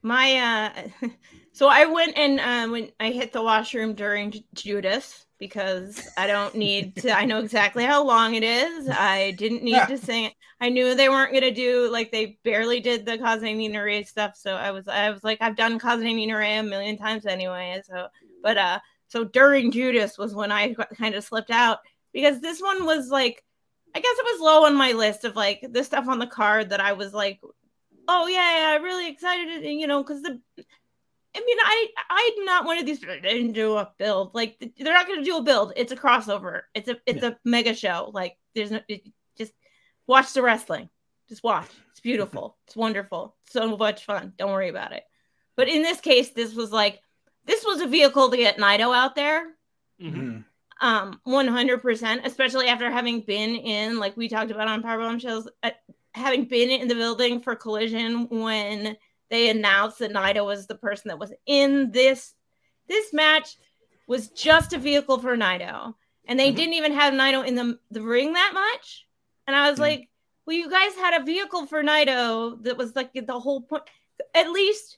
My 0.02 0.70
uh 1.02 1.08
so 1.52 1.68
I 1.68 1.86
went 1.86 2.18
and 2.18 2.40
uh, 2.40 2.72
when 2.72 2.92
I 3.00 3.12
hit 3.12 3.34
the 3.34 3.42
washroom 3.44 3.94
during 3.94 4.34
Judas 4.54 5.26
because 5.40 6.08
I 6.18 6.28
don't 6.28 6.56
need 6.56 6.96
to. 6.98 7.12
I 7.12 7.26
know 7.26 7.40
exactly 7.40 7.84
how 7.84 8.04
long 8.04 8.36
it 8.36 8.44
is. 8.44 8.90
I 8.90 9.32
didn't 9.38 9.64
need 9.64 9.88
to 9.88 9.98
sing 9.98 10.26
it. 10.26 10.34
I 10.60 10.70
knew 10.70 10.96
they 10.96 11.10
weren't 11.10 11.34
gonna 11.34 11.52
do 11.52 11.90
like 11.92 12.12
they 12.12 12.38
barely 12.44 12.80
did 12.80 13.06
the 13.06 13.18
ni 13.42 13.68
Nare 13.68 14.04
stuff. 14.04 14.36
So 14.36 14.56
I 14.56 14.72
was 14.72 14.88
I 14.88 15.10
was 15.12 15.24
like 15.24 15.38
I've 15.42 15.56
done 15.56 15.80
ni 16.00 16.26
Nare 16.26 16.60
a 16.60 16.64
million 16.64 16.98
times 16.98 17.26
anyway. 17.26 17.82
So 17.86 18.08
but 18.42 18.58
uh 18.58 18.80
so 19.08 19.24
during 19.24 19.72
Judas 19.72 20.18
was 20.18 20.34
when 20.34 20.52
I 20.52 20.74
kind 20.98 21.16
of 21.16 21.24
slipped 21.24 21.52
out 21.52 21.80
because 22.14 22.42
this 22.42 22.60
one 22.62 22.86
was 22.86 23.10
like 23.10 23.44
I 23.96 24.00
guess 24.00 24.18
it 24.18 24.26
was 24.26 24.42
low 24.42 24.66
on 24.66 24.76
my 24.76 24.92
list 24.92 25.24
of 25.24 25.36
like 25.36 25.66
the 25.70 25.84
stuff 25.84 26.08
on 26.08 26.20
the 26.20 26.28
card 26.28 26.70
that 26.70 26.80
I 26.80 26.94
was 26.94 27.14
like, 27.14 27.40
oh 28.08 28.28
yeah, 28.28 28.60
yeah 28.60 28.76
I'm 28.76 28.84
really 28.84 29.10
excited, 29.10 29.64
you 29.64 29.88
know, 29.88 30.04
because 30.04 30.22
the 30.22 30.40
I 31.38 31.44
mean, 31.46 31.58
I 31.62 31.88
I'm 32.10 32.46
not 32.46 32.66
one 32.66 32.80
of 32.80 32.86
these. 32.86 33.00
They 33.00 33.20
didn't 33.20 33.52
do 33.52 33.78
a 33.78 33.92
build. 33.98 34.34
Like 34.34 34.58
they're 34.60 34.94
not 34.94 35.08
going 35.08 35.20
to 35.20 35.26
do 35.26 35.38
a 35.38 35.44
build. 35.44 35.74
It's 35.76 35.92
a 35.92 35.96
crossover. 35.96 36.62
It's 36.74 36.88
a 36.88 36.98
it's 37.06 37.22
yeah. 37.22 37.30
a 37.30 37.36
mega 37.46 37.76
show. 37.76 38.10
Like 38.14 38.38
there's 38.56 38.72
no 38.72 38.80
it, 38.88 39.04
just 39.38 39.54
watch 40.08 40.34
the 40.34 40.42
wrestling. 40.42 40.90
Just 41.30 41.44
watch. 41.44 41.70
It's 41.92 42.00
beautiful. 42.00 42.58
it's 42.68 42.76
wonderful. 42.76 43.36
So 43.50 43.78
much 43.78 44.06
fun. 44.06 44.34
Don't 44.38 44.52
worry 44.52 44.70
about 44.70 44.94
it. 44.94 45.04
But 45.56 45.68
in 45.68 45.84
this 45.84 46.02
case, 46.02 46.32
this 46.32 46.56
was 46.56 46.72
like 46.72 47.02
this 47.46 47.64
was 47.64 47.82
a 47.82 47.88
vehicle 47.88 48.32
to 48.32 48.38
get 48.38 48.58
Naito 48.58 48.96
out 48.96 49.16
there. 49.16 49.46
Mm-hmm. 50.02 50.40
Um, 50.80 51.20
100%, 51.28 52.26
especially 52.26 52.68
after 52.68 52.92
having 52.92 53.22
been 53.22 53.56
in, 53.56 53.98
like 53.98 54.16
we 54.16 54.28
talked 54.30 54.52
about 54.52 54.68
on 54.68 54.84
Powerbomb 54.84 55.20
shows, 55.20 55.48
uh, 55.64 55.72
having 56.14 56.46
been 56.46 56.70
in 56.70 56.88
the 56.88 56.96
building 56.96 57.40
for 57.40 57.56
Collision 57.56 58.28
when 58.30 58.98
they 59.30 59.50
announced 59.50 60.00
that 60.00 60.14
Naito 60.14 60.46
was 60.46 60.68
the 60.68 60.76
person 60.76 61.10
that 61.10 61.20
was 61.20 61.34
in 61.46 61.92
this 61.92 62.34
this 62.88 63.14
match 63.14 63.58
was 64.08 64.30
just 64.30 64.74
a 64.74 64.78
vehicle 64.78 65.20
for 65.20 65.36
Naito. 65.36 65.94
And 66.28 66.40
they 66.40 66.48
mm-hmm. 66.48 66.56
didn't 66.56 66.74
even 66.76 66.94
have 66.94 67.14
Naito 67.14 67.46
in 67.46 67.56
the, 67.56 67.78
the 67.92 68.02
ring 68.02 68.34
that 68.34 68.52
much. 68.54 69.06
And 69.46 69.56
I 69.56 69.70
was 69.70 69.76
mm-hmm. 69.76 69.82
like, 69.82 70.10
well, 70.46 70.56
you 70.56 70.70
guys 70.70 70.96
had 70.96 71.22
a 71.22 71.26
vehicle 71.26 71.66
for 71.66 71.84
Naito 71.84 72.64
that 72.64 72.78
was 72.78 72.96
like 72.96 73.12
the 73.14 73.40
whole 73.40 73.62
point. 73.62 73.84
At 74.34 74.50
least 74.50 74.98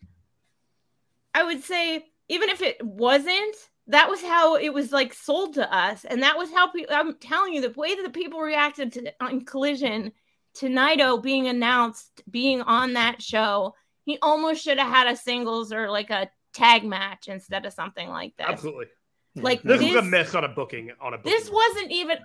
I 1.33 1.43
would 1.43 1.63
say, 1.63 2.05
even 2.29 2.49
if 2.49 2.61
it 2.61 2.83
wasn't, 2.83 3.55
that 3.87 4.09
was 4.09 4.21
how 4.21 4.55
it 4.55 4.71
was 4.71 4.91
like 4.91 5.13
sold 5.13 5.55
to 5.55 5.75
us. 5.75 6.05
And 6.05 6.21
that 6.21 6.37
was 6.37 6.51
how 6.51 6.71
pe- 6.71 6.85
I'm 6.89 7.15
telling 7.15 7.53
you 7.53 7.61
the 7.61 7.79
way 7.79 7.95
that 7.95 8.03
the 8.03 8.11
people 8.11 8.39
reacted 8.39 8.93
to 8.93 9.11
on 9.19 9.45
collision 9.45 10.11
to 10.59 10.67
Naito 10.67 11.21
being 11.21 11.47
announced, 11.47 12.21
being 12.29 12.61
on 12.61 12.93
that 12.93 13.21
show 13.21 13.73
he 14.09 14.17
almost 14.23 14.63
should 14.63 14.79
have 14.79 14.91
had 14.91 15.05
a 15.05 15.15
singles 15.15 15.71
or 15.71 15.87
like 15.91 16.09
a 16.09 16.27
tag 16.51 16.83
match 16.83 17.27
instead 17.27 17.67
of 17.67 17.73
something 17.73 18.09
like 18.09 18.35
this. 18.37 18.47
Absolutely. 18.49 18.87
Like 19.35 19.61
this, 19.61 19.79
this 19.79 19.93
was 19.93 20.03
a 20.03 20.07
mess 20.07 20.33
on 20.33 20.43
a 20.43 20.47
booking 20.47 20.89
on 20.99 21.13
a 21.13 21.17
booking. 21.19 21.31
This 21.31 21.47
wasn't 21.47 21.91
even 21.91 22.17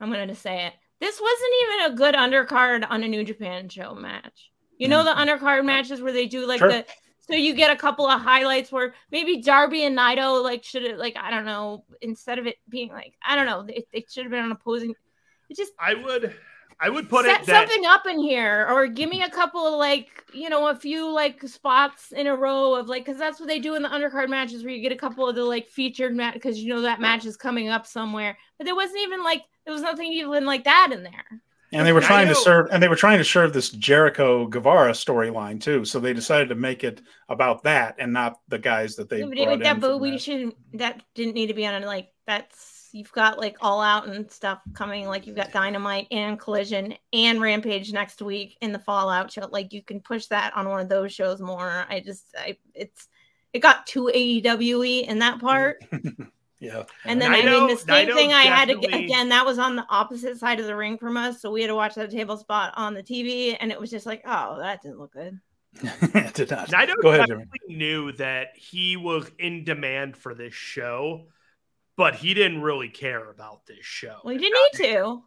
I'm 0.00 0.10
gonna 0.10 0.34
say 0.34 0.66
it. 0.66 0.72
This 1.00 1.20
wasn't 1.20 1.50
even 1.62 1.92
a 1.92 1.96
good 1.96 2.14
undercard 2.14 2.86
on 2.88 3.04
a 3.04 3.08
New 3.08 3.24
Japan 3.24 3.68
show 3.68 3.94
match. 3.94 4.50
You 4.78 4.88
know 4.88 5.04
the 5.04 5.10
mm-hmm. 5.10 5.44
undercard 5.44 5.66
matches 5.66 6.00
where 6.00 6.14
they 6.14 6.26
do 6.26 6.46
like 6.46 6.60
sure. 6.60 6.68
the 6.68 6.86
so 7.20 7.34
you 7.34 7.54
get 7.54 7.70
a 7.70 7.76
couple 7.76 8.06
of 8.06 8.22
highlights 8.22 8.72
where 8.72 8.94
maybe 9.10 9.42
Darby 9.42 9.84
and 9.84 9.96
Naito 9.96 10.42
like 10.42 10.64
should 10.64 10.84
have 10.84 10.98
like 10.98 11.16
I 11.20 11.30
don't 11.30 11.44
know 11.44 11.84
instead 12.00 12.38
of 12.38 12.46
it 12.46 12.56
being 12.70 12.88
like 12.88 13.14
I 13.22 13.36
don't 13.36 13.44
know 13.44 13.66
it, 13.68 13.86
it 13.92 14.10
should 14.10 14.24
have 14.24 14.32
been 14.32 14.46
an 14.46 14.52
opposing. 14.52 14.94
It 15.50 15.58
just 15.58 15.72
I 15.78 15.92
would 15.92 16.34
I 16.80 16.88
would 16.88 17.08
put 17.08 17.24
set 17.24 17.42
it 17.42 17.46
that, 17.46 17.68
something 17.68 17.86
up 17.86 18.06
in 18.06 18.18
here, 18.18 18.66
or 18.68 18.86
give 18.86 19.08
me 19.08 19.22
a 19.22 19.30
couple 19.30 19.66
of 19.66 19.74
like, 19.74 20.24
you 20.32 20.48
know, 20.48 20.68
a 20.68 20.74
few 20.74 21.12
like 21.12 21.42
spots 21.46 22.12
in 22.12 22.26
a 22.26 22.36
row 22.36 22.74
of 22.74 22.88
like, 22.88 23.04
because 23.04 23.18
that's 23.18 23.38
what 23.38 23.48
they 23.48 23.58
do 23.58 23.74
in 23.74 23.82
the 23.82 23.88
undercard 23.88 24.28
matches, 24.28 24.64
where 24.64 24.72
you 24.72 24.82
get 24.82 24.92
a 24.92 24.96
couple 24.96 25.28
of 25.28 25.34
the 25.34 25.44
like 25.44 25.68
featured 25.68 26.14
match 26.14 26.34
because 26.34 26.58
you 26.58 26.68
know 26.74 26.82
that 26.82 27.00
match 27.00 27.24
is 27.24 27.36
coming 27.36 27.68
up 27.68 27.86
somewhere. 27.86 28.36
But 28.58 28.64
there 28.64 28.74
wasn't 28.74 29.00
even 29.00 29.22
like 29.22 29.42
there 29.64 29.72
was 29.72 29.82
nothing 29.82 30.12
even 30.12 30.44
like 30.44 30.64
that 30.64 30.90
in 30.92 31.02
there. 31.02 31.42
And 31.74 31.86
they 31.86 31.92
were 31.94 32.02
trying 32.02 32.28
to 32.28 32.34
serve, 32.34 32.68
and 32.70 32.82
they 32.82 32.88
were 32.88 32.96
trying 32.96 33.16
to 33.16 33.24
serve 33.24 33.54
this 33.54 33.70
Jericho 33.70 34.46
Guevara 34.46 34.92
storyline 34.92 35.58
too. 35.58 35.86
So 35.86 36.00
they 36.00 36.12
decided 36.12 36.50
to 36.50 36.54
make 36.54 36.84
it 36.84 37.00
about 37.30 37.62
that 37.62 37.94
and 37.98 38.12
not 38.12 38.40
the 38.48 38.58
guys 38.58 38.94
that 38.96 39.08
they. 39.08 39.20
Yeah, 39.20 39.46
but, 39.46 39.60
that, 39.60 39.80
but 39.80 39.98
we 39.98 40.18
should 40.18 40.52
that 40.74 41.02
didn't 41.14 41.32
need 41.32 41.46
to 41.46 41.54
be 41.54 41.66
on 41.66 41.80
like 41.82 42.10
that's 42.26 42.81
you've 42.92 43.12
got 43.12 43.38
like 43.38 43.56
all 43.60 43.80
out 43.80 44.06
and 44.06 44.30
stuff 44.30 44.60
coming 44.74 45.06
like 45.06 45.26
you've 45.26 45.36
got 45.36 45.52
dynamite 45.52 46.06
and 46.10 46.38
collision 46.38 46.94
and 47.12 47.40
rampage 47.40 47.92
next 47.92 48.22
week 48.22 48.56
in 48.60 48.72
the 48.72 48.78
fallout 48.78 49.30
show. 49.30 49.48
Like 49.50 49.72
you 49.72 49.82
can 49.82 50.00
push 50.00 50.26
that 50.26 50.56
on 50.56 50.68
one 50.68 50.80
of 50.80 50.88
those 50.88 51.12
shows 51.12 51.40
more. 51.40 51.86
I 51.88 52.00
just 52.00 52.26
i 52.36 52.56
it's 52.74 53.08
it 53.52 53.60
got 53.60 53.86
too 53.86 54.10
aewe 54.14 55.04
in 55.06 55.18
that 55.20 55.40
part. 55.40 55.84
Yeah. 56.62 56.84
And 57.04 57.20
then 57.20 57.32
Naito, 57.32 57.56
i 57.56 57.58
mean 57.58 57.66
the 57.66 57.76
same 57.76 58.08
Naito 58.08 58.14
thing 58.14 58.32
i 58.32 58.42
had 58.42 58.68
to 58.68 58.78
again 58.78 59.30
that 59.30 59.44
was 59.44 59.58
on 59.58 59.74
the 59.74 59.84
opposite 59.90 60.38
side 60.38 60.60
of 60.60 60.66
the 60.66 60.76
ring 60.76 60.96
from 60.96 61.16
us 61.16 61.42
so 61.42 61.50
we 61.50 61.60
had 61.60 61.66
to 61.66 61.74
watch 61.74 61.96
that 61.96 62.12
table 62.12 62.36
spot 62.36 62.72
on 62.76 62.94
the 62.94 63.02
tv 63.02 63.56
and 63.58 63.72
it 63.72 63.80
was 63.80 63.90
just 63.90 64.06
like 64.06 64.22
oh 64.26 64.60
that 64.60 64.80
didn't 64.80 65.00
look 65.00 65.12
good. 65.12 65.40
It 65.82 66.34
did 66.34 66.50
not. 66.50 66.68
Naito 66.68 66.94
Go 67.02 67.10
ahead, 67.10 67.30
knew 67.66 68.12
that 68.12 68.50
he 68.54 68.96
was 68.96 69.28
in 69.40 69.64
demand 69.64 70.16
for 70.16 70.34
this 70.34 70.54
show 70.54 71.26
but 71.96 72.14
he 72.14 72.34
didn't 72.34 72.62
really 72.62 72.88
care 72.88 73.30
about 73.30 73.66
this 73.66 73.84
show. 73.84 74.18
Well, 74.24 74.34
he 74.34 74.38
didn't 74.38 74.58
need 74.72 74.84
to. 74.84 75.22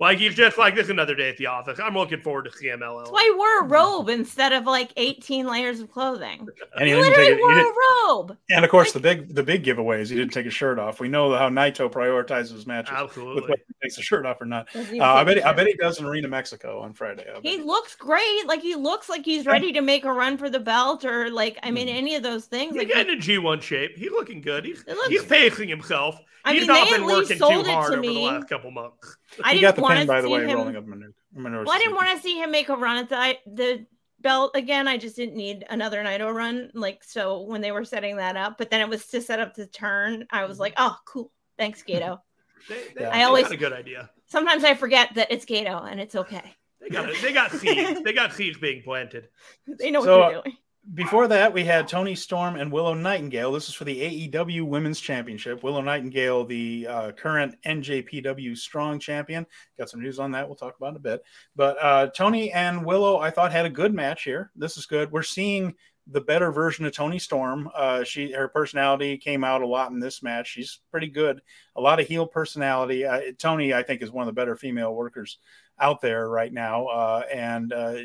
Like 0.00 0.18
he's 0.18 0.36
just 0.36 0.56
like 0.58 0.76
this 0.76 0.84
is 0.84 0.90
another 0.90 1.16
day 1.16 1.28
at 1.28 1.36
the 1.38 1.46
office. 1.46 1.80
I'm 1.80 1.94
looking 1.94 2.20
forward 2.20 2.44
to 2.44 2.50
CMLL. 2.50 2.98
That's 3.00 3.10
why 3.10 3.24
he 3.24 3.32
wore 3.32 3.60
a 3.62 3.64
robe 3.64 4.08
instead 4.08 4.52
of 4.52 4.64
like 4.64 4.92
18 4.96 5.46
layers 5.46 5.80
of 5.80 5.90
clothing. 5.90 6.46
And 6.76 6.88
he, 6.88 6.94
he 6.94 7.00
literally 7.00 7.34
wore 7.34 7.58
a 7.58 7.64
robe. 7.64 8.36
And 8.48 8.64
of 8.64 8.70
course, 8.70 8.94
like, 8.94 8.94
the 8.94 9.00
big 9.00 9.34
the 9.34 9.42
big 9.42 9.64
giveaway 9.64 10.00
is 10.00 10.08
He 10.08 10.16
didn't 10.16 10.32
take 10.32 10.44
his 10.44 10.54
shirt 10.54 10.78
off. 10.78 11.00
We 11.00 11.08
know 11.08 11.36
how 11.36 11.48
Naito 11.48 11.90
prioritizes 11.90 12.64
matches 12.64 12.94
absolutely. 12.96 13.34
with 13.34 13.50
whether 13.50 13.62
he 13.66 13.74
takes 13.82 13.96
the 13.96 14.02
shirt 14.02 14.24
off 14.24 14.40
or 14.40 14.46
not. 14.46 14.68
Uh, 14.76 15.02
I 15.02 15.24
bet 15.24 15.38
he, 15.38 15.42
I 15.42 15.52
bet 15.52 15.66
he 15.66 15.74
does 15.74 15.98
in 15.98 16.06
Arena 16.06 16.28
Mexico 16.28 16.80
on 16.80 16.92
Friday. 16.92 17.26
He 17.42 17.58
looks 17.58 17.96
great. 17.96 18.46
Like 18.46 18.62
he 18.62 18.76
looks 18.76 19.08
like 19.08 19.24
he's 19.24 19.46
ready 19.46 19.72
to 19.72 19.80
make 19.80 20.04
a 20.04 20.12
run 20.12 20.38
for 20.38 20.48
the 20.48 20.60
belt, 20.60 21.04
or 21.04 21.28
like 21.30 21.58
I 21.64 21.72
mean, 21.72 21.88
mm. 21.88 21.94
any 21.94 22.14
of 22.14 22.22
those 22.22 22.44
things. 22.44 22.74
He's 22.74 22.84
like 22.84 22.88
getting 22.88 23.18
a 23.18 23.20
G1 23.20 23.62
shape. 23.62 23.96
He's 23.96 24.12
looking 24.12 24.40
good. 24.40 24.64
He's, 24.64 24.86
looks, 24.86 25.08
he's 25.08 25.24
pacing 25.24 25.68
himself. 25.68 26.20
I 26.44 26.54
he's 26.54 26.60
mean, 26.62 26.68
not 26.68 26.88
been 26.88 27.04
working 27.04 27.38
too 27.38 27.44
hard 27.44 27.92
over 27.92 28.00
me. 28.00 28.14
the 28.14 28.20
last 28.20 28.48
couple 28.48 28.70
months. 28.70 29.16
I 29.42 29.54
he 29.54 29.60
got 29.88 29.94
the 29.94 29.98
pin, 30.00 30.06
by 30.06 30.20
the 30.20 30.28
way, 30.28 30.46
him... 30.46 30.56
rolling 30.56 30.76
up 30.76 30.86
Minoru. 30.86 31.64
Well, 31.64 31.70
I 31.70 31.78
didn't 31.78 31.94
want 31.94 32.16
to 32.16 32.22
see 32.22 32.38
him 32.38 32.50
make 32.50 32.68
a 32.68 32.76
run 32.76 32.96
at 32.96 33.08
the 33.08 33.36
the 33.52 33.86
belt 34.20 34.52
again. 34.54 34.88
I 34.88 34.96
just 34.96 35.16
didn't 35.16 35.36
need 35.36 35.64
another 35.70 36.02
Naito 36.02 36.32
run. 36.32 36.70
Like 36.74 37.02
so, 37.04 37.42
when 37.42 37.60
they 37.60 37.72
were 37.72 37.84
setting 37.84 38.16
that 38.16 38.36
up, 38.36 38.58
but 38.58 38.70
then 38.70 38.80
it 38.80 38.88
was 38.88 39.06
to 39.06 39.20
set 39.20 39.40
up 39.40 39.54
the 39.54 39.66
turn. 39.66 40.26
I 40.30 40.44
was 40.44 40.54
mm-hmm. 40.54 40.62
like, 40.62 40.74
oh, 40.76 40.96
cool, 41.04 41.32
thanks, 41.56 41.82
Gedo. 41.82 42.20
they, 42.68 42.82
they, 42.96 43.04
I 43.04 43.24
always 43.24 43.50
a 43.50 43.56
good 43.56 43.72
idea. 43.72 44.10
Sometimes 44.26 44.64
I 44.64 44.74
forget 44.74 45.14
that 45.14 45.30
it's 45.30 45.44
Gedo, 45.44 45.90
and 45.90 46.00
it's 46.00 46.14
okay. 46.14 46.54
They 46.80 46.88
got 46.90 47.10
they 47.22 47.32
got 47.32 47.50
seeds. 47.52 48.02
they 48.02 48.12
got 48.12 48.32
seeds 48.32 48.58
being 48.58 48.82
planted. 48.82 49.28
They 49.78 49.90
know 49.90 50.04
so, 50.04 50.18
what 50.18 50.28
they're 50.28 50.38
uh, 50.38 50.42
doing 50.42 50.56
before 50.94 51.28
that, 51.28 51.52
we 51.52 51.64
had 51.64 51.86
Toni 51.86 52.14
Storm 52.14 52.56
and 52.56 52.72
Willow 52.72 52.94
Nightingale. 52.94 53.52
This 53.52 53.68
is 53.68 53.74
for 53.74 53.84
the 53.84 54.28
AEW 54.30 54.62
Women's 54.62 55.00
Championship. 55.00 55.62
Willow 55.62 55.82
Nightingale, 55.82 56.44
the 56.44 56.86
uh, 56.88 57.12
current 57.12 57.56
NJPW 57.66 58.56
Strong 58.56 59.00
Champion. 59.00 59.46
Got 59.78 59.90
some 59.90 60.02
news 60.02 60.18
on 60.18 60.30
that. 60.32 60.46
We'll 60.46 60.56
talk 60.56 60.76
about 60.76 60.90
in 60.90 60.96
a 60.96 61.00
bit. 61.00 61.22
But 61.54 61.76
uh, 61.82 62.06
Toni 62.08 62.52
and 62.52 62.86
Willow, 62.86 63.18
I 63.18 63.30
thought 63.30 63.52
had 63.52 63.66
a 63.66 63.70
good 63.70 63.92
match 63.92 64.24
here. 64.24 64.50
This 64.56 64.76
is 64.76 64.86
good. 64.86 65.12
We're 65.12 65.22
seeing 65.22 65.74
the 66.10 66.20
better 66.22 66.50
version 66.50 66.86
of 66.86 66.92
Toni 66.92 67.18
Storm. 67.18 67.68
Uh, 67.74 68.02
she 68.02 68.32
her 68.32 68.48
personality 68.48 69.18
came 69.18 69.44
out 69.44 69.62
a 69.62 69.66
lot 69.66 69.90
in 69.90 70.00
this 70.00 70.22
match. 70.22 70.48
She's 70.48 70.80
pretty 70.90 71.08
good. 71.08 71.42
A 71.76 71.80
lot 71.80 72.00
of 72.00 72.06
heel 72.06 72.26
personality. 72.26 73.04
Uh, 73.04 73.20
Toni, 73.38 73.74
I 73.74 73.82
think, 73.82 74.02
is 74.02 74.10
one 74.10 74.22
of 74.22 74.34
the 74.34 74.40
better 74.40 74.56
female 74.56 74.94
workers 74.94 75.38
out 75.80 76.00
there 76.00 76.28
right 76.28 76.52
now, 76.52 76.86
uh, 76.86 77.22
and 77.32 77.72
uh, 77.72 77.96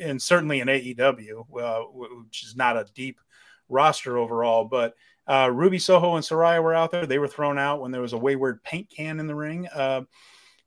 and 0.00 0.20
certainly 0.20 0.60
in 0.60 0.68
AEW, 0.68 1.44
uh, 1.60 1.82
which 1.92 2.44
is 2.44 2.56
not 2.56 2.76
a 2.76 2.86
deep 2.94 3.20
roster 3.68 4.18
overall. 4.18 4.64
But 4.64 4.94
uh, 5.26 5.50
Ruby 5.52 5.78
Soho 5.78 6.16
and 6.16 6.24
Saraya 6.24 6.62
were 6.62 6.74
out 6.74 6.90
there. 6.90 7.06
They 7.06 7.18
were 7.18 7.28
thrown 7.28 7.58
out 7.58 7.80
when 7.80 7.90
there 7.90 8.02
was 8.02 8.12
a 8.12 8.18
wayward 8.18 8.62
paint 8.62 8.90
can 8.90 9.20
in 9.20 9.26
the 9.26 9.34
ring. 9.34 9.66
Uh, 9.68 10.02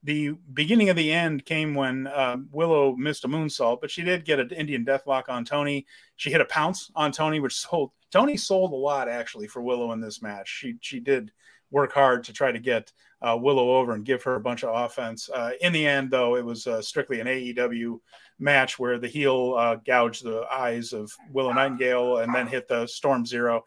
the 0.04 0.32
beginning 0.54 0.90
of 0.90 0.96
the 0.96 1.12
end 1.12 1.46
came 1.46 1.76
when 1.76 2.08
uh, 2.08 2.38
Willow 2.52 2.96
missed 2.96 3.26
a 3.26 3.28
moonsault, 3.28 3.82
but 3.82 3.92
she 3.92 4.04
did 4.04 4.26
get 4.26 4.40
an 4.40 4.52
Indian 4.52 4.86
deathlock 4.86 5.28
on 5.28 5.44
Toni. 5.44 5.86
She 6.16 6.32
hit 6.32 6.42
a 6.42 6.46
pounce 6.46 6.92
on 6.96 7.12
Toni, 7.12 7.40
which 7.40 7.56
sold 7.56 7.92
Toni 8.12 8.38
sold 8.38 8.72
a 8.72 8.76
lot 8.76 9.10
actually 9.10 9.48
for 9.48 9.62
Willow 9.62 9.92
in 9.92 10.00
this 10.00 10.22
match. 10.22 10.48
She 10.48 10.76
she 10.82 11.00
did 11.00 11.32
work 11.72 11.92
hard 11.92 12.24
to 12.26 12.34
try 12.34 12.52
to 12.52 12.60
get 12.60 12.92
uh, 13.22 13.38
Willow 13.40 13.78
over 13.78 13.94
and 13.94 14.06
give 14.06 14.24
her 14.24 14.36
a 14.36 14.40
bunch 14.40 14.64
of 14.64 14.76
offense. 14.76 15.30
Uh, 15.30 15.52
in 15.62 15.74
the 15.74 15.88
end, 15.88 16.12
though, 16.12 16.36
it 16.36 16.46
was 16.46 16.68
uh, 16.68 16.82
strictly 16.82 17.20
an 17.20 17.28
AEW 17.28 18.00
match 18.40 18.78
where 18.78 19.00
the 19.00 19.08
heel 19.08 19.56
uh, 19.58 19.76
gouged 19.76 20.24
the 20.24 20.46
eyes 20.52 20.94
of 20.94 21.12
Willow 21.32 21.54
Nightingale 21.54 22.18
and 22.18 22.34
then 22.34 22.48
hit 22.48 22.68
the 22.68 22.86
Storm 22.86 23.26
Zero. 23.26 23.64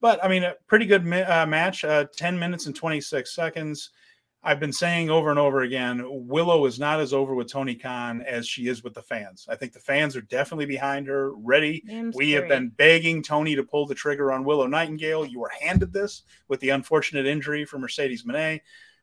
But 0.00 0.24
I 0.24 0.28
mean, 0.28 0.44
a 0.44 0.54
pretty 0.66 0.86
good 0.86 1.02
uh, 1.02 1.46
match, 1.46 1.84
uh, 1.84 2.06
10 2.16 2.38
minutes 2.38 2.66
and 2.66 2.74
26 2.74 3.34
seconds. 3.34 3.90
I've 4.44 4.58
been 4.58 4.72
saying 4.72 5.08
over 5.08 5.30
and 5.30 5.38
over 5.38 5.60
again, 5.60 6.02
Willow 6.04 6.66
is 6.66 6.80
not 6.80 6.98
as 6.98 7.12
over 7.12 7.32
with 7.32 7.48
Tony 7.48 7.76
Khan 7.76 8.22
as 8.22 8.48
she 8.48 8.66
is 8.66 8.82
with 8.82 8.92
the 8.92 9.02
fans. 9.02 9.46
I 9.48 9.54
think 9.54 9.72
the 9.72 9.78
fans 9.78 10.16
are 10.16 10.22
definitely 10.22 10.66
behind 10.66 11.06
her, 11.06 11.32
ready. 11.36 11.84
we 12.16 12.32
have 12.32 12.48
been 12.48 12.68
begging 12.70 13.22
Tony 13.22 13.54
to 13.54 13.62
pull 13.62 13.86
the 13.86 13.94
trigger 13.94 14.32
on 14.32 14.42
Willow 14.42 14.66
Nightingale. 14.66 15.26
You 15.26 15.38
were 15.38 15.52
handed 15.60 15.92
this 15.92 16.22
with 16.48 16.58
the 16.58 16.70
unfortunate 16.70 17.24
injury 17.24 17.64
for 17.64 17.78
Mercedes 17.78 18.24
Moné 18.24 18.60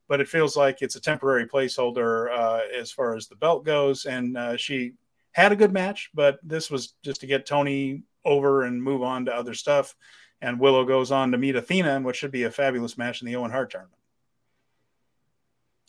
but 0.10 0.20
it 0.20 0.28
feels 0.28 0.58
like 0.58 0.82
it's 0.82 0.96
a 0.96 1.02
temporary 1.02 1.48
placeholder 1.48 2.36
uh, 2.36 2.62
as 2.76 2.92
far 2.92 3.16
as 3.16 3.28
the 3.28 3.36
belt 3.36 3.64
goes. 3.64 4.06
And 4.06 4.36
uh, 4.36 4.58
she 4.58 4.94
had 5.32 5.52
a 5.52 5.56
good 5.56 5.72
match, 5.72 6.10
but 6.16 6.40
this 6.44 6.70
was 6.70 6.96
just 7.04 7.22
to 7.22 7.28
get 7.28 7.46
Toni 7.46 8.02
over 8.26 8.64
and 8.64 8.84
move 8.84 9.04
on 9.04 9.26
to 9.26 9.34
other 9.34 9.54
stuff. 9.54 9.96
And 10.42 10.60
Willow 10.60 10.84
goes 10.84 11.12
on 11.12 11.32
to 11.32 11.38
meet 11.38 11.56
Athena 11.56 11.96
in 11.96 12.04
what 12.04 12.16
should 12.16 12.32
be 12.32 12.44
a 12.44 12.52
fabulous 12.52 12.98
match 12.98 13.22
in 13.22 13.28
the 13.28 13.36
Owen 13.36 13.52
Hart 13.52 13.72
tournament. 13.72 13.96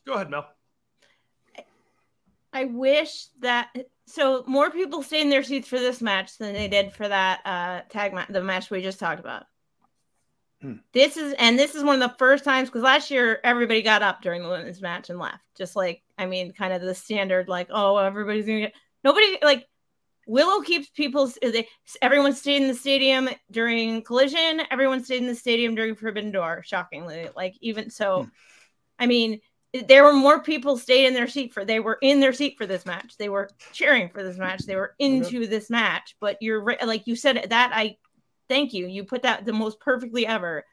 Go 0.07 0.15
ahead, 0.15 0.31
Mel. 0.31 0.47
I 2.53 2.65
wish 2.65 3.27
that 3.41 3.75
so 4.07 4.45
more 4.47 4.71
people 4.71 5.03
stay 5.03 5.23
in 5.23 5.31
their 5.31 5.45
seats 5.45 5.69
for 5.69 5.79
this 5.79 6.03
match 6.03 6.37
than 6.37 6.53
they 6.53 6.69
did 6.69 6.93
for 6.93 7.09
that 7.09 7.41
uh, 7.45 7.81
tag 7.89 8.13
match, 8.13 8.29
the 8.29 8.43
match 8.43 8.71
we 8.71 8.83
just 8.83 8.99
talked 8.99 9.21
about. 9.21 9.45
Hmm. 10.63 10.75
This 10.93 11.17
is 11.17 11.35
and 11.39 11.59
this 11.59 11.75
is 11.75 11.83
one 11.83 12.01
of 12.03 12.11
the 12.11 12.17
first 12.19 12.45
times 12.45 12.69
because 12.69 12.83
last 12.83 13.11
year 13.11 13.41
everybody 13.45 13.81
got 13.81 14.03
up 14.03 14.21
during 14.21 14.43
the 14.43 14.49
women's 14.49 14.83
match 14.83 15.09
and 15.09 15.19
left. 15.19 15.43
Just 15.57 15.75
like 15.75 16.03
I 16.19 16.27
mean, 16.27 16.53
kind 16.53 16.73
of 16.73 16.83
the 16.83 16.95
standard, 16.95 17.49
like 17.49 17.69
oh 17.71 17.97
everybody's 17.97 18.47
gonna 18.47 18.61
get 18.61 18.75
nobody 19.03 19.39
like 19.43 19.67
Willow 20.27 20.61
keeps 20.61 20.89
people. 20.91 21.33
They, 21.43 21.67
everyone 22.03 22.35
stayed 22.35 22.63
in 22.63 22.69
the 22.69 22.75
stadium 22.75 23.29
during 23.51 24.03
Collision. 24.03 24.63
Everyone 24.71 25.03
stayed 25.03 25.23
in 25.23 25.27
the 25.27 25.35
stadium 25.35 25.75
during 25.75 25.97
Forbidden 25.97 26.31
Door. 26.31 26.63
Shockingly, 26.67 27.29
like 27.35 27.55
even 27.61 27.91
so, 27.91 28.25
hmm. 28.25 28.29
I 28.99 29.07
mean, 29.07 29.41
there 29.89 30.05
were 30.05 30.13
more 30.13 30.41
people 30.41 30.77
stayed 30.77 31.07
in 31.07 31.15
their 31.15 31.27
seat 31.27 31.53
for. 31.53 31.65
They 31.65 31.81
were 31.81 31.99
in 32.03 32.21
their 32.21 32.33
seat 32.33 32.57
for 32.59 32.67
this 32.67 32.87
match. 32.87 33.17
They 33.17 33.29
were 33.29 33.51
cheering 33.73 34.09
for 34.11 34.23
this 34.23 34.37
match. 34.37 34.67
They 34.67 34.77
were 34.77 34.95
into 34.99 35.47
this 35.47 35.71
match. 35.71 36.17
But 36.21 36.37
you're 36.41 36.63
like 36.85 37.07
you 37.07 37.17
said 37.17 37.47
that 37.51 37.73
I 37.75 37.97
Thank 38.51 38.75
you. 38.75 38.89
You 38.89 39.05
put 39.05 39.23
that 39.23 39.47
the 39.47 39.53
most 39.53 39.79
perfectly 39.79 40.27
ever. 40.27 40.65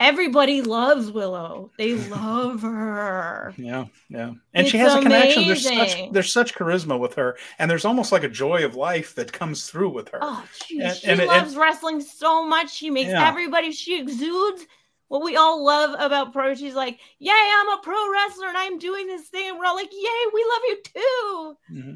Everybody 0.00 0.62
loves 0.62 1.12
Willow. 1.12 1.70
They 1.78 1.94
love 2.10 2.60
her. 2.62 3.54
Yeah, 3.56 3.84
yeah. 4.08 4.32
And 4.52 4.66
it's 4.66 4.70
she 4.70 4.78
has 4.78 4.96
a 4.96 5.00
connection. 5.00 5.46
There's 5.46 5.62
such 5.62 6.12
there's 6.12 6.32
such 6.32 6.54
charisma 6.56 6.98
with 6.98 7.14
her, 7.14 7.38
and 7.60 7.70
there's 7.70 7.84
almost 7.84 8.10
like 8.10 8.24
a 8.24 8.28
joy 8.28 8.64
of 8.64 8.74
life 8.74 9.14
that 9.14 9.32
comes 9.32 9.70
through 9.70 9.90
with 9.90 10.08
her. 10.08 10.18
Oh, 10.20 10.44
geez. 10.66 10.82
and, 10.82 10.96
she 10.96 11.06
and, 11.06 11.24
loves 11.24 11.52
and, 11.52 11.62
wrestling 11.62 12.00
so 12.00 12.44
much. 12.44 12.74
She 12.74 12.90
makes 12.90 13.10
yeah. 13.10 13.28
everybody. 13.28 13.70
She 13.70 14.00
exudes 14.00 14.66
what 15.06 15.22
we 15.22 15.36
all 15.36 15.64
love 15.64 15.94
about 16.00 16.32
pro. 16.32 16.56
She's 16.56 16.74
like, 16.74 16.98
"Yay, 17.20 17.30
I'm 17.32 17.78
a 17.78 17.80
pro 17.80 18.10
wrestler, 18.10 18.48
and 18.48 18.58
I'm 18.58 18.80
doing 18.80 19.06
this 19.06 19.28
thing." 19.28 19.50
And 19.50 19.58
we're 19.58 19.66
all 19.66 19.76
like, 19.76 19.92
"Yay, 19.92 20.30
we 20.34 20.44
love 20.44 20.62
you 20.66 20.78
too." 20.82 21.56
Mm-hmm. 21.72 21.94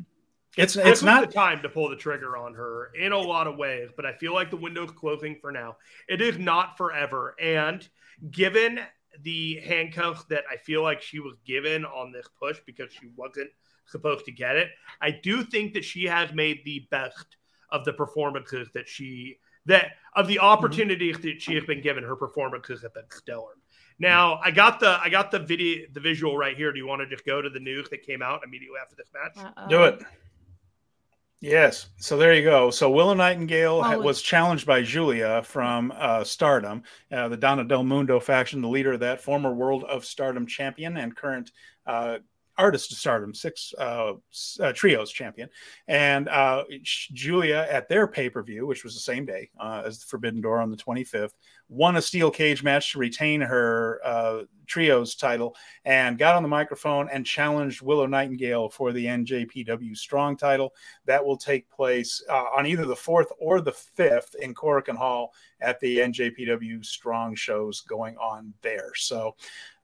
It's 0.56 0.76
it's 0.76 1.02
not 1.02 1.28
the 1.28 1.32
time 1.32 1.62
to 1.62 1.68
pull 1.68 1.88
the 1.88 1.96
trigger 1.96 2.36
on 2.36 2.54
her 2.54 2.90
in 2.98 3.12
a 3.12 3.18
lot 3.18 3.46
of 3.46 3.56
ways, 3.56 3.90
but 3.94 4.04
I 4.04 4.14
feel 4.14 4.34
like 4.34 4.50
the 4.50 4.56
window's 4.56 4.90
closing 4.90 5.36
for 5.40 5.52
now. 5.52 5.76
It 6.08 6.20
is 6.20 6.38
not 6.38 6.76
forever, 6.76 7.36
and 7.40 7.88
given 8.30 8.80
the 9.22 9.60
handcuffs 9.60 10.24
that 10.24 10.44
I 10.50 10.56
feel 10.56 10.82
like 10.82 11.02
she 11.02 11.20
was 11.20 11.36
given 11.46 11.84
on 11.84 12.12
this 12.12 12.26
push 12.38 12.58
because 12.66 12.92
she 12.92 13.08
wasn't 13.16 13.50
supposed 13.86 14.24
to 14.24 14.32
get 14.32 14.56
it, 14.56 14.68
I 15.00 15.10
do 15.10 15.44
think 15.44 15.74
that 15.74 15.84
she 15.84 16.04
has 16.04 16.32
made 16.32 16.60
the 16.64 16.86
best 16.90 17.36
of 17.70 17.84
the 17.84 17.92
performances 17.92 18.68
that 18.74 18.88
she 18.88 19.38
that 19.66 19.92
of 20.16 20.26
the 20.26 20.36
mm-hmm. 20.36 20.46
opportunities 20.46 21.16
mm-hmm. 21.16 21.28
that 21.28 21.42
she 21.42 21.54
has 21.54 21.64
been 21.64 21.80
given. 21.80 22.02
Her 22.02 22.16
performances 22.16 22.82
have 22.82 22.94
been 22.94 23.10
stellar. 23.10 23.54
Now 24.00 24.40
I 24.42 24.50
got 24.50 24.80
the 24.80 24.98
I 25.00 25.10
got 25.10 25.30
the 25.30 25.38
video 25.38 25.86
the 25.92 26.00
visual 26.00 26.36
right 26.36 26.56
here. 26.56 26.72
Do 26.72 26.78
you 26.78 26.88
want 26.88 27.02
to 27.02 27.06
just 27.06 27.24
go 27.24 27.40
to 27.40 27.50
the 27.50 27.60
news 27.60 27.88
that 27.90 28.02
came 28.02 28.22
out 28.22 28.40
immediately 28.44 28.78
after 28.82 28.96
this 28.96 29.10
match? 29.14 29.46
Uh-oh. 29.46 29.68
Do 29.68 29.84
it. 29.84 30.02
Yes. 31.40 31.88
So 31.96 32.18
there 32.18 32.34
you 32.34 32.42
go. 32.42 32.70
So 32.70 32.90
Willow 32.90 33.14
Nightingale 33.14 33.80
Oh. 33.82 33.98
was 34.00 34.20
challenged 34.20 34.66
by 34.66 34.82
Giulia 34.82 35.42
from 35.42 35.90
uh, 35.96 36.22
Stardom, 36.22 36.82
uh, 37.10 37.28
the 37.28 37.36
Donna 37.36 37.64
Del 37.64 37.82
Mondo 37.82 38.20
faction, 38.20 38.60
the 38.60 38.68
leader 38.68 38.92
of 38.92 39.00
that, 39.00 39.22
former 39.22 39.52
World 39.54 39.84
of 39.84 40.04
Stardom 40.04 40.46
champion 40.46 40.98
and 40.98 41.16
current 41.16 41.50
uh, 41.86 42.18
Artist 42.60 42.94
Stardom 42.94 43.34
six 43.34 43.72
uh, 43.78 44.12
uh, 44.60 44.72
trios 44.72 45.10
champion. 45.10 45.48
And 45.88 46.28
uh, 46.28 46.64
Giulia 46.82 47.66
at 47.70 47.88
their 47.88 48.06
pay 48.06 48.28
per 48.28 48.42
view, 48.42 48.66
which 48.66 48.84
was 48.84 48.94
the 48.94 49.00
same 49.00 49.24
day 49.24 49.50
uh, 49.58 49.82
as 49.84 49.98
the 49.98 50.06
Forbidden 50.06 50.42
Door 50.42 50.60
on 50.60 50.70
the 50.70 50.76
25th, 50.76 51.32
won 51.68 51.96
a 51.96 52.02
steel 52.02 52.30
cage 52.30 52.62
match 52.62 52.92
to 52.92 52.98
retain 52.98 53.40
her 53.40 54.00
uh, 54.04 54.42
trios 54.66 55.14
title 55.14 55.56
and 55.84 56.18
got 56.18 56.36
on 56.36 56.42
the 56.42 56.48
microphone 56.48 57.08
and 57.10 57.24
challenged 57.24 57.80
Willow 57.80 58.06
Nightingale 58.06 58.68
for 58.68 58.92
the 58.92 59.06
NJPW 59.06 59.96
Strong 59.96 60.36
title. 60.36 60.74
That 61.06 61.24
will 61.24 61.36
take 61.36 61.70
place 61.70 62.22
uh, 62.28 62.44
on 62.56 62.66
either 62.66 62.84
the 62.84 62.94
4th 62.94 63.32
or 63.38 63.60
the 63.60 63.72
5th 63.72 64.34
in 64.36 64.54
Korakuen 64.54 64.96
Hall 64.96 65.32
at 65.60 65.80
the 65.80 65.98
NJPW 65.98 66.84
Strong 66.84 67.34
shows 67.34 67.80
going 67.82 68.16
on 68.16 68.52
there. 68.62 68.92
So 68.94 69.36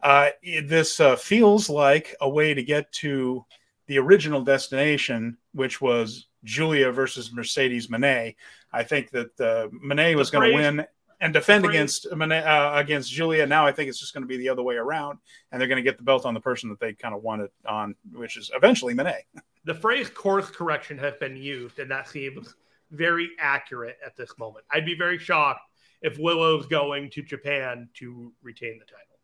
uh, 0.02 0.30
this 0.64 1.00
uh, 1.00 1.16
feels 1.16 1.68
like 1.68 2.14
a 2.20 2.28
way 2.28 2.54
to 2.54 2.62
get 2.62 2.90
to 2.92 3.44
the 3.86 3.98
original 3.98 4.42
destination, 4.42 5.36
which 5.52 5.80
was 5.80 6.26
Giulia 6.44 6.90
versus 6.90 7.32
Mercedes 7.32 7.88
Moné. 7.88 8.36
I 8.72 8.82
think 8.82 9.10
that 9.10 9.40
uh, 9.40 9.68
Moné 9.84 10.16
was 10.16 10.30
going 10.30 10.50
to 10.50 10.56
win 10.56 10.86
and 11.20 11.32
defend 11.32 11.64
against 11.64 12.06
uh, 12.06 12.72
against 12.74 13.10
Giulia. 13.10 13.46
Now 13.46 13.66
I 13.66 13.72
think 13.72 13.88
it's 13.88 13.98
just 13.98 14.12
going 14.12 14.22
to 14.22 14.28
be 14.28 14.36
the 14.36 14.48
other 14.48 14.62
way 14.62 14.76
around, 14.76 15.18
and 15.50 15.60
they're 15.60 15.68
going 15.68 15.82
to 15.82 15.82
get 15.82 15.96
the 15.96 16.04
belt 16.04 16.26
on 16.26 16.34
the 16.34 16.40
person 16.40 16.68
that 16.70 16.80
they 16.80 16.92
kind 16.92 17.14
of 17.14 17.22
wanted 17.22 17.50
on, 17.66 17.94
which 18.12 18.36
is 18.36 18.50
eventually 18.54 18.94
Moné. 18.94 19.20
The 19.64 19.74
phrase 19.74 20.08
course 20.08 20.50
correction 20.50 20.98
has 20.98 21.14
been 21.18 21.36
used, 21.36 21.78
and 21.78 21.90
that 21.90 22.08
seems 22.08 22.54
very 22.90 23.30
accurate 23.38 23.96
at 24.04 24.16
this 24.16 24.30
moment. 24.38 24.64
I'd 24.70 24.86
be 24.86 24.96
very 24.96 25.18
shocked 25.18 25.60
if 26.02 26.18
Willow's 26.18 26.66
going 26.66 27.10
to 27.10 27.22
Japan 27.22 27.88
to 27.94 28.32
retain 28.42 28.78
the 28.78 28.84
title. 28.84 29.16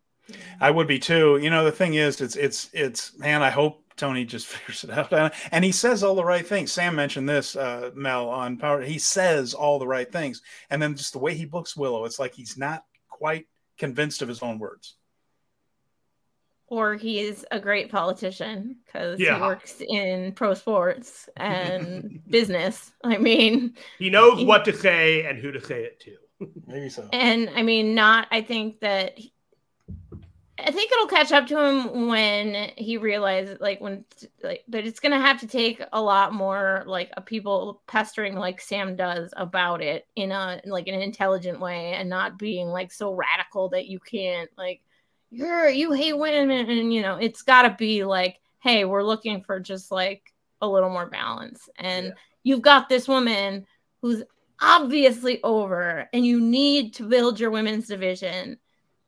I 0.60 0.70
would 0.70 0.86
be 0.86 0.98
too. 0.98 1.38
You 1.42 1.50
know, 1.50 1.64
the 1.64 1.72
thing 1.72 1.94
is, 1.94 2.20
it's 2.20 2.36
it's 2.36 2.70
it's 2.72 3.18
man. 3.18 3.42
I 3.42 3.50
hope 3.50 3.84
Tony 3.96 4.24
just 4.24 4.46
figures 4.48 4.84
it 4.84 4.90
out, 4.90 5.12
and, 5.50 5.64
he 5.64 5.72
says 5.72 6.02
all 6.02 6.14
the 6.14 6.24
right 6.24 6.46
things. 6.46 6.72
Sam 6.72 6.94
mentioned 6.94 7.28
this, 7.28 7.56
uh, 7.56 7.90
Mel, 7.94 8.28
on 8.28 8.56
Power. 8.56 8.82
He 8.82 8.98
says 8.98 9.54
all 9.54 9.78
the 9.78 9.86
right 9.86 10.10
things, 10.10 10.42
and 10.70 10.80
then 10.80 10.96
just 10.96 11.12
the 11.12 11.18
way 11.18 11.34
he 11.34 11.44
books 11.44 11.76
Willow, 11.76 12.04
it's 12.04 12.18
like 12.18 12.34
he's 12.34 12.56
not 12.56 12.84
quite 13.08 13.46
convinced 13.78 14.22
of 14.22 14.28
his 14.28 14.42
own 14.42 14.58
words. 14.58 14.96
Or 16.72 16.94
he 16.94 17.20
is 17.20 17.44
a 17.50 17.60
great 17.60 17.90
politician 17.90 18.76
because 18.86 19.20
Yeah. 19.20 19.34
he 19.34 19.40
works 19.42 19.82
in 19.86 20.32
pro 20.32 20.54
sports 20.54 21.28
and 21.36 22.22
business. 22.30 22.92
I 23.04 23.18
mean, 23.18 23.74
He 23.98 24.08
knows 24.08 24.38
He- 24.38 24.46
what 24.46 24.64
to 24.64 24.72
say 24.72 25.26
and 25.26 25.38
who 25.38 25.52
to 25.52 25.60
say 25.60 25.84
it 25.84 26.00
to. 26.00 26.16
Maybe 26.66 26.88
so. 26.88 27.06
and 27.12 27.50
I 27.54 27.62
mean, 27.62 27.94
not. 27.94 28.26
I 28.30 28.40
think 28.40 28.80
that. 28.80 29.18
I 30.58 30.70
think 30.70 30.92
it'll 30.92 31.06
catch 31.08 31.32
up 31.32 31.46
to 31.48 31.58
him 31.60 32.06
when 32.08 32.70
he 32.76 32.96
realizes, 32.96 33.58
like, 33.60 33.80
when 33.80 34.04
like 34.42 34.62
that 34.68 34.86
it's 34.86 35.00
gonna 35.00 35.20
have 35.20 35.40
to 35.40 35.46
take 35.46 35.82
a 35.92 36.00
lot 36.00 36.32
more, 36.32 36.84
like, 36.86 37.10
a 37.16 37.20
people 37.20 37.82
pestering 37.86 38.34
like 38.36 38.60
Sam 38.60 38.94
does 38.96 39.34
about 39.36 39.82
it 39.82 40.06
in 40.14 40.30
a 40.30 40.60
like 40.64 40.86
an 40.88 40.94
intelligent 41.02 41.58
way, 41.60 41.92
and 41.94 42.08
not 42.08 42.38
being 42.38 42.68
like 42.68 42.92
so 42.92 43.12
radical 43.12 43.70
that 43.70 43.88
you 43.88 43.98
can't 43.98 44.48
like, 44.56 44.80
you're 45.32 45.68
you 45.68 45.92
hate 45.92 46.12
women, 46.12 46.50
and 46.50 46.92
you 46.92 47.02
know, 47.02 47.16
it's 47.16 47.42
got 47.42 47.62
to 47.62 47.74
be 47.78 48.04
like, 48.04 48.38
hey, 48.60 48.84
we're 48.84 49.02
looking 49.02 49.42
for 49.42 49.58
just 49.58 49.90
like 49.90 50.32
a 50.60 50.68
little 50.68 50.90
more 50.90 51.06
balance, 51.06 51.68
and 51.76 52.06
Yeah. 52.06 52.12
you've 52.44 52.62
got 52.62 52.88
this 52.88 53.08
woman 53.08 53.66
who's 54.00 54.22
obviously 54.60 55.42
over 55.42 56.08
and 56.12 56.24
you 56.24 56.40
need 56.40 56.94
to 56.94 57.08
build 57.08 57.40
your 57.40 57.50
women's 57.50 57.88
division. 57.88 58.58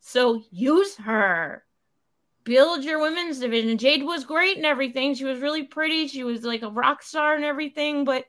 So 0.01 0.43
use 0.51 0.97
her. 0.97 1.64
Build 2.43 2.85
your 2.85 3.01
women's 3.01 3.39
division. 3.39 3.79
Jade 3.79 4.03
was 4.03 4.25
great 4.25 4.57
and 4.57 4.66
everything. 4.66 5.14
She 5.14 5.25
was 5.25 5.39
really 5.41 5.62
pretty. 5.62 6.09
She 6.09 6.25
was 6.25 6.43
like 6.43 6.62
a 6.62 6.68
rock 6.70 7.03
star 7.03 7.37
and 7.37 7.45
everything, 7.45 8.05
but 8.05 8.25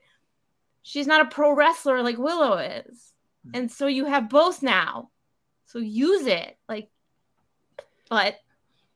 she's 0.82 1.06
not 1.08 1.20
a 1.20 1.28
pro 1.30 1.52
wrestler 1.52 2.02
like 2.02 2.16
Willow 2.16 2.58
is. 2.58 3.12
Hmm. 3.44 3.50
And 3.54 3.70
so 3.72 3.88
you 3.88 4.04
have 4.04 4.28
both 4.28 4.62
now. 4.62 5.10
So 5.66 5.80
use 5.80 6.26
it. 6.26 6.56
Like, 6.68 6.88
but 8.08 8.36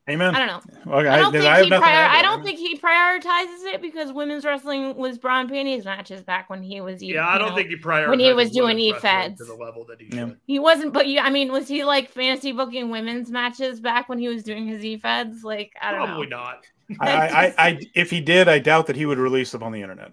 Amen. 0.08 0.34
I 0.34 0.44
don't 0.44 0.48
know. 0.86 0.92
Okay, 0.98 1.08
I 1.08 1.18
don't 1.18 1.28
I 1.28 1.30
think 1.30 1.44
have 1.44 1.64
he 1.64 1.70
prior- 1.70 2.08
I 2.08 2.22
don't 2.22 2.42
think 2.42 2.58
he 2.58 2.76
prioritizes 2.78 3.72
it 3.74 3.80
because 3.80 4.12
women's 4.12 4.44
wrestling 4.44 4.96
was 4.96 5.18
bra 5.18 5.40
and 5.40 5.48
panties 5.48 5.84
matches 5.84 6.22
back 6.22 6.50
when 6.50 6.62
he 6.64 6.80
was. 6.80 7.00
Yeah, 7.00 7.28
I 7.28 7.38
don't 7.38 7.50
know, 7.50 7.54
think 7.54 7.68
he 7.68 7.76
prioritized 7.76 8.08
when 8.08 8.18
he 8.18 8.32
was 8.32 8.50
doing 8.50 8.76
women's 8.76 8.96
E-Feds. 8.98 9.38
to 9.38 9.44
the 9.44 9.54
level 9.54 9.84
that 9.84 10.00
he 10.00 10.08
Yeah. 10.12 10.28
should. 10.28 10.36
He 10.46 10.58
wasn't, 10.58 10.92
but 10.92 11.06
you, 11.06 11.20
I 11.20 11.30
mean, 11.30 11.52
was 11.52 11.68
he 11.68 11.84
like 11.84 12.10
fantasy 12.10 12.50
booking 12.50 12.90
women's 12.90 13.30
matches 13.30 13.78
back 13.80 14.08
when 14.08 14.18
he 14.18 14.26
was 14.26 14.42
doing 14.42 14.66
his 14.66 14.84
e-feds? 14.84 15.44
Like, 15.44 15.74
I 15.80 15.92
don't 15.92 16.06
Probably 16.06 16.26
know. 16.26 16.36
Probably 16.38 17.06
not. 17.06 17.08
I, 17.08 17.28
I, 17.28 17.54
I, 17.68 17.80
if 17.94 18.10
he 18.10 18.20
did, 18.20 18.48
I 18.48 18.58
doubt 18.58 18.88
that 18.88 18.96
he 18.96 19.06
would 19.06 19.18
release 19.18 19.52
them 19.52 19.62
on 19.62 19.70
the 19.70 19.80
internet. 19.80 20.12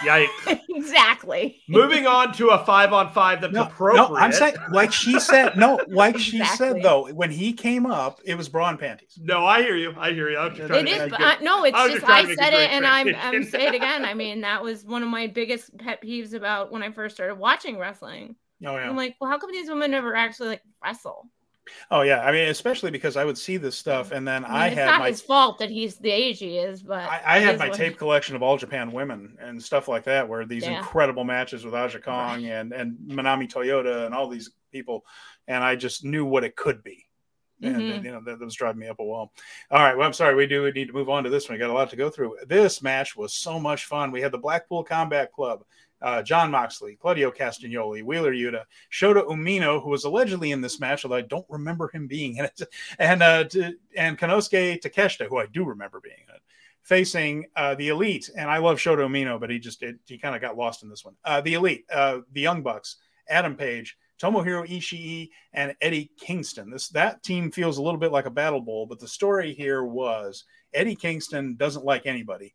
Yikes. 0.00 0.28
exactly. 0.68 1.62
Moving 1.68 2.06
on 2.06 2.32
to 2.34 2.48
a 2.48 2.64
five 2.64 2.92
on 2.92 3.12
five 3.12 3.40
that's 3.40 3.52
No, 3.52 3.62
appropriate. 3.62 4.08
no, 4.08 4.16
I'm 4.16 4.32
saying, 4.32 4.56
like 4.72 4.92
she 4.92 5.18
said, 5.20 5.56
no, 5.56 5.80
like 5.88 6.18
she 6.18 6.40
Exactly. 6.40 6.56
said 6.56 6.82
though, 6.82 7.08
when 7.12 7.30
he 7.30 7.52
came 7.52 7.86
up, 7.86 8.20
it 8.24 8.34
was 8.36 8.48
bra 8.48 8.68
and 8.68 8.78
panties. 8.78 9.18
No, 9.20 9.46
I 9.46 9.62
hear 9.62 9.76
you. 9.76 9.94
I 9.96 10.12
hear 10.12 10.30
you. 10.30 10.36
I 10.38 10.48
was 10.48 10.56
just 10.56 10.68
trying 10.68 10.86
It 10.86 10.86
to 10.86 10.90
is, 10.90 10.98
make 11.10 11.12
I, 11.20 11.36
no, 11.40 11.64
it's 11.64 11.76
I 11.76 11.84
was 11.84 11.92
just 11.92 12.00
just 12.00 12.06
I 12.08 12.22
to 12.22 12.28
make 12.28 12.40
a 12.40 12.42
said 12.42 12.52
it, 12.54 12.70
and 12.70 12.86
I'm 12.86 13.14
I'm 13.14 13.44
transition. 13.44 13.44
say 13.44 13.66
it 13.66 13.74
again. 13.74 14.04
I 14.04 14.14
mean, 14.14 14.40
that 14.42 14.62
was 14.62 14.84
one 14.84 15.02
of 15.02 15.08
my 15.08 15.26
biggest 15.28 15.76
pet 15.78 16.02
peeves 16.02 16.34
about 16.34 16.72
when 16.72 16.82
I 16.82 16.90
first 16.90 17.14
started 17.16 17.36
watching 17.36 17.78
wrestling. 17.78 18.36
Oh 18.64 18.76
yeah. 18.76 18.88
I'm 18.88 18.96
like, 18.96 19.16
well, 19.20 19.30
how 19.30 19.38
come 19.38 19.50
these 19.52 19.68
women 19.68 19.90
never 19.90 20.14
actually 20.14 20.48
like 20.50 20.62
wrestle? 20.82 21.28
Oh 21.90 22.02
yeah. 22.02 22.20
I 22.20 22.32
mean, 22.32 22.48
especially 22.48 22.90
because 22.90 23.16
I 23.16 23.24
would 23.24 23.38
see 23.38 23.56
this 23.56 23.78
stuff, 23.78 24.10
and 24.10 24.26
then 24.26 24.44
I, 24.44 24.48
I, 24.48 24.68
mean, 24.70 24.78
it's 24.78 24.88
had 24.88 24.98
my 24.98 25.08
his 25.08 25.22
fault 25.22 25.58
that 25.58 25.70
he's 25.70 25.96
the 25.96 26.10
age 26.10 26.38
he 26.38 26.58
is, 26.58 26.82
but 26.82 26.98
I, 27.04 27.20
I 27.24 27.38
had 27.38 27.58
my 27.58 27.68
what- 27.68 27.76
tape 27.76 27.98
collection 27.98 28.34
of 28.36 28.42
all 28.42 28.56
Japan 28.56 28.92
women 28.92 29.36
and 29.40 29.62
stuff 29.62 29.88
like 29.88 30.04
that, 30.04 30.28
where 30.28 30.44
these 30.44 30.64
Yeah. 30.64 30.78
incredible 30.78 31.24
matches 31.24 31.64
with 31.64 31.74
Aja 31.74 32.00
Kong 32.00 32.44
and 32.46 32.72
and 32.72 32.96
Manami 33.06 33.50
Toyota 33.50 34.06
and 34.06 34.14
all 34.14 34.28
these 34.28 34.50
people, 34.72 35.04
and 35.46 35.62
I 35.62 35.76
just 35.76 36.04
knew 36.04 36.24
what 36.24 36.44
it 36.44 36.56
could 36.56 36.82
be. 36.82 37.06
And, 37.64 37.76
Mhm. 37.76 37.94
and, 37.94 38.04
you 38.04 38.10
know 38.10 38.20
that, 38.24 38.40
that 38.40 38.44
was 38.44 38.56
driving 38.56 38.80
me 38.80 38.88
up 38.88 38.98
a 38.98 39.04
wall. 39.04 39.32
All 39.70 39.78
right, 39.78 39.96
well, 39.96 40.04
I'm 40.04 40.12
sorry. 40.12 40.34
We 40.34 40.48
do 40.48 40.68
need 40.72 40.88
to 40.88 40.92
move 40.92 41.08
on 41.08 41.22
to 41.22 41.30
this 41.30 41.48
one. 41.48 41.54
We 41.54 41.60
got 41.60 41.70
a 41.70 41.72
lot 41.72 41.90
to 41.90 41.96
go 41.96 42.10
through. 42.10 42.38
This 42.46 42.82
match 42.82 43.14
was 43.14 43.32
so 43.34 43.60
much 43.60 43.84
fun. 43.84 44.10
We 44.10 44.20
had 44.20 44.32
the 44.32 44.38
Blackpool 44.38 44.82
Combat 44.82 45.30
Club, 45.30 45.62
uh, 46.02 46.22
Jon 46.22 46.50
Moxley, 46.50 46.96
Claudio 46.96 47.30
Castagnoli, 47.30 48.02
Wheeler 48.02 48.32
Yuta, 48.32 48.64
Shota 48.92 49.26
Umino, 49.26 49.82
who 49.82 49.90
was 49.90 50.04
allegedly 50.04 50.50
in 50.52 50.60
this 50.60 50.80
match, 50.80 51.04
although 51.04 51.16
I 51.16 51.22
don't 51.22 51.46
remember 51.48 51.90
him 51.92 52.06
being 52.06 52.36
in 52.36 52.46
it, 52.46 52.60
and 52.98 53.22
uh, 53.22 53.44
to, 53.44 53.74
and 53.96 54.18
Konosuke 54.18 54.80
Takeshita, 54.80 55.28
who 55.28 55.38
I 55.38 55.46
do 55.46 55.64
remember 55.64 56.00
being 56.00 56.16
in 56.28 56.34
it, 56.34 56.42
facing 56.82 57.46
uh, 57.56 57.74
the 57.74 57.88
Elite. 57.88 58.30
And 58.36 58.50
I 58.50 58.58
love 58.58 58.78
Shota 58.78 59.06
Umino, 59.06 59.38
but 59.38 59.50
he 59.50 59.58
just 59.58 59.82
it, 59.82 59.96
he 60.06 60.18
kind 60.18 60.34
of 60.34 60.40
got 60.40 60.56
lost 60.56 60.82
in 60.82 60.88
this 60.90 61.04
one. 61.04 61.14
Uh, 61.24 61.40
the 61.40 61.54
Elite, 61.54 61.84
uh, 61.92 62.18
the 62.32 62.40
Young 62.40 62.62
Bucks, 62.62 62.96
Adam 63.28 63.56
Page. 63.56 63.96
Tomohiro 64.20 64.64
Ishii 64.68 65.30
and 65.52 65.74
Eddie 65.80 66.12
Kingston. 66.16 66.70
This 66.70 66.90
that 66.90 67.24
team 67.24 67.50
feels 67.50 67.78
a 67.78 67.82
little 67.82 67.98
bit 67.98 68.12
like 68.12 68.26
a 68.26 68.30
battle 68.30 68.60
bowl, 68.60 68.86
but 68.86 69.00
the 69.00 69.08
story 69.08 69.52
here 69.52 69.82
was 69.82 70.44
Eddie 70.72 70.94
Kingston 70.94 71.56
doesn't 71.56 71.84
like 71.84 72.06
anybody, 72.06 72.54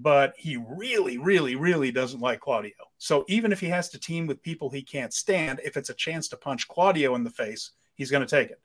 but 0.00 0.34
he 0.36 0.56
really, 0.56 1.18
really, 1.18 1.56
really 1.56 1.90
doesn't 1.90 2.20
like 2.20 2.40
Claudio. 2.40 2.72
So 2.98 3.24
even 3.28 3.50
if 3.50 3.58
he 3.58 3.66
has 3.66 3.88
to 3.90 3.98
team 3.98 4.28
with 4.28 4.42
people 4.42 4.70
he 4.70 4.82
can't 4.82 5.12
stand, 5.12 5.60
if 5.64 5.76
it's 5.76 5.90
a 5.90 5.94
chance 5.94 6.28
to 6.28 6.36
punch 6.36 6.68
Claudio 6.68 7.16
in 7.16 7.24
the 7.24 7.30
face, 7.30 7.72
he's 7.96 8.10
going 8.10 8.24
to 8.24 8.28
take 8.28 8.50
it. 8.50 8.60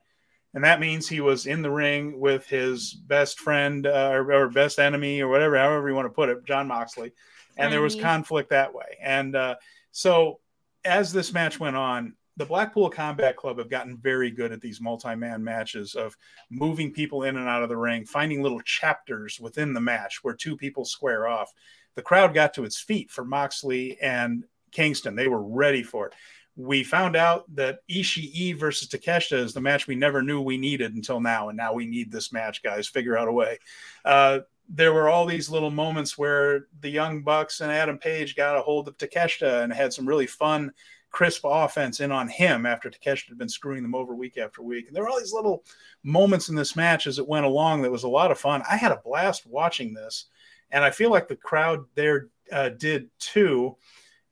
And 0.53 0.63
that 0.63 0.79
means 0.79 1.09
he 1.09 1.21
was 1.21 1.47
in 1.47 1.63
the 1.63 1.71
ring 1.71 2.19
with 2.19 2.45
his 2.45 2.93
best 2.93 3.39
friend 3.39 3.87
uh, 3.87 4.11
or, 4.11 4.31
or 4.31 4.49
best 4.49 4.77
enemy 4.77 5.21
or 5.21 5.27
whatever, 5.27 5.57
however 5.57 5.89
you 5.89 5.95
want 5.95 6.05
to 6.05 6.13
put 6.13 6.29
it, 6.29 6.45
Jon 6.45 6.67
Moxley. 6.67 7.13
And 7.57 7.73
there 7.73 7.81
was 7.81 7.95
conflict 7.95 8.51
that 8.51 8.73
way. 8.73 8.97
And 9.01 9.35
uh, 9.35 9.55
so 9.91 10.39
as 10.85 11.11
this 11.11 11.33
match 11.33 11.59
went 11.59 11.75
on, 11.75 12.13
the 12.37 12.45
Blackpool 12.45 12.89
Combat 12.89 13.35
Club 13.35 13.59
have 13.59 13.69
gotten 13.69 13.97
very 13.97 14.31
good 14.31 14.51
at 14.51 14.61
these 14.61 14.81
multi-man 14.81 15.43
matches 15.43 15.93
of 15.93 16.17
moving 16.49 16.91
people 16.91 17.23
in 17.23 17.37
and 17.37 17.47
out 17.47 17.63
of 17.63 17.69
the 17.69 17.77
ring, 17.77 18.05
finding 18.05 18.41
little 18.41 18.61
chapters 18.61 19.39
within 19.39 19.73
the 19.73 19.81
match 19.81 20.23
where 20.23 20.33
two 20.33 20.57
people 20.57 20.85
square 20.85 21.27
off. 21.27 21.53
The 21.95 22.01
crowd 22.01 22.33
got 22.33 22.53
to 22.55 22.63
its 22.63 22.79
feet 22.79 23.11
for 23.11 23.23
Moxley 23.23 23.99
and 24.01 24.45
Kingston. 24.71 25.15
They 25.15 25.27
were 25.27 25.43
ready 25.43 25.83
for 25.83 26.07
it. 26.07 26.13
We 26.55 26.83
found 26.83 27.15
out 27.15 27.45
that 27.55 27.79
Ishii 27.89 28.57
versus 28.57 28.87
Takeshita 28.87 29.37
is 29.37 29.53
the 29.53 29.61
match 29.61 29.87
we 29.87 29.95
never 29.95 30.21
knew 30.21 30.41
we 30.41 30.57
needed 30.57 30.93
until 30.93 31.19
now, 31.19 31.49
and 31.49 31.57
now 31.57 31.73
we 31.73 31.85
need 31.85 32.11
this 32.11 32.31
match, 32.31 32.61
guys. 32.63 32.87
Figure 32.87 33.17
out 33.17 33.27
a 33.27 33.31
way. 33.31 33.59
Uh, 34.05 34.39
there 34.69 34.93
were 34.93 35.09
all 35.09 35.25
these 35.25 35.49
little 35.49 35.71
moments 35.71 36.17
where 36.17 36.67
the 36.79 36.89
Young 36.89 37.21
Bucks 37.21 37.61
and 37.61 37.71
Adam 37.71 37.97
Page 37.97 38.35
got 38.35 38.57
a 38.57 38.61
hold 38.61 38.87
of 38.87 38.97
Takeshita 38.97 39.63
and 39.63 39.73
had 39.73 39.93
some 39.93 40.07
really 40.07 40.27
fun 40.27 40.71
crisp 41.13 41.43
offense 41.45 42.01
in 42.01 42.11
on 42.11 42.27
him 42.27 42.65
after 42.65 42.89
Takeshita 42.89 43.29
had 43.29 43.37
been 43.37 43.47
screwing 43.47 43.83
them 43.83 43.95
over 43.95 44.13
week 44.13 44.37
after 44.37 44.61
week. 44.61 44.87
And 44.87 44.95
there 44.95 45.03
were 45.03 45.09
all 45.09 45.19
these 45.19 45.31
little 45.31 45.63
moments 46.03 46.49
in 46.49 46.55
this 46.55 46.75
match 46.75 47.07
as 47.07 47.19
it 47.19 47.27
went 47.27 47.45
along 47.45 47.83
that 47.83 47.91
was 47.91 48.03
a 48.03 48.09
lot 48.09 48.31
of 48.31 48.39
fun. 48.39 48.63
I 48.69 48.75
had 48.75 48.91
a 48.91 49.01
blast 49.05 49.45
watching 49.45 49.93
this, 49.93 50.25
and 50.71 50.83
I 50.83 50.89
feel 50.89 51.11
like 51.11 51.27
the 51.27 51.35
crowd 51.35 51.85
there 51.95 52.27
uh, 52.51 52.69
did 52.69 53.09
too. 53.19 53.77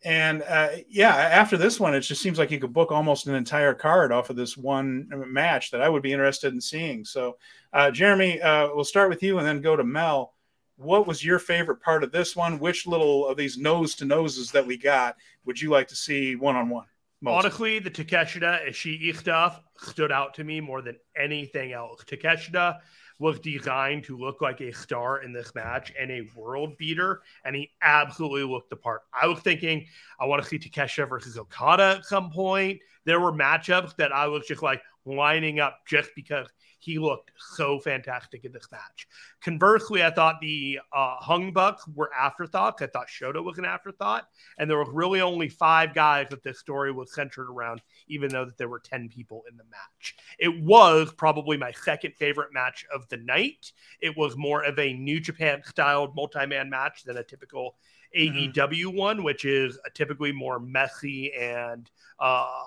And 0.03 0.41
uh, 0.41 0.69
yeah, 0.89 1.15
after 1.15 1.55
this 1.55 1.79
one, 1.79 1.93
it 1.93 2.01
just 2.01 2.23
seems 2.23 2.39
like 2.39 2.49
you 2.49 2.59
could 2.59 2.73
book 2.73 2.91
almost 2.91 3.27
an 3.27 3.35
entire 3.35 3.75
card 3.75 4.11
off 4.11 4.31
of 4.31 4.35
this 4.35 4.57
one 4.57 5.07
match 5.27 5.69
that 5.69 5.81
I 5.81 5.89
would 5.89 6.01
be 6.01 6.11
interested 6.11 6.51
in 6.51 6.59
seeing. 6.59 7.05
So, 7.05 7.37
uh, 7.73 7.91
Jeremy, 7.91 8.41
uh, 8.41 8.69
we'll 8.73 8.83
start 8.83 9.09
with 9.09 9.21
you 9.21 9.37
and 9.37 9.47
then 9.47 9.61
go 9.61 9.75
to 9.75 9.83
Mel. 9.83 10.33
What 10.81 11.05
was 11.05 11.23
your 11.23 11.37
favorite 11.37 11.81
part 11.81 12.03
of 12.03 12.11
this 12.11 12.35
one? 12.35 12.57
Which 12.57 12.87
little 12.87 13.27
of 13.27 13.37
these 13.37 13.57
nose 13.57 13.93
to 13.95 14.05
noses 14.05 14.51
that 14.51 14.65
we 14.65 14.77
got 14.77 15.15
would 15.45 15.61
you 15.61 15.69
like 15.69 15.87
to 15.89 15.95
see 15.95 16.35
one 16.35 16.55
on 16.55 16.69
one? 16.69 16.85
Honestly, 17.25 17.77
the 17.77 17.91
Takeshita 17.91 18.67
Ishii 18.67 19.15
stuff 19.15 19.61
stood 19.77 20.11
out 20.11 20.33
to 20.33 20.43
me 20.43 20.59
more 20.59 20.81
than 20.81 20.97
anything 21.15 21.71
else. 21.71 22.03
Takeshita 22.03 22.79
was 23.19 23.39
designed 23.39 24.03
to 24.05 24.17
look 24.17 24.41
like 24.41 24.59
a 24.59 24.73
star 24.73 25.21
in 25.21 25.31
this 25.31 25.53
match 25.53 25.93
and 25.99 26.09
a 26.09 26.27
world 26.35 26.75
beater, 26.79 27.21
and 27.45 27.55
he 27.55 27.69
absolutely 27.83 28.43
looked 28.43 28.71
the 28.71 28.75
part. 28.75 29.01
I 29.13 29.27
was 29.27 29.39
thinking, 29.39 29.85
I 30.19 30.25
want 30.25 30.41
to 30.41 30.49
see 30.49 30.57
Takeshita 30.57 31.07
versus 31.07 31.37
Okada 31.37 31.97
at 31.99 32.05
some 32.05 32.31
point. 32.31 32.79
There 33.05 33.19
were 33.19 33.31
matchups 33.31 33.95
that 33.97 34.11
I 34.11 34.25
was 34.25 34.47
just 34.47 34.63
like 34.63 34.81
lining 35.05 35.59
up 35.59 35.77
just 35.87 36.09
because 36.15 36.47
he 36.81 36.97
looked 36.97 37.31
so 37.37 37.79
fantastic 37.79 38.43
in 38.43 38.51
this 38.51 38.67
match. 38.71 39.07
Conversely, 39.41 40.03
I 40.03 40.09
thought 40.09 40.41
the 40.41 40.79
uh, 40.91 41.15
Young 41.29 41.53
Bucks 41.53 41.87
were 41.87 42.11
afterthoughts. 42.13 42.81
I 42.81 42.87
thought 42.87 43.07
Shota 43.07 43.43
was 43.43 43.59
an 43.59 43.65
afterthought, 43.65 44.27
and 44.57 44.69
there 44.69 44.77
were 44.77 44.91
really 44.91 45.21
only 45.21 45.47
five 45.47 45.93
guys 45.93 46.27
that 46.31 46.43
this 46.43 46.59
story 46.59 46.91
was 46.91 47.13
centered 47.13 47.49
around, 47.49 47.81
even 48.07 48.29
though 48.31 48.45
that 48.45 48.57
there 48.57 48.67
were 48.67 48.79
ten 48.79 49.09
people 49.09 49.43
in 49.49 49.57
the 49.57 49.63
match. 49.65 50.15
It 50.39 50.61
was 50.63 51.13
probably 51.13 51.55
my 51.55 51.71
second 51.71 52.15
favorite 52.17 52.51
match 52.51 52.85
of 52.93 53.07
the 53.09 53.17
night. 53.17 53.71
It 53.99 54.17
was 54.17 54.35
more 54.35 54.63
of 54.63 54.79
a 54.79 54.93
New 54.93 55.19
Japan 55.19 55.61
styled 55.65 56.15
multi-man 56.15 56.69
match 56.69 57.03
than 57.03 57.17
a 57.17 57.23
typical 57.23 57.75
mm-hmm. 58.15 58.51
AEW 58.51 58.95
one, 58.95 59.23
which 59.23 59.45
is 59.45 59.77
a 59.85 59.89
typically 59.89 60.31
more 60.31 60.59
messy 60.59 61.31
and 61.33 61.89
uh, 62.19 62.63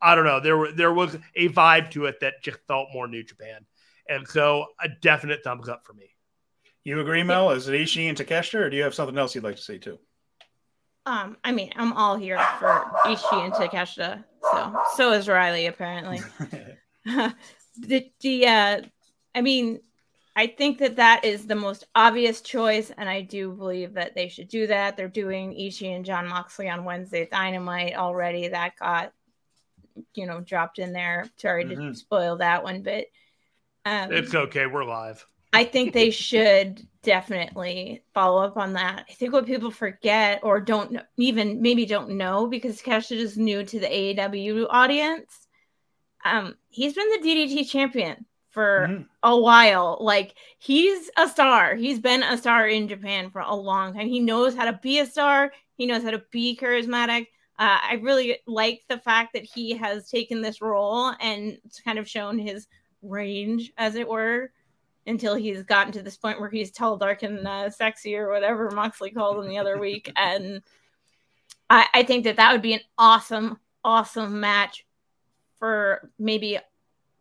I 0.00 0.14
don't 0.14 0.24
know. 0.24 0.40
There 0.40 0.56
were 0.56 0.72
there 0.72 0.92
was 0.92 1.16
a 1.34 1.48
vibe 1.48 1.90
to 1.92 2.06
it 2.06 2.20
that 2.20 2.42
just 2.42 2.58
felt 2.68 2.88
more 2.92 3.08
New 3.08 3.22
Japan, 3.22 3.66
and 4.08 4.26
so 4.28 4.66
a 4.80 4.88
definite 4.88 5.42
thumbs 5.42 5.68
up 5.68 5.84
for 5.84 5.92
me. 5.94 6.10
You 6.84 7.00
agree, 7.00 7.22
Mel? 7.22 7.50
Is 7.50 7.68
it 7.68 7.72
Ishii 7.72 8.08
and 8.08 8.16
Takeshita, 8.16 8.54
or 8.54 8.70
do 8.70 8.76
you 8.76 8.84
have 8.84 8.94
something 8.94 9.18
else 9.18 9.34
you'd 9.34 9.44
like 9.44 9.56
to 9.56 9.62
see 9.62 9.78
too? 9.78 9.98
Um, 11.06 11.36
I 11.44 11.52
mean, 11.52 11.72
I'm 11.76 11.92
all 11.92 12.16
here 12.16 12.38
for 12.58 12.84
Ishii 13.04 13.44
and 13.44 13.52
Takeshita. 13.52 14.24
So 14.42 14.80
so 14.96 15.12
is 15.12 15.28
Riley 15.28 15.66
apparently. 15.66 16.20
the 17.04 18.10
the 18.20 18.46
uh, 18.46 18.80
I 19.34 19.40
mean, 19.40 19.80
I 20.34 20.46
think 20.46 20.78
that 20.78 20.96
that 20.96 21.24
is 21.24 21.46
the 21.46 21.54
most 21.54 21.84
obvious 21.94 22.40
choice, 22.40 22.92
and 22.96 23.08
I 23.08 23.22
do 23.22 23.52
believe 23.52 23.94
that 23.94 24.14
they 24.14 24.28
should 24.28 24.48
do 24.48 24.66
that. 24.66 24.96
They're 24.96 25.08
doing 25.08 25.52
Ishii 25.52 25.94
and 25.94 26.04
John 26.04 26.28
Moxley 26.28 26.68
on 26.68 26.84
Wednesday 26.84 27.26
Dynamite 27.30 27.94
already. 27.94 28.48
That 28.48 28.76
got 28.78 29.12
you 30.14 30.26
know 30.26 30.40
dropped 30.40 30.78
in 30.78 30.92
there. 30.92 31.26
Sorry 31.36 31.64
mm-hmm. 31.64 31.88
to 31.88 31.94
spoil 31.94 32.36
that 32.36 32.62
one, 32.62 32.82
but 32.82 33.06
um, 33.84 34.12
it's 34.12 34.34
okay. 34.34 34.66
We're 34.66 34.84
live. 34.84 35.24
I 35.52 35.64
think 35.64 35.94
they 35.94 36.10
should 36.10 36.86
definitely 37.02 38.02
follow 38.12 38.42
up 38.42 38.56
on 38.56 38.74
that. 38.74 39.06
I 39.08 39.12
think 39.14 39.32
what 39.32 39.46
people 39.46 39.70
forget 39.70 40.40
or 40.42 40.60
don't 40.60 40.98
even 41.16 41.62
maybe 41.62 41.86
don't 41.86 42.10
know 42.10 42.46
because 42.46 42.82
Kesha 42.82 43.12
is 43.12 43.38
new 43.38 43.64
to 43.64 43.80
the 43.80 43.86
AEW 43.86 44.66
audience. 44.68 45.46
Um, 46.24 46.56
he's 46.68 46.94
been 46.94 47.08
the 47.08 47.26
DDT 47.26 47.70
champion 47.70 48.26
for 48.50 48.86
mm-hmm. 48.88 49.02
a 49.22 49.38
while. 49.38 49.98
Like 50.00 50.34
he's 50.58 51.10
a 51.16 51.28
star. 51.28 51.74
He's 51.74 52.00
been 52.00 52.22
a 52.22 52.36
star 52.36 52.68
in 52.68 52.88
Japan 52.88 53.30
for 53.30 53.40
a 53.40 53.54
long 53.54 53.94
time. 53.94 54.08
He 54.08 54.20
knows 54.20 54.54
how 54.54 54.64
to 54.64 54.78
be 54.82 54.98
a 54.98 55.06
star. 55.06 55.52
He 55.76 55.86
knows 55.86 56.02
how 56.02 56.10
to 56.10 56.22
be 56.30 56.58
charismatic. 56.60 57.28
Uh, 57.58 57.78
I 57.82 57.94
really 58.02 58.38
like 58.46 58.82
the 58.88 58.98
fact 58.98 59.32
that 59.32 59.44
he 59.44 59.76
has 59.76 60.10
taken 60.10 60.42
this 60.42 60.60
role 60.60 61.14
and 61.20 61.58
kind 61.84 61.98
of 61.98 62.08
shown 62.08 62.38
his 62.38 62.68
range, 63.02 63.72
as 63.78 63.94
it 63.94 64.06
were, 64.08 64.52
until 65.06 65.34
he's 65.34 65.62
gotten 65.62 65.92
to 65.92 66.02
this 66.02 66.16
point 66.16 66.38
where 66.38 66.50
he's 66.50 66.70
tall, 66.70 66.96
dark, 66.96 67.22
and 67.22 67.46
uh, 67.46 67.70
sexy, 67.70 68.14
or 68.16 68.30
whatever 68.30 68.70
Moxley 68.70 69.10
called 69.10 69.42
him 69.42 69.48
the 69.48 69.58
other 69.58 69.78
week. 69.78 70.12
And 70.16 70.62
I, 71.70 71.86
I 71.94 72.02
think 72.02 72.24
that 72.24 72.36
that 72.36 72.52
would 72.52 72.62
be 72.62 72.74
an 72.74 72.80
awesome, 72.98 73.58
awesome 73.82 74.40
match 74.40 74.86
for 75.58 76.10
maybe, 76.18 76.58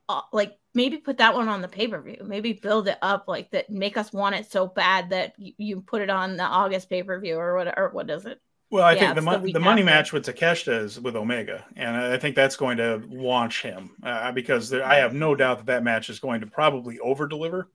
uh, 0.09 0.21
like, 0.33 0.57
maybe 0.73 0.97
put 0.97 1.17
that 1.17 1.33
one 1.33 1.47
on 1.47 1.61
the 1.61 1.67
pay 1.67 1.87
per 1.87 2.01
view. 2.01 2.17
Maybe 2.25 2.53
build 2.53 2.87
it 2.87 2.97
up 3.01 3.25
like 3.27 3.51
that, 3.51 3.69
make 3.69 3.95
us 3.97 4.11
want 4.11 4.35
it 4.35 4.51
so 4.51 4.67
bad 4.67 5.11
that 5.11 5.33
you, 5.37 5.53
you 5.57 5.81
put 5.81 6.01
it 6.01 6.09
on 6.09 6.35
the 6.35 6.43
August 6.43 6.89
pay 6.89 7.03
per 7.03 7.19
view 7.19 7.37
or 7.37 7.55
what, 7.55 7.77
or 7.77 7.89
what 7.89 8.09
is 8.09 8.25
it? 8.25 8.41
Well, 8.75 8.83
I 8.83 8.91
yeah, 8.91 9.13
think 9.13 9.25
the, 9.25 9.37
the, 9.37 9.51
the 9.53 9.59
money 9.61 9.83
match 9.83 10.11
with 10.11 10.25
Takeshita 10.25 10.81
is 10.81 10.99
with 10.99 11.15
Omega, 11.15 11.63
and 11.77 11.95
I 11.95 12.17
think 12.17 12.35
that's 12.35 12.57
going 12.57 12.75
to 12.75 13.01
launch 13.09 13.61
him 13.61 13.91
uh, 14.03 14.33
because 14.33 14.69
there, 14.69 14.85
I 14.85 14.95
have 14.95 15.13
no 15.13 15.33
doubt 15.33 15.59
that 15.59 15.67
that 15.67 15.83
match 15.83 16.09
is 16.09 16.19
going 16.19 16.41
to 16.41 16.47
probably 16.47 16.99
over 16.99 17.25
deliver. 17.25 17.69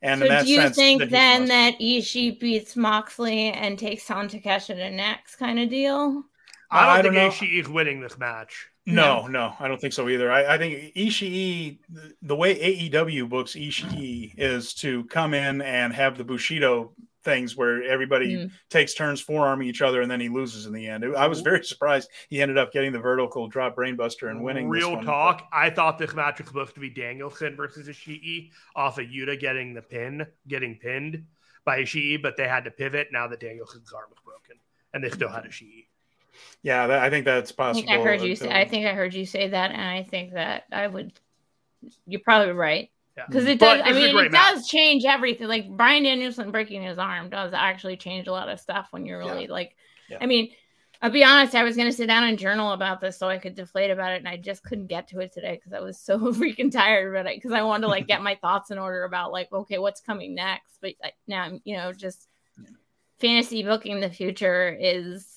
And 0.00 0.20
so, 0.20 0.42
do 0.44 0.48
you 0.48 0.68
think 0.70 1.00
that 1.00 1.10
then 1.10 1.46
that 1.46 1.80
Ishii 1.80 2.38
beats 2.38 2.76
Moxley 2.76 3.50
and 3.50 3.76
takes 3.76 4.08
on 4.12 4.28
Takeshita 4.28 4.92
next 4.92 5.36
kind 5.36 5.58
of 5.58 5.68
deal? 5.70 6.22
I 6.70 6.86
don't, 6.86 6.98
I 6.98 7.02
don't 7.02 7.14
think 7.14 7.34
Ishii 7.34 7.60
is 7.60 7.68
winning 7.68 8.00
this 8.00 8.16
match. 8.16 8.68
No, 8.86 9.22
no, 9.22 9.26
no, 9.26 9.54
I 9.58 9.66
don't 9.66 9.80
think 9.80 9.92
so 9.92 10.08
either. 10.08 10.30
I, 10.30 10.54
I 10.54 10.58
think 10.58 10.94
Ishii, 10.94 11.78
the 12.22 12.36
way 12.36 12.54
AEW 12.90 13.28
books 13.28 13.54
Ishii 13.54 14.34
is 14.36 14.72
to 14.74 15.02
come 15.06 15.34
in 15.34 15.62
and 15.62 15.92
have 15.92 16.16
the 16.16 16.22
Bushido 16.22 16.92
things 17.24 17.56
where 17.56 17.82
everybody 17.82 18.36
mm. 18.36 18.50
takes 18.70 18.94
turns 18.94 19.20
forearming 19.20 19.66
each 19.66 19.82
other 19.82 20.02
and 20.02 20.10
then 20.10 20.20
he 20.20 20.28
loses 20.28 20.66
in 20.66 20.72
the 20.72 20.86
end. 20.86 21.04
I 21.16 21.26
was 21.26 21.40
very 21.40 21.64
surprised 21.64 22.10
he 22.28 22.40
ended 22.42 22.58
up 22.58 22.72
getting 22.72 22.92
the 22.92 22.98
vertical 22.98 23.48
drop 23.48 23.76
brainbuster 23.76 24.30
and 24.30 24.42
winning. 24.42 24.68
Real 24.68 25.02
talk, 25.02 25.48
I 25.52 25.70
thought 25.70 25.98
this 25.98 26.14
match 26.14 26.38
was 26.38 26.48
supposed 26.48 26.74
to 26.74 26.80
be 26.80 26.90
Danielson 26.90 27.56
versus 27.56 27.88
Ishii 27.88 28.50
off 28.76 28.98
of 28.98 29.06
Yuta 29.06 29.38
getting 29.38 29.74
the 29.74 29.82
pin, 29.82 30.26
getting 30.46 30.76
pinned 30.76 31.24
by 31.64 31.80
Ishii, 31.80 32.22
but 32.22 32.36
they 32.36 32.46
had 32.46 32.64
to 32.64 32.70
pivot 32.70 33.08
now 33.10 33.26
that 33.28 33.40
Danielson's 33.40 33.92
arm 33.92 34.06
was 34.10 34.18
broken 34.24 34.56
and 34.92 35.02
they 35.02 35.10
still 35.10 35.28
had 35.28 35.44
Ishii. 35.44 35.86
Yeah, 36.62 36.86
that, 36.86 37.02
I 37.02 37.10
think 37.10 37.24
that's 37.24 37.52
possible. 37.52 37.88
I, 37.88 37.94
think 37.94 38.00
I 38.00 38.10
heard 38.10 38.22
you 38.22 38.36
say. 38.36 38.50
I 38.50 38.66
think 38.66 38.86
I 38.86 38.92
heard 38.92 39.14
you 39.14 39.24
say 39.24 39.48
that, 39.48 39.70
and 39.70 39.80
I 39.80 40.02
think 40.02 40.32
that 40.32 40.64
I 40.72 40.86
would. 40.86 41.12
You're 42.06 42.20
probably 42.20 42.52
right. 42.52 42.90
Because 43.14 43.46
it 43.46 43.58
does. 43.58 43.80
I 43.84 43.92
mean, 43.92 44.16
it 44.16 44.32
match. 44.32 44.54
does 44.54 44.68
change 44.68 45.04
everything. 45.04 45.46
Like 45.46 45.68
Bryan 45.68 46.02
Danielson 46.02 46.50
breaking 46.50 46.82
his 46.82 46.98
arm 46.98 47.30
does 47.30 47.52
actually 47.52 47.96
change 47.96 48.26
a 48.26 48.32
lot 48.32 48.48
of 48.48 48.60
stuff 48.60 48.88
when 48.90 49.06
you're 49.06 49.18
really 49.18 49.44
yeah. 49.44 49.52
like. 49.52 49.76
Yeah. 50.08 50.18
I 50.20 50.26
mean, 50.26 50.50
I'll 51.00 51.10
be 51.10 51.24
honest. 51.24 51.54
I 51.54 51.62
was 51.62 51.76
going 51.76 51.88
to 51.88 51.96
sit 51.96 52.06
down 52.06 52.24
and 52.24 52.38
journal 52.38 52.72
about 52.72 53.00
this 53.00 53.18
so 53.18 53.28
I 53.28 53.38
could 53.38 53.54
deflate 53.54 53.90
about 53.90 54.12
it, 54.12 54.18
and 54.18 54.28
I 54.28 54.36
just 54.36 54.64
couldn't 54.64 54.88
get 54.88 55.08
to 55.08 55.20
it 55.20 55.32
today 55.32 55.54
because 55.54 55.72
I 55.72 55.80
was 55.80 55.98
so 55.98 56.18
freaking 56.32 56.72
tired. 56.72 57.12
But 57.14 57.32
because 57.32 57.52
I, 57.52 57.60
I, 57.60 57.62
wanted 57.62 57.82
to 57.82 57.88
like 57.88 58.06
get 58.06 58.22
my 58.22 58.34
thoughts 58.36 58.70
in 58.70 58.78
order 58.78 59.04
about 59.04 59.32
like, 59.32 59.52
okay, 59.52 59.78
what's 59.78 60.00
coming 60.00 60.34
next. 60.34 60.78
But 60.80 60.94
now, 61.26 61.42
I'm, 61.42 61.60
you 61.64 61.76
know, 61.76 61.92
just 61.92 62.26
fantasy 63.20 63.62
booking 63.62 64.00
the 64.00 64.10
future 64.10 64.76
is. 64.78 65.30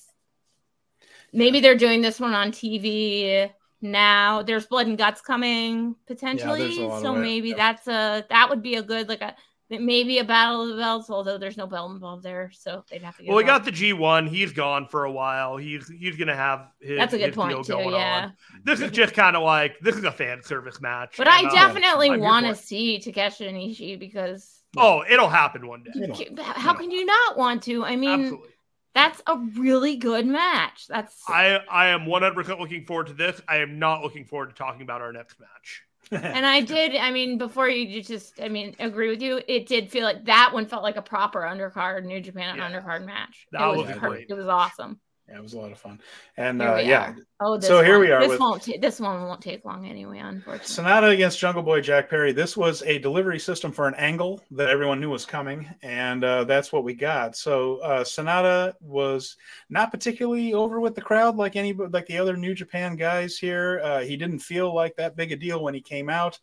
Maybe 1.30 1.60
they're 1.60 1.76
doing 1.76 2.00
this 2.00 2.18
one 2.18 2.32
on 2.32 2.50
TV 2.50 3.50
now 3.80 4.42
there's 4.42 4.66
blood 4.66 4.86
and 4.86 4.98
guts 4.98 5.20
coming 5.20 5.94
potentially 6.06 6.80
yeah, 6.80 7.00
so 7.00 7.14
maybe 7.14 7.50
yeah. 7.50 7.56
that's 7.56 7.86
a 7.86 8.24
that 8.28 8.48
would 8.50 8.62
be 8.62 8.74
a 8.74 8.82
good 8.82 9.08
like 9.08 9.20
a 9.20 9.34
maybe 9.70 10.18
a 10.18 10.24
battle 10.24 10.62
of 10.62 10.68
the 10.70 10.76
belts 10.76 11.10
although 11.10 11.36
there's 11.36 11.56
no 11.56 11.66
belt 11.66 11.92
involved 11.92 12.22
there 12.22 12.50
so 12.52 12.82
they'd 12.90 13.02
have 13.02 13.16
to 13.16 13.24
well 13.26 13.36
we 13.36 13.44
got 13.44 13.64
the 13.64 13.70
g1 13.70 14.28
he's 14.28 14.52
gone 14.52 14.86
for 14.86 15.04
a 15.04 15.12
while 15.12 15.56
he's 15.56 15.88
he's 15.88 16.16
gonna 16.16 16.34
have 16.34 16.68
his 16.80 16.98
that's 16.98 17.12
a 17.12 17.18
good 17.18 17.34
point 17.34 17.64
too 17.64 17.74
yeah. 17.90 18.24
on. 18.24 18.32
this 18.64 18.80
is 18.80 18.90
just 18.90 19.14
kind 19.14 19.36
of 19.36 19.42
like 19.42 19.78
this 19.80 19.96
is 19.96 20.04
a 20.04 20.12
fan 20.12 20.42
service 20.42 20.80
match 20.80 21.14
but 21.18 21.28
i 21.28 21.44
uh, 21.46 21.50
definitely 21.50 22.16
want 22.18 22.46
to 22.46 22.54
see 22.54 22.98
takeshi 22.98 23.46
and 23.46 23.56
ishii 23.56 23.98
because 23.98 24.62
oh 24.76 25.04
it'll 25.08 25.28
happen 25.28 25.66
one 25.66 25.82
day. 25.82 26.26
How 26.42 26.74
can 26.74 26.90
you 26.90 27.04
not 27.04 27.38
want 27.38 27.62
to? 27.64 27.84
I 27.84 27.96
mean 27.96 28.20
Absolutely 28.20 28.50
that's 28.94 29.22
a 29.26 29.38
really 29.56 29.96
good 29.96 30.26
match. 30.26 30.86
That's 30.88 31.22
I 31.28 31.60
I 31.70 31.88
am 31.88 32.06
100% 32.06 32.58
looking 32.58 32.84
forward 32.84 33.08
to 33.08 33.14
this. 33.14 33.40
I 33.48 33.58
am 33.58 33.78
not 33.78 34.02
looking 34.02 34.24
forward 34.24 34.50
to 34.50 34.54
talking 34.54 34.82
about 34.82 35.00
our 35.00 35.12
next 35.12 35.38
match. 35.40 35.82
and 36.10 36.46
I 36.46 36.62
did, 36.62 36.96
I 36.96 37.10
mean, 37.10 37.36
before 37.36 37.68
you 37.68 38.02
just, 38.02 38.40
I 38.40 38.48
mean, 38.48 38.74
agree 38.78 39.10
with 39.10 39.20
you, 39.20 39.42
it 39.46 39.66
did 39.66 39.90
feel 39.90 40.04
like 40.04 40.24
that 40.24 40.52
one 40.54 40.64
felt 40.64 40.82
like 40.82 40.96
a 40.96 41.02
proper 41.02 41.40
undercard 41.40 42.04
New 42.06 42.20
Japan 42.20 42.56
yeah. 42.56 42.70
undercard 42.70 43.04
match. 43.04 43.46
That 43.52 43.62
it 43.62 43.76
was, 43.76 43.88
was 43.88 43.98
great. 43.98 44.26
It 44.30 44.34
was 44.34 44.46
awesome. 44.46 45.00
Yeah, 45.28 45.36
it 45.36 45.42
was 45.42 45.52
a 45.52 45.58
lot 45.58 45.72
of 45.72 45.78
fun. 45.78 46.00
And 46.38 46.62
uh, 46.62 46.76
yeah. 46.76 47.14
Oh, 47.38 47.60
so 47.60 47.82
here 47.82 47.98
one, 47.98 48.00
we 48.00 48.10
are. 48.12 48.20
This 48.20 48.30
with... 48.30 48.40
won't. 48.40 48.62
Ta- 48.62 48.78
this 48.80 48.98
one 48.98 49.22
won't 49.22 49.42
take 49.42 49.62
long 49.64 49.86
anyway. 49.86 50.20
Unfortunately. 50.20 50.84
Sanada 50.84 51.12
against 51.12 51.38
Jungle 51.38 51.62
Boy 51.62 51.82
Jack 51.82 52.08
Perry. 52.08 52.32
This 52.32 52.56
was 52.56 52.82
a 52.84 52.98
delivery 52.98 53.38
system 53.38 53.70
for 53.70 53.86
an 53.86 53.94
angle 53.96 54.42
that 54.52 54.70
everyone 54.70 55.00
knew 55.00 55.10
was 55.10 55.26
coming, 55.26 55.68
and 55.82 56.24
uh, 56.24 56.44
that's 56.44 56.72
what 56.72 56.82
we 56.82 56.94
got. 56.94 57.36
So 57.36 57.78
uh, 57.80 58.04
Sanada 58.04 58.72
was 58.80 59.36
not 59.68 59.90
particularly 59.90 60.54
over 60.54 60.80
with 60.80 60.94
the 60.94 61.02
crowd 61.02 61.36
like 61.36 61.56
any 61.56 61.74
like 61.74 62.06
the 62.06 62.18
other 62.18 62.36
New 62.36 62.54
Japan 62.54 62.96
guys 62.96 63.36
here. 63.36 63.80
Uh, 63.84 64.00
he 64.00 64.16
didn't 64.16 64.38
feel 64.38 64.74
like 64.74 64.96
that 64.96 65.14
big 65.14 65.32
a 65.32 65.36
deal 65.36 65.62
when 65.62 65.74
he 65.74 65.82
came 65.82 66.08
out, 66.08 66.38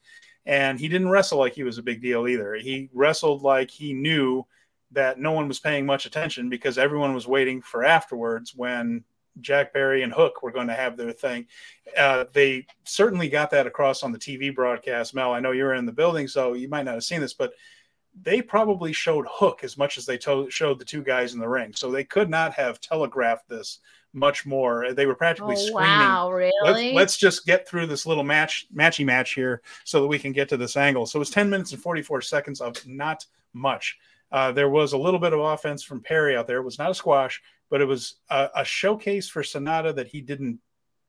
and 0.45 0.79
he 0.79 0.87
didn't 0.87 1.09
wrestle 1.09 1.39
like 1.39 1.53
he 1.53 1.63
was 1.63 1.79
a 1.79 1.83
big 1.83 2.03
deal 2.03 2.27
either. 2.27 2.53
He 2.53 2.89
wrestled 2.93 3.41
like 3.41 3.71
he 3.71 3.93
knew 3.93 4.45
that 4.95 5.19
no 5.19 5.31
one 5.31 5.47
was 5.47 5.59
paying 5.59 5.85
much 5.85 6.05
attention 6.05 6.49
because 6.49 6.77
everyone 6.77 7.13
was 7.13 7.27
waiting 7.27 7.61
for 7.61 7.83
afterwards 7.83 8.53
when 8.55 9.03
Jack 9.41 9.73
Perry 9.73 10.01
and 10.01 10.13
Hook 10.13 10.41
were 10.41 10.51
going 10.51 10.67
to 10.67 10.73
have 10.73 10.97
their 10.97 11.11
thing. 11.11 11.45
Uh, 11.97 12.25
they 12.33 12.65
certainly 12.83 13.29
got 13.29 13.51
that 13.51 13.67
across 13.67 14.03
on 14.03 14.11
the 14.11 14.19
TV 14.19 14.53
broadcast. 14.53 15.13
Mel, 15.13 15.33
I 15.33 15.39
know 15.39 15.51
you 15.51 15.63
were 15.63 15.73
in 15.73 15.85
the 15.85 15.91
building, 15.91 16.27
so 16.27 16.53
you 16.53 16.69
might 16.69 16.83
not 16.83 16.95
have 16.95 17.03
seen 17.03 17.21
this, 17.21 17.33
but 17.33 17.53
they 18.21 18.41
probably 18.41 18.93
showed 18.93 19.25
Hook 19.29 19.63
as 19.63 19.77
much 19.77 19.97
as 19.97 20.05
they 20.05 20.17
to- 20.19 20.49
showed 20.49 20.79
the 20.79 20.85
two 20.85 21.03
guys 21.03 21.33
in 21.33 21.39
the 21.39 21.49
ring. 21.49 21.73
So 21.75 21.91
they 21.91 22.05
could 22.05 22.29
not 22.29 22.53
have 22.53 22.79
telegraphed 22.79 23.49
this 23.49 23.79
much 24.13 24.45
more. 24.45 24.93
They 24.93 25.05
were 25.05 25.15
practically 25.15 25.55
oh, 25.55 25.59
screaming. 25.59 25.89
Wow, 25.89 26.31
really? 26.31 26.53
Let's, 26.63 26.95
let's, 26.95 27.17
just 27.17 27.45
get 27.45 27.67
through 27.67 27.87
this 27.87 28.05
little 28.05 28.23
match, 28.23 28.67
matchy 28.73 29.05
match 29.05 29.33
here, 29.33 29.61
so 29.83 30.01
that 30.01 30.07
we 30.07 30.17
can 30.17 30.31
get 30.31 30.47
to 30.49 30.57
this 30.57 30.77
angle. 30.77 31.05
So 31.05 31.17
it 31.17 31.19
was 31.19 31.29
10 31.29 31.49
minutes 31.49 31.73
and 31.73 31.81
44 31.81 32.21
seconds 32.21 32.61
of 32.61 32.75
not 32.87 33.25
much. 33.53 33.97
Uh, 34.31 34.51
there 34.51 34.69
was 34.69 34.93
a 34.93 34.97
little 34.97 35.19
bit 35.19 35.33
of 35.33 35.39
offense 35.39 35.83
from 35.83 36.01
Perry 36.01 36.35
out 36.35 36.47
there. 36.47 36.57
It 36.57 36.65
was 36.65 36.79
not 36.79 36.91
a 36.91 36.95
squash, 36.95 37.41
but 37.69 37.81
it 37.81 37.85
was 37.85 38.15
a, 38.29 38.49
a 38.57 38.65
showcase 38.65 39.29
for 39.29 39.43
Sanada 39.43 39.95
that 39.95 40.07
he 40.07 40.21
didn't 40.21 40.59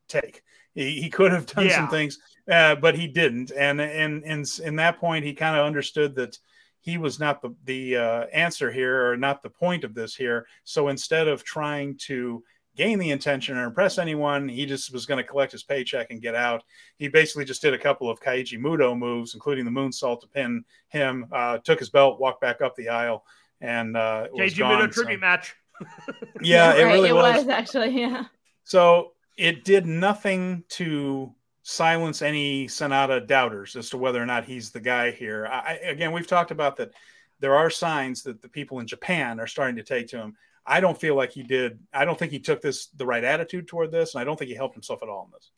take. 0.08 0.42
He, 0.74 1.00
he 1.00 1.10
could 1.10 1.32
have 1.32 1.46
done 1.46 1.66
yeah. 1.66 1.76
some 1.76 1.88
things, 1.88 2.18
uh, 2.50 2.76
but 2.76 2.96
he 2.96 3.08
didn't. 3.08 3.50
And 3.52 3.80
and 3.80 4.24
and 4.24 4.46
in 4.62 4.76
that 4.76 4.98
point, 4.98 5.24
he 5.24 5.34
kind 5.34 5.56
of 5.56 5.66
understood 5.66 6.14
that 6.16 6.38
he 6.80 6.98
was 6.98 7.18
not 7.18 7.42
the 7.42 7.54
the 7.64 7.96
uh, 7.96 8.26
answer 8.32 8.70
here, 8.70 9.10
or 9.10 9.16
not 9.16 9.42
the 9.42 9.50
point 9.50 9.84
of 9.84 9.94
this 9.94 10.14
here. 10.14 10.46
So 10.64 10.88
instead 10.88 11.28
of 11.28 11.42
trying 11.42 11.98
to 12.06 12.44
gain 12.76 12.98
the 12.98 13.12
attention 13.12 13.56
or 13.56 13.64
impress 13.64 13.98
anyone. 13.98 14.48
He 14.48 14.66
just 14.66 14.92
was 14.92 15.06
going 15.06 15.18
to 15.18 15.28
collect 15.28 15.52
his 15.52 15.62
paycheck 15.62 16.10
and 16.10 16.20
get 16.20 16.34
out. 16.34 16.62
He 16.98 17.08
basically 17.08 17.44
just 17.44 17.62
did 17.62 17.74
a 17.74 17.78
couple 17.78 18.08
of 18.10 18.20
Keiji 18.20 18.58
Muto 18.58 18.96
moves, 18.96 19.34
including 19.34 19.64
the 19.64 19.70
moonsault 19.70 20.20
to 20.20 20.26
pin 20.28 20.64
him, 20.88 21.26
uh, 21.32 21.58
took 21.58 21.78
his 21.78 21.90
belt, 21.90 22.20
walked 22.20 22.40
back 22.40 22.60
up 22.60 22.76
the 22.76 22.90
aisle, 22.90 23.24
and 23.60 23.96
uh, 23.96 24.28
Keiji 24.34 24.62
Muto 24.62 24.92
tribute 24.92 25.16
so. 25.16 25.20
match. 25.20 25.56
yeah, 26.42 26.74
it 26.74 26.82
really 26.84 27.08
it 27.08 27.14
was. 27.14 27.36
was. 27.38 27.48
Actually, 27.48 28.00
yeah. 28.00 28.24
So 28.64 29.12
it 29.36 29.64
did 29.64 29.86
nothing 29.86 30.64
to 30.70 31.32
silence 31.62 32.22
any 32.22 32.66
Sanada 32.66 33.26
doubters 33.26 33.74
as 33.74 33.90
to 33.90 33.98
whether 33.98 34.22
or 34.22 34.26
not 34.26 34.44
he's 34.44 34.70
the 34.70 34.80
guy 34.80 35.10
here. 35.10 35.46
I, 35.50 35.78
again, 35.82 36.12
we've 36.12 36.26
talked 36.26 36.50
about 36.50 36.76
that. 36.76 36.92
There 37.38 37.54
are 37.54 37.68
signs 37.68 38.22
that 38.22 38.40
the 38.40 38.48
people 38.48 38.80
in 38.80 38.86
Japan 38.86 39.38
are 39.40 39.46
starting 39.46 39.76
to 39.76 39.82
take 39.82 40.08
to 40.08 40.16
him. 40.16 40.36
I 40.66 40.80
don't 40.80 40.98
feel 40.98 41.14
like 41.14 41.30
he 41.30 41.42
did. 41.42 41.78
I 41.92 42.04
don't 42.04 42.18
think 42.18 42.32
he 42.32 42.40
took 42.40 42.60
this 42.60 42.88
the 42.88 43.06
right 43.06 43.22
attitude 43.22 43.68
toward 43.68 43.92
this, 43.92 44.14
and 44.14 44.20
I 44.20 44.24
don't 44.24 44.38
think 44.38 44.50
he 44.50 44.56
helped 44.56 44.74
himself 44.74 45.02
at 45.02 45.08
all 45.08 45.24
in 45.26 45.30
this. 45.32 45.50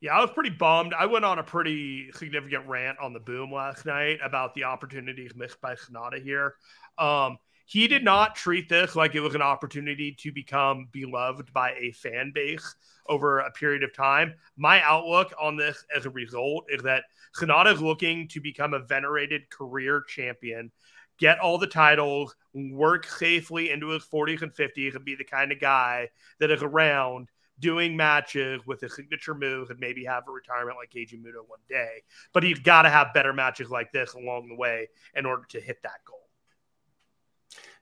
Yeah, 0.00 0.16
I 0.16 0.20
was 0.20 0.30
pretty 0.30 0.50
bummed. 0.50 0.94
I 0.94 1.06
went 1.06 1.24
on 1.24 1.38
a 1.38 1.42
pretty 1.42 2.10
significant 2.12 2.66
rant 2.68 2.98
on 3.00 3.12
the 3.12 3.20
boom 3.20 3.52
last 3.52 3.84
night 3.84 4.18
about 4.24 4.54
the 4.54 4.64
opportunities 4.64 5.32
missed 5.34 5.60
by 5.60 5.74
Sanada 5.74 6.22
here. 6.22 6.54
Um, 6.98 7.38
he 7.66 7.86
did 7.86 8.02
not 8.02 8.34
treat 8.34 8.68
this 8.68 8.96
like 8.96 9.14
it 9.14 9.20
was 9.20 9.34
an 9.34 9.42
opportunity 9.42 10.16
to 10.20 10.32
become 10.32 10.88
beloved 10.90 11.52
by 11.52 11.72
a 11.72 11.92
fan 11.92 12.32
base 12.34 12.74
over 13.08 13.40
a 13.40 13.50
period 13.50 13.82
of 13.82 13.92
time. 13.92 14.34
My 14.56 14.80
outlook 14.82 15.34
on 15.38 15.56
this 15.56 15.84
as 15.94 16.06
a 16.06 16.10
result 16.10 16.64
is 16.70 16.82
that 16.84 17.04
Sanada 17.38 17.74
is 17.74 17.82
looking 17.82 18.26
to 18.28 18.40
become 18.40 18.72
a 18.72 18.78
venerated 18.78 19.50
career 19.50 20.02
champion 20.08 20.70
get 21.18 21.38
all 21.40 21.58
the 21.58 21.66
titles, 21.66 22.34
work 22.54 23.06
safely 23.06 23.70
into 23.70 23.88
his 23.88 24.04
40s 24.04 24.42
and 24.42 24.52
50s, 24.54 24.94
and 24.94 25.04
be 25.04 25.14
the 25.14 25.24
kind 25.24 25.52
of 25.52 25.60
guy 25.60 26.08
that 26.40 26.50
is 26.50 26.62
around 26.62 27.28
doing 27.60 27.96
matches 27.96 28.60
with 28.66 28.82
a 28.84 28.88
signature 28.88 29.34
move 29.34 29.70
and 29.70 29.80
maybe 29.80 30.04
have 30.04 30.24
a 30.28 30.30
retirement 30.30 30.78
like 30.78 30.90
Keiji 30.90 31.20
Muto 31.20 31.46
one 31.46 31.58
day. 31.68 32.02
But 32.32 32.44
he's 32.44 32.60
got 32.60 32.82
to 32.82 32.90
have 32.90 33.14
better 33.14 33.32
matches 33.32 33.68
like 33.68 33.92
this 33.92 34.14
along 34.14 34.48
the 34.48 34.54
way 34.54 34.88
in 35.14 35.26
order 35.26 35.44
to 35.50 35.60
hit 35.60 35.82
that 35.82 36.04
goal. 36.06 36.27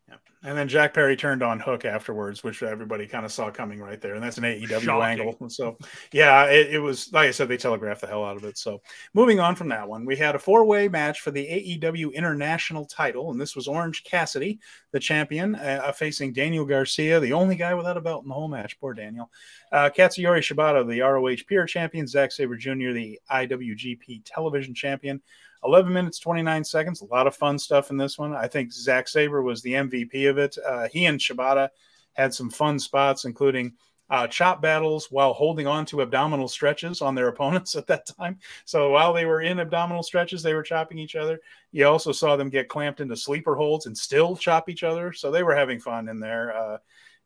Yeah. 0.09 0.17
And 0.45 0.57
then 0.57 0.69
Jack 0.69 0.95
Perry 0.95 1.17
turned 1.17 1.43
on 1.43 1.59
Hook 1.59 1.85
afterwards, 1.85 2.45
which 2.45 2.63
everybody 2.63 3.09
kind 3.09 3.25
of 3.25 3.33
saw 3.33 3.51
coming 3.51 3.81
right 3.81 4.01
there. 4.01 4.15
And 4.15 4.23
that's 4.23 4.39
an 4.39 4.45
AEW 4.45 4.81
Shocking. 4.81 5.03
angle. 5.03 5.37
So, 5.49 5.77
yeah, 6.13 6.45
it, 6.45 6.75
it, 6.75 6.79
was, 6.79 7.13
like 7.13 7.29
I 7.29 7.31
said, 7.33 7.49
they 7.49 7.57
telegraphed 7.57 8.03
the 8.03 8.07
hell 8.07 8.25
out 8.25 8.37
of 8.37 8.45
it. 8.45 8.57
So, 8.57 8.81
moving 9.15 9.41
on 9.41 9.57
from 9.57 9.69
that 9.71 9.89
one, 9.89 10.05
we 10.05 10.15
had 10.15 10.37
a 10.37 10.39
four 10.39 10.65
way 10.65 10.87
match 10.89 11.21
for 11.21 11.33
the 11.33 11.45
AEW 11.81 12.15
International 12.15 12.85
title. 12.85 13.33
And 13.33 13.41
this 13.41 13.57
was 13.57 13.67
Orange 13.67 14.05
Cassidy, 14.05 14.61
the 14.93 15.01
champion, 15.01 15.57
uh, 15.57 15.91
facing 15.93 16.33
Daniel 16.33 16.65
Garcia, 16.65 17.19
the 17.19 17.33
only 17.33 17.57
guy 17.57 17.75
without 17.75 17.97
a 17.97 18.01
belt 18.01 18.23
in 18.23 18.29
the 18.29 18.35
whole 18.35 18.49
match. 18.49 18.79
Poor 18.79 18.95
Daniel. 18.95 19.31
Uh, 19.73 19.91
Katsuyori 19.91 20.41
Shibata, 20.41 20.87
the 20.87 21.01
ROH 21.01 21.45
Pure 21.49 21.67
champion. 21.67 22.07
Zack 22.07 22.31
Sabre 22.31 22.57
Jr., 22.57 22.93
the 22.93 23.19
IWGP 23.31 24.23
television 24.25 24.75
champion. 24.75 25.21
11 25.67 25.93
minutes 25.93 26.19
29 26.19 26.65
seconds. 26.65 27.01
A 27.01 27.07
lot 27.07 27.27
of 27.27 27.37
fun 27.37 27.59
stuff 27.59 27.91
in 27.91 27.97
this 27.97 28.19
one. 28.19 28.35
I 28.35 28.49
think 28.49 28.73
Zach 28.73 29.09
Sabre 29.09 29.43
was 29.43 29.63
the 29.63 29.73
MVP 29.73 30.31
of 30.31 30.39
it. 30.39 30.57
Uh, 30.67 30.89
he 30.89 31.07
and 31.07 31.21
Shibata 31.21 31.69
had 32.15 32.33
some 32.33 32.51
fun 32.51 32.79
spots, 32.79 33.25
including 33.25 33.75
uh, 34.09 34.27
chop 34.29 34.63
battles 34.63 35.11
while 35.11 35.33
holding 35.33 35.67
on 35.67 35.85
to 35.87 36.03
abdominal 36.03 36.49
stretches 36.49 37.03
on 37.03 37.15
their 37.15 37.29
opponents 37.35 37.75
at 37.75 37.87
that 37.89 38.07
time. 38.07 38.39
So 38.65 38.91
while 38.91 39.13
they 39.13 39.27
were 39.27 39.43
in 39.43 39.59
abdominal 39.59 40.03
stretches, 40.03 40.43
they 40.43 40.55
were 40.55 40.63
chopping 40.63 40.99
each 40.99 41.17
other. 41.17 41.41
You 41.73 41.87
also 41.87 42.13
saw 42.13 42.37
them 42.37 42.49
get 42.49 42.69
clamped 42.69 43.01
into 43.01 43.17
sleeper 43.17 43.55
holds 43.55 43.87
and 43.87 43.97
still 43.97 44.37
chop 44.37 44.69
each 44.69 44.85
other. 44.85 45.13
So 45.13 45.31
they 45.31 45.43
were 45.43 45.57
having 45.57 45.81
fun 45.81 46.09
in 46.09 46.21
there. 46.21 46.57
Uh, 46.57 46.79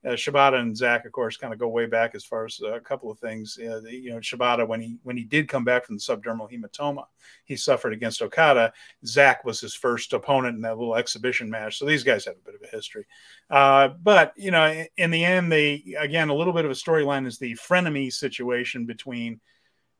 uh, 0.04 0.10
Shibata 0.10 0.58
and 0.58 0.74
Zach, 0.74 1.04
of 1.04 1.12
course, 1.12 1.36
kind 1.36 1.52
of 1.52 1.58
go 1.58 1.68
way 1.68 1.84
back 1.84 2.14
as 2.14 2.24
far 2.24 2.46
as 2.46 2.58
uh, 2.62 2.72
a 2.72 2.80
couple 2.80 3.10
of 3.10 3.18
things. 3.18 3.58
Uh, 3.58 3.80
the, 3.84 3.94
you 3.94 4.10
know, 4.10 4.18
Shibata, 4.18 4.66
when 4.66 4.80
he 4.80 4.96
when 5.02 5.16
he 5.16 5.24
did 5.24 5.46
come 5.46 5.62
back 5.62 5.84
from 5.84 5.96
the 5.96 6.00
subdural 6.00 6.50
hematoma 6.50 7.04
he 7.44 7.54
suffered 7.54 7.92
against 7.92 8.22
Okada, 8.22 8.72
Zach 9.04 9.44
was 9.44 9.60
his 9.60 9.74
first 9.74 10.14
opponent 10.14 10.56
in 10.56 10.62
that 10.62 10.78
little 10.78 10.96
exhibition 10.96 11.50
match. 11.50 11.78
So 11.78 11.84
these 11.84 12.02
guys 12.02 12.24
have 12.24 12.36
a 12.36 12.50
bit 12.50 12.54
of 12.54 12.62
a 12.62 12.74
history. 12.74 13.06
Uh, 13.50 13.88
but 14.02 14.32
you 14.36 14.50
know, 14.50 14.84
in 14.96 15.10
the 15.10 15.24
end, 15.24 15.52
they 15.52 15.94
again 15.98 16.30
a 16.30 16.34
little 16.34 16.54
bit 16.54 16.64
of 16.64 16.70
a 16.70 16.74
storyline 16.74 17.26
is 17.26 17.38
the 17.38 17.54
frenemy 17.56 18.10
situation 18.10 18.86
between 18.86 19.38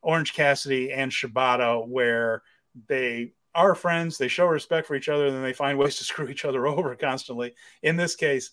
Orange 0.01 0.33
Cassidy 0.33 0.91
and 0.91 1.11
Shibata, 1.11 1.87
where 1.87 2.41
they 2.87 3.33
are 3.53 3.75
friends, 3.75 4.17
they 4.17 4.29
show 4.29 4.47
respect 4.47 4.87
for 4.87 4.95
each 4.95 5.09
other, 5.09 5.27
and 5.27 5.35
then 5.35 5.43
they 5.43 5.53
find 5.53 5.77
ways 5.77 5.97
to 5.97 6.03
screw 6.05 6.27
each 6.27 6.45
other 6.45 6.65
over 6.65 6.95
constantly. 6.95 7.53
In 7.83 7.97
this 7.97 8.15
case 8.15 8.49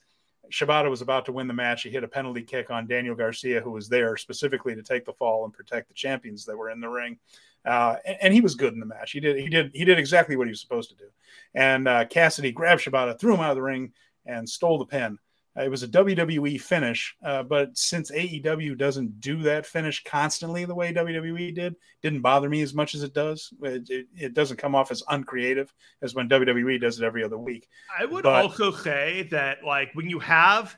Shibata 0.51 0.89
was 0.89 1.03
about 1.03 1.25
to 1.27 1.33
win 1.33 1.47
the 1.47 1.55
match. 1.55 1.83
He 1.83 1.91
hit 1.91 2.05
a 2.05 2.09
penalty 2.09 2.43
kick 2.43 2.71
on 2.71 2.87
Daniel 2.87 3.15
Garcia, 3.15 3.61
who 3.61 3.71
was 3.71 3.89
there 3.89 4.17
specifically 4.17 4.75
to 4.75 4.83
take 4.83 5.05
the 5.05 5.13
fall 5.13 5.45
and 5.45 5.53
protect 5.53 5.89
the 5.89 5.95
champions 5.95 6.45
that 6.45 6.57
were 6.57 6.71
in 6.71 6.81
the 6.81 6.89
ring. 6.89 7.19
Uh, 7.65 7.97
and, 8.07 8.17
and, 8.23 8.35
he 8.35 8.41
was 8.41 8.55
good 8.55 8.73
in 8.73 8.81
the 8.81 8.87
match. 8.87 9.13
He 9.13 9.21
did 9.21 9.37
he 9.37 9.49
did 9.49 9.71
he 9.75 9.85
did 9.85 9.99
exactly 9.99 10.37
what 10.37 10.47
he 10.47 10.53
was 10.53 10.61
supposed 10.61 10.91
to 10.91 10.97
do. 10.97 11.09
And 11.55 11.89
uh, 11.89 12.05
Cassidy 12.07 12.53
grabbed 12.53 12.83
Shibata, 12.83 13.19
threw 13.19 13.35
him 13.35 13.41
out 13.41 13.51
of 13.51 13.57
the 13.57 13.63
ring, 13.63 13.93
and 14.25 14.49
stole 14.49 14.79
the 14.79 14.87
pin. 14.87 15.19
Uh, 15.59 15.63
it 15.63 15.71
was 15.71 15.83
a 15.83 15.89
WWE 15.89 16.61
finish, 16.61 17.17
uh, 17.25 17.43
but 17.43 17.77
since 17.77 18.11
AEW 18.11 18.77
doesn't 18.79 19.21
do 19.21 19.43
that 19.43 19.67
finish 19.67 20.05
constantly 20.05 20.65
the 20.65 20.75
way 20.75 20.93
WWE 20.93 21.55
did, 21.55 21.75
didn't 22.03 22.21
bother 22.21 22.49
me 22.49 22.63
as 22.63 22.75
much 22.75 22.95
as 22.95 23.03
it 23.03 23.13
does. 23.13 23.53
It, 23.63 23.91
it, 23.91 24.07
it 24.17 24.35
doesn't 24.35 24.59
come 24.59 24.75
off 24.75 24.91
as 24.91 25.03
uncreative 25.09 25.73
as 26.03 26.15
when 26.15 26.29
WWE 26.29 26.81
does 26.81 27.01
it 27.01 27.05
every 27.05 27.25
other 27.25 27.39
week. 27.39 27.69
I 27.99 28.05
would 28.05 28.23
but, 28.23 28.45
also 28.45 28.71
say 28.71 29.29
that, 29.31 29.65
like, 29.65 29.91
when 29.95 30.09
you 30.09 30.21
have 30.21 30.77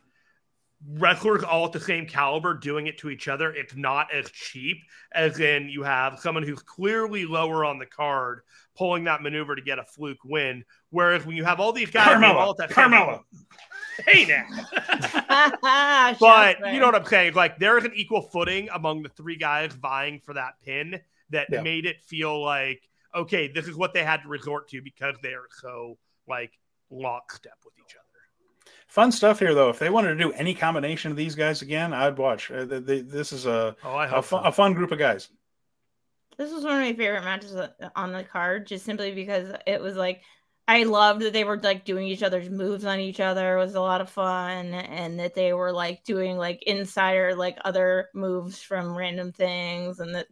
wrestlers 0.89 1.45
all 1.45 1.67
at 1.67 1.73
the 1.73 1.81
same 1.81 2.07
caliber 2.07 2.55
doing 2.55 2.87
it 2.87 2.99
to 2.99 3.11
each 3.11 3.29
other, 3.29 3.53
it's 3.53 3.77
not 3.77 4.13
as 4.15 4.31
cheap 4.31 4.79
as 5.13 5.39
in 5.41 5.69
you 5.69 5.83
have 5.83 6.19
someone 6.21 6.43
who's 6.43 6.63
clearly 6.63 7.27
lower 7.27 7.65
on 7.65 7.79
the 7.79 7.87
card 7.87 8.41
pulling 8.77 9.05
that 9.05 9.23
maneuver 9.23 9.55
to 9.55 9.63
get 9.63 9.79
a 9.79 9.85
fluke 9.85 10.25
win. 10.25 10.65
Whereas 10.89 11.27
when 11.27 11.37
you 11.37 11.45
have 11.45 11.61
all 11.61 11.73
these 11.73 11.91
guys 11.91 12.09
Carmella, 12.09 12.35
all 12.35 12.51
at 12.53 12.57
that 12.57 12.71
Carmella. 12.71 13.21
Hey 14.07 14.25
now. 14.25 14.47
but 16.21 16.73
you 16.73 16.81
know 16.81 16.87
what 16.87 16.95
I'm 16.95 17.05
saying? 17.05 17.35
Like 17.35 17.59
there 17.59 17.79
is 17.79 17.85
an 17.85 17.93
equal 17.95 18.23
footing 18.23 18.69
among 18.73 19.03
the 19.03 19.09
three 19.11 19.37
guys 19.37 19.73
vying 19.73 20.21
for 20.21 20.35
that 20.35 20.55
pin 20.65 21.01
that 21.31 21.49
yeah. 21.51 21.63
made 21.63 21.87
it 21.87 22.01
feel 22.03 22.43
like 22.43 22.83
okay, 23.15 23.49
this 23.49 23.67
is 23.67 23.77
what 23.77 23.93
they 23.93 24.05
had 24.05 24.23
to 24.23 24.29
resort 24.29 24.69
to 24.69 24.81
because 24.83 25.17
they 25.23 25.35
are 25.35 25.49
so 25.61 25.99
like 26.29 26.53
lockstep 26.91 27.59
with 27.65 27.75
each 27.79 27.95
other. 27.95 28.07
Fun 28.87 29.13
stuff 29.13 29.39
here, 29.39 29.55
though. 29.55 29.69
If 29.69 29.79
they 29.79 29.91
wanted 29.91 30.09
to 30.09 30.17
do 30.17 30.33
any 30.33 30.55
combination 30.55 31.11
of 31.11 31.17
these 31.17 31.35
guys 31.35 31.63
again, 31.63 31.93
I'd 31.93 32.19
watch. 32.19 32.51
Uh, 32.51 32.65
they, 32.65 32.79
they, 32.81 33.01
this 33.01 33.33
is 33.33 33.47
a 33.47 33.77
oh, 33.85 33.95
I 33.95 34.07
a, 34.07 34.23
fun, 34.23 34.43
so. 34.43 34.49
a 34.49 34.53
fun 34.53 34.75
group 34.75 34.91
of 34.93 34.99
guys. 34.99 35.29
This 36.37 36.53
was 36.53 36.65
one 36.65 36.75
of 36.75 36.81
my 36.81 36.93
favorite 36.93 37.23
matches 37.23 37.55
on 37.95 38.13
the 38.13 38.25
card, 38.25 38.67
just 38.67 38.85
simply 38.85 39.13
because 39.13 39.55
it 39.67 39.81
was 39.81 39.95
like 39.95 40.23
I 40.71 40.85
loved 40.85 41.23
that 41.23 41.33
they 41.33 41.43
were 41.43 41.59
like 41.59 41.85
doing 41.85 42.07
each 42.07 42.23
other's 42.23 42.49
moves 42.49 42.85
on 42.85 43.01
each 43.01 43.19
other. 43.19 43.57
It 43.57 43.61
was 43.61 43.75
a 43.75 43.81
lot 43.81 44.01
of 44.01 44.09
fun, 44.09 44.73
and 44.73 45.19
that 45.19 45.35
they 45.35 45.53
were 45.53 45.73
like 45.73 46.05
doing 46.05 46.39
like 46.39 46.63
insider 46.63 47.35
like 47.35 47.59
other 47.65 48.09
moves 48.15 48.63
from 48.63 48.97
random 48.97 49.33
things, 49.33 49.99
and 49.99 50.15
that 50.15 50.29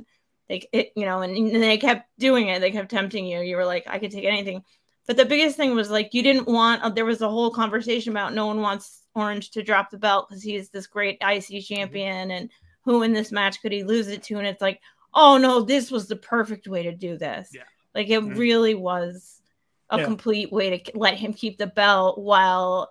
they 0.49 0.69
it, 0.73 0.93
you 0.95 1.07
know, 1.07 1.23
and, 1.23 1.37
and 1.37 1.61
they 1.61 1.77
kept 1.77 2.09
doing 2.21 2.47
it. 2.47 2.61
They 2.61 2.71
kept 2.71 2.89
tempting 2.89 3.27
you. 3.27 3.41
You 3.41 3.57
were 3.57 3.65
like, 3.65 3.89
I 3.89 3.99
could 3.99 4.13
take 4.13 4.27
anything. 4.27 4.63
But 5.09 5.17
the 5.17 5.25
biggest 5.25 5.57
thing 5.57 5.75
was 5.75 5.91
like 5.91 6.15
you 6.15 6.23
didn't 6.23 6.47
want. 6.47 6.83
Uh, 6.83 6.91
there 6.91 7.05
was 7.05 7.21
a 7.21 7.29
whole 7.29 7.51
conversation 7.51 8.13
about 8.13 8.33
no 8.33 8.47
one 8.47 8.61
wants 8.61 9.03
Orange 9.17 9.51
to 9.51 9.65
drop 9.65 9.91
the 9.91 9.99
belt 9.99 10.29
because 10.29 10.45
he's 10.45 10.71
this 10.71 10.87
great 10.87 11.17
IC 11.21 11.47
mm-hmm. 11.47 11.75
champion, 11.75 12.31
and 12.31 12.49
who 12.85 13.03
in 13.03 13.13
this 13.13 13.33
match 13.33 13.61
could 13.61 13.73
he 13.73 13.83
lose 13.83 14.07
it 14.07 14.23
to? 14.23 14.39
And 14.39 14.47
it's 14.47 14.63
like, 14.63 14.81
oh 15.15 15.37
no, 15.37 15.63
this 15.63 15.91
was 15.91 16.07
the 16.07 16.15
perfect 16.15 16.69
way 16.69 16.85
to 16.85 16.93
do 16.95 17.19
this. 17.19 17.51
Yeah. 17.53 17.63
Like 17.93 18.09
it 18.09 18.21
mm-hmm. 18.21 18.39
really 18.39 18.77
was 18.77 19.38
a 19.91 19.99
yeah. 19.99 20.05
complete 20.05 20.53
way 20.53 20.79
to 20.79 20.99
let 20.99 21.15
him 21.15 21.33
keep 21.33 21.59
the 21.59 21.67
belt 21.67 22.19
while 22.19 22.91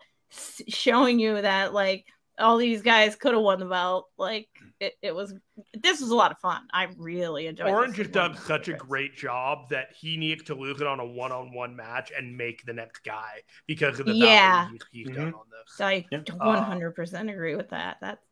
showing 0.67 1.19
you 1.19 1.41
that 1.41 1.73
like 1.73 2.05
all 2.39 2.57
these 2.57 2.81
guys 2.81 3.15
could 3.15 3.33
have 3.33 3.41
won 3.41 3.59
the 3.59 3.65
belt. 3.65 4.07
Like 4.17 4.47
it, 4.79 4.93
it 5.01 5.15
was 5.15 5.33
this 5.73 6.01
was 6.01 6.09
a 6.09 6.15
lot 6.15 6.31
of 6.31 6.39
fun. 6.39 6.67
I 6.71 6.87
really 6.97 7.47
enjoyed. 7.47 7.69
Orange 7.69 7.97
has 7.97 8.07
done 8.07 8.37
such 8.37 8.67
a 8.67 8.73
great 8.73 9.15
job 9.15 9.69
that 9.69 9.87
he 9.99 10.17
needs 10.17 10.43
to 10.45 10.55
lose 10.55 10.81
it 10.81 10.87
on 10.87 10.99
a 10.99 11.05
one-on-one 11.05 11.75
match 11.75 12.11
and 12.15 12.37
make 12.37 12.65
the 12.65 12.73
next 12.73 13.03
guy 13.03 13.41
because 13.65 13.99
of 13.99 14.05
the 14.05 14.13
yeah 14.13 14.69
he's, 14.69 14.81
he's 14.91 15.07
mm-hmm. 15.07 15.15
done 15.15 15.33
on 15.33 15.45
this. 15.51 15.81
I 15.81 16.05
100% 16.11 17.33
agree 17.33 17.55
with 17.55 17.69
that. 17.69 17.97
That's 18.01 18.25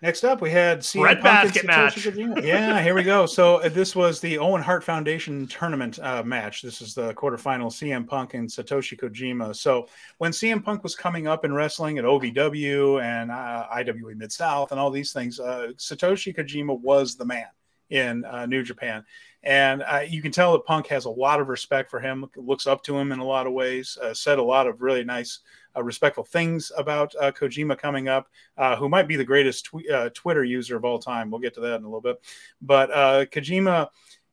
Next 0.00 0.22
up, 0.22 0.40
we 0.40 0.50
had 0.50 0.80
CM 0.80 1.02
Red 1.02 1.20
Punk 1.20 1.52
basket 1.52 1.66
match. 1.66 2.06
yeah, 2.44 2.80
here 2.80 2.94
we 2.94 3.02
go. 3.02 3.26
So 3.26 3.56
uh, 3.56 3.68
this 3.68 3.96
was 3.96 4.20
the 4.20 4.38
Owen 4.38 4.62
Hart 4.62 4.84
Foundation 4.84 5.48
tournament 5.48 5.98
uh, 5.98 6.22
match. 6.22 6.62
This 6.62 6.80
is 6.80 6.94
the 6.94 7.12
quarterfinal 7.14 7.66
CM 7.66 8.06
Punk 8.06 8.34
and 8.34 8.48
Satoshi 8.48 8.96
Kojima. 8.96 9.56
So 9.56 9.88
when 10.18 10.30
CM 10.30 10.62
Punk 10.62 10.84
was 10.84 10.94
coming 10.94 11.26
up 11.26 11.44
in 11.44 11.52
wrestling 11.52 11.98
at 11.98 12.04
OVW 12.04 13.02
and 13.02 13.32
uh, 13.32 13.66
IWA 13.72 14.14
Mid 14.14 14.30
South 14.30 14.70
and 14.70 14.78
all 14.78 14.92
these 14.92 15.12
things, 15.12 15.40
uh, 15.40 15.72
Satoshi 15.76 16.36
Kojima 16.36 16.78
was 16.80 17.16
the 17.16 17.24
man 17.24 17.48
in 17.90 18.24
uh, 18.24 18.46
New 18.46 18.62
Japan. 18.62 19.04
And 19.42 19.82
uh, 19.82 20.04
you 20.08 20.22
can 20.22 20.30
tell 20.30 20.52
that 20.52 20.64
Punk 20.64 20.86
has 20.88 21.06
a 21.06 21.10
lot 21.10 21.40
of 21.40 21.48
respect 21.48 21.90
for 21.90 21.98
him, 21.98 22.24
looks 22.36 22.68
up 22.68 22.84
to 22.84 22.96
him 22.96 23.10
in 23.10 23.18
a 23.18 23.24
lot 23.24 23.48
of 23.48 23.52
ways, 23.52 23.98
said 24.12 24.38
a 24.38 24.42
lot 24.42 24.68
of 24.68 24.80
really 24.80 25.02
nice 25.02 25.40
respectful 25.76 26.24
things 26.24 26.72
about 26.76 27.14
uh, 27.20 27.32
Kojima 27.32 27.78
coming 27.78 28.08
up, 28.08 28.28
uh, 28.56 28.76
who 28.76 28.88
might 28.88 29.08
be 29.08 29.16
the 29.16 29.24
greatest 29.24 29.66
tw- 29.66 29.90
uh, 29.90 30.10
Twitter 30.14 30.44
user 30.44 30.76
of 30.76 30.84
all 30.84 30.98
time. 30.98 31.30
We'll 31.30 31.40
get 31.40 31.54
to 31.54 31.60
that 31.60 31.76
in 31.76 31.84
a 31.84 31.88
little 31.88 32.00
bit. 32.00 32.20
But 32.60 32.90
uh, 32.90 33.24
Kojima 33.26 33.88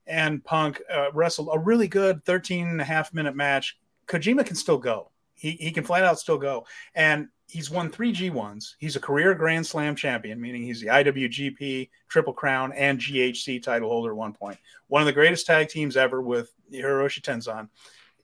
and 0.07 0.44
Punk 0.44 0.82
uh, 0.94 1.12
wrestled 1.14 1.49
a 1.52 1.60
really 1.60 1.88
good 1.88 2.24
13 2.26 2.68
and 2.68 2.82
a 2.82 2.86
half 2.86 3.14
minute 3.14 3.36
match. 3.36 3.78
Kojima 4.07 4.45
can 4.45 4.56
still 4.56 4.78
go. 4.78 5.12
He, 5.34 5.52
he 5.52 5.72
can 5.72 5.84
flat 5.84 6.03
out 6.03 6.20
still 6.20 6.38
go. 6.38 6.66
And 6.94 7.28
he's 7.48 7.70
won 7.70 7.90
three 7.90 8.14
G1s. 8.14 8.76
He's 8.80 8.95
a 8.95 8.99
career 8.99 9.34
Grand 9.36 9.66
Slam 9.66 9.95
champion, 9.95 10.40
meaning 10.40 10.64
he's 10.64 10.80
the 10.80 10.88
IWGP, 10.88 11.90
Triple 12.07 12.34
Crown, 12.34 12.72
and 12.74 12.99
GHC 12.99 13.62
title 13.62 13.90
holder 13.90 14.12
at 14.12 14.18
one 14.18 14.34
point. 14.34 14.57
One 14.88 15.02
of 15.02 15.06
the 15.06 15.14
greatest 15.14 15.45
tag 15.45 15.70
teams 15.70 15.98
ever 15.98 16.22
with 16.22 16.52
Hiroshi 16.72 17.22
Tenzan. 17.22 17.70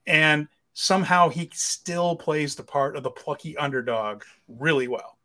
And– 0.08 0.48
somehow 0.73 1.30
he 1.30 1.49
still 1.53 2.15
plays 2.15 2.56
the 2.56 2.64
part 2.64 2.95
of 2.95 3.03
the 3.03 3.11
plucky 3.11 3.57
underdog 3.57 4.23
really 4.48 4.88
well. 4.88 5.18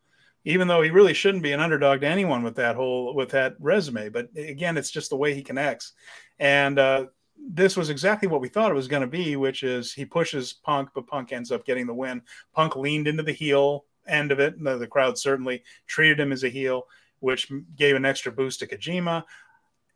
Even 0.44 0.68
though 0.68 0.82
he 0.82 0.90
really 0.90 1.14
shouldn't 1.14 1.42
be 1.42 1.52
an 1.52 1.60
underdog 1.60 2.00
to 2.00 2.06
anyone 2.06 2.42
with 2.42 2.56
that 2.56 2.76
whole 2.76 3.14
with 3.14 3.30
that 3.30 3.54
resume 3.58 4.08
but 4.08 4.28
again 4.36 4.76
it's 4.76 4.90
just 4.90 5.10
the 5.10 5.16
way 5.16 5.34
he 5.34 5.42
connects. 5.42 5.92
And 6.38 6.78
uh, 6.78 7.06
this 7.38 7.76
was 7.76 7.90
exactly 7.90 8.28
what 8.28 8.40
we 8.40 8.48
thought 8.48 8.70
it 8.70 8.74
was 8.74 8.88
going 8.88 9.02
to 9.02 9.08
be 9.08 9.36
which 9.36 9.62
is 9.62 9.92
he 9.92 10.04
pushes 10.04 10.52
punk 10.52 10.90
but 10.94 11.06
punk 11.06 11.32
ends 11.32 11.52
up 11.52 11.64
getting 11.64 11.86
the 11.86 11.94
win. 11.94 12.22
Punk 12.54 12.76
leaned 12.76 13.08
into 13.08 13.22
the 13.22 13.32
heel 13.32 13.84
end 14.06 14.30
of 14.30 14.40
it 14.40 14.62
the, 14.62 14.78
the 14.78 14.86
crowd 14.86 15.18
certainly 15.18 15.62
treated 15.86 16.20
him 16.20 16.32
as 16.32 16.44
a 16.44 16.48
heel 16.48 16.86
which 17.20 17.50
gave 17.76 17.96
an 17.96 18.04
extra 18.04 18.30
boost 18.30 18.60
to 18.60 18.66
kojima. 18.66 19.24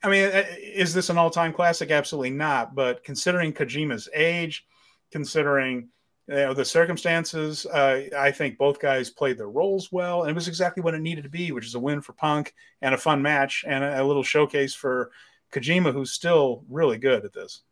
I 0.03 0.09
mean 0.09 0.27
uh, 0.27 0.45
is 0.61 0.95
this 0.95 1.11
an 1.11 1.19
all-time 1.19 1.53
classic? 1.53 1.91
Absolutely 1.91 2.31
not 2.31 2.75
but 2.75 3.05
considering 3.05 3.53
kojima's 3.53 4.09
age 4.15 4.65
considering 5.11 5.89
you 6.29 6.35
know 6.35 6.55
the 6.55 6.65
circumstances. 6.65 7.67
Uh, 7.67 8.03
I 8.17 8.31
think 8.31 8.59
both 8.59 8.81
guys 8.81 9.11
played 9.11 9.39
their 9.39 9.51
roles 9.51 9.91
well, 9.91 10.23
and 10.23 10.31
it 10.31 10.35
was 10.35 10.49
exactly 10.49 10.83
what 10.83 10.95
it 10.95 11.01
needed 11.01 11.25
to 11.25 11.31
be, 11.31 11.53
which 11.53 11.67
is 11.67 11.75
a 11.75 11.81
win 11.81 12.01
for 12.01 12.13
Punk 12.13 12.55
and 12.83 12.95
a 12.95 12.99
fun 12.99 13.21
match 13.23 13.65
and 13.67 13.83
a, 13.83 14.03
a 14.03 14.05
little 14.05 14.23
showcase 14.23 14.75
for 14.75 15.11
Kojima, 15.53 15.93
who's 15.93 16.13
still 16.13 16.65
really 16.69 16.99
good 16.99 17.25
at 17.25 17.33
this. 17.33 17.63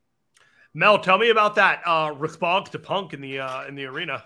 Mel, 0.75 0.99
tell 0.99 1.19
me 1.19 1.31
about 1.31 1.55
that 1.55 1.83
uh, 1.87 2.13
response 2.17 2.69
to 2.71 2.79
Punk 2.79 3.15
in 3.15 3.21
the 3.21 3.41
uh, 3.41 3.67
in 3.67 3.75
the 3.75 3.85
arena. 3.85 4.25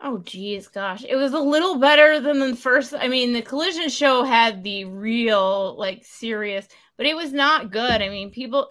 Oh 0.00 0.18
geez, 0.18 0.68
gosh, 0.68 1.04
it 1.08 1.16
was 1.16 1.32
a 1.32 1.38
little 1.38 1.78
better 1.78 2.20
than 2.20 2.38
the 2.38 2.56
first. 2.56 2.94
I 2.94 3.08
mean, 3.08 3.32
the 3.32 3.42
Collision 3.42 3.88
show 3.88 4.24
had 4.24 4.62
the 4.62 4.84
real, 4.84 5.76
like, 5.78 6.04
serious, 6.04 6.66
but 6.96 7.06
it 7.06 7.16
was 7.16 7.32
not 7.32 7.70
good. 7.70 8.02
I 8.02 8.08
mean, 8.08 8.30
people, 8.30 8.68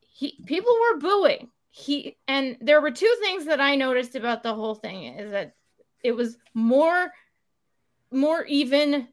he, 0.00 0.38
people 0.46 0.72
were 0.80 0.98
booing 0.98 1.48
he 1.78 2.16
and 2.26 2.56
there 2.62 2.80
were 2.80 2.90
two 2.90 3.14
things 3.20 3.44
that 3.44 3.60
I 3.60 3.76
noticed 3.76 4.14
about 4.14 4.42
the 4.42 4.54
whole 4.54 4.74
thing 4.74 5.14
is 5.18 5.30
that 5.32 5.52
it 6.02 6.12
was 6.12 6.38
more 6.54 7.12
more 8.10 8.46
even 8.46 9.08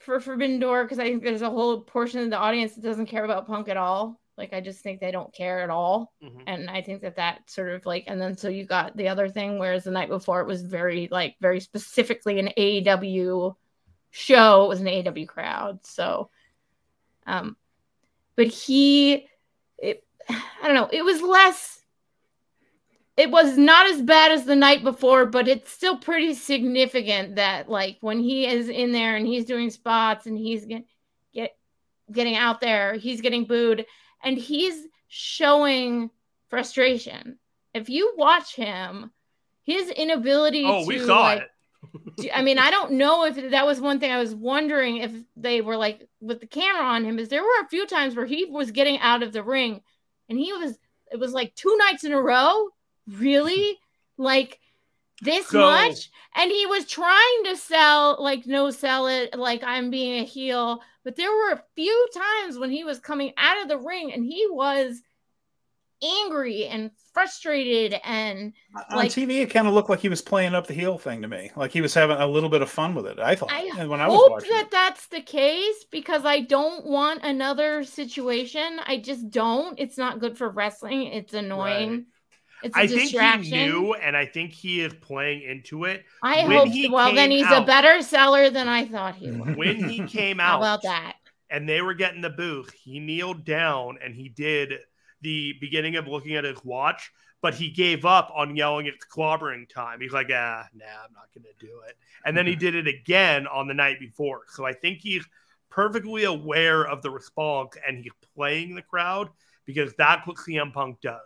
for 0.00 0.18
Forbidden 0.18 0.58
Door 0.58 0.84
because 0.84 0.98
I 0.98 1.04
think 1.04 1.22
there's 1.22 1.42
a 1.42 1.50
whole 1.50 1.82
portion 1.82 2.18
of 2.20 2.30
the 2.30 2.36
audience 2.36 2.74
that 2.74 2.82
doesn't 2.82 3.06
care 3.06 3.24
about 3.24 3.46
punk 3.46 3.68
at 3.68 3.76
all. 3.76 4.20
Like 4.36 4.52
I 4.52 4.60
just 4.60 4.80
think 4.80 4.98
they 4.98 5.12
don't 5.12 5.32
care 5.32 5.60
at 5.60 5.70
all, 5.70 6.12
mm-hmm. 6.20 6.40
and 6.48 6.68
I 6.68 6.82
think 6.82 7.02
that 7.02 7.14
that 7.14 7.48
sort 7.48 7.70
of 7.70 7.86
like 7.86 8.04
and 8.08 8.20
then 8.20 8.36
so 8.36 8.48
you 8.48 8.64
got 8.64 8.96
the 8.96 9.06
other 9.06 9.28
thing 9.28 9.60
whereas 9.60 9.84
the 9.84 9.92
night 9.92 10.08
before 10.08 10.40
it 10.40 10.48
was 10.48 10.62
very 10.62 11.06
like 11.12 11.36
very 11.40 11.60
specifically 11.60 12.40
an 12.40 12.50
AEW 12.58 13.54
show. 14.10 14.64
It 14.64 14.68
was 14.68 14.80
an 14.80 14.88
AEW 14.88 15.28
crowd, 15.28 15.86
so 15.86 16.28
um, 17.24 17.56
but 18.34 18.48
he 18.48 19.28
it 19.78 20.02
I 20.28 20.64
don't 20.64 20.74
know 20.74 20.88
it 20.92 21.04
was 21.04 21.22
less 21.22 21.79
it 23.20 23.30
was 23.30 23.58
not 23.58 23.86
as 23.86 24.00
bad 24.00 24.32
as 24.32 24.46
the 24.46 24.56
night 24.56 24.82
before, 24.82 25.26
but 25.26 25.46
it's 25.46 25.70
still 25.70 25.98
pretty 25.98 26.32
significant 26.32 27.36
that 27.36 27.68
like 27.68 27.98
when 28.00 28.18
he 28.18 28.46
is 28.46 28.70
in 28.70 28.92
there 28.92 29.14
and 29.14 29.26
he's 29.26 29.44
doing 29.44 29.68
spots 29.68 30.24
and 30.24 30.38
he's 30.38 30.64
get, 30.64 30.86
get 31.34 31.54
getting 32.10 32.34
out 32.34 32.62
there, 32.62 32.94
he's 32.94 33.20
getting 33.20 33.44
booed 33.44 33.84
and 34.24 34.38
he's 34.38 34.86
showing 35.08 36.08
frustration. 36.48 37.38
If 37.74 37.90
you 37.90 38.14
watch 38.16 38.56
him, 38.56 39.10
his 39.64 39.90
inability 39.90 40.64
oh, 40.64 40.80
to, 40.80 40.86
we 40.86 40.98
saw 40.98 41.20
like, 41.20 41.42
it. 42.18 42.30
I 42.34 42.40
mean, 42.40 42.58
I 42.58 42.70
don't 42.70 42.92
know 42.92 43.26
if 43.26 43.50
that 43.50 43.66
was 43.66 43.82
one 43.82 44.00
thing 44.00 44.12
I 44.12 44.18
was 44.18 44.34
wondering 44.34 44.96
if 44.96 45.12
they 45.36 45.60
were 45.60 45.76
like 45.76 46.08
with 46.22 46.40
the 46.40 46.46
camera 46.46 46.84
on 46.84 47.04
him, 47.04 47.18
is 47.18 47.28
there 47.28 47.42
were 47.42 47.60
a 47.62 47.68
few 47.68 47.86
times 47.86 48.16
where 48.16 48.24
he 48.24 48.46
was 48.46 48.70
getting 48.70 48.98
out 49.00 49.22
of 49.22 49.34
the 49.34 49.42
ring 49.42 49.82
and 50.30 50.38
he 50.38 50.54
was 50.54 50.78
it 51.12 51.18
was 51.18 51.34
like 51.34 51.54
two 51.54 51.76
nights 51.76 52.04
in 52.04 52.12
a 52.12 52.22
row 52.22 52.70
really? 53.08 53.78
Like 54.16 54.58
this 55.20 55.48
so, 55.48 55.60
much? 55.60 56.10
And 56.34 56.50
he 56.50 56.66
was 56.66 56.86
trying 56.86 57.44
to 57.44 57.56
sell, 57.56 58.16
like, 58.20 58.46
no, 58.46 58.70
sell 58.70 59.06
it, 59.08 59.38
like 59.38 59.62
I'm 59.64 59.90
being 59.90 60.20
a 60.20 60.24
heel. 60.24 60.80
But 61.04 61.16
there 61.16 61.32
were 61.32 61.52
a 61.52 61.64
few 61.74 62.08
times 62.14 62.58
when 62.58 62.70
he 62.70 62.84
was 62.84 63.00
coming 63.00 63.32
out 63.36 63.62
of 63.62 63.68
the 63.68 63.78
ring 63.78 64.12
and 64.12 64.24
he 64.24 64.46
was 64.50 65.02
angry 66.02 66.66
and 66.66 66.90
frustrated 67.12 67.94
and 68.04 68.54
on 68.90 68.96
like, 68.96 69.10
TV 69.10 69.42
it 69.42 69.50
kind 69.50 69.66
of 69.66 69.74
looked 69.74 69.90
like 69.90 70.00
he 70.00 70.08
was 70.08 70.22
playing 70.22 70.54
up 70.54 70.66
the 70.66 70.72
heel 70.72 70.96
thing 70.96 71.20
to 71.20 71.28
me 71.28 71.50
like 71.56 71.70
he 71.70 71.80
was 71.80 71.92
having 71.92 72.16
a 72.16 72.26
little 72.26 72.48
bit 72.48 72.62
of 72.62 72.70
fun 72.70 72.94
with 72.94 73.06
it 73.06 73.18
I 73.18 73.34
thought 73.34 73.50
I 73.52 73.84
when 73.86 74.00
I 74.00 74.08
was 74.08 74.18
hope 74.18 74.40
that 74.40 74.66
it. 74.66 74.70
that's 74.70 75.08
the 75.08 75.20
case 75.20 75.84
because 75.90 76.24
I 76.24 76.40
don't 76.40 76.86
want 76.86 77.22
another 77.22 77.84
situation 77.84 78.80
I 78.86 78.96
just 78.96 79.30
don't 79.30 79.78
it's 79.78 79.98
not 79.98 80.20
good 80.20 80.38
for 80.38 80.48
wrestling 80.48 81.02
it's 81.02 81.34
annoying 81.34 81.90
right. 81.90 82.04
It's 82.62 82.76
a 82.76 82.80
I 82.80 82.86
distraction. 82.86 83.50
think 83.50 83.54
he 83.54 83.66
knew, 83.66 83.94
and 83.94 84.16
I 84.16 84.26
think 84.26 84.52
he 84.52 84.80
is 84.80 84.92
playing 84.94 85.42
into 85.42 85.84
it. 85.84 86.04
I 86.22 86.40
hope. 86.40 86.68
Well, 86.90 87.14
then 87.14 87.30
he's 87.30 87.46
out, 87.46 87.62
a 87.62 87.66
better 87.66 88.02
seller 88.02 88.50
than 88.50 88.68
I 88.68 88.86
thought 88.86 89.16
he 89.16 89.30
was. 89.30 89.56
When 89.56 89.88
he 89.88 90.00
came 90.06 90.40
out, 90.40 90.50
How 90.50 90.58
about 90.58 90.82
that? 90.82 91.16
And 91.50 91.68
they 91.68 91.82
were 91.82 91.94
getting 91.94 92.20
the 92.20 92.30
booth. 92.30 92.72
He 92.72 93.00
kneeled 93.00 93.44
down 93.44 93.98
and 94.04 94.14
he 94.14 94.28
did 94.28 94.74
the 95.20 95.54
beginning 95.60 95.96
of 95.96 96.06
looking 96.06 96.36
at 96.36 96.44
his 96.44 96.64
watch, 96.64 97.10
but 97.42 97.54
he 97.54 97.70
gave 97.70 98.04
up 98.04 98.30
on 98.34 98.54
yelling 98.56 98.86
it's 98.86 99.04
clobbering 99.04 99.68
time. 99.68 100.00
He's 100.00 100.12
like, 100.12 100.28
ah, 100.32 100.64
nah, 100.72 100.84
I'm 100.84 101.12
not 101.12 101.28
going 101.34 101.44
to 101.44 101.66
do 101.66 101.72
it. 101.88 101.96
And 102.24 102.36
then 102.36 102.46
he 102.46 102.54
did 102.54 102.74
it 102.74 102.86
again 102.86 103.46
on 103.46 103.66
the 103.66 103.74
night 103.74 103.98
before. 103.98 104.42
So 104.48 104.64
I 104.64 104.72
think 104.72 104.98
he's 105.00 105.24
perfectly 105.70 106.24
aware 106.24 106.84
of 106.86 107.02
the 107.02 107.10
response 107.10 107.76
and 107.86 107.98
he's 107.98 108.12
playing 108.36 108.74
the 108.74 108.82
crowd 108.82 109.28
because 109.64 109.92
that's 109.96 110.26
what 110.26 110.36
CM 110.36 110.72
Punk 110.72 111.00
does. 111.00 111.20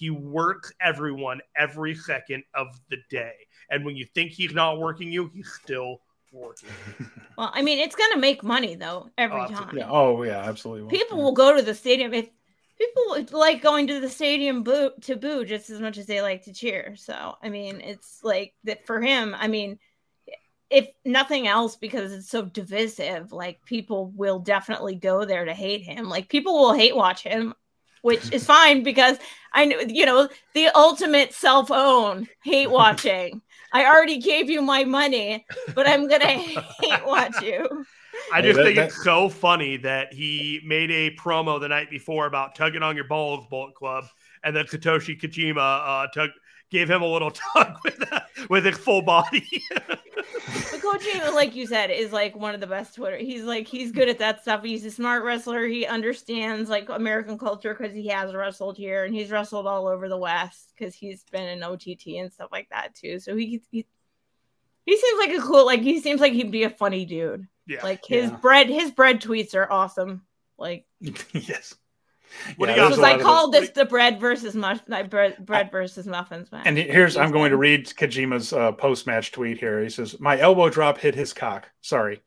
He 0.00 0.08
works 0.08 0.72
everyone 0.80 1.42
every 1.54 1.94
second 1.94 2.42
of 2.54 2.68
the 2.88 2.96
day. 3.10 3.34
And 3.68 3.84
when 3.84 3.96
you 3.96 4.06
think 4.14 4.30
he's 4.30 4.54
not 4.54 4.78
working 4.78 5.12
you, 5.12 5.30
he's 5.34 5.52
still 5.62 6.00
working. 6.32 6.70
Well, 7.36 7.50
I 7.54 7.62
mean, 7.62 7.78
it's 7.78 7.96
going 7.96 8.12
to 8.12 8.18
make 8.18 8.42
money 8.42 8.74
though 8.74 9.08
every 9.16 9.40
oh, 9.40 9.46
time. 9.46 9.74
Yeah. 9.74 9.88
Oh, 9.88 10.22
yeah, 10.24 10.40
absolutely. 10.40 10.90
People 10.94 11.22
will 11.22 11.32
go 11.32 11.56
to 11.56 11.62
the 11.62 11.74
stadium 11.74 12.12
if 12.12 12.28
people 12.76 13.38
like 13.38 13.62
going 13.62 13.86
to 13.86 13.98
the 13.98 14.10
stadium 14.10 14.62
boo 14.62 14.90
to 15.02 15.16
boo 15.16 15.46
just 15.46 15.70
as 15.70 15.80
much 15.80 15.96
as 15.96 16.04
they 16.04 16.20
like 16.20 16.44
to 16.44 16.52
cheer. 16.52 16.94
So 16.96 17.36
I 17.42 17.48
mean, 17.48 17.80
it's 17.80 18.20
like 18.22 18.52
that 18.64 18.84
for 18.84 19.00
him. 19.00 19.34
I 19.38 19.48
mean, 19.48 19.78
if 20.68 20.90
nothing 21.02 21.48
else, 21.48 21.76
because 21.76 22.12
it's 22.12 22.28
so 22.28 22.44
divisive, 22.44 23.32
like 23.32 23.64
people 23.64 24.12
will 24.14 24.38
definitely 24.38 24.96
go 24.96 25.24
there 25.24 25.46
to 25.46 25.54
hate 25.54 25.82
him. 25.82 26.10
Like 26.10 26.28
people 26.28 26.52
will 26.52 26.74
hate 26.74 26.94
watch 26.94 27.22
him, 27.22 27.54
which 28.02 28.32
is 28.32 28.44
fine 28.44 28.82
because 28.82 29.18
I 29.52 29.64
know 29.64 29.80
you 29.80 30.06
know 30.06 30.28
the 30.54 30.68
ultimate 30.74 31.32
self 31.32 31.70
own 31.70 32.28
hate 32.42 32.70
watching. 32.70 33.42
I 33.72 33.86
already 33.86 34.18
gave 34.18 34.50
you 34.50 34.62
my 34.62 34.84
money, 34.84 35.46
but 35.74 35.88
I'm 35.88 36.08
gonna 36.08 36.26
hate 36.28 37.06
watch 37.06 37.40
you. 37.40 37.86
I 38.32 38.42
just 38.42 38.58
think 38.58 38.76
it's 38.76 39.02
so 39.02 39.28
funny 39.28 39.76
that 39.78 40.12
he 40.12 40.60
made 40.64 40.90
a 40.90 41.14
promo 41.16 41.60
the 41.60 41.68
night 41.68 41.90
before 41.90 42.26
about 42.26 42.54
tugging 42.54 42.82
on 42.82 42.96
your 42.96 43.06
balls, 43.06 43.46
Bullet 43.48 43.74
Club, 43.74 44.04
and 44.42 44.54
then 44.54 44.66
Satoshi 44.66 45.20
Kojima 45.20 45.56
uh, 45.58 46.06
tug, 46.08 46.30
gave 46.70 46.90
him 46.90 47.02
a 47.02 47.06
little 47.06 47.30
tug 47.54 47.76
with 47.84 48.00
a, 48.02 48.24
with 48.48 48.64
his 48.64 48.78
full 48.78 49.02
body. 49.02 49.46
but 49.70 50.80
Kojima, 50.80 51.34
like 51.34 51.54
you 51.54 51.66
said, 51.66 51.90
is 51.90 52.12
like 52.12 52.36
one 52.36 52.54
of 52.54 52.60
the 52.60 52.66
best 52.66 52.94
Twitter. 52.94 53.16
He's 53.16 53.44
like 53.44 53.66
he's 53.66 53.92
good 53.92 54.08
at 54.08 54.18
that 54.18 54.42
stuff. 54.42 54.62
He's 54.62 54.84
a 54.84 54.90
smart 54.90 55.24
wrestler. 55.24 55.66
He 55.66 55.86
understands 55.86 56.70
like 56.70 56.88
American 56.88 57.38
culture 57.38 57.74
because 57.74 57.94
he 57.94 58.08
has 58.08 58.34
wrestled 58.34 58.76
here 58.76 59.04
and 59.04 59.14
he's 59.14 59.30
wrestled 59.30 59.66
all 59.66 59.86
over 59.86 60.08
the 60.08 60.16
West 60.16 60.72
because 60.76 60.94
he's 60.94 61.24
been 61.24 61.48
in 61.48 61.62
OTT 61.62 62.06
and 62.18 62.32
stuff 62.32 62.50
like 62.52 62.68
that 62.70 62.94
too. 62.94 63.18
So 63.18 63.36
he, 63.36 63.62
he 63.70 63.86
he 64.86 64.96
seems 64.96 65.18
like 65.18 65.38
a 65.38 65.42
cool 65.42 65.66
like 65.66 65.82
he 65.82 66.00
seems 66.00 66.20
like 66.20 66.32
he'd 66.32 66.50
be 66.50 66.64
a 66.64 66.70
funny 66.70 67.04
dude. 67.04 67.46
Yeah. 67.66 67.82
Like 67.82 68.04
his 68.04 68.30
yeah. 68.30 68.36
bread, 68.36 68.68
his 68.68 68.90
bread 68.90 69.20
tweets 69.20 69.54
are 69.54 69.70
awesome. 69.70 70.22
Like 70.58 70.84
yes. 71.00 71.74
What 72.56 72.68
yeah, 72.68 72.76
do 72.76 72.94
you 72.94 72.96
got? 72.96 73.04
I 73.04 73.18
called 73.18 73.52
this 73.52 73.70
the 73.70 73.84
bread 73.84 74.20
versus 74.20 74.54
muff, 74.54 74.84
bread, 74.86 75.44
bread 75.44 75.70
versus 75.70 76.06
muffins 76.06 76.50
match. 76.52 76.62
And 76.66 76.76
here's 76.76 77.16
I'm 77.16 77.30
going 77.32 77.50
to 77.50 77.56
read 77.56 77.86
Kojima's 77.86 78.52
uh, 78.52 78.72
post 78.72 79.06
match 79.06 79.32
tweet 79.32 79.58
here. 79.58 79.82
He 79.82 79.90
says, 79.90 80.18
"My 80.20 80.38
elbow 80.38 80.68
drop 80.68 80.98
hit 80.98 81.14
his 81.14 81.32
cock. 81.32 81.70
Sorry, 81.80 82.22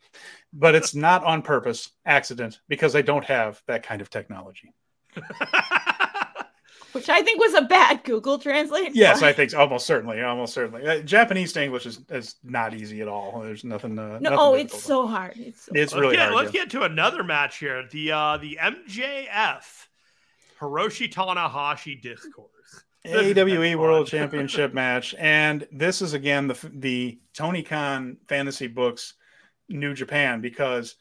but 0.52 0.76
it's 0.76 0.94
not 0.94 1.24
on 1.24 1.42
purpose, 1.42 1.92
accident, 2.06 2.60
because 2.68 2.96
I 2.96 3.02
don't 3.02 3.26
have 3.26 3.62
that 3.68 3.84
kind 3.84 4.02
of 4.02 4.10
technology." 4.10 4.74
which 6.94 7.10
I 7.10 7.22
think 7.22 7.40
was 7.40 7.54
a 7.56 7.64
bad 7.64 8.04
Google 8.04 8.38
Translate. 8.38 8.96
Yes, 8.96 9.22
I 9.22 9.34
think 9.34 9.52
so. 9.52 9.60
almost 9.60 9.86
certainly, 9.86 10.22
almost 10.22 10.54
certainly. 10.54 10.88
Uh, 10.88 11.02
Japanese 11.02 11.54
to 11.54 11.64
English 11.64 11.86
is, 11.86 12.00
is 12.10 12.36
not 12.44 12.74
easy 12.74 13.02
at 13.02 13.08
all. 13.08 13.42
There's 13.42 13.64
nothing. 13.64 13.98
Uh, 13.98 14.20
no, 14.20 14.30
nothing 14.30 14.38
oh, 14.40 14.54
it's 14.54 14.82
so 14.82 15.08
hard. 15.08 15.34
It's, 15.36 15.64
so 15.64 15.72
it's 15.76 15.92
hard. 15.92 16.02
really 16.02 16.18
let's 16.18 16.26
get, 16.26 16.32
hard. 16.32 16.46
Let's 16.46 16.56
yeah. 16.56 16.62
get 16.62 16.72
to 16.72 16.84
another 16.84 17.24
match 17.24 17.58
here. 17.58 17.88
The 17.90 18.12
uh, 18.12 18.38
the 18.38 18.60
MJF 18.62 19.88
Hiroshi 20.60 21.12
Tanahashi 21.12 22.02
discourse. 22.02 22.50
AEW 23.06 23.76
World 23.76 24.08
Championship 24.08 24.74
match, 24.74 25.14
and 25.20 25.68
this 25.74 26.02
is 26.02 26.14
again 26.14 26.48
the 26.48 26.58
the 26.74 27.20
Tony 27.34 27.62
Khan 27.62 28.18
Fantasy 28.28 28.68
Books 28.68 29.16
New 29.68 29.94
Japan 29.94 30.40
because 30.40 30.96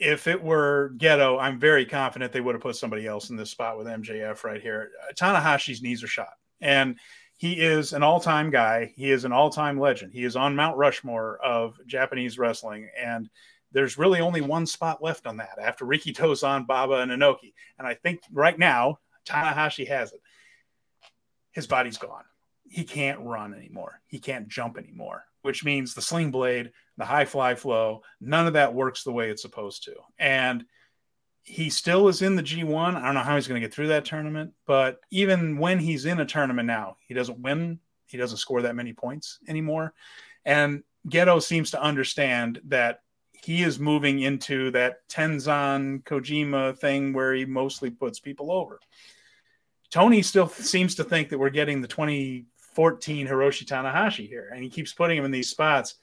if 0.00 0.26
it 0.26 0.42
were 0.42 0.92
Gedo, 0.96 1.40
I'm 1.40 1.60
very 1.60 1.84
confident 1.84 2.32
they 2.32 2.40
would 2.40 2.54
have 2.54 2.62
put 2.62 2.76
somebody 2.76 3.06
else 3.06 3.30
in 3.30 3.36
this 3.36 3.50
spot 3.50 3.76
with 3.76 3.86
MJF 3.86 4.42
right 4.42 4.60
here. 4.60 4.90
Uh, 5.02 5.12
Tanahashi's 5.12 5.82
knees 5.82 6.02
are 6.02 6.08
shot, 6.08 6.32
and 6.60 6.98
he 7.36 7.60
is 7.60 7.92
an 7.92 8.02
all-time 8.02 8.50
guy. 8.50 8.92
He 8.96 9.10
is 9.10 9.24
an 9.24 9.32
all-time 9.32 9.78
legend. 9.78 10.12
He 10.12 10.24
is 10.24 10.36
on 10.36 10.56
Mount 10.56 10.76
Rushmore 10.76 11.38
of 11.44 11.76
Japanese 11.86 12.38
wrestling, 12.38 12.88
and 12.98 13.28
there's 13.74 13.98
really 13.98 14.20
only 14.20 14.40
one 14.40 14.64
spot 14.64 15.02
left 15.02 15.26
on 15.26 15.36
that 15.36 15.58
after 15.60 15.84
Rikidozan, 15.84 16.66
Baba, 16.66 16.94
and 16.94 17.10
Inoki. 17.10 17.52
And 17.78 17.86
I 17.86 17.94
think 17.94 18.20
right 18.32 18.58
now 18.58 19.00
Tanahashi 19.26 19.86
has 19.88 20.12
it. 20.12 20.20
His 21.52 21.66
body's 21.66 21.98
gone. 21.98 22.24
He 22.66 22.84
can't 22.84 23.20
run 23.20 23.52
anymore. 23.52 24.00
He 24.06 24.18
can't 24.18 24.48
jump 24.48 24.78
anymore 24.78 25.24
which 25.44 25.62
means 25.62 25.92
the 25.92 26.00
sling 26.00 26.30
blade, 26.30 26.72
the 26.96 27.04
high 27.04 27.26
fly 27.26 27.54
flow, 27.54 28.00
none 28.18 28.46
of 28.46 28.54
that 28.54 28.72
works 28.72 29.04
the 29.04 29.12
way 29.12 29.28
it's 29.28 29.42
supposed 29.42 29.84
to. 29.84 29.94
And 30.18 30.64
he 31.42 31.68
still 31.68 32.08
is 32.08 32.22
in 32.22 32.34
the 32.34 32.42
G1. 32.42 32.96
I 32.96 33.04
don't 33.04 33.12
know 33.12 33.20
how 33.20 33.34
he's 33.34 33.46
going 33.46 33.60
to 33.60 33.66
get 33.66 33.74
through 33.74 33.88
that 33.88 34.06
tournament, 34.06 34.54
but 34.66 35.00
even 35.10 35.58
when 35.58 35.78
he's 35.78 36.06
in 36.06 36.18
a 36.18 36.24
tournament 36.24 36.66
now, 36.66 36.96
he 37.06 37.12
doesn't 37.12 37.40
win. 37.40 37.78
He 38.06 38.16
doesn't 38.16 38.38
score 38.38 38.62
that 38.62 38.74
many 38.74 38.94
points 38.94 39.38
anymore. 39.46 39.92
And 40.46 40.82
Gedo 41.10 41.42
seems 41.42 41.72
to 41.72 41.82
understand 41.82 42.62
that 42.68 43.00
he 43.44 43.62
is 43.62 43.78
moving 43.78 44.20
into 44.20 44.70
that 44.70 45.06
Tenzan 45.08 46.02
Kojima 46.04 46.78
thing 46.78 47.12
where 47.12 47.34
he 47.34 47.44
mostly 47.44 47.90
puts 47.90 48.18
people 48.18 48.50
over. 48.50 48.80
Tony 49.90 50.22
still 50.22 50.48
seems 50.48 50.94
to 50.96 51.04
think 51.04 51.28
that 51.28 51.38
we're 51.38 51.50
getting 51.50 51.80
the 51.80 51.88
2014 51.88 53.28
Hiroshi 53.28 53.64
Tanahashi 53.64 54.26
here, 54.26 54.50
and 54.52 54.62
he 54.62 54.70
keeps 54.70 54.92
putting 54.92 55.18
him 55.18 55.24
in 55.24 55.30
these 55.30 55.50
spots. 55.50 55.96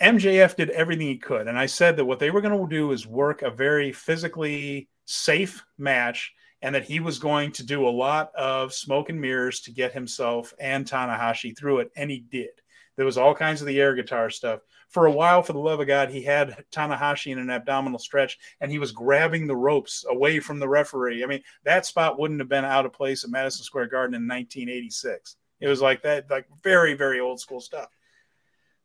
MJF 0.00 0.56
did 0.56 0.70
everything 0.70 1.06
he 1.06 1.16
could, 1.16 1.48
and 1.48 1.58
I 1.58 1.66
said 1.66 1.96
that 1.96 2.04
what 2.04 2.18
they 2.18 2.30
were 2.30 2.40
going 2.40 2.58
to 2.58 2.68
do 2.68 2.92
is 2.92 3.06
work 3.06 3.42
a 3.42 3.50
very 3.50 3.92
physically 3.92 4.88
safe 5.06 5.64
match, 5.78 6.34
and 6.60 6.74
that 6.74 6.84
he 6.84 7.00
was 7.00 7.18
going 7.18 7.52
to 7.52 7.64
do 7.64 7.86
a 7.86 7.90
lot 7.90 8.34
of 8.34 8.74
smoke 8.74 9.08
and 9.10 9.20
mirrors 9.20 9.60
to 9.60 9.70
get 9.70 9.92
himself 9.92 10.52
and 10.58 10.84
Tanahashi 10.84 11.56
through 11.56 11.78
it, 11.78 11.90
and 11.96 12.10
he 12.10 12.18
did. 12.18 12.50
There 12.96 13.06
was 13.06 13.16
all 13.16 13.34
kinds 13.34 13.60
of 13.60 13.68
the 13.68 13.80
air 13.80 13.94
guitar 13.94 14.28
stuff. 14.28 14.60
For 14.88 15.04
a 15.04 15.12
while, 15.12 15.42
for 15.42 15.52
the 15.52 15.58
love 15.58 15.80
of 15.80 15.86
God, 15.86 16.08
he 16.08 16.22
had 16.22 16.64
Tanahashi 16.72 17.30
in 17.30 17.38
an 17.38 17.50
abdominal 17.50 17.98
stretch, 17.98 18.38
and 18.60 18.70
he 18.70 18.78
was 18.78 18.90
grabbing 18.90 19.46
the 19.46 19.56
ropes 19.56 20.04
away 20.08 20.40
from 20.40 20.58
the 20.58 20.68
referee. 20.68 21.22
I 21.22 21.26
mean, 21.26 21.42
that 21.64 21.84
spot 21.84 22.18
wouldn't 22.18 22.40
have 22.40 22.48
been 22.48 22.64
out 22.64 22.86
of 22.86 22.94
place 22.94 23.22
at 23.22 23.30
Madison 23.30 23.64
Square 23.64 23.88
Garden 23.88 24.14
in 24.14 24.22
1986. 24.22 25.36
It 25.60 25.68
was 25.68 25.82
like 25.82 26.02
that, 26.02 26.30
like 26.30 26.46
very, 26.62 26.94
very 26.94 27.20
old 27.20 27.38
school 27.38 27.60
stuff. 27.60 27.88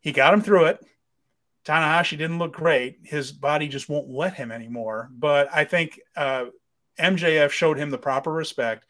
He 0.01 0.11
got 0.11 0.33
him 0.33 0.41
through 0.41 0.65
it. 0.65 0.85
Tanahashi 1.65 2.17
didn't 2.17 2.39
look 2.39 2.53
great. 2.53 2.99
His 3.03 3.31
body 3.31 3.69
just 3.69 3.87
won't 3.87 4.09
let 4.09 4.33
him 4.33 4.51
anymore. 4.51 5.09
But 5.11 5.47
I 5.53 5.63
think 5.63 6.01
uh, 6.15 6.45
MJF 6.99 7.51
showed 7.51 7.77
him 7.77 7.89
the 7.89 7.97
proper 7.97 8.31
respect, 8.31 8.85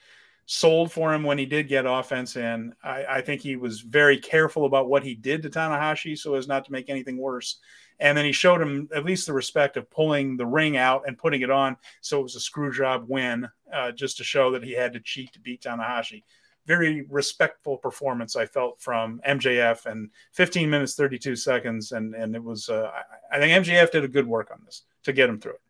sold 0.46 0.92
for 0.92 1.14
him 1.14 1.24
when 1.24 1.38
he 1.38 1.46
did 1.46 1.68
get 1.68 1.86
offense 1.86 2.36
in. 2.36 2.74
I, 2.84 3.06
I, 3.06 3.22
think 3.22 3.42
he 3.42 3.56
was 3.56 3.80
very 3.80 4.18
careful 4.18 4.66
about 4.66 4.90
what 4.90 5.04
he 5.04 5.16
did 5.16 5.42
to 5.44 5.50
Tanahashi 5.50 6.18
so 6.18 6.36
as 6.36 6.48
not 6.48 6.66
to 6.66 6.72
make 6.72 6.90
anything 6.90 7.18
worse. 7.18 7.60
And 8.00 8.18
then 8.18 8.26
he 8.26 8.32
showed 8.32 8.62
him 8.62 8.90
at 8.94 9.06
least 9.06 9.26
the 9.26 9.34
respect 9.34 9.78
of 9.78 9.90
pulling 9.90 10.36
the 10.36 10.46
ring 10.46 10.76
out 10.76 11.04
and 11.08 11.18
putting 11.18 11.42
it 11.42 11.50
on. 11.50 11.78
So 12.02 12.20
it 12.20 12.24
was 12.24 12.36
a 12.36 12.42
screw 12.42 12.74
job 12.74 13.06
win 13.08 13.48
uh, 13.72 13.92
just 13.92 14.18
to 14.18 14.24
show 14.24 14.52
that 14.52 14.64
he 14.64 14.74
had 14.74 14.94
to 14.94 15.00
cheat 15.00 15.32
to 15.34 15.40
beat 15.40 15.62
Tanahashi 15.62 16.24
very 16.66 17.02
respectful 17.10 17.78
performance 17.78 18.38
I 18.38 18.46
felt 18.46 18.80
from 18.80 19.22
MJF 19.28 19.86
and 19.86 20.10
15 20.32 20.70
minutes 20.70 20.96
32 20.96 21.36
seconds 21.36 21.92
and 21.92 22.16
and 22.16 22.36
it 22.36 22.44
was 22.44 22.70
uh, 22.70 22.90
I, 23.30 23.40
think 23.40 23.66
MJF 23.66 23.92
did 23.92 24.06
a 24.06 24.08
good 24.08 24.26
work 24.26 24.50
on 24.50 24.62
this 24.66 24.84
to 25.04 25.12
get 25.12 25.30
him 25.30 25.40
through 25.40 25.56
it. 25.56 25.62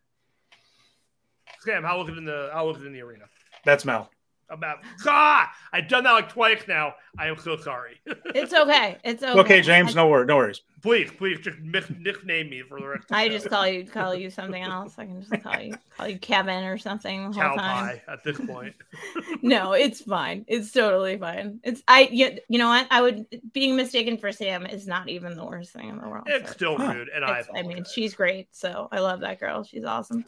Sam, 1.62 1.84
how 1.84 2.00
was 2.00 2.10
it 2.10 2.18
in 2.18 2.26
the 2.26 2.52
how 2.54 2.68
was 2.68 2.78
it 2.78 2.86
in 2.86 2.94
the 2.94 3.02
arena? 3.02 3.26
That's 3.66 3.86
Mel 3.86 4.12
about 4.54 4.80
ah, 5.06 5.52
I've 5.72 5.88
done 5.88 6.04
that 6.06 6.12
like 6.12 6.30
twice 6.30 6.64
now. 6.68 6.94
I 7.18 7.28
am 7.28 7.38
so 7.38 7.58
sorry. 7.58 8.00
it's 8.06 8.54
okay. 8.54 8.98
It's 9.04 9.22
okay. 9.22 9.40
Okay, 9.40 9.62
James. 9.62 9.96
No 9.96 10.08
worries. 10.08 10.28
No 10.28 10.38
worries. 10.38 10.62
Please, 10.84 11.10
please, 11.18 11.40
just 11.40 11.58
nickname 11.60 12.50
me 12.50 12.62
for 12.62 12.78
the 12.78 12.86
rest. 12.86 13.06
I 13.10 13.30
just 13.30 13.48
call 13.48 13.66
you 13.66 13.86
call 13.86 14.14
you 14.14 14.30
something 14.30 14.62
else. 14.62 14.96
I 14.98 15.06
can 15.06 15.22
just 15.22 15.42
call 15.42 15.58
you 15.62 15.78
call 15.98 16.10
you 16.10 16.20
Kevin 16.20 16.66
or 16.66 16.78
something 16.78 17.32
the 17.32 17.40
whole 17.40 17.56
time. 17.56 17.86
Pie 17.86 18.02
at 18.10 18.24
this 18.26 18.38
point. 18.38 18.76
no, 19.42 19.72
it's 19.72 20.02
fine. 20.02 20.44
It's 20.46 20.72
totally 20.72 21.18
fine. 21.18 21.62
It's 21.64 21.82
I 21.88 22.10
you, 22.12 22.38
you 22.50 22.60
know 22.60 22.68
what 22.68 22.88
I 22.92 23.02
would 23.02 23.26
being 23.54 23.78
mistaken 23.78 24.18
for 24.18 24.34
Sam 24.34 24.66
is 24.66 24.86
not 24.86 25.08
even 25.08 25.38
the 25.38 25.46
worst 25.46 25.72
thing 25.72 25.88
in 25.88 26.00
the 26.00 26.10
world. 26.10 26.26
It's 26.28 26.50
so. 26.50 26.54
still 26.54 26.78
rude, 26.78 27.08
and 27.16 27.24
I. 27.24 27.44
I 27.56 27.62
mean, 27.62 27.86
she's 27.86 28.14
great. 28.14 28.48
So 28.52 28.90
I 28.92 29.00
love 29.00 29.22
that 29.22 29.40
girl. 29.40 29.64
She's 29.64 29.86
awesome. 29.86 30.26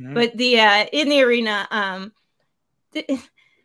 Mm-hmm. 0.00 0.14
But 0.14 0.36
the 0.38 0.60
uh 0.60 0.86
in 0.90 1.10
the 1.10 1.20
arena, 1.22 1.68
um. 1.70 2.12
The, 2.92 3.04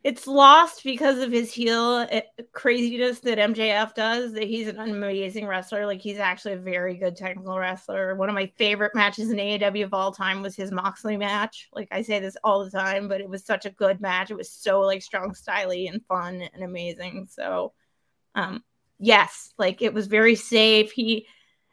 it's 0.03 0.27
lost 0.27 0.84
because 0.84 1.19
of 1.19 1.31
his 1.31 1.53
heel 1.53 2.05
eh, 2.09 2.21
craziness 2.51 3.19
that 3.19 3.38
MJF 3.38 3.95
does. 3.95 4.34
That 4.34 4.43
he's 4.43 4.67
an 4.67 4.77
amazing 4.80 5.47
wrestler. 5.47 5.85
Like 5.85 6.01
he's 6.01 6.19
actually 6.19 6.53
a 6.53 6.57
very 6.57 6.95
good 6.95 7.15
technical 7.15 7.57
wrestler. 7.57 8.13
One 8.15 8.27
of 8.27 8.35
my 8.35 8.51
favorite 8.57 8.93
matches 8.95 9.31
in 9.31 9.38
AEW 9.38 9.85
of 9.85 9.93
all 9.93 10.11
time 10.11 10.41
was 10.41 10.57
his 10.57 10.71
Moxley 10.71 11.15
match. 11.15 11.69
Like 11.71 11.88
I 11.91 12.01
say 12.01 12.19
this 12.19 12.35
all 12.43 12.65
the 12.65 12.71
time, 12.71 13.07
but 13.07 13.21
it 13.21 13.30
was 13.30 13.45
such 13.45 13.65
a 13.65 13.71
good 13.71 14.01
match. 14.01 14.30
It 14.30 14.38
was 14.38 14.51
so 14.51 14.81
like 14.81 15.01
strong, 15.01 15.34
styly, 15.34 15.89
and 15.89 16.05
fun 16.05 16.41
and 16.53 16.63
amazing. 16.63 17.27
So, 17.31 17.71
um, 18.35 18.61
yes, 18.99 19.53
like 19.57 19.81
it 19.81 19.93
was 19.93 20.07
very 20.07 20.35
safe. 20.35 20.91
He, 20.91 21.27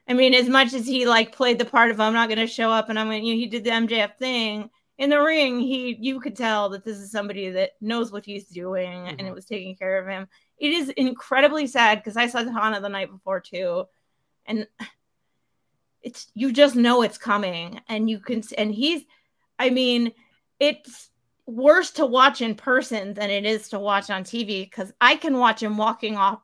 I 0.07 0.13
mean, 0.13 0.35
as 0.35 0.49
much 0.49 0.73
as 0.73 0.87
he 0.87 1.05
like 1.05 1.35
played 1.35 1.59
the 1.59 1.65
part 1.65 1.91
of 1.91 1.99
I'm 1.99 2.13
not 2.13 2.29
going 2.29 2.39
to 2.39 2.47
show 2.47 2.71
up 2.71 2.91
and 2.91 2.99
I'm 2.99 3.09
going, 3.09 3.25
you 3.25 3.35
know, 3.35 3.41
he 3.41 3.47
did 3.47 3.65
the 3.65 3.71
MJF 3.71 4.17
thing 4.19 4.71
in 5.01 5.09
the 5.09 5.19
ring, 5.19 5.59
he 5.61 5.97
you 5.99 6.21
could 6.21 6.37
tell 6.37 6.69
that 6.69 6.85
this 6.85 6.99
is 6.99 7.11
somebody 7.11 7.49
that 7.49 7.71
knows 7.81 8.13
what 8.13 8.27
he's 8.27 8.45
doing 8.45 8.91
mm-hmm. 8.91 9.17
and 9.19 9.23
it 9.23 9.35
was 9.35 9.47
taking 9.47 9.75
care 9.75 9.99
of 9.99 10.07
him. 10.07 10.29
It 10.59 10.73
is 10.73 10.91
incredibly 10.91 11.67
sad 11.67 11.99
because 11.99 12.19
I 12.19 12.27
saw 12.27 12.43
Tana 12.45 12.83
the 12.83 12.89
night 12.91 13.11
before 13.11 13.41
too, 13.41 13.87
and 14.45 14.69
it's 16.03 16.31
you 16.35 16.53
just 16.53 16.77
know 16.77 17.01
it's 17.01 17.17
coming, 17.17 17.81
and 17.89 18.11
you 18.11 18.21
can 18.21 18.43
and 18.59 18.75
he's, 18.75 19.03
I 19.59 19.71
mean, 19.71 20.13
it's 20.61 21.09
worse 21.47 21.93
to 21.93 22.05
watch 22.05 22.43
in 22.43 22.55
person 22.55 23.15
than 23.15 23.31
it 23.31 23.47
is 23.47 23.71
to 23.71 23.79
watch 23.79 24.11
on 24.11 24.23
TV 24.23 24.65
because 24.65 24.93
I 25.01 25.17
can 25.17 25.39
watch 25.39 25.63
him 25.63 25.79
walking 25.79 26.17
off 26.17 26.41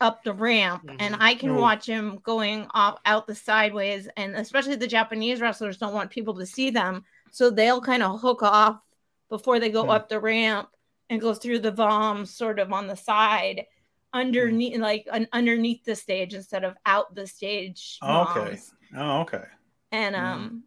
up 0.00 0.22
the 0.22 0.32
ramp 0.32 0.86
mm-hmm. 0.86 0.96
and 1.00 1.16
I 1.18 1.34
can 1.34 1.50
Ooh. 1.50 1.60
watch 1.60 1.86
him 1.86 2.20
going 2.22 2.68
off 2.72 3.00
out 3.04 3.26
the 3.26 3.34
sideways. 3.34 4.08
And 4.16 4.36
especially 4.36 4.76
the 4.76 4.86
Japanese 4.86 5.40
wrestlers 5.40 5.78
don't 5.78 5.94
want 5.94 6.10
people 6.10 6.34
to 6.34 6.46
see 6.46 6.70
them. 6.70 7.04
So 7.30 7.50
they'll 7.50 7.80
kind 7.80 8.02
of 8.02 8.20
hook 8.20 8.42
off 8.42 8.80
before 9.28 9.58
they 9.58 9.70
go 9.70 9.90
up 9.90 10.08
the 10.08 10.20
ramp 10.20 10.68
and 11.10 11.20
go 11.20 11.34
through 11.34 11.60
the 11.60 11.72
bombs 11.72 12.30
sort 12.30 12.58
of 12.58 12.72
on 12.72 12.86
the 12.86 12.96
side 12.96 13.66
underneath 14.12 14.74
mm-hmm. 14.74 14.82
like 14.82 15.06
an, 15.12 15.28
underneath 15.32 15.84
the 15.84 15.94
stage 15.94 16.34
instead 16.34 16.64
of 16.64 16.74
out 16.86 17.14
the 17.14 17.26
stage. 17.26 17.98
Oh, 18.02 18.22
okay. 18.22 18.58
Oh, 18.96 19.20
okay. 19.20 19.44
And 19.92 20.14
mm-hmm. 20.14 20.24
um 20.24 20.64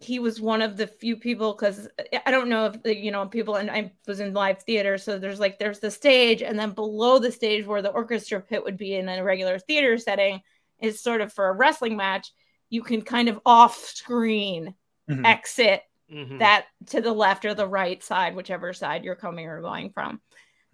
he 0.00 0.18
was 0.18 0.40
one 0.40 0.60
of 0.60 0.76
the 0.76 0.86
few 0.86 1.16
people 1.16 1.54
because 1.54 1.88
I 2.26 2.30
don't 2.30 2.48
know 2.48 2.66
if 2.66 2.96
you 2.96 3.10
know 3.10 3.26
people 3.26 3.56
and 3.56 3.70
I 3.70 3.92
was 4.06 4.20
in 4.20 4.34
live 4.34 4.62
theater, 4.62 4.98
so 4.98 5.18
there's 5.18 5.40
like 5.40 5.58
there's 5.58 5.78
the 5.78 5.90
stage, 5.90 6.42
and 6.42 6.58
then 6.58 6.72
below 6.72 7.18
the 7.18 7.32
stage 7.32 7.64
where 7.66 7.80
the 7.80 7.90
orchestra 7.90 8.40
pit 8.40 8.62
would 8.62 8.76
be 8.76 8.94
in 8.94 9.08
a 9.08 9.24
regular 9.24 9.58
theater 9.58 9.96
setting 9.96 10.40
is 10.80 11.00
sort 11.00 11.20
of 11.20 11.32
for 11.32 11.48
a 11.48 11.52
wrestling 11.52 11.96
match. 11.96 12.32
You 12.68 12.82
can 12.82 13.02
kind 13.02 13.28
of 13.28 13.40
off 13.46 13.78
screen 13.78 14.74
mm-hmm. 15.08 15.24
exit 15.24 15.82
mm-hmm. 16.12 16.38
that 16.38 16.66
to 16.86 17.00
the 17.00 17.12
left 17.12 17.44
or 17.44 17.54
the 17.54 17.66
right 17.66 18.02
side, 18.02 18.34
whichever 18.34 18.72
side 18.72 19.04
you're 19.04 19.14
coming 19.14 19.46
or 19.46 19.60
going 19.60 19.90
from, 19.90 20.20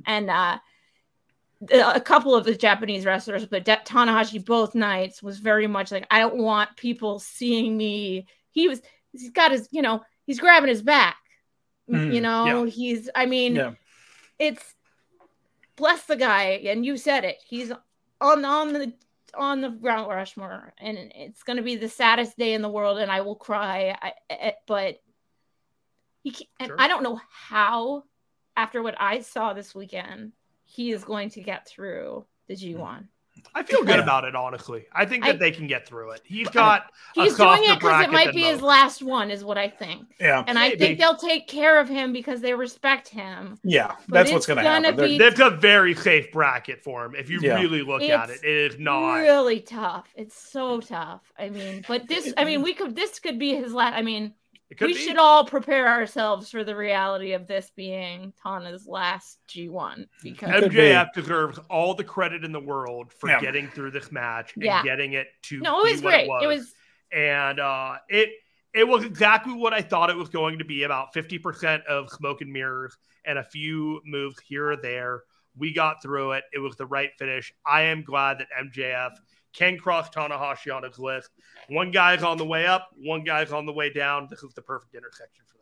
and 0.07 0.31
uh, 0.31 0.59
a 1.73 2.01
couple 2.01 2.35
of 2.35 2.45
the 2.45 2.55
Japanese 2.55 3.05
wrestlers, 3.05 3.45
but 3.47 3.65
De- 3.65 3.83
Tanahashi 3.85 4.45
both 4.45 4.75
nights 4.75 5.23
was 5.23 5.39
very 5.39 5.67
much 5.67 5.93
like 5.93 6.07
I 6.11 6.21
don't 6.21 6.39
want 6.39 6.77
people 6.77 7.19
seeing 7.19 7.77
me. 7.77 8.27
He 8.51 8.69
was 8.69 8.81
he's 9.13 9.31
got 9.31 9.51
his, 9.51 9.69
you 9.71 9.83
know, 9.83 10.03
he's 10.27 10.41
grabbing 10.41 10.69
his 10.69 10.83
back. 10.83 11.17
Mm, 11.91 12.15
you 12.15 12.21
know, 12.21 12.65
yeah. 12.65 12.71
he's, 12.71 13.11
I 13.15 13.27
mean, 13.27 13.57
yeah. 13.57 13.73
it's 14.39 14.75
bless 15.77 16.05
the 16.05 16.17
guy, 16.17 16.61
and 16.67 16.87
you 16.87 16.97
said 16.97 17.25
it. 17.25 17.37
He's 17.47 17.73
on 18.21 18.45
on 18.45 18.73
the 18.73 18.93
on 19.35 19.61
the 19.61 19.71
Mount 19.71 20.09
Rushmore, 20.09 20.75
and 20.79 20.99
it's 21.15 21.43
going 21.43 21.57
to 21.57 21.63
be 21.63 21.77
the 21.77 21.89
saddest 21.89 22.37
day 22.39 22.55
in 22.55 22.63
the 22.63 22.69
world, 22.69 22.99
and 22.99 23.11
I 23.11 23.21
will 23.21 23.37
cry. 23.37 23.97
I, 24.01 24.13
I, 24.31 24.55
but 24.67 25.01
he, 26.23 26.49
and 26.59 26.69
sure. 26.69 26.77
I 26.79 26.89
don't 26.89 27.03
know 27.03 27.21
how, 27.31 28.05
after 28.57 28.83
what 28.83 28.97
I 29.01 29.21
saw 29.21 29.53
this 29.53 29.75
weekend, 29.75 30.33
he 30.65 30.93
is 30.93 31.05
going 31.05 31.31
to 31.31 31.41
get 31.41 31.67
through 31.67 32.25
the 32.47 32.55
G1. 32.55 32.77
Mm-hmm. 32.77 33.05
I 33.55 33.63
feel 33.63 33.85
good 33.85 33.99
about 33.99 34.25
it, 34.25 34.35
honestly. 34.35 34.87
I 34.93 35.05
think 35.05 35.25
that 35.25 35.37
I, 35.37 35.39
they 35.39 35.51
can 35.51 35.67
get 35.67 35.87
through 35.87 36.13
it. 36.13 36.23
He's 36.25 36.49
got 36.49 36.93
he's 37.15 37.37
doing 37.37 37.65
it 37.65 37.79
because 37.79 38.05
it 38.05 38.11
might 38.11 38.35
be 38.35 38.43
his 38.43 38.63
last 38.63 39.03
one, 39.03 39.31
is 39.31 39.45
what 39.45 39.59
I 39.59 39.69
think. 39.69 40.07
Yeah, 40.21 40.45
and 40.47 40.57
Maybe. 40.57 40.75
I 40.75 40.79
think 40.79 40.99
they'll 40.99 41.17
take 41.17 41.49
care 41.49 41.81
of 41.81 41.89
him 41.89 42.13
because 42.13 42.41
they 42.41 42.55
respect 42.55 43.09
him. 43.09 43.59
Yeah, 43.63 43.95
that's 44.09 44.33
what's 44.33 44.47
going 44.47 44.59
to 44.59 44.63
happen. 44.63 44.97
Be, 44.97 45.19
They've 45.19 45.37
got 45.37 45.55
a 45.55 45.57
very 45.57 45.95
safe 45.95 46.33
bracket 46.33 46.83
for 46.83 47.05
him. 47.05 47.15
If 47.15 47.31
you 47.31 47.41
yeah. 47.41 47.61
really 47.61 47.83
look 47.83 48.03
it's 48.03 48.11
at 48.11 48.31
it, 48.31 48.41
it 48.45 48.73
is 48.73 48.79
not 48.79 49.17
really 49.17 49.61
tough. 49.61 50.09
It's 50.17 50.41
so 50.41 50.81
tough. 50.81 51.33
I 51.39 51.51
mean, 51.51 51.85
but 51.87 52.09
this, 52.09 52.33
I 52.37 52.45
mean, 52.45 52.63
we 52.63 52.75
could 52.75 52.95
this 52.97 53.19
could 53.19 53.39
be 53.39 53.55
his 53.55 53.73
last. 53.73 53.95
I 53.95 54.03
mean, 54.03 54.35
we 54.81 54.89
be. 54.89 54.95
should 54.95 55.17
all 55.17 55.45
prepare 55.45 55.89
ourselves 55.89 56.51
for 56.51 56.63
the 56.63 56.77
reality 56.77 57.33
of 57.33 57.47
this 57.47 57.73
being 57.75 58.33
Tana's 58.43 58.87
last 58.87 59.39
G1 59.49 60.07
because 60.23 60.65
MJF 60.65 61.13
deserves 61.13 61.59
all 61.69 61.95
the 61.95 62.05
credit 62.05 62.45
in 62.45 62.53
the 62.53 62.61
world 62.61 63.13
for 63.13 63.29
yeah. 63.29 63.41
getting 63.41 63.69
through 63.69 63.91
this 63.91 64.13
match 64.13 64.55
and 64.55 64.65
yeah. 64.65 64.83
getting 64.83 65.15
it 65.15 65.27
to 65.45 65.59
no, 65.61 65.85
it 65.85 65.93
was 65.93 66.01
great. 66.01 66.25
It 66.25 66.29
was. 66.29 66.43
it 66.43 66.47
was. 66.47 66.75
and 67.13 67.61
uh, 67.61 67.97
it 68.09 68.31
it 68.73 68.87
was 68.87 69.05
exactly 69.05 69.53
what 69.53 69.73
I 69.73 69.83
thought 69.83 70.11
it 70.11 70.17
was 70.17 70.29
going 70.29 70.59
to 70.59 70.65
be. 70.65 70.85
About 70.85 71.13
fifty 71.13 71.39
percent 71.39 71.85
of 71.87 72.09
smoke 72.11 72.41
and 72.41 72.53
mirrors 72.53 72.97
and 73.25 73.39
a 73.39 73.45
few 73.45 74.01
moves 74.05 74.39
here 74.41 74.71
or 74.71 74.77
there. 74.77 75.23
We 75.57 75.75
got 75.75 76.01
through 76.01 76.33
it. 76.33 76.45
It 76.53 76.61
was 76.61 76.77
the 76.77 76.87
right 76.87 77.11
finish. 77.19 77.53
I 77.67 77.83
am 77.83 78.03
glad 78.03 78.39
that 78.39 78.47
MJF 78.65 79.11
can 79.53 79.79
cross 79.79 80.11
Tanahashi 80.11 80.75
on 80.75 80.83
his 80.83 80.99
list. 80.99 81.31
One 81.69 81.91
guy's 81.91 82.23
on 82.23 82.37
the 82.37 82.45
way 82.45 82.67
up, 82.67 82.89
one 82.97 83.25
guy's 83.25 83.53
on 83.53 83.67
the 83.67 83.73
way 83.73 83.93
down. 83.93 84.27
This 84.31 84.43
is 84.43 84.55
the 84.55 84.63
perfect 84.63 84.95
intersection 84.95 85.45
for. 85.47 85.60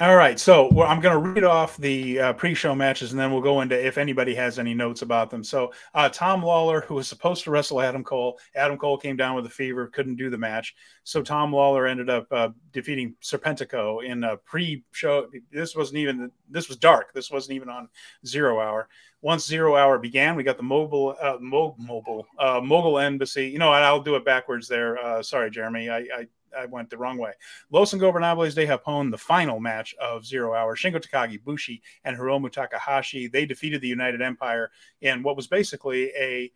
All 0.00 0.14
right, 0.14 0.38
so 0.38 0.68
well, 0.72 0.86
I'm 0.86 1.00
going 1.00 1.14
to 1.20 1.30
read 1.30 1.42
off 1.42 1.76
the 1.76 2.20
uh, 2.20 2.32
pre-show 2.34 2.72
matches, 2.74 3.10
and 3.10 3.18
then 3.18 3.32
we'll 3.32 3.40
go 3.40 3.62
into 3.62 3.74
if 3.84 3.98
anybody 3.98 4.32
has 4.34 4.58
any 4.58 4.72
notes 4.72 5.02
about 5.02 5.28
them. 5.28 5.42
So 5.42 5.72
uh, 5.92 6.08
Tom 6.08 6.42
Lawler, 6.42 6.82
who 6.82 6.94
was 6.94 7.08
supposed 7.08 7.42
to 7.44 7.50
wrestle 7.50 7.80
Adam 7.80 8.04
Cole, 8.04 8.38
Adam 8.54 8.78
Cole 8.78 8.96
came 8.96 9.16
down 9.16 9.34
with 9.34 9.46
a 9.46 9.50
fever, 9.50 9.88
couldn't 9.88 10.14
do 10.14 10.30
the 10.30 10.38
match. 10.38 10.76
So 11.02 11.22
Tom 11.22 11.52
Lawler 11.52 11.86
ended 11.86 12.10
up 12.10 12.28
uh, 12.30 12.50
defeating 12.72 13.16
Serpentico 13.22 14.04
in 14.04 14.22
a 14.22 14.36
pre-show. 14.36 15.26
This 15.50 15.74
wasn't 15.74 15.98
even 15.98 16.30
this 16.48 16.68
was 16.68 16.76
dark. 16.76 17.12
This 17.12 17.30
wasn't 17.30 17.56
even 17.56 17.68
on 17.68 17.88
Zero 18.24 18.60
Hour 18.60 18.88
once 19.20 19.46
zero 19.46 19.76
hour 19.76 19.98
began, 19.98 20.36
we 20.36 20.42
got 20.42 20.56
the 20.56 20.62
mobile, 20.62 21.16
uh, 21.20 21.38
mo- 21.40 21.74
mobile, 21.78 22.26
uh, 22.38 22.60
mogul 22.62 22.98
embassy. 22.98 23.48
You 23.48 23.58
know, 23.58 23.70
I'll 23.70 24.00
do 24.00 24.14
it 24.14 24.24
backwards 24.24 24.68
there. 24.68 24.98
Uh, 24.98 25.22
sorry, 25.22 25.50
Jeremy. 25.50 25.90
I, 25.90 25.98
I, 25.98 26.26
I 26.56 26.66
went 26.66 26.90
the 26.90 26.98
wrong 26.98 27.18
way. 27.18 27.32
Los 27.70 27.92
Ingobernables 27.92 28.54
de 28.54 28.66
Japón, 28.66 29.10
the 29.10 29.18
final 29.18 29.60
match 29.60 29.94
of 30.00 30.24
Zero 30.24 30.54
Hour. 30.54 30.76
Shingo 30.76 31.00
Takagi, 31.00 31.42
Bushi, 31.42 31.82
and 32.04 32.16
Hiromu 32.16 32.50
Takahashi. 32.50 33.28
They 33.28 33.46
defeated 33.46 33.80
the 33.80 33.88
United 33.88 34.22
Empire 34.22 34.70
in 35.00 35.22
what 35.22 35.36
was 35.36 35.46
basically 35.46 36.10
a 36.18 36.52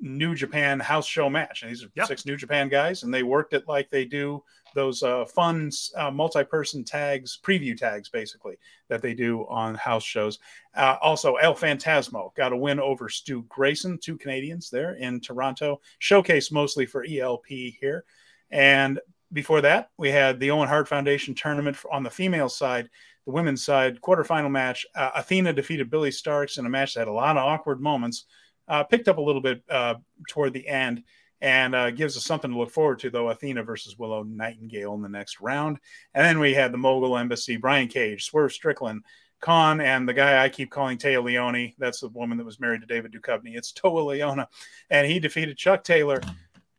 New 0.00 0.34
Japan 0.34 0.78
house 0.78 1.06
show 1.06 1.30
match. 1.30 1.62
And 1.62 1.70
these 1.70 1.82
are 1.82 1.90
yep. 1.94 2.06
six 2.06 2.26
New 2.26 2.36
Japan 2.36 2.68
guys, 2.68 3.02
and 3.02 3.12
they 3.12 3.22
worked 3.22 3.54
it 3.54 3.66
like 3.66 3.88
they 3.90 4.04
do 4.04 4.42
those 4.74 5.02
uh, 5.02 5.24
fun 5.24 5.70
uh, 5.96 6.10
multi-person 6.10 6.84
tags, 6.84 7.38
preview 7.42 7.76
tags, 7.76 8.10
basically 8.10 8.56
that 8.88 9.00
they 9.00 9.14
do 9.14 9.46
on 9.48 9.74
house 9.74 10.04
shows. 10.04 10.38
Uh, 10.74 10.96
also, 11.00 11.36
El 11.36 11.54
Phantasmo 11.54 12.34
got 12.34 12.52
a 12.52 12.56
win 12.56 12.78
over 12.78 13.08
Stu 13.08 13.42
Grayson, 13.48 13.98
two 13.98 14.18
Canadians 14.18 14.68
there 14.68 14.94
in 14.94 15.20
Toronto. 15.20 15.80
Showcase 15.98 16.52
mostly 16.52 16.84
for 16.84 17.06
ELP 17.08 17.46
here, 17.46 18.04
and 18.50 19.00
before 19.32 19.60
that, 19.62 19.90
we 19.98 20.10
had 20.10 20.38
the 20.38 20.50
Owen 20.50 20.68
Hart 20.68 20.88
Foundation 20.88 21.34
tournament 21.34 21.76
on 21.90 22.02
the 22.02 22.10
female 22.10 22.48
side. 22.48 22.88
The 23.26 23.32
women's 23.32 23.64
side 23.64 24.00
quarterfinal 24.00 24.50
match. 24.50 24.86
Uh, 24.94 25.10
Athena 25.16 25.52
defeated 25.52 25.90
Billie 25.90 26.10
Starkz 26.10 26.58
in 26.58 26.66
a 26.66 26.70
match 26.70 26.94
that 26.94 27.00
had 27.00 27.08
a 27.08 27.12
lot 27.12 27.36
of 27.36 27.44
awkward 27.44 27.80
moments. 27.80 28.26
Uh, 28.68 28.84
picked 28.84 29.08
up 29.08 29.18
a 29.18 29.22
little 29.22 29.40
bit 29.40 29.62
uh, 29.68 29.94
toward 30.28 30.52
the 30.52 30.66
end 30.66 31.02
and 31.40 31.74
uh, 31.74 31.90
gives 31.90 32.16
us 32.16 32.24
something 32.24 32.50
to 32.50 32.58
look 32.58 32.70
forward 32.70 32.98
to, 33.00 33.10
though. 33.10 33.28
Athena 33.28 33.62
versus 33.62 33.98
Willow 33.98 34.22
Nightingale 34.22 34.94
in 34.94 35.02
the 35.02 35.08
next 35.08 35.40
round. 35.40 35.78
And 36.14 36.24
then 36.24 36.38
we 36.38 36.54
had 36.54 36.72
the 36.72 36.78
Mogul 36.78 37.18
Embassy, 37.18 37.56
Brian 37.56 37.88
Cage, 37.88 38.24
Swerve 38.24 38.52
Strickland, 38.52 39.02
Kaun, 39.40 39.80
and 39.80 40.08
the 40.08 40.14
guy 40.14 40.42
I 40.42 40.48
keep 40.48 40.70
calling 40.70 40.96
Téa 40.96 41.22
Leoni. 41.22 41.74
That's 41.78 42.00
the 42.00 42.08
woman 42.08 42.38
that 42.38 42.46
was 42.46 42.58
married 42.58 42.80
to 42.80 42.86
David 42.86 43.12
Duchovny. 43.12 43.56
It's 43.56 43.72
Toa 43.72 44.00
Liona. 44.00 44.46
And 44.88 45.06
he 45.06 45.20
defeated 45.20 45.58
Chuck 45.58 45.84
Taylor, 45.84 46.20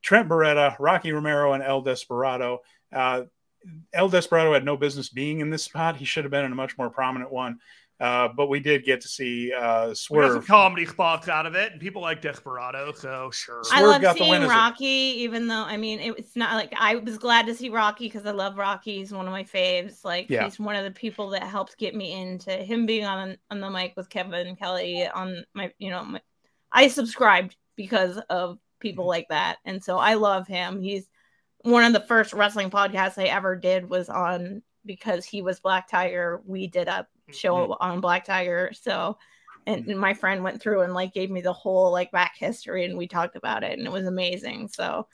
Trent 0.07 0.29
Beretta, 0.29 0.73
Rocky 0.79 1.11
Romero, 1.11 1.51
and 1.51 1.61
El 1.61 1.81
Desperado. 1.81 2.61
Uh, 2.93 3.23
El 3.91 4.07
Desperado 4.07 4.53
had 4.53 4.63
no 4.63 4.77
business 4.77 5.09
being 5.09 5.41
in 5.41 5.49
this 5.49 5.63
spot. 5.63 5.97
He 5.97 6.05
should 6.05 6.23
have 6.23 6.31
been 6.31 6.45
in 6.45 6.53
a 6.53 6.55
much 6.55 6.77
more 6.77 6.89
prominent 6.89 7.29
one. 7.29 7.59
Uh, 7.99 8.29
but 8.29 8.47
we 8.47 8.61
did 8.61 8.85
get 8.85 9.01
to 9.01 9.07
see 9.09 9.51
uh, 9.51 9.93
Swerve. 9.93 10.29
We 10.29 10.35
got 10.35 10.45
some 10.45 10.47
comedy 10.47 10.85
spots 10.85 11.27
out 11.27 11.45
of 11.45 11.55
it, 11.55 11.73
and 11.73 11.81
people 11.81 12.01
like 12.01 12.21
Desperado, 12.21 12.93
so 12.93 13.29
sure. 13.33 13.61
Swerve 13.65 13.83
I 13.83 13.97
love 13.97 14.17
seeing 14.17 14.43
Rocky, 14.43 14.85
even 14.85 15.45
though 15.47 15.65
I 15.65 15.75
mean 15.75 15.99
it's 15.99 16.37
not 16.37 16.53
like 16.53 16.71
I 16.77 16.95
was 16.95 17.17
glad 17.17 17.45
to 17.47 17.53
see 17.53 17.67
Rocky 17.67 18.05
because 18.05 18.25
I 18.25 18.31
love 18.31 18.55
Rocky. 18.55 18.99
He's 18.99 19.11
one 19.11 19.25
of 19.25 19.33
my 19.33 19.43
faves. 19.43 20.05
Like 20.05 20.29
yeah. 20.29 20.45
he's 20.45 20.57
one 20.57 20.77
of 20.77 20.85
the 20.85 20.91
people 20.91 21.31
that 21.31 21.43
helped 21.43 21.77
get 21.77 21.95
me 21.95 22.13
into 22.13 22.51
him 22.51 22.85
being 22.85 23.03
on 23.03 23.35
on 23.51 23.59
the 23.59 23.69
mic 23.69 23.93
with 23.97 24.09
Kevin 24.09 24.55
Kelly 24.55 25.05
on 25.05 25.43
my 25.53 25.73
you 25.79 25.89
know 25.89 26.05
my, 26.05 26.21
I 26.71 26.87
subscribed 26.87 27.57
because 27.75 28.19
of 28.29 28.57
people 28.79 29.03
mm-hmm. 29.03 29.09
like 29.09 29.27
that, 29.29 29.57
and 29.65 29.83
so 29.83 29.97
I 29.97 30.15
love 30.15 30.47
him. 30.47 30.81
He's 30.81 31.07
one 31.61 31.83
of 31.83 31.93
the 31.93 32.07
first 32.07 32.33
wrestling 32.33 32.69
podcasts 32.69 33.21
I 33.21 33.25
ever 33.25 33.55
did 33.55 33.89
was 33.89 34.09
on 34.09 34.61
because 34.85 35.25
he 35.25 35.41
was 35.41 35.59
Black 35.59 35.87
Tiger. 35.87 36.41
We 36.45 36.67
did 36.67 36.87
a 36.87 37.07
show 37.31 37.55
mm-hmm. 37.55 37.73
on 37.79 38.01
Black 38.01 38.25
Tiger. 38.25 38.71
So, 38.73 39.17
and, 39.65 39.85
and, 39.87 39.99
my 39.99 40.13
friend 40.13 40.43
went 40.43 40.61
through 40.61 40.81
and 40.81 40.93
like 40.93 41.13
gave 41.13 41.29
me 41.29 41.41
the 41.41 41.53
whole 41.53 41.91
like 41.91 42.11
back 42.11 42.35
history, 42.37 42.85
and 42.85 42.97
we 42.97 43.07
talked 43.07 43.35
about 43.35 43.63
it, 43.63 43.77
and 43.77 43.85
it 43.85 43.91
was 43.91 44.05
amazing. 44.05 44.69
So, 44.69 45.07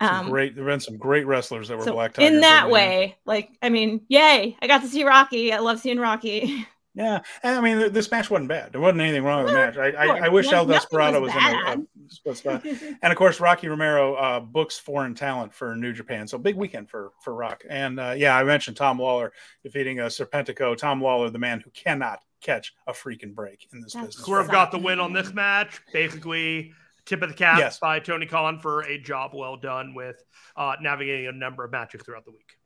um, 0.00 0.28
great. 0.28 0.54
There've 0.54 0.66
been 0.66 0.80
some 0.80 0.98
great 0.98 1.26
wrestlers 1.26 1.68
that 1.68 1.78
were 1.78 1.84
so 1.84 1.92
Black 1.92 2.14
Tiger. 2.14 2.28
In 2.28 2.40
that 2.40 2.70
way, 2.70 3.16
like 3.24 3.50
I 3.62 3.70
mean, 3.70 4.02
yay! 4.08 4.56
I 4.60 4.66
got 4.66 4.82
to 4.82 4.88
see 4.88 5.04
Rocky. 5.04 5.52
I 5.52 5.58
love 5.58 5.80
seeing 5.80 5.98
Rocky. 5.98 6.66
Yeah, 6.96 7.20
and 7.42 7.58
I 7.58 7.60
mean, 7.60 7.92
this 7.92 8.10
match 8.10 8.30
wasn't 8.30 8.48
bad. 8.48 8.72
There 8.72 8.80
wasn't 8.80 9.02
anything 9.02 9.22
wrong 9.22 9.44
with 9.44 9.52
the 9.52 9.58
match. 9.58 9.76
I, 9.76 9.90
I, 9.90 10.26
I 10.26 10.28
wish 10.30 10.50
El 10.50 10.64
Desperado 10.64 11.20
was, 11.20 11.30
was 11.34 11.44
in 11.44 11.86
a, 12.30 12.34
spot. 12.34 12.64
and 13.02 13.12
of 13.12 13.16
course, 13.16 13.38
Rocky 13.38 13.68
Romero 13.68 14.14
uh, 14.14 14.40
books 14.40 14.78
foreign 14.78 15.14
talent 15.14 15.52
for 15.52 15.76
New 15.76 15.92
Japan, 15.92 16.26
so 16.26 16.38
big 16.38 16.56
weekend 16.56 16.88
for 16.88 17.12
for 17.20 17.34
Rock. 17.34 17.64
And 17.68 18.00
uh, 18.00 18.14
yeah, 18.16 18.34
I 18.34 18.44
mentioned 18.44 18.78
Tom 18.78 18.98
Lawler 18.98 19.34
defeating 19.62 20.00
a 20.00 20.06
uh, 20.06 20.08
Serpentico. 20.08 20.74
Tom 20.74 21.02
Lawler, 21.02 21.28
the 21.28 21.38
man 21.38 21.60
who 21.60 21.68
cannot 21.70 22.20
catch 22.40 22.72
a 22.86 22.94
freaking 22.94 23.34
break 23.34 23.68
in 23.74 23.82
this 23.82 23.92
That's 23.92 24.06
business. 24.06 24.24
Swerve 24.24 24.50
got 24.50 24.70
the 24.70 24.78
win 24.78 24.98
on 24.98 25.12
this 25.12 25.34
match. 25.34 25.82
Basically, 25.92 26.72
tip 27.04 27.20
of 27.20 27.28
the 27.28 27.34
cap 27.34 27.58
yes. 27.58 27.78
by 27.78 28.00
Tony 28.00 28.24
Khan 28.24 28.58
for 28.58 28.84
a 28.84 28.98
job 28.98 29.32
well 29.34 29.58
done 29.58 29.92
with 29.92 30.24
uh, 30.56 30.76
navigating 30.80 31.26
a 31.26 31.32
number 31.32 31.62
of 31.62 31.70
matches 31.70 32.00
throughout 32.02 32.24
the 32.24 32.32
week. 32.32 32.56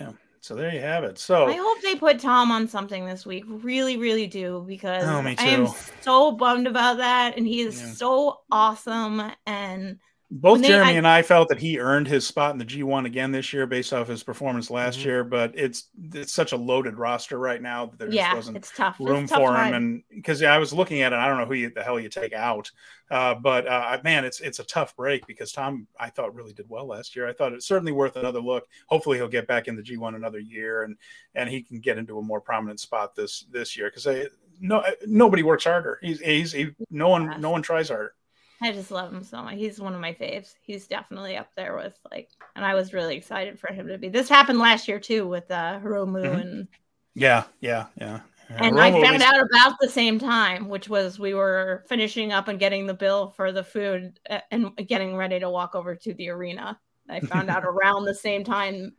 Yeah. 0.00 0.12
So 0.44 0.54
there 0.54 0.70
you 0.74 0.80
have 0.80 1.04
it. 1.04 1.16
So 1.16 1.46
I 1.46 1.54
hope 1.54 1.80
they 1.80 1.94
put 1.94 2.20
Tom 2.20 2.50
on 2.50 2.68
something 2.68 3.06
this 3.06 3.24
week. 3.24 3.44
Really, 3.46 3.96
really 3.96 4.26
do 4.26 4.62
because 4.66 5.02
Oh, 5.04 5.22
I 5.38 5.44
am 5.44 5.68
so 6.02 6.32
bummed 6.32 6.66
about 6.66 6.98
that, 6.98 7.38
and 7.38 7.46
he 7.46 7.62
is 7.62 7.80
Yeah. 7.80 7.94
so 7.94 8.40
awesome. 8.50 9.22
And 9.46 10.00
both 10.36 10.60
they- 10.60 10.68
Jeremy 10.68 10.92
I- 10.92 10.94
and 10.96 11.06
I 11.06 11.22
felt 11.22 11.48
that 11.48 11.58
he 11.60 11.78
earned 11.78 12.08
his 12.08 12.26
spot 12.26 12.50
in 12.52 12.58
the 12.58 12.64
G1 12.64 13.06
again 13.06 13.30
this 13.30 13.52
year 13.52 13.66
based 13.66 13.92
off 13.92 14.08
his 14.08 14.24
performance 14.24 14.68
last 14.68 14.98
Mhm. 14.98 15.04
year, 15.04 15.24
but 15.24 15.52
it's 15.54 15.90
it's 16.12 16.32
such 16.32 16.50
a 16.52 16.56
loaded 16.56 16.98
roster 16.98 17.38
right 17.38 17.62
now 17.62 17.86
that 17.86 17.98
there 17.98 18.08
just 18.08 18.34
wasn't 18.34 18.56
it's 18.56 18.72
tough. 18.76 18.96
Room 18.98 19.24
a 19.24 19.28
tough 19.28 19.38
for 19.38 19.48
time. 19.52 19.68
him 19.68 19.74
and 19.74 20.02
because 20.10 20.40
yeah, 20.40 20.52
I 20.52 20.58
was 20.58 20.72
looking 20.72 21.02
at 21.02 21.12
it 21.12 21.16
I 21.16 21.28
don't 21.28 21.38
know 21.38 21.46
who 21.46 21.54
you, 21.54 21.70
the 21.70 21.84
hell 21.84 22.00
you 22.00 22.08
take 22.08 22.32
out 22.32 22.70
uh, 23.10 23.34
but 23.36 23.66
uh, 23.68 23.98
man 24.02 24.24
it's 24.24 24.40
it's 24.40 24.58
a 24.58 24.64
tough 24.64 24.96
break 24.96 25.24
because 25.28 25.52
Tom 25.52 25.86
I 26.00 26.10
thought 26.10 26.34
really 26.34 26.52
did 26.52 26.68
well 26.68 26.86
last 26.86 27.14
year 27.14 27.28
I 27.28 27.32
thought 27.32 27.52
it's 27.52 27.66
certainly 27.66 27.92
worth 27.92 28.16
another 28.16 28.40
look 28.40 28.66
hopefully 28.88 29.18
he'll 29.18 29.28
get 29.28 29.46
back 29.46 29.68
in 29.68 29.76
the 29.76 29.82
G1 29.82 30.16
another 30.16 30.40
year 30.40 30.82
and 30.82 30.96
and 31.36 31.48
he 31.48 31.62
can 31.62 31.78
get 31.78 31.96
into 31.96 32.18
a 32.18 32.22
more 32.22 32.40
prominent 32.40 32.80
spot 32.80 33.14
this 33.14 33.46
this 33.52 33.76
year 33.76 33.88
because 33.94 34.28
no 34.60 34.82
nobody 35.06 35.42
works 35.44 35.64
harder 35.64 35.98
he's 36.02 36.18
he's 36.20 36.50
he, 36.52 36.70
no 36.90 37.08
one 37.08 37.40
no 37.40 37.50
one 37.50 37.62
tries 37.62 37.88
harder 37.88 38.14
I 38.62 38.72
just 38.72 38.90
love 38.90 39.12
him 39.12 39.22
so 39.24 39.42
much. 39.42 39.56
He's 39.56 39.80
one 39.80 39.94
of 39.94 40.00
my 40.00 40.12
faves. 40.14 40.54
He's 40.62 40.86
definitely 40.86 41.36
up 41.36 41.48
there 41.56 41.76
with 41.76 41.98
like, 42.10 42.30
and 42.56 42.64
I 42.64 42.74
was 42.74 42.92
really 42.94 43.16
excited 43.16 43.58
for 43.58 43.72
him 43.72 43.88
to 43.88 43.98
be. 43.98 44.08
This 44.08 44.28
happened 44.28 44.58
last 44.58 44.88
year 44.88 45.00
too 45.00 45.26
with 45.26 45.50
uh, 45.50 45.80
Hiromu 45.82 46.22
Mhm. 46.22 46.40
and 46.40 46.68
yeah 47.14 47.44
yeah 47.60 47.86
yeah 48.00 48.20
and 48.56 48.78
I 48.78 48.90
found 48.90 49.22
out 49.22 49.40
about 49.40 49.76
the 49.80 49.88
same 49.88 50.18
time, 50.18 50.68
which 50.68 50.88
was 50.88 51.18
we 51.18 51.32
were 51.34 51.84
finishing 51.88 52.32
up 52.32 52.48
and 52.48 52.58
getting 52.58 52.86
the 52.86 52.94
bill 52.94 53.30
for 53.30 53.52
the 53.52 53.64
food 53.64 54.18
uh, 54.28 54.40
and 54.50 54.76
getting 54.86 55.16
ready 55.16 55.40
to 55.40 55.50
walk 55.50 55.74
over 55.74 55.94
to 55.96 56.14
the 56.14 56.28
arena. 56.28 56.78
I 57.08 57.20
found 57.20 57.50
out 57.50 57.64
around 57.64 58.04
the 58.04 58.14
same 58.14 58.44
time 58.44 58.92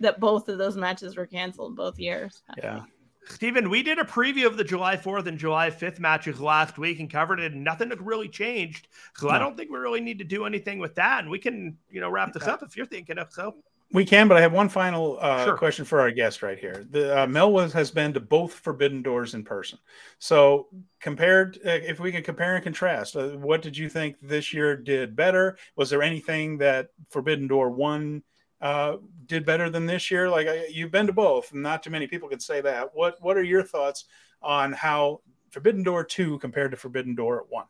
that 0.00 0.20
both 0.20 0.48
of 0.48 0.58
those 0.58 0.76
matches 0.76 1.16
were 1.16 1.26
canceled 1.26 1.76
both 1.76 1.98
years. 1.98 2.42
yeah 2.58 2.82
Steven, 3.28 3.70
we 3.70 3.82
did 3.82 3.98
a 3.98 4.04
preview 4.04 4.46
of 4.46 4.56
the 4.56 4.64
July 4.64 4.96
4th 4.96 5.26
and 5.26 5.38
July 5.38 5.70
5th 5.70 5.98
matches 5.98 6.40
last 6.40 6.78
week 6.78 7.00
and 7.00 7.10
covered 7.10 7.40
it, 7.40 7.52
and 7.52 7.62
nothing 7.62 7.90
really 8.00 8.28
changed. 8.28 8.88
So 9.16 9.30
I 9.30 9.38
don't 9.38 9.56
think 9.56 9.70
we 9.70 9.78
really 9.78 10.00
need 10.00 10.18
to 10.18 10.24
do 10.24 10.44
anything 10.44 10.78
with 10.78 10.94
that. 10.96 11.20
And 11.20 11.30
we 11.30 11.38
can, 11.38 11.76
you 11.90 12.00
know, 12.00 12.10
wrap 12.10 12.32
this 12.32 12.44
up 12.44 12.62
if 12.62 12.76
you're 12.76 12.86
thinking 12.86 13.18
of 13.18 13.32
so. 13.32 13.54
We 13.92 14.06
can, 14.06 14.26
but 14.26 14.38
I 14.38 14.40
have 14.40 14.54
one 14.54 14.70
final 14.70 15.18
uh, 15.20 15.44
Sure. 15.44 15.56
question 15.56 15.84
for 15.84 16.00
our 16.00 16.10
guest 16.10 16.42
right 16.42 16.58
here. 16.58 16.86
The 16.90 17.22
uh, 17.24 17.26
Mel 17.26 17.52
was, 17.52 17.74
has 17.74 17.90
been 17.90 18.14
to 18.14 18.20
both 18.20 18.54
Forbidden 18.54 19.02
Doors 19.02 19.34
in 19.34 19.44
person. 19.44 19.78
So, 20.18 20.68
compared, 20.98 21.58
uh, 21.58 21.70
if 21.70 22.00
we 22.00 22.10
can 22.10 22.22
compare 22.22 22.54
and 22.54 22.64
contrast, 22.64 23.16
uh, 23.16 23.30
what 23.30 23.60
did 23.60 23.76
you 23.76 23.90
think 23.90 24.16
this 24.22 24.54
year 24.54 24.76
did 24.76 25.14
better? 25.14 25.58
Was 25.76 25.90
there 25.90 26.02
anything 26.02 26.56
that 26.58 26.88
Forbidden 27.10 27.48
Door 27.48 27.72
one 27.72 28.22
uh, 28.62 28.98
did 29.26 29.44
better 29.44 29.68
than 29.68 29.86
this 29.86 30.10
year? 30.10 30.30
Like 30.30 30.48
you've 30.70 30.92
been 30.92 31.08
to 31.08 31.12
both, 31.12 31.52
and 31.52 31.62
not 31.62 31.82
too 31.82 31.90
many 31.90 32.06
people 32.06 32.28
can 32.28 32.40
say 32.40 32.60
that. 32.62 32.90
What 32.94 33.20
What 33.20 33.36
are 33.36 33.42
your 33.42 33.64
thoughts 33.64 34.04
on 34.40 34.72
how 34.72 35.20
Forbidden 35.50 35.82
Door 35.82 36.04
two 36.04 36.38
compared 36.38 36.70
to 36.70 36.76
Forbidden 36.76 37.14
Door 37.14 37.40
at 37.42 37.50
one? 37.50 37.66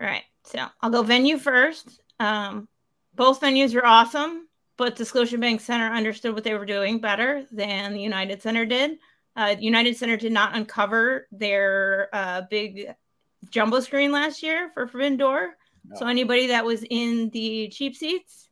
All 0.00 0.06
right. 0.06 0.24
So 0.44 0.66
I'll 0.80 0.90
go 0.90 1.02
venue 1.02 1.38
first. 1.38 2.02
Um, 2.18 2.68
both 3.14 3.40
venues 3.40 3.74
were 3.74 3.86
awesome, 3.86 4.48
but 4.76 4.96
the 4.96 5.04
Scotiabank 5.04 5.60
Center 5.60 5.92
understood 5.92 6.34
what 6.34 6.44
they 6.44 6.54
were 6.54 6.66
doing 6.66 7.00
better 7.00 7.44
than 7.52 7.92
the 7.92 8.00
United 8.00 8.42
Center 8.42 8.66
did. 8.66 8.98
Uh, 9.36 9.54
United 9.58 9.96
Center 9.96 10.16
did 10.16 10.32
not 10.32 10.56
uncover 10.56 11.28
their 11.30 12.08
uh, 12.12 12.42
big 12.50 12.92
jumbo 13.50 13.78
screen 13.78 14.10
last 14.10 14.42
year 14.42 14.70
for 14.74 14.88
Forbidden 14.88 15.16
Door. 15.16 15.54
So 15.94 16.06
anybody 16.06 16.48
that 16.48 16.66
was 16.66 16.84
in 16.90 17.30
the 17.30 17.68
cheap 17.68 17.96
seats 17.96 18.47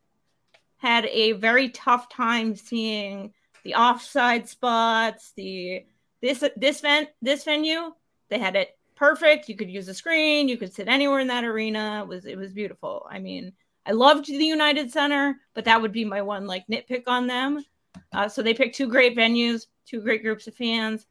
had 0.78 1.06
a 1.06 1.32
very 1.32 1.70
tough 1.70 2.08
time 2.08 2.54
seeing 2.54 3.32
the 3.64 3.74
offside 3.74 4.48
spots. 4.48 5.32
The 5.36 5.84
this 6.22 6.44
this 6.56 6.80
vent 6.80 7.08
this 7.20 7.44
venue 7.44 7.92
they 8.28 8.38
had 8.38 8.56
it 8.56 8.76
perfect. 8.94 9.48
You 9.48 9.56
could 9.56 9.70
use 9.70 9.88
a 9.88 9.94
screen. 9.94 10.48
You 10.48 10.56
could 10.56 10.74
sit 10.74 10.88
anywhere 10.88 11.20
in 11.20 11.28
that 11.28 11.44
arena. 11.44 12.00
It 12.02 12.08
was 12.08 12.26
it 12.26 12.36
was 12.36 12.52
beautiful. 12.52 13.06
I 13.08 13.18
mean, 13.18 13.52
I 13.84 13.92
loved 13.92 14.26
the 14.26 14.44
United 14.44 14.90
Center, 14.90 15.36
but 15.54 15.64
that 15.66 15.80
would 15.80 15.92
be 15.92 16.04
my 16.04 16.22
one 16.22 16.46
like 16.46 16.66
nitpick 16.70 17.04
on 17.06 17.26
them. 17.26 17.64
Uh, 18.12 18.28
so 18.28 18.42
they 18.42 18.54
picked 18.54 18.76
two 18.76 18.88
great 18.88 19.16
venues, 19.16 19.66
two 19.86 20.00
great 20.00 20.22
groups 20.22 20.46
of 20.46 20.54
fans. 20.54 21.06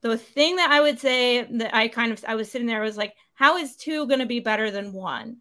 The 0.00 0.18
thing 0.18 0.56
that 0.56 0.70
I 0.70 0.80
would 0.80 0.98
say 0.98 1.44
that 1.44 1.74
I 1.74 1.88
kind 1.88 2.12
of 2.12 2.24
I 2.26 2.34
was 2.34 2.50
sitting 2.50 2.66
there 2.66 2.82
I 2.82 2.86
was 2.86 2.96
like, 2.96 3.14
how 3.34 3.56
is 3.56 3.76
two 3.76 4.06
going 4.08 4.20
to 4.20 4.26
be 4.26 4.40
better 4.40 4.70
than 4.70 4.92
one? 4.92 5.38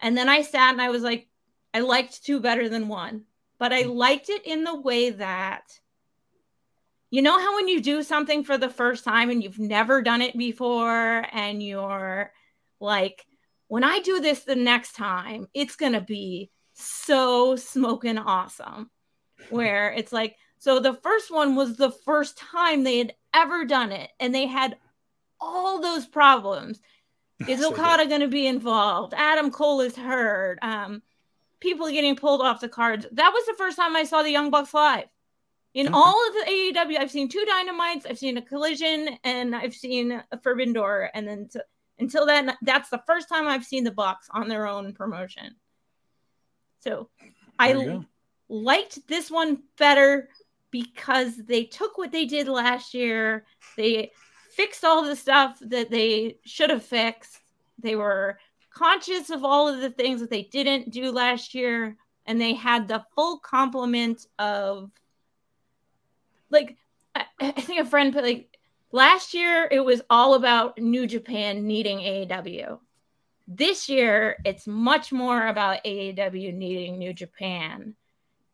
And 0.00 0.16
then 0.16 0.28
I 0.28 0.42
sat 0.42 0.72
and 0.72 0.80
I 0.80 0.90
was 0.90 1.02
like, 1.02 1.28
I 1.72 1.80
liked 1.80 2.24
two 2.24 2.40
better 2.40 2.68
than 2.68 2.88
one, 2.88 3.24
but 3.58 3.72
I 3.72 3.82
liked 3.82 4.28
it 4.28 4.44
in 4.46 4.64
the 4.64 4.80
way 4.80 5.10
that 5.10 5.78
you 7.10 7.22
know 7.22 7.38
how 7.38 7.56
when 7.56 7.68
you 7.68 7.80
do 7.80 8.02
something 8.02 8.44
for 8.44 8.56
the 8.56 8.68
first 8.68 9.04
time 9.04 9.30
and 9.30 9.42
you've 9.42 9.58
never 9.58 10.00
done 10.00 10.22
it 10.22 10.36
before 10.38 11.26
and 11.32 11.60
you're 11.60 12.30
like 12.78 13.26
when 13.66 13.82
i 13.82 13.98
do 13.98 14.20
this 14.20 14.44
the 14.44 14.54
next 14.54 14.92
time 14.92 15.48
it's 15.52 15.74
going 15.74 15.92
to 15.92 16.00
be 16.00 16.52
so 16.80 17.56
smoking 17.56 18.18
awesome. 18.18 18.90
Where 19.48 19.92
it's 19.92 20.12
like 20.12 20.36
so 20.58 20.80
the 20.80 20.94
first 20.94 21.30
one 21.30 21.56
was 21.56 21.76
the 21.76 21.90
first 21.90 22.36
time 22.36 22.82
they 22.82 22.98
had 22.98 23.14
ever 23.34 23.64
done 23.64 23.92
it 23.92 24.10
and 24.18 24.34
they 24.34 24.46
had 24.46 24.76
all 25.40 25.80
those 25.80 26.06
problems. 26.06 26.80
Is 27.48 27.64
okada 27.64 28.06
going 28.06 28.20
to 28.20 28.28
be 28.28 28.46
involved? 28.46 29.14
Adam 29.16 29.50
cole 29.50 29.80
is 29.80 29.96
hurt. 29.96 30.58
Um 30.60 31.00
people 31.60 31.88
getting 31.90 32.16
pulled 32.16 32.40
off 32.40 32.60
the 32.60 32.68
cards 32.68 33.06
that 33.12 33.32
was 33.32 33.44
the 33.46 33.54
first 33.54 33.76
time 33.76 33.94
i 33.96 34.04
saw 34.04 34.22
the 34.22 34.30
young 34.30 34.50
bucks 34.50 34.74
live 34.74 35.08
in 35.74 35.86
Okay. 35.86 35.94
all 35.94 36.28
of 36.28 36.34
the 36.34 36.50
AEW, 36.50 36.98
I've 36.98 37.10
seen 37.10 37.28
two 37.28 37.44
dynamites, 37.46 38.04
I've 38.04 38.18
seen 38.18 38.36
a 38.36 38.42
collision, 38.42 39.18
and 39.22 39.54
I've 39.54 39.74
seen 39.74 40.20
a 40.32 40.40
Forbidden 40.40 40.74
Door. 40.74 41.10
And 41.14 41.26
then 41.28 41.48
to, 41.52 41.64
until 42.00 42.26
then, 42.26 42.52
that's 42.62 42.90
the 42.90 43.02
first 43.06 43.28
time 43.28 43.46
I've 43.46 43.64
seen 43.64 43.84
the 43.84 43.92
Bucks 43.92 44.28
on 44.32 44.48
their 44.48 44.66
own 44.66 44.92
promotion. 44.94 45.54
So 46.80 47.08
I 47.58 48.00
liked 48.48 49.06
this 49.06 49.30
one 49.30 49.62
better 49.78 50.30
because 50.70 51.36
they 51.36 51.64
took 51.64 51.98
what 51.98 52.10
they 52.10 52.24
did 52.24 52.48
last 52.48 52.92
year. 52.94 53.44
They 53.76 54.10
fixed 54.50 54.84
all 54.84 55.04
the 55.04 55.14
stuff 55.14 55.58
that 55.60 55.90
they 55.90 56.38
should 56.44 56.70
have 56.70 56.84
fixed. 56.84 57.38
They 57.78 57.94
were 57.94 58.38
conscious 58.70 59.30
of 59.30 59.44
all 59.44 59.68
of 59.68 59.80
the 59.80 59.90
things 59.90 60.20
that 60.20 60.30
they 60.30 60.42
didn't 60.44 60.90
do 60.90 61.10
last 61.10 61.54
year, 61.54 61.96
and 62.26 62.40
they 62.40 62.54
had 62.54 62.88
the 62.88 63.04
full 63.14 63.38
complement 63.38 64.26
of 64.38 64.90
like 66.50 66.76
I, 67.14 67.24
I 67.40 67.52
think 67.52 67.80
a 67.80 67.84
friend 67.84 68.12
put 68.12 68.24
like 68.24 68.58
last 68.92 69.34
year 69.34 69.68
it 69.70 69.80
was 69.80 70.02
all 70.10 70.34
about 70.34 70.78
New 70.78 71.06
Japan 71.06 71.66
needing 71.66 71.98
AEW. 71.98 72.78
This 73.48 73.88
year 73.88 74.36
it's 74.44 74.66
much 74.66 75.12
more 75.12 75.46
about 75.46 75.84
AEW 75.84 76.54
needing 76.54 76.98
New 76.98 77.12
Japan. 77.12 77.94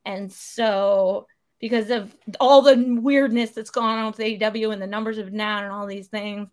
And 0.05 0.33
so 0.33 1.27
because 1.59 1.91
of 1.91 2.15
all 2.39 2.63
the 2.63 2.99
weirdness 3.01 3.51
that's 3.51 3.71
gone 3.71 3.99
on 3.99 4.07
with 4.07 4.19
AEW 4.19 4.73
and 4.73 4.81
the 4.81 4.87
numbers 4.87 5.17
been 5.17 5.37
down 5.37 5.65
and 5.65 5.73
all 5.73 5.87
these 5.87 6.09
things. 6.09 6.49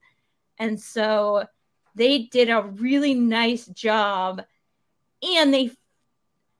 And 0.57 0.79
so 0.79 1.45
they 1.95 2.23
did 2.23 2.49
a 2.49 2.61
really 2.61 3.13
nice 3.13 3.65
job. 3.67 4.41
And 5.21 5.53
they 5.53 5.71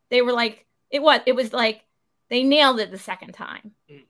they 0.10 0.22
were 0.22 0.34
like 0.34 0.65
it 0.89 1.01
what 1.01 1.23
it 1.26 1.35
was 1.35 1.51
like 1.51 1.84
they 2.30 2.43
nailed 2.43 2.80
it 2.80 2.91
the 2.91 2.97
second 2.97 3.34
time. 3.34 3.72
Mm. 3.89 4.03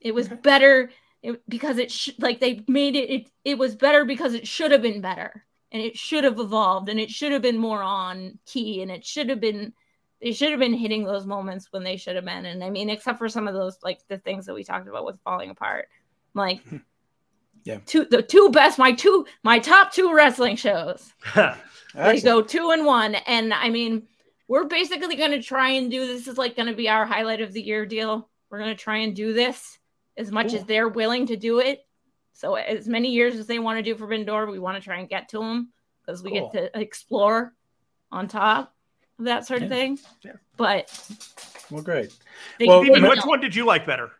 it 0.00 0.14
was 0.14 0.28
better 0.28 0.90
it, 1.22 1.42
because 1.48 1.78
it 1.78 1.90
sh- 1.90 2.10
like 2.18 2.38
they 2.40 2.62
made 2.68 2.94
it, 2.96 3.10
it 3.10 3.30
it 3.44 3.58
was 3.58 3.74
better 3.74 4.04
because 4.04 4.34
it 4.34 4.46
should 4.46 4.70
have 4.70 4.82
been 4.82 5.00
better. 5.00 5.44
And 5.70 5.82
it 5.82 5.98
should 5.98 6.24
have 6.24 6.38
evolved 6.38 6.88
and 6.88 6.98
it 6.98 7.10
should 7.10 7.32
have 7.32 7.42
been 7.42 7.58
more 7.58 7.82
on 7.82 8.38
key 8.46 8.80
and 8.82 8.90
it 8.90 9.04
should 9.04 9.28
have 9.28 9.40
been 9.40 9.72
they 10.20 10.32
should 10.32 10.50
have 10.50 10.60
been 10.60 10.74
hitting 10.74 11.04
those 11.04 11.26
moments 11.26 11.68
when 11.70 11.84
they 11.84 11.96
should 11.96 12.16
have 12.16 12.24
been. 12.24 12.46
And 12.46 12.62
i 12.62 12.70
mean 12.70 12.90
except 12.90 13.18
for 13.18 13.28
some 13.28 13.48
of 13.48 13.54
those 13.54 13.78
like 13.82 14.00
the 14.08 14.18
things 14.18 14.46
that 14.46 14.54
we 14.54 14.64
talked 14.64 14.88
about 14.88 15.04
with 15.04 15.20
falling 15.24 15.50
apart. 15.50 15.88
Like 16.34 16.62
Yeah. 17.68 17.78
two 17.86 18.06
the 18.06 18.22
two 18.22 18.48
best 18.50 18.78
my 18.78 18.92
two 18.92 19.26
my 19.44 19.58
top 19.58 19.92
two 19.92 20.12
wrestling 20.14 20.56
shows 20.56 21.12
they 21.34 21.52
Excellent. 21.94 22.24
go 22.24 22.42
two 22.42 22.70
and 22.70 22.86
one 22.86 23.14
and 23.14 23.52
i 23.52 23.68
mean 23.68 24.08
we're 24.48 24.64
basically 24.64 25.16
going 25.16 25.32
to 25.32 25.42
try 25.42 25.70
and 25.72 25.90
do 25.90 26.06
this 26.06 26.26
is 26.28 26.38
like 26.38 26.56
going 26.56 26.68
to 26.68 26.74
be 26.74 26.88
our 26.88 27.04
highlight 27.04 27.42
of 27.42 27.52
the 27.52 27.60
year 27.62 27.84
deal 27.84 28.28
we're 28.48 28.58
going 28.58 28.74
to 28.74 28.82
try 28.82 28.98
and 28.98 29.14
do 29.14 29.34
this 29.34 29.78
as 30.16 30.32
much 30.32 30.48
Cool. 30.48 30.60
as 30.60 30.64
they're 30.64 30.88
willing 30.88 31.26
to 31.26 31.36
do 31.36 31.58
it 31.58 31.80
so 32.32 32.54
as 32.54 32.88
many 32.88 33.10
years 33.10 33.34
as 33.36 33.46
they 33.46 33.58
want 33.58 33.78
to 33.78 33.82
do 33.82 33.94
forbidden 33.96 34.24
door 34.24 34.46
we 34.50 34.58
want 34.58 34.76
to 34.78 34.82
try 34.82 34.98
and 34.98 35.08
get 35.08 35.28
to 35.28 35.38
them 35.38 35.70
because 36.00 36.22
we 36.22 36.30
Cool. 36.30 36.50
get 36.50 36.72
to 36.72 36.80
explore 36.80 37.52
on 38.10 38.28
top 38.28 38.74
of 39.18 39.26
that 39.26 39.46
sort 39.46 39.62
of 39.62 39.68
thing 39.68 39.98
Yeah. 40.22 40.32
but 40.56 40.88
Well, 41.70 41.82
great. 41.82 42.16
Well, 42.60 42.82
Steven, 42.82 43.06
which 43.06 43.24
one 43.26 43.40
did 43.40 43.54
you 43.54 43.66
like 43.66 43.84
better? 43.84 44.12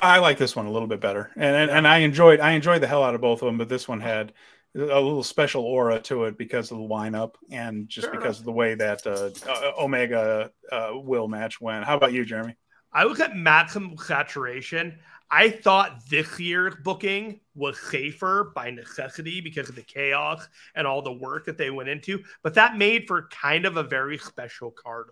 I 0.00 0.18
like 0.18 0.38
this 0.38 0.56
one 0.56 0.66
a 0.66 0.70
little 0.70 0.88
bit 0.88 1.00
better, 1.00 1.30
and 1.36 1.56
and, 1.56 1.70
and 1.70 1.88
I 1.88 1.98
enjoyed 1.98 2.40
I 2.40 2.52
enjoyed 2.52 2.82
the 2.82 2.86
hell 2.86 3.04
out 3.04 3.14
of 3.14 3.20
both 3.20 3.42
of 3.42 3.46
them, 3.46 3.58
but 3.58 3.68
this 3.68 3.86
one 3.86 4.00
had 4.00 4.32
a 4.74 4.78
little 4.78 5.22
special 5.22 5.64
aura 5.64 6.00
to 6.00 6.24
it 6.24 6.38
because 6.38 6.70
of 6.70 6.78
the 6.78 6.84
lineup 6.84 7.34
and 7.50 7.88
just 7.88 8.06
Sure 8.06 8.16
because 8.16 8.38
of 8.38 8.46
the 8.46 8.52
way 8.52 8.74
that 8.74 9.06
uh, 9.06 9.30
uh, 9.46 9.72
Omega 9.78 10.50
uh, 10.70 10.92
will 10.94 11.28
match 11.28 11.60
went. 11.60 11.84
How 11.84 11.96
about 11.96 12.14
you, 12.14 12.24
Jeremy? 12.24 12.56
I 12.92 13.04
look 13.04 13.20
at 13.20 13.36
maximum 13.36 13.96
saturation. 13.98 14.98
I 15.30 15.48
thought 15.48 16.06
this 16.10 16.38
year's 16.38 16.74
booking 16.82 17.40
was 17.54 17.78
safer 17.78 18.52
by 18.54 18.70
necessity 18.70 19.40
because 19.40 19.68
of 19.70 19.74
the 19.74 19.82
chaos 19.82 20.46
and 20.74 20.86
all 20.86 21.00
the 21.00 21.12
work 21.12 21.46
that 21.46 21.56
they 21.56 21.70
went 21.70 21.88
into, 21.88 22.22
but 22.42 22.54
that 22.54 22.76
made 22.76 23.06
for 23.06 23.28
kind 23.28 23.64
of 23.64 23.78
a 23.78 23.82
very 23.82 24.18
special 24.18 24.70
card. 24.70 25.08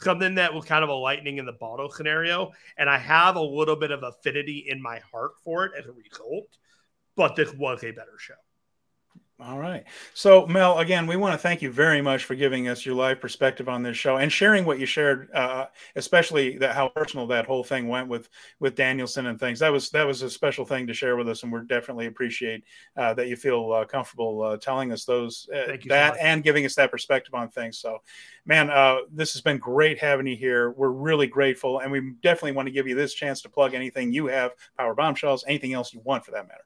Something 0.00 0.34
that 0.36 0.52
was 0.52 0.64
kind 0.64 0.84
of 0.84 0.90
a 0.90 0.94
lightning 0.94 1.38
in 1.38 1.46
the 1.46 1.52
bottle 1.52 1.90
scenario. 1.90 2.52
And 2.76 2.88
I 2.90 2.98
have 2.98 3.36
a 3.36 3.42
little 3.42 3.76
bit 3.76 3.90
of 3.90 4.02
affinity 4.02 4.66
in 4.68 4.80
my 4.80 5.00
heart 5.10 5.32
for 5.42 5.64
it 5.64 5.72
as 5.78 5.86
a 5.86 5.92
result, 5.92 6.48
but 7.16 7.36
this 7.36 7.52
was 7.54 7.82
a 7.84 7.90
better 7.90 8.18
show. 8.18 8.34
All 9.40 9.58
right. 9.58 9.84
So, 10.14 10.46
Mel, 10.46 10.78
again, 10.78 11.08
we 11.08 11.16
want 11.16 11.34
to 11.34 11.38
thank 11.38 11.60
you 11.60 11.70
very 11.70 12.00
much 12.00 12.24
for 12.24 12.36
giving 12.36 12.68
us 12.68 12.86
your 12.86 12.94
live 12.94 13.20
perspective 13.20 13.68
on 13.68 13.82
this 13.82 13.96
show 13.96 14.16
and 14.16 14.30
sharing 14.32 14.64
what 14.64 14.78
you 14.78 14.86
shared, 14.86 15.28
uh, 15.34 15.66
especially 15.96 16.56
that 16.58 16.76
how 16.76 16.88
personal 16.88 17.26
that 17.26 17.44
whole 17.44 17.64
thing 17.64 17.88
went 17.88 18.08
with 18.08 18.28
with 18.60 18.76
Danielson 18.76 19.26
and 19.26 19.40
things. 19.40 19.58
That 19.58 19.72
was 19.72 19.90
that 19.90 20.06
was 20.06 20.22
a 20.22 20.30
special 20.30 20.64
thing 20.64 20.86
to 20.86 20.94
share 20.94 21.16
with 21.16 21.28
us, 21.28 21.42
and 21.42 21.52
we 21.52 21.60
definitely 21.66 22.06
appreciate 22.06 22.62
uh, 22.96 23.12
that 23.14 23.26
you 23.26 23.34
feel 23.34 23.72
uh, 23.72 23.84
comfortable 23.84 24.40
uh, 24.40 24.56
telling 24.56 24.92
us 24.92 25.04
those 25.04 25.48
uh, 25.52 25.76
that 25.88 26.14
so 26.14 26.20
and 26.20 26.44
giving 26.44 26.64
us 26.64 26.76
that 26.76 26.92
perspective 26.92 27.34
on 27.34 27.50
things. 27.50 27.78
So, 27.78 27.98
man, 28.46 28.70
uh, 28.70 28.98
this 29.12 29.32
has 29.32 29.42
been 29.42 29.58
great 29.58 29.98
having 29.98 30.28
you 30.28 30.36
here. 30.36 30.70
We're 30.70 30.90
really 30.90 31.26
grateful, 31.26 31.80
and 31.80 31.90
we 31.90 32.12
definitely 32.22 32.52
want 32.52 32.68
to 32.68 32.72
give 32.72 32.86
you 32.86 32.94
this 32.94 33.12
chance 33.12 33.42
to 33.42 33.48
plug 33.48 33.74
anything 33.74 34.12
you 34.12 34.28
have, 34.28 34.52
Power 34.78 34.94
Bombshells, 34.94 35.44
anything 35.48 35.72
else 35.72 35.92
you 35.92 36.00
want 36.04 36.24
for 36.24 36.30
that 36.30 36.46
matter. 36.46 36.64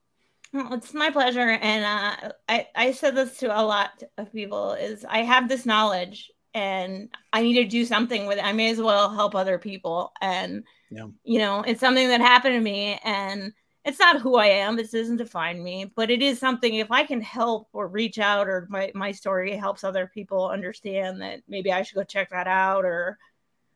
Well, 0.52 0.74
it's 0.74 0.94
my 0.94 1.10
pleasure, 1.10 1.40
and 1.40 1.84
uh, 1.84 2.32
I 2.48 2.66
I 2.74 2.92
said 2.92 3.14
this 3.14 3.36
to 3.38 3.46
a 3.48 3.62
lot 3.62 4.02
of 4.16 4.32
people: 4.32 4.72
is 4.72 5.04
I 5.04 5.18
have 5.18 5.48
this 5.48 5.66
knowledge, 5.66 6.30
and 6.54 7.10
I 7.32 7.42
need 7.42 7.54
to 7.54 7.64
do 7.64 7.84
something 7.84 8.26
with 8.26 8.38
it. 8.38 8.44
I 8.44 8.52
may 8.52 8.70
as 8.70 8.80
well 8.80 9.10
help 9.10 9.34
other 9.34 9.58
people, 9.58 10.12
and 10.22 10.64
yeah. 10.90 11.06
you 11.22 11.38
know, 11.38 11.62
it's 11.62 11.80
something 11.80 12.08
that 12.08 12.22
happened 12.22 12.54
to 12.54 12.60
me, 12.60 12.98
and 13.04 13.52
it's 13.84 13.98
not 13.98 14.22
who 14.22 14.36
I 14.36 14.46
am. 14.46 14.76
This 14.76 14.90
doesn't 14.90 15.18
define 15.18 15.62
me, 15.62 15.92
but 15.94 16.10
it 16.10 16.22
is 16.22 16.38
something. 16.38 16.74
If 16.74 16.90
I 16.90 17.04
can 17.04 17.20
help 17.20 17.68
or 17.74 17.86
reach 17.86 18.18
out, 18.18 18.48
or 18.48 18.66
my 18.70 18.90
my 18.94 19.12
story 19.12 19.54
helps 19.54 19.84
other 19.84 20.10
people 20.12 20.48
understand 20.48 21.20
that 21.20 21.42
maybe 21.46 21.72
I 21.72 21.82
should 21.82 21.96
go 21.96 22.04
check 22.04 22.30
that 22.30 22.46
out, 22.46 22.86
or 22.86 23.18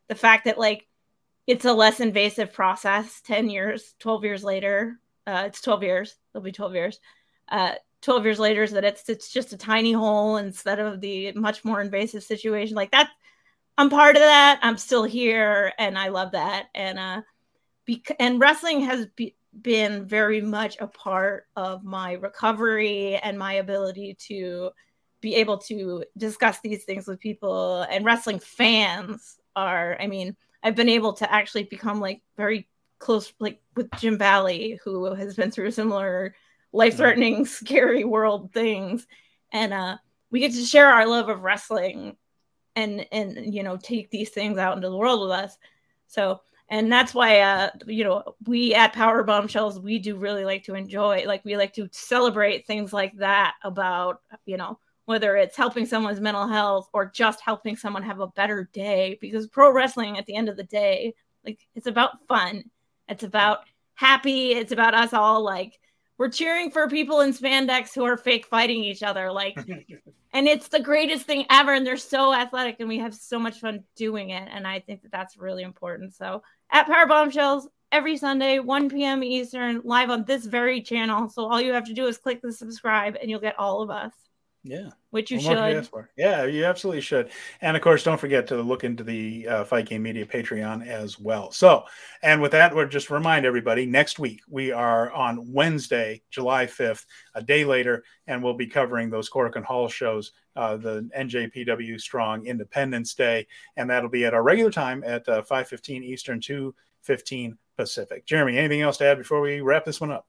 the 0.07 0.15
fact 0.15 0.45
that 0.45 0.57
like 0.57 0.87
it's 1.45 1.65
a 1.65 1.73
less 1.73 1.99
invasive 1.99 2.53
process 2.53 3.21
10 3.21 3.49
years 3.49 3.95
12 3.99 4.23
years 4.23 4.43
later 4.43 4.99
uh, 5.27 5.43
it's 5.47 5.61
12 5.61 5.83
years. 5.83 6.15
It'll 6.33 6.43
be 6.43 6.51
12 6.51 6.75
years. 6.75 6.99
Uh, 7.49 7.73
12 8.01 8.25
years 8.25 8.39
later, 8.39 8.67
so 8.67 8.75
that 8.75 8.83
it's 8.83 9.07
it's 9.07 9.31
just 9.31 9.53
a 9.53 9.57
tiny 9.57 9.93
hole 9.93 10.37
instead 10.37 10.79
of 10.79 10.99
the 10.99 11.31
much 11.33 11.63
more 11.63 11.81
invasive 11.81 12.23
situation. 12.23 12.75
Like 12.75 12.91
that, 12.91 13.09
I'm 13.77 13.89
part 13.89 14.15
of 14.15 14.21
that. 14.21 14.59
I'm 14.61 14.77
still 14.77 15.03
here, 15.03 15.71
and 15.79 15.97
I 15.97 16.09
love 16.09 16.31
that. 16.33 16.65
And 16.75 16.99
uh, 16.99 17.21
bec- 17.87 18.15
and 18.19 18.39
wrestling 18.41 18.81
has 18.81 19.07
be- 19.15 19.35
been 19.61 20.05
very 20.05 20.41
much 20.41 20.77
a 20.79 20.87
part 20.87 21.45
of 21.55 21.83
my 21.83 22.13
recovery 22.13 23.15
and 23.15 23.39
my 23.39 23.53
ability 23.53 24.17
to 24.27 24.71
be 25.21 25.35
able 25.35 25.57
to 25.57 26.03
discuss 26.17 26.59
these 26.59 26.83
things 26.83 27.07
with 27.07 27.19
people. 27.19 27.83
And 27.83 28.03
wrestling 28.03 28.39
fans 28.39 29.37
are, 29.55 29.97
I 29.99 30.07
mean, 30.07 30.35
I've 30.61 30.75
been 30.75 30.89
able 30.89 31.13
to 31.13 31.31
actually 31.31 31.63
become 31.63 31.99
like 32.01 32.21
very 32.35 32.67
close 32.99 33.33
like 33.39 33.61
with 33.75 33.89
Jim 33.97 34.17
Valley, 34.17 34.79
who 34.83 35.13
has 35.13 35.35
been 35.35 35.51
through 35.51 35.71
similar 35.71 36.35
life-threatening, 36.71 37.45
scary 37.45 38.03
world 38.03 38.51
things, 38.53 39.07
and 39.51 39.73
uh, 39.73 39.97
we 40.31 40.39
get 40.39 40.53
to 40.53 40.65
share 40.65 40.89
our 40.89 41.07
love 41.07 41.29
of 41.29 41.41
wrestling, 41.41 42.17
and 42.75 43.05
and 43.11 43.53
you 43.53 43.63
know 43.63 43.77
take 43.77 44.09
these 44.09 44.29
things 44.29 44.57
out 44.57 44.75
into 44.75 44.89
the 44.89 44.97
world 44.97 45.21
with 45.21 45.31
us. 45.31 45.57
So 46.07 46.41
and 46.69 46.91
that's 46.91 47.13
why 47.13 47.39
uh 47.41 47.69
you 47.87 48.03
know 48.03 48.23
we 48.45 48.73
at 48.73 48.93
power 48.93 49.23
bombshells 49.23 49.79
we 49.79 49.99
do 49.99 50.15
really 50.15 50.45
like 50.45 50.63
to 50.63 50.75
enjoy 50.75 51.23
like 51.27 51.43
we 51.45 51.57
like 51.57 51.73
to 51.73 51.87
celebrate 51.91 52.65
things 52.65 52.93
like 52.93 53.15
that 53.17 53.55
about 53.63 54.21
you 54.45 54.57
know 54.57 54.79
whether 55.05 55.35
it's 55.35 55.57
helping 55.57 55.85
someone's 55.85 56.21
mental 56.21 56.47
health 56.47 56.89
or 56.93 57.05
just 57.05 57.41
helping 57.41 57.75
someone 57.75 58.03
have 58.03 58.21
a 58.21 58.27
better 58.27 58.69
day. 58.71 59.17
Because 59.19 59.47
pro 59.47 59.69
wrestling 59.69 60.17
at 60.17 60.25
the 60.25 60.35
end 60.35 60.49
of 60.49 60.57
the 60.57 60.63
day 60.63 61.13
like 61.45 61.59
it's 61.75 61.87
about 61.87 62.25
fun 62.27 62.63
it's 63.07 63.23
about 63.23 63.59
happy. 63.95 64.51
It's 64.51 64.71
about 64.71 64.93
us 64.93 65.13
all 65.13 65.43
like 65.43 65.79
we're 66.17 66.29
cheering 66.29 66.69
for 66.71 66.87
people 66.87 67.21
in 67.21 67.33
spandex 67.33 67.93
who 67.93 68.03
are 68.03 68.17
fake 68.17 68.45
fighting 68.45 68.83
each 68.83 69.03
other. 69.03 69.31
Like, 69.31 69.57
and 70.33 70.47
it's 70.47 70.67
the 70.67 70.79
greatest 70.79 71.25
thing 71.25 71.45
ever. 71.49 71.73
And 71.73 71.85
they're 71.85 71.97
so 71.97 72.33
athletic, 72.33 72.77
and 72.79 72.87
we 72.87 72.99
have 72.99 73.13
so 73.13 73.39
much 73.39 73.59
fun 73.59 73.83
doing 73.95 74.29
it. 74.29 74.47
And 74.51 74.67
I 74.67 74.79
think 74.79 75.01
that 75.01 75.11
that's 75.11 75.37
really 75.37 75.63
important. 75.63 76.13
So 76.13 76.43
at 76.71 76.87
Power 76.87 77.07
Bombshells 77.07 77.67
every 77.91 78.17
Sunday, 78.17 78.59
1 78.59 78.89
p.m. 78.89 79.23
Eastern, 79.23 79.81
live 79.83 80.09
on 80.09 80.23
this 80.25 80.45
very 80.45 80.81
channel. 80.81 81.29
So 81.29 81.45
all 81.45 81.61
you 81.61 81.73
have 81.73 81.85
to 81.85 81.93
do 81.93 82.05
is 82.07 82.17
click 82.17 82.41
the 82.41 82.51
subscribe, 82.51 83.17
and 83.19 83.29
you'll 83.29 83.39
get 83.39 83.59
all 83.59 83.81
of 83.81 83.89
us. 83.89 84.13
Yeah. 84.63 84.91
Which 85.09 85.29
you 85.29 85.39
should. 85.39 85.57
Yeah, 86.17 86.45
you 86.45 86.63
absolutely 86.63 87.01
should. 87.01 87.29
And 87.61 87.75
of 87.75 87.83
course, 87.83 88.03
don't 88.03 88.19
forget 88.19 88.47
to 88.47 88.61
look 88.61 88.85
into 88.85 89.03
the 89.03 89.47
uh, 89.47 89.63
Fight 89.65 89.87
Game 89.87 90.03
Media 90.03 90.25
Patreon 90.25 90.87
as 90.87 91.19
well. 91.19 91.51
So, 91.51 91.83
and 92.21 92.41
with 92.41 92.53
that, 92.53 92.73
we'll 92.73 92.87
just 92.87 93.09
remind 93.09 93.45
everybody 93.45 93.85
next 93.85 94.19
week 94.19 94.39
we 94.49 94.71
are 94.71 95.11
on 95.11 95.51
Wednesday, 95.51 96.21
July 96.31 96.65
5th, 96.65 97.05
a 97.35 97.43
day 97.43 97.65
later, 97.65 98.05
and 98.25 98.41
we'll 98.41 98.53
be 98.53 98.67
covering 98.67 99.09
those 99.09 99.29
Korakuen 99.29 99.65
Hall 99.65 99.89
shows, 99.89 100.31
uh, 100.55 100.77
the 100.77 101.09
NJPW 101.17 101.99
Strong 101.99 102.45
Independence 102.45 103.13
Day. 103.15 103.45
And 103.75 103.89
that'll 103.89 104.09
be 104.09 104.25
at 104.25 104.33
our 104.33 104.43
regular 104.43 104.71
time 104.71 105.03
at 105.05 105.27
uh, 105.27 105.41
5.15 105.41 106.03
Eastern, 106.03 106.39
2.15 106.39 107.57
Pacific. 107.75 108.25
Jeremy, 108.25 108.57
anything 108.57 108.81
else 108.81 108.97
to 108.97 109.05
add 109.05 109.17
before 109.17 109.41
we 109.41 109.59
wrap 109.59 109.83
this 109.83 109.99
one 109.99 110.11
up? 110.11 110.25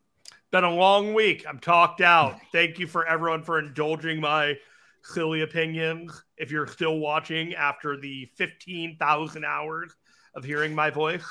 Been 0.55 0.62
a 0.62 0.72
long 0.72 1.14
week. 1.14 1.44
I'm 1.48 1.59
talked 1.59 2.01
out. 2.01 2.39
Thank 2.52 2.78
you 2.78 2.86
for 2.86 3.05
everyone 3.05 3.43
for 3.43 3.59
indulging 3.59 4.20
my 4.20 4.55
silly 5.02 5.40
opinions. 5.40 6.22
If 6.36 6.52
you're 6.52 6.68
still 6.68 7.01
watching 7.01 7.56
after 7.56 7.97
the 7.97 8.31
15,000 8.36 9.44
hours 9.44 9.93
of 10.32 10.44
hearing 10.44 10.72
my 10.72 10.90
voice, 10.90 11.24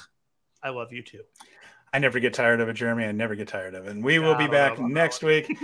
I 0.62 0.72
love 0.72 0.92
you 0.92 1.04
too. 1.04 1.22
I 1.94 2.00
never 2.00 2.20
get 2.20 2.34
tired 2.34 2.60
of 2.60 2.68
it, 2.68 2.74
Jeremy. 2.74 3.06
I 3.06 3.14
never 3.14 3.36
get 3.36 3.48
tired 3.48 3.76
of 3.76 3.88
it. 3.88 3.92
And 3.92 4.04
we 4.04 4.20
will 4.20 4.36
be 4.36 4.48
back 4.48 4.78
next 4.78 5.24
week. 5.24 5.58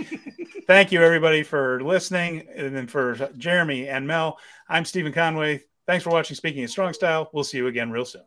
Thank 0.66 0.90
you, 0.90 1.02
everybody, 1.02 1.42
for 1.42 1.82
listening. 1.82 2.48
And 2.56 2.74
then 2.74 2.86
for 2.86 3.14
Jeremy 3.36 3.88
and 3.88 4.06
Mel, 4.06 4.38
I'm 4.70 4.86
Steven 4.86 5.12
Conway. 5.12 5.60
Thanks 5.86 6.02
for 6.02 6.08
watching 6.08 6.34
Speaking 6.34 6.62
in 6.62 6.68
Strong 6.68 6.94
Style. 6.94 7.28
We'll 7.34 7.44
see 7.44 7.58
you 7.58 7.66
again 7.66 7.90
real 7.90 8.06
soon. 8.06 8.22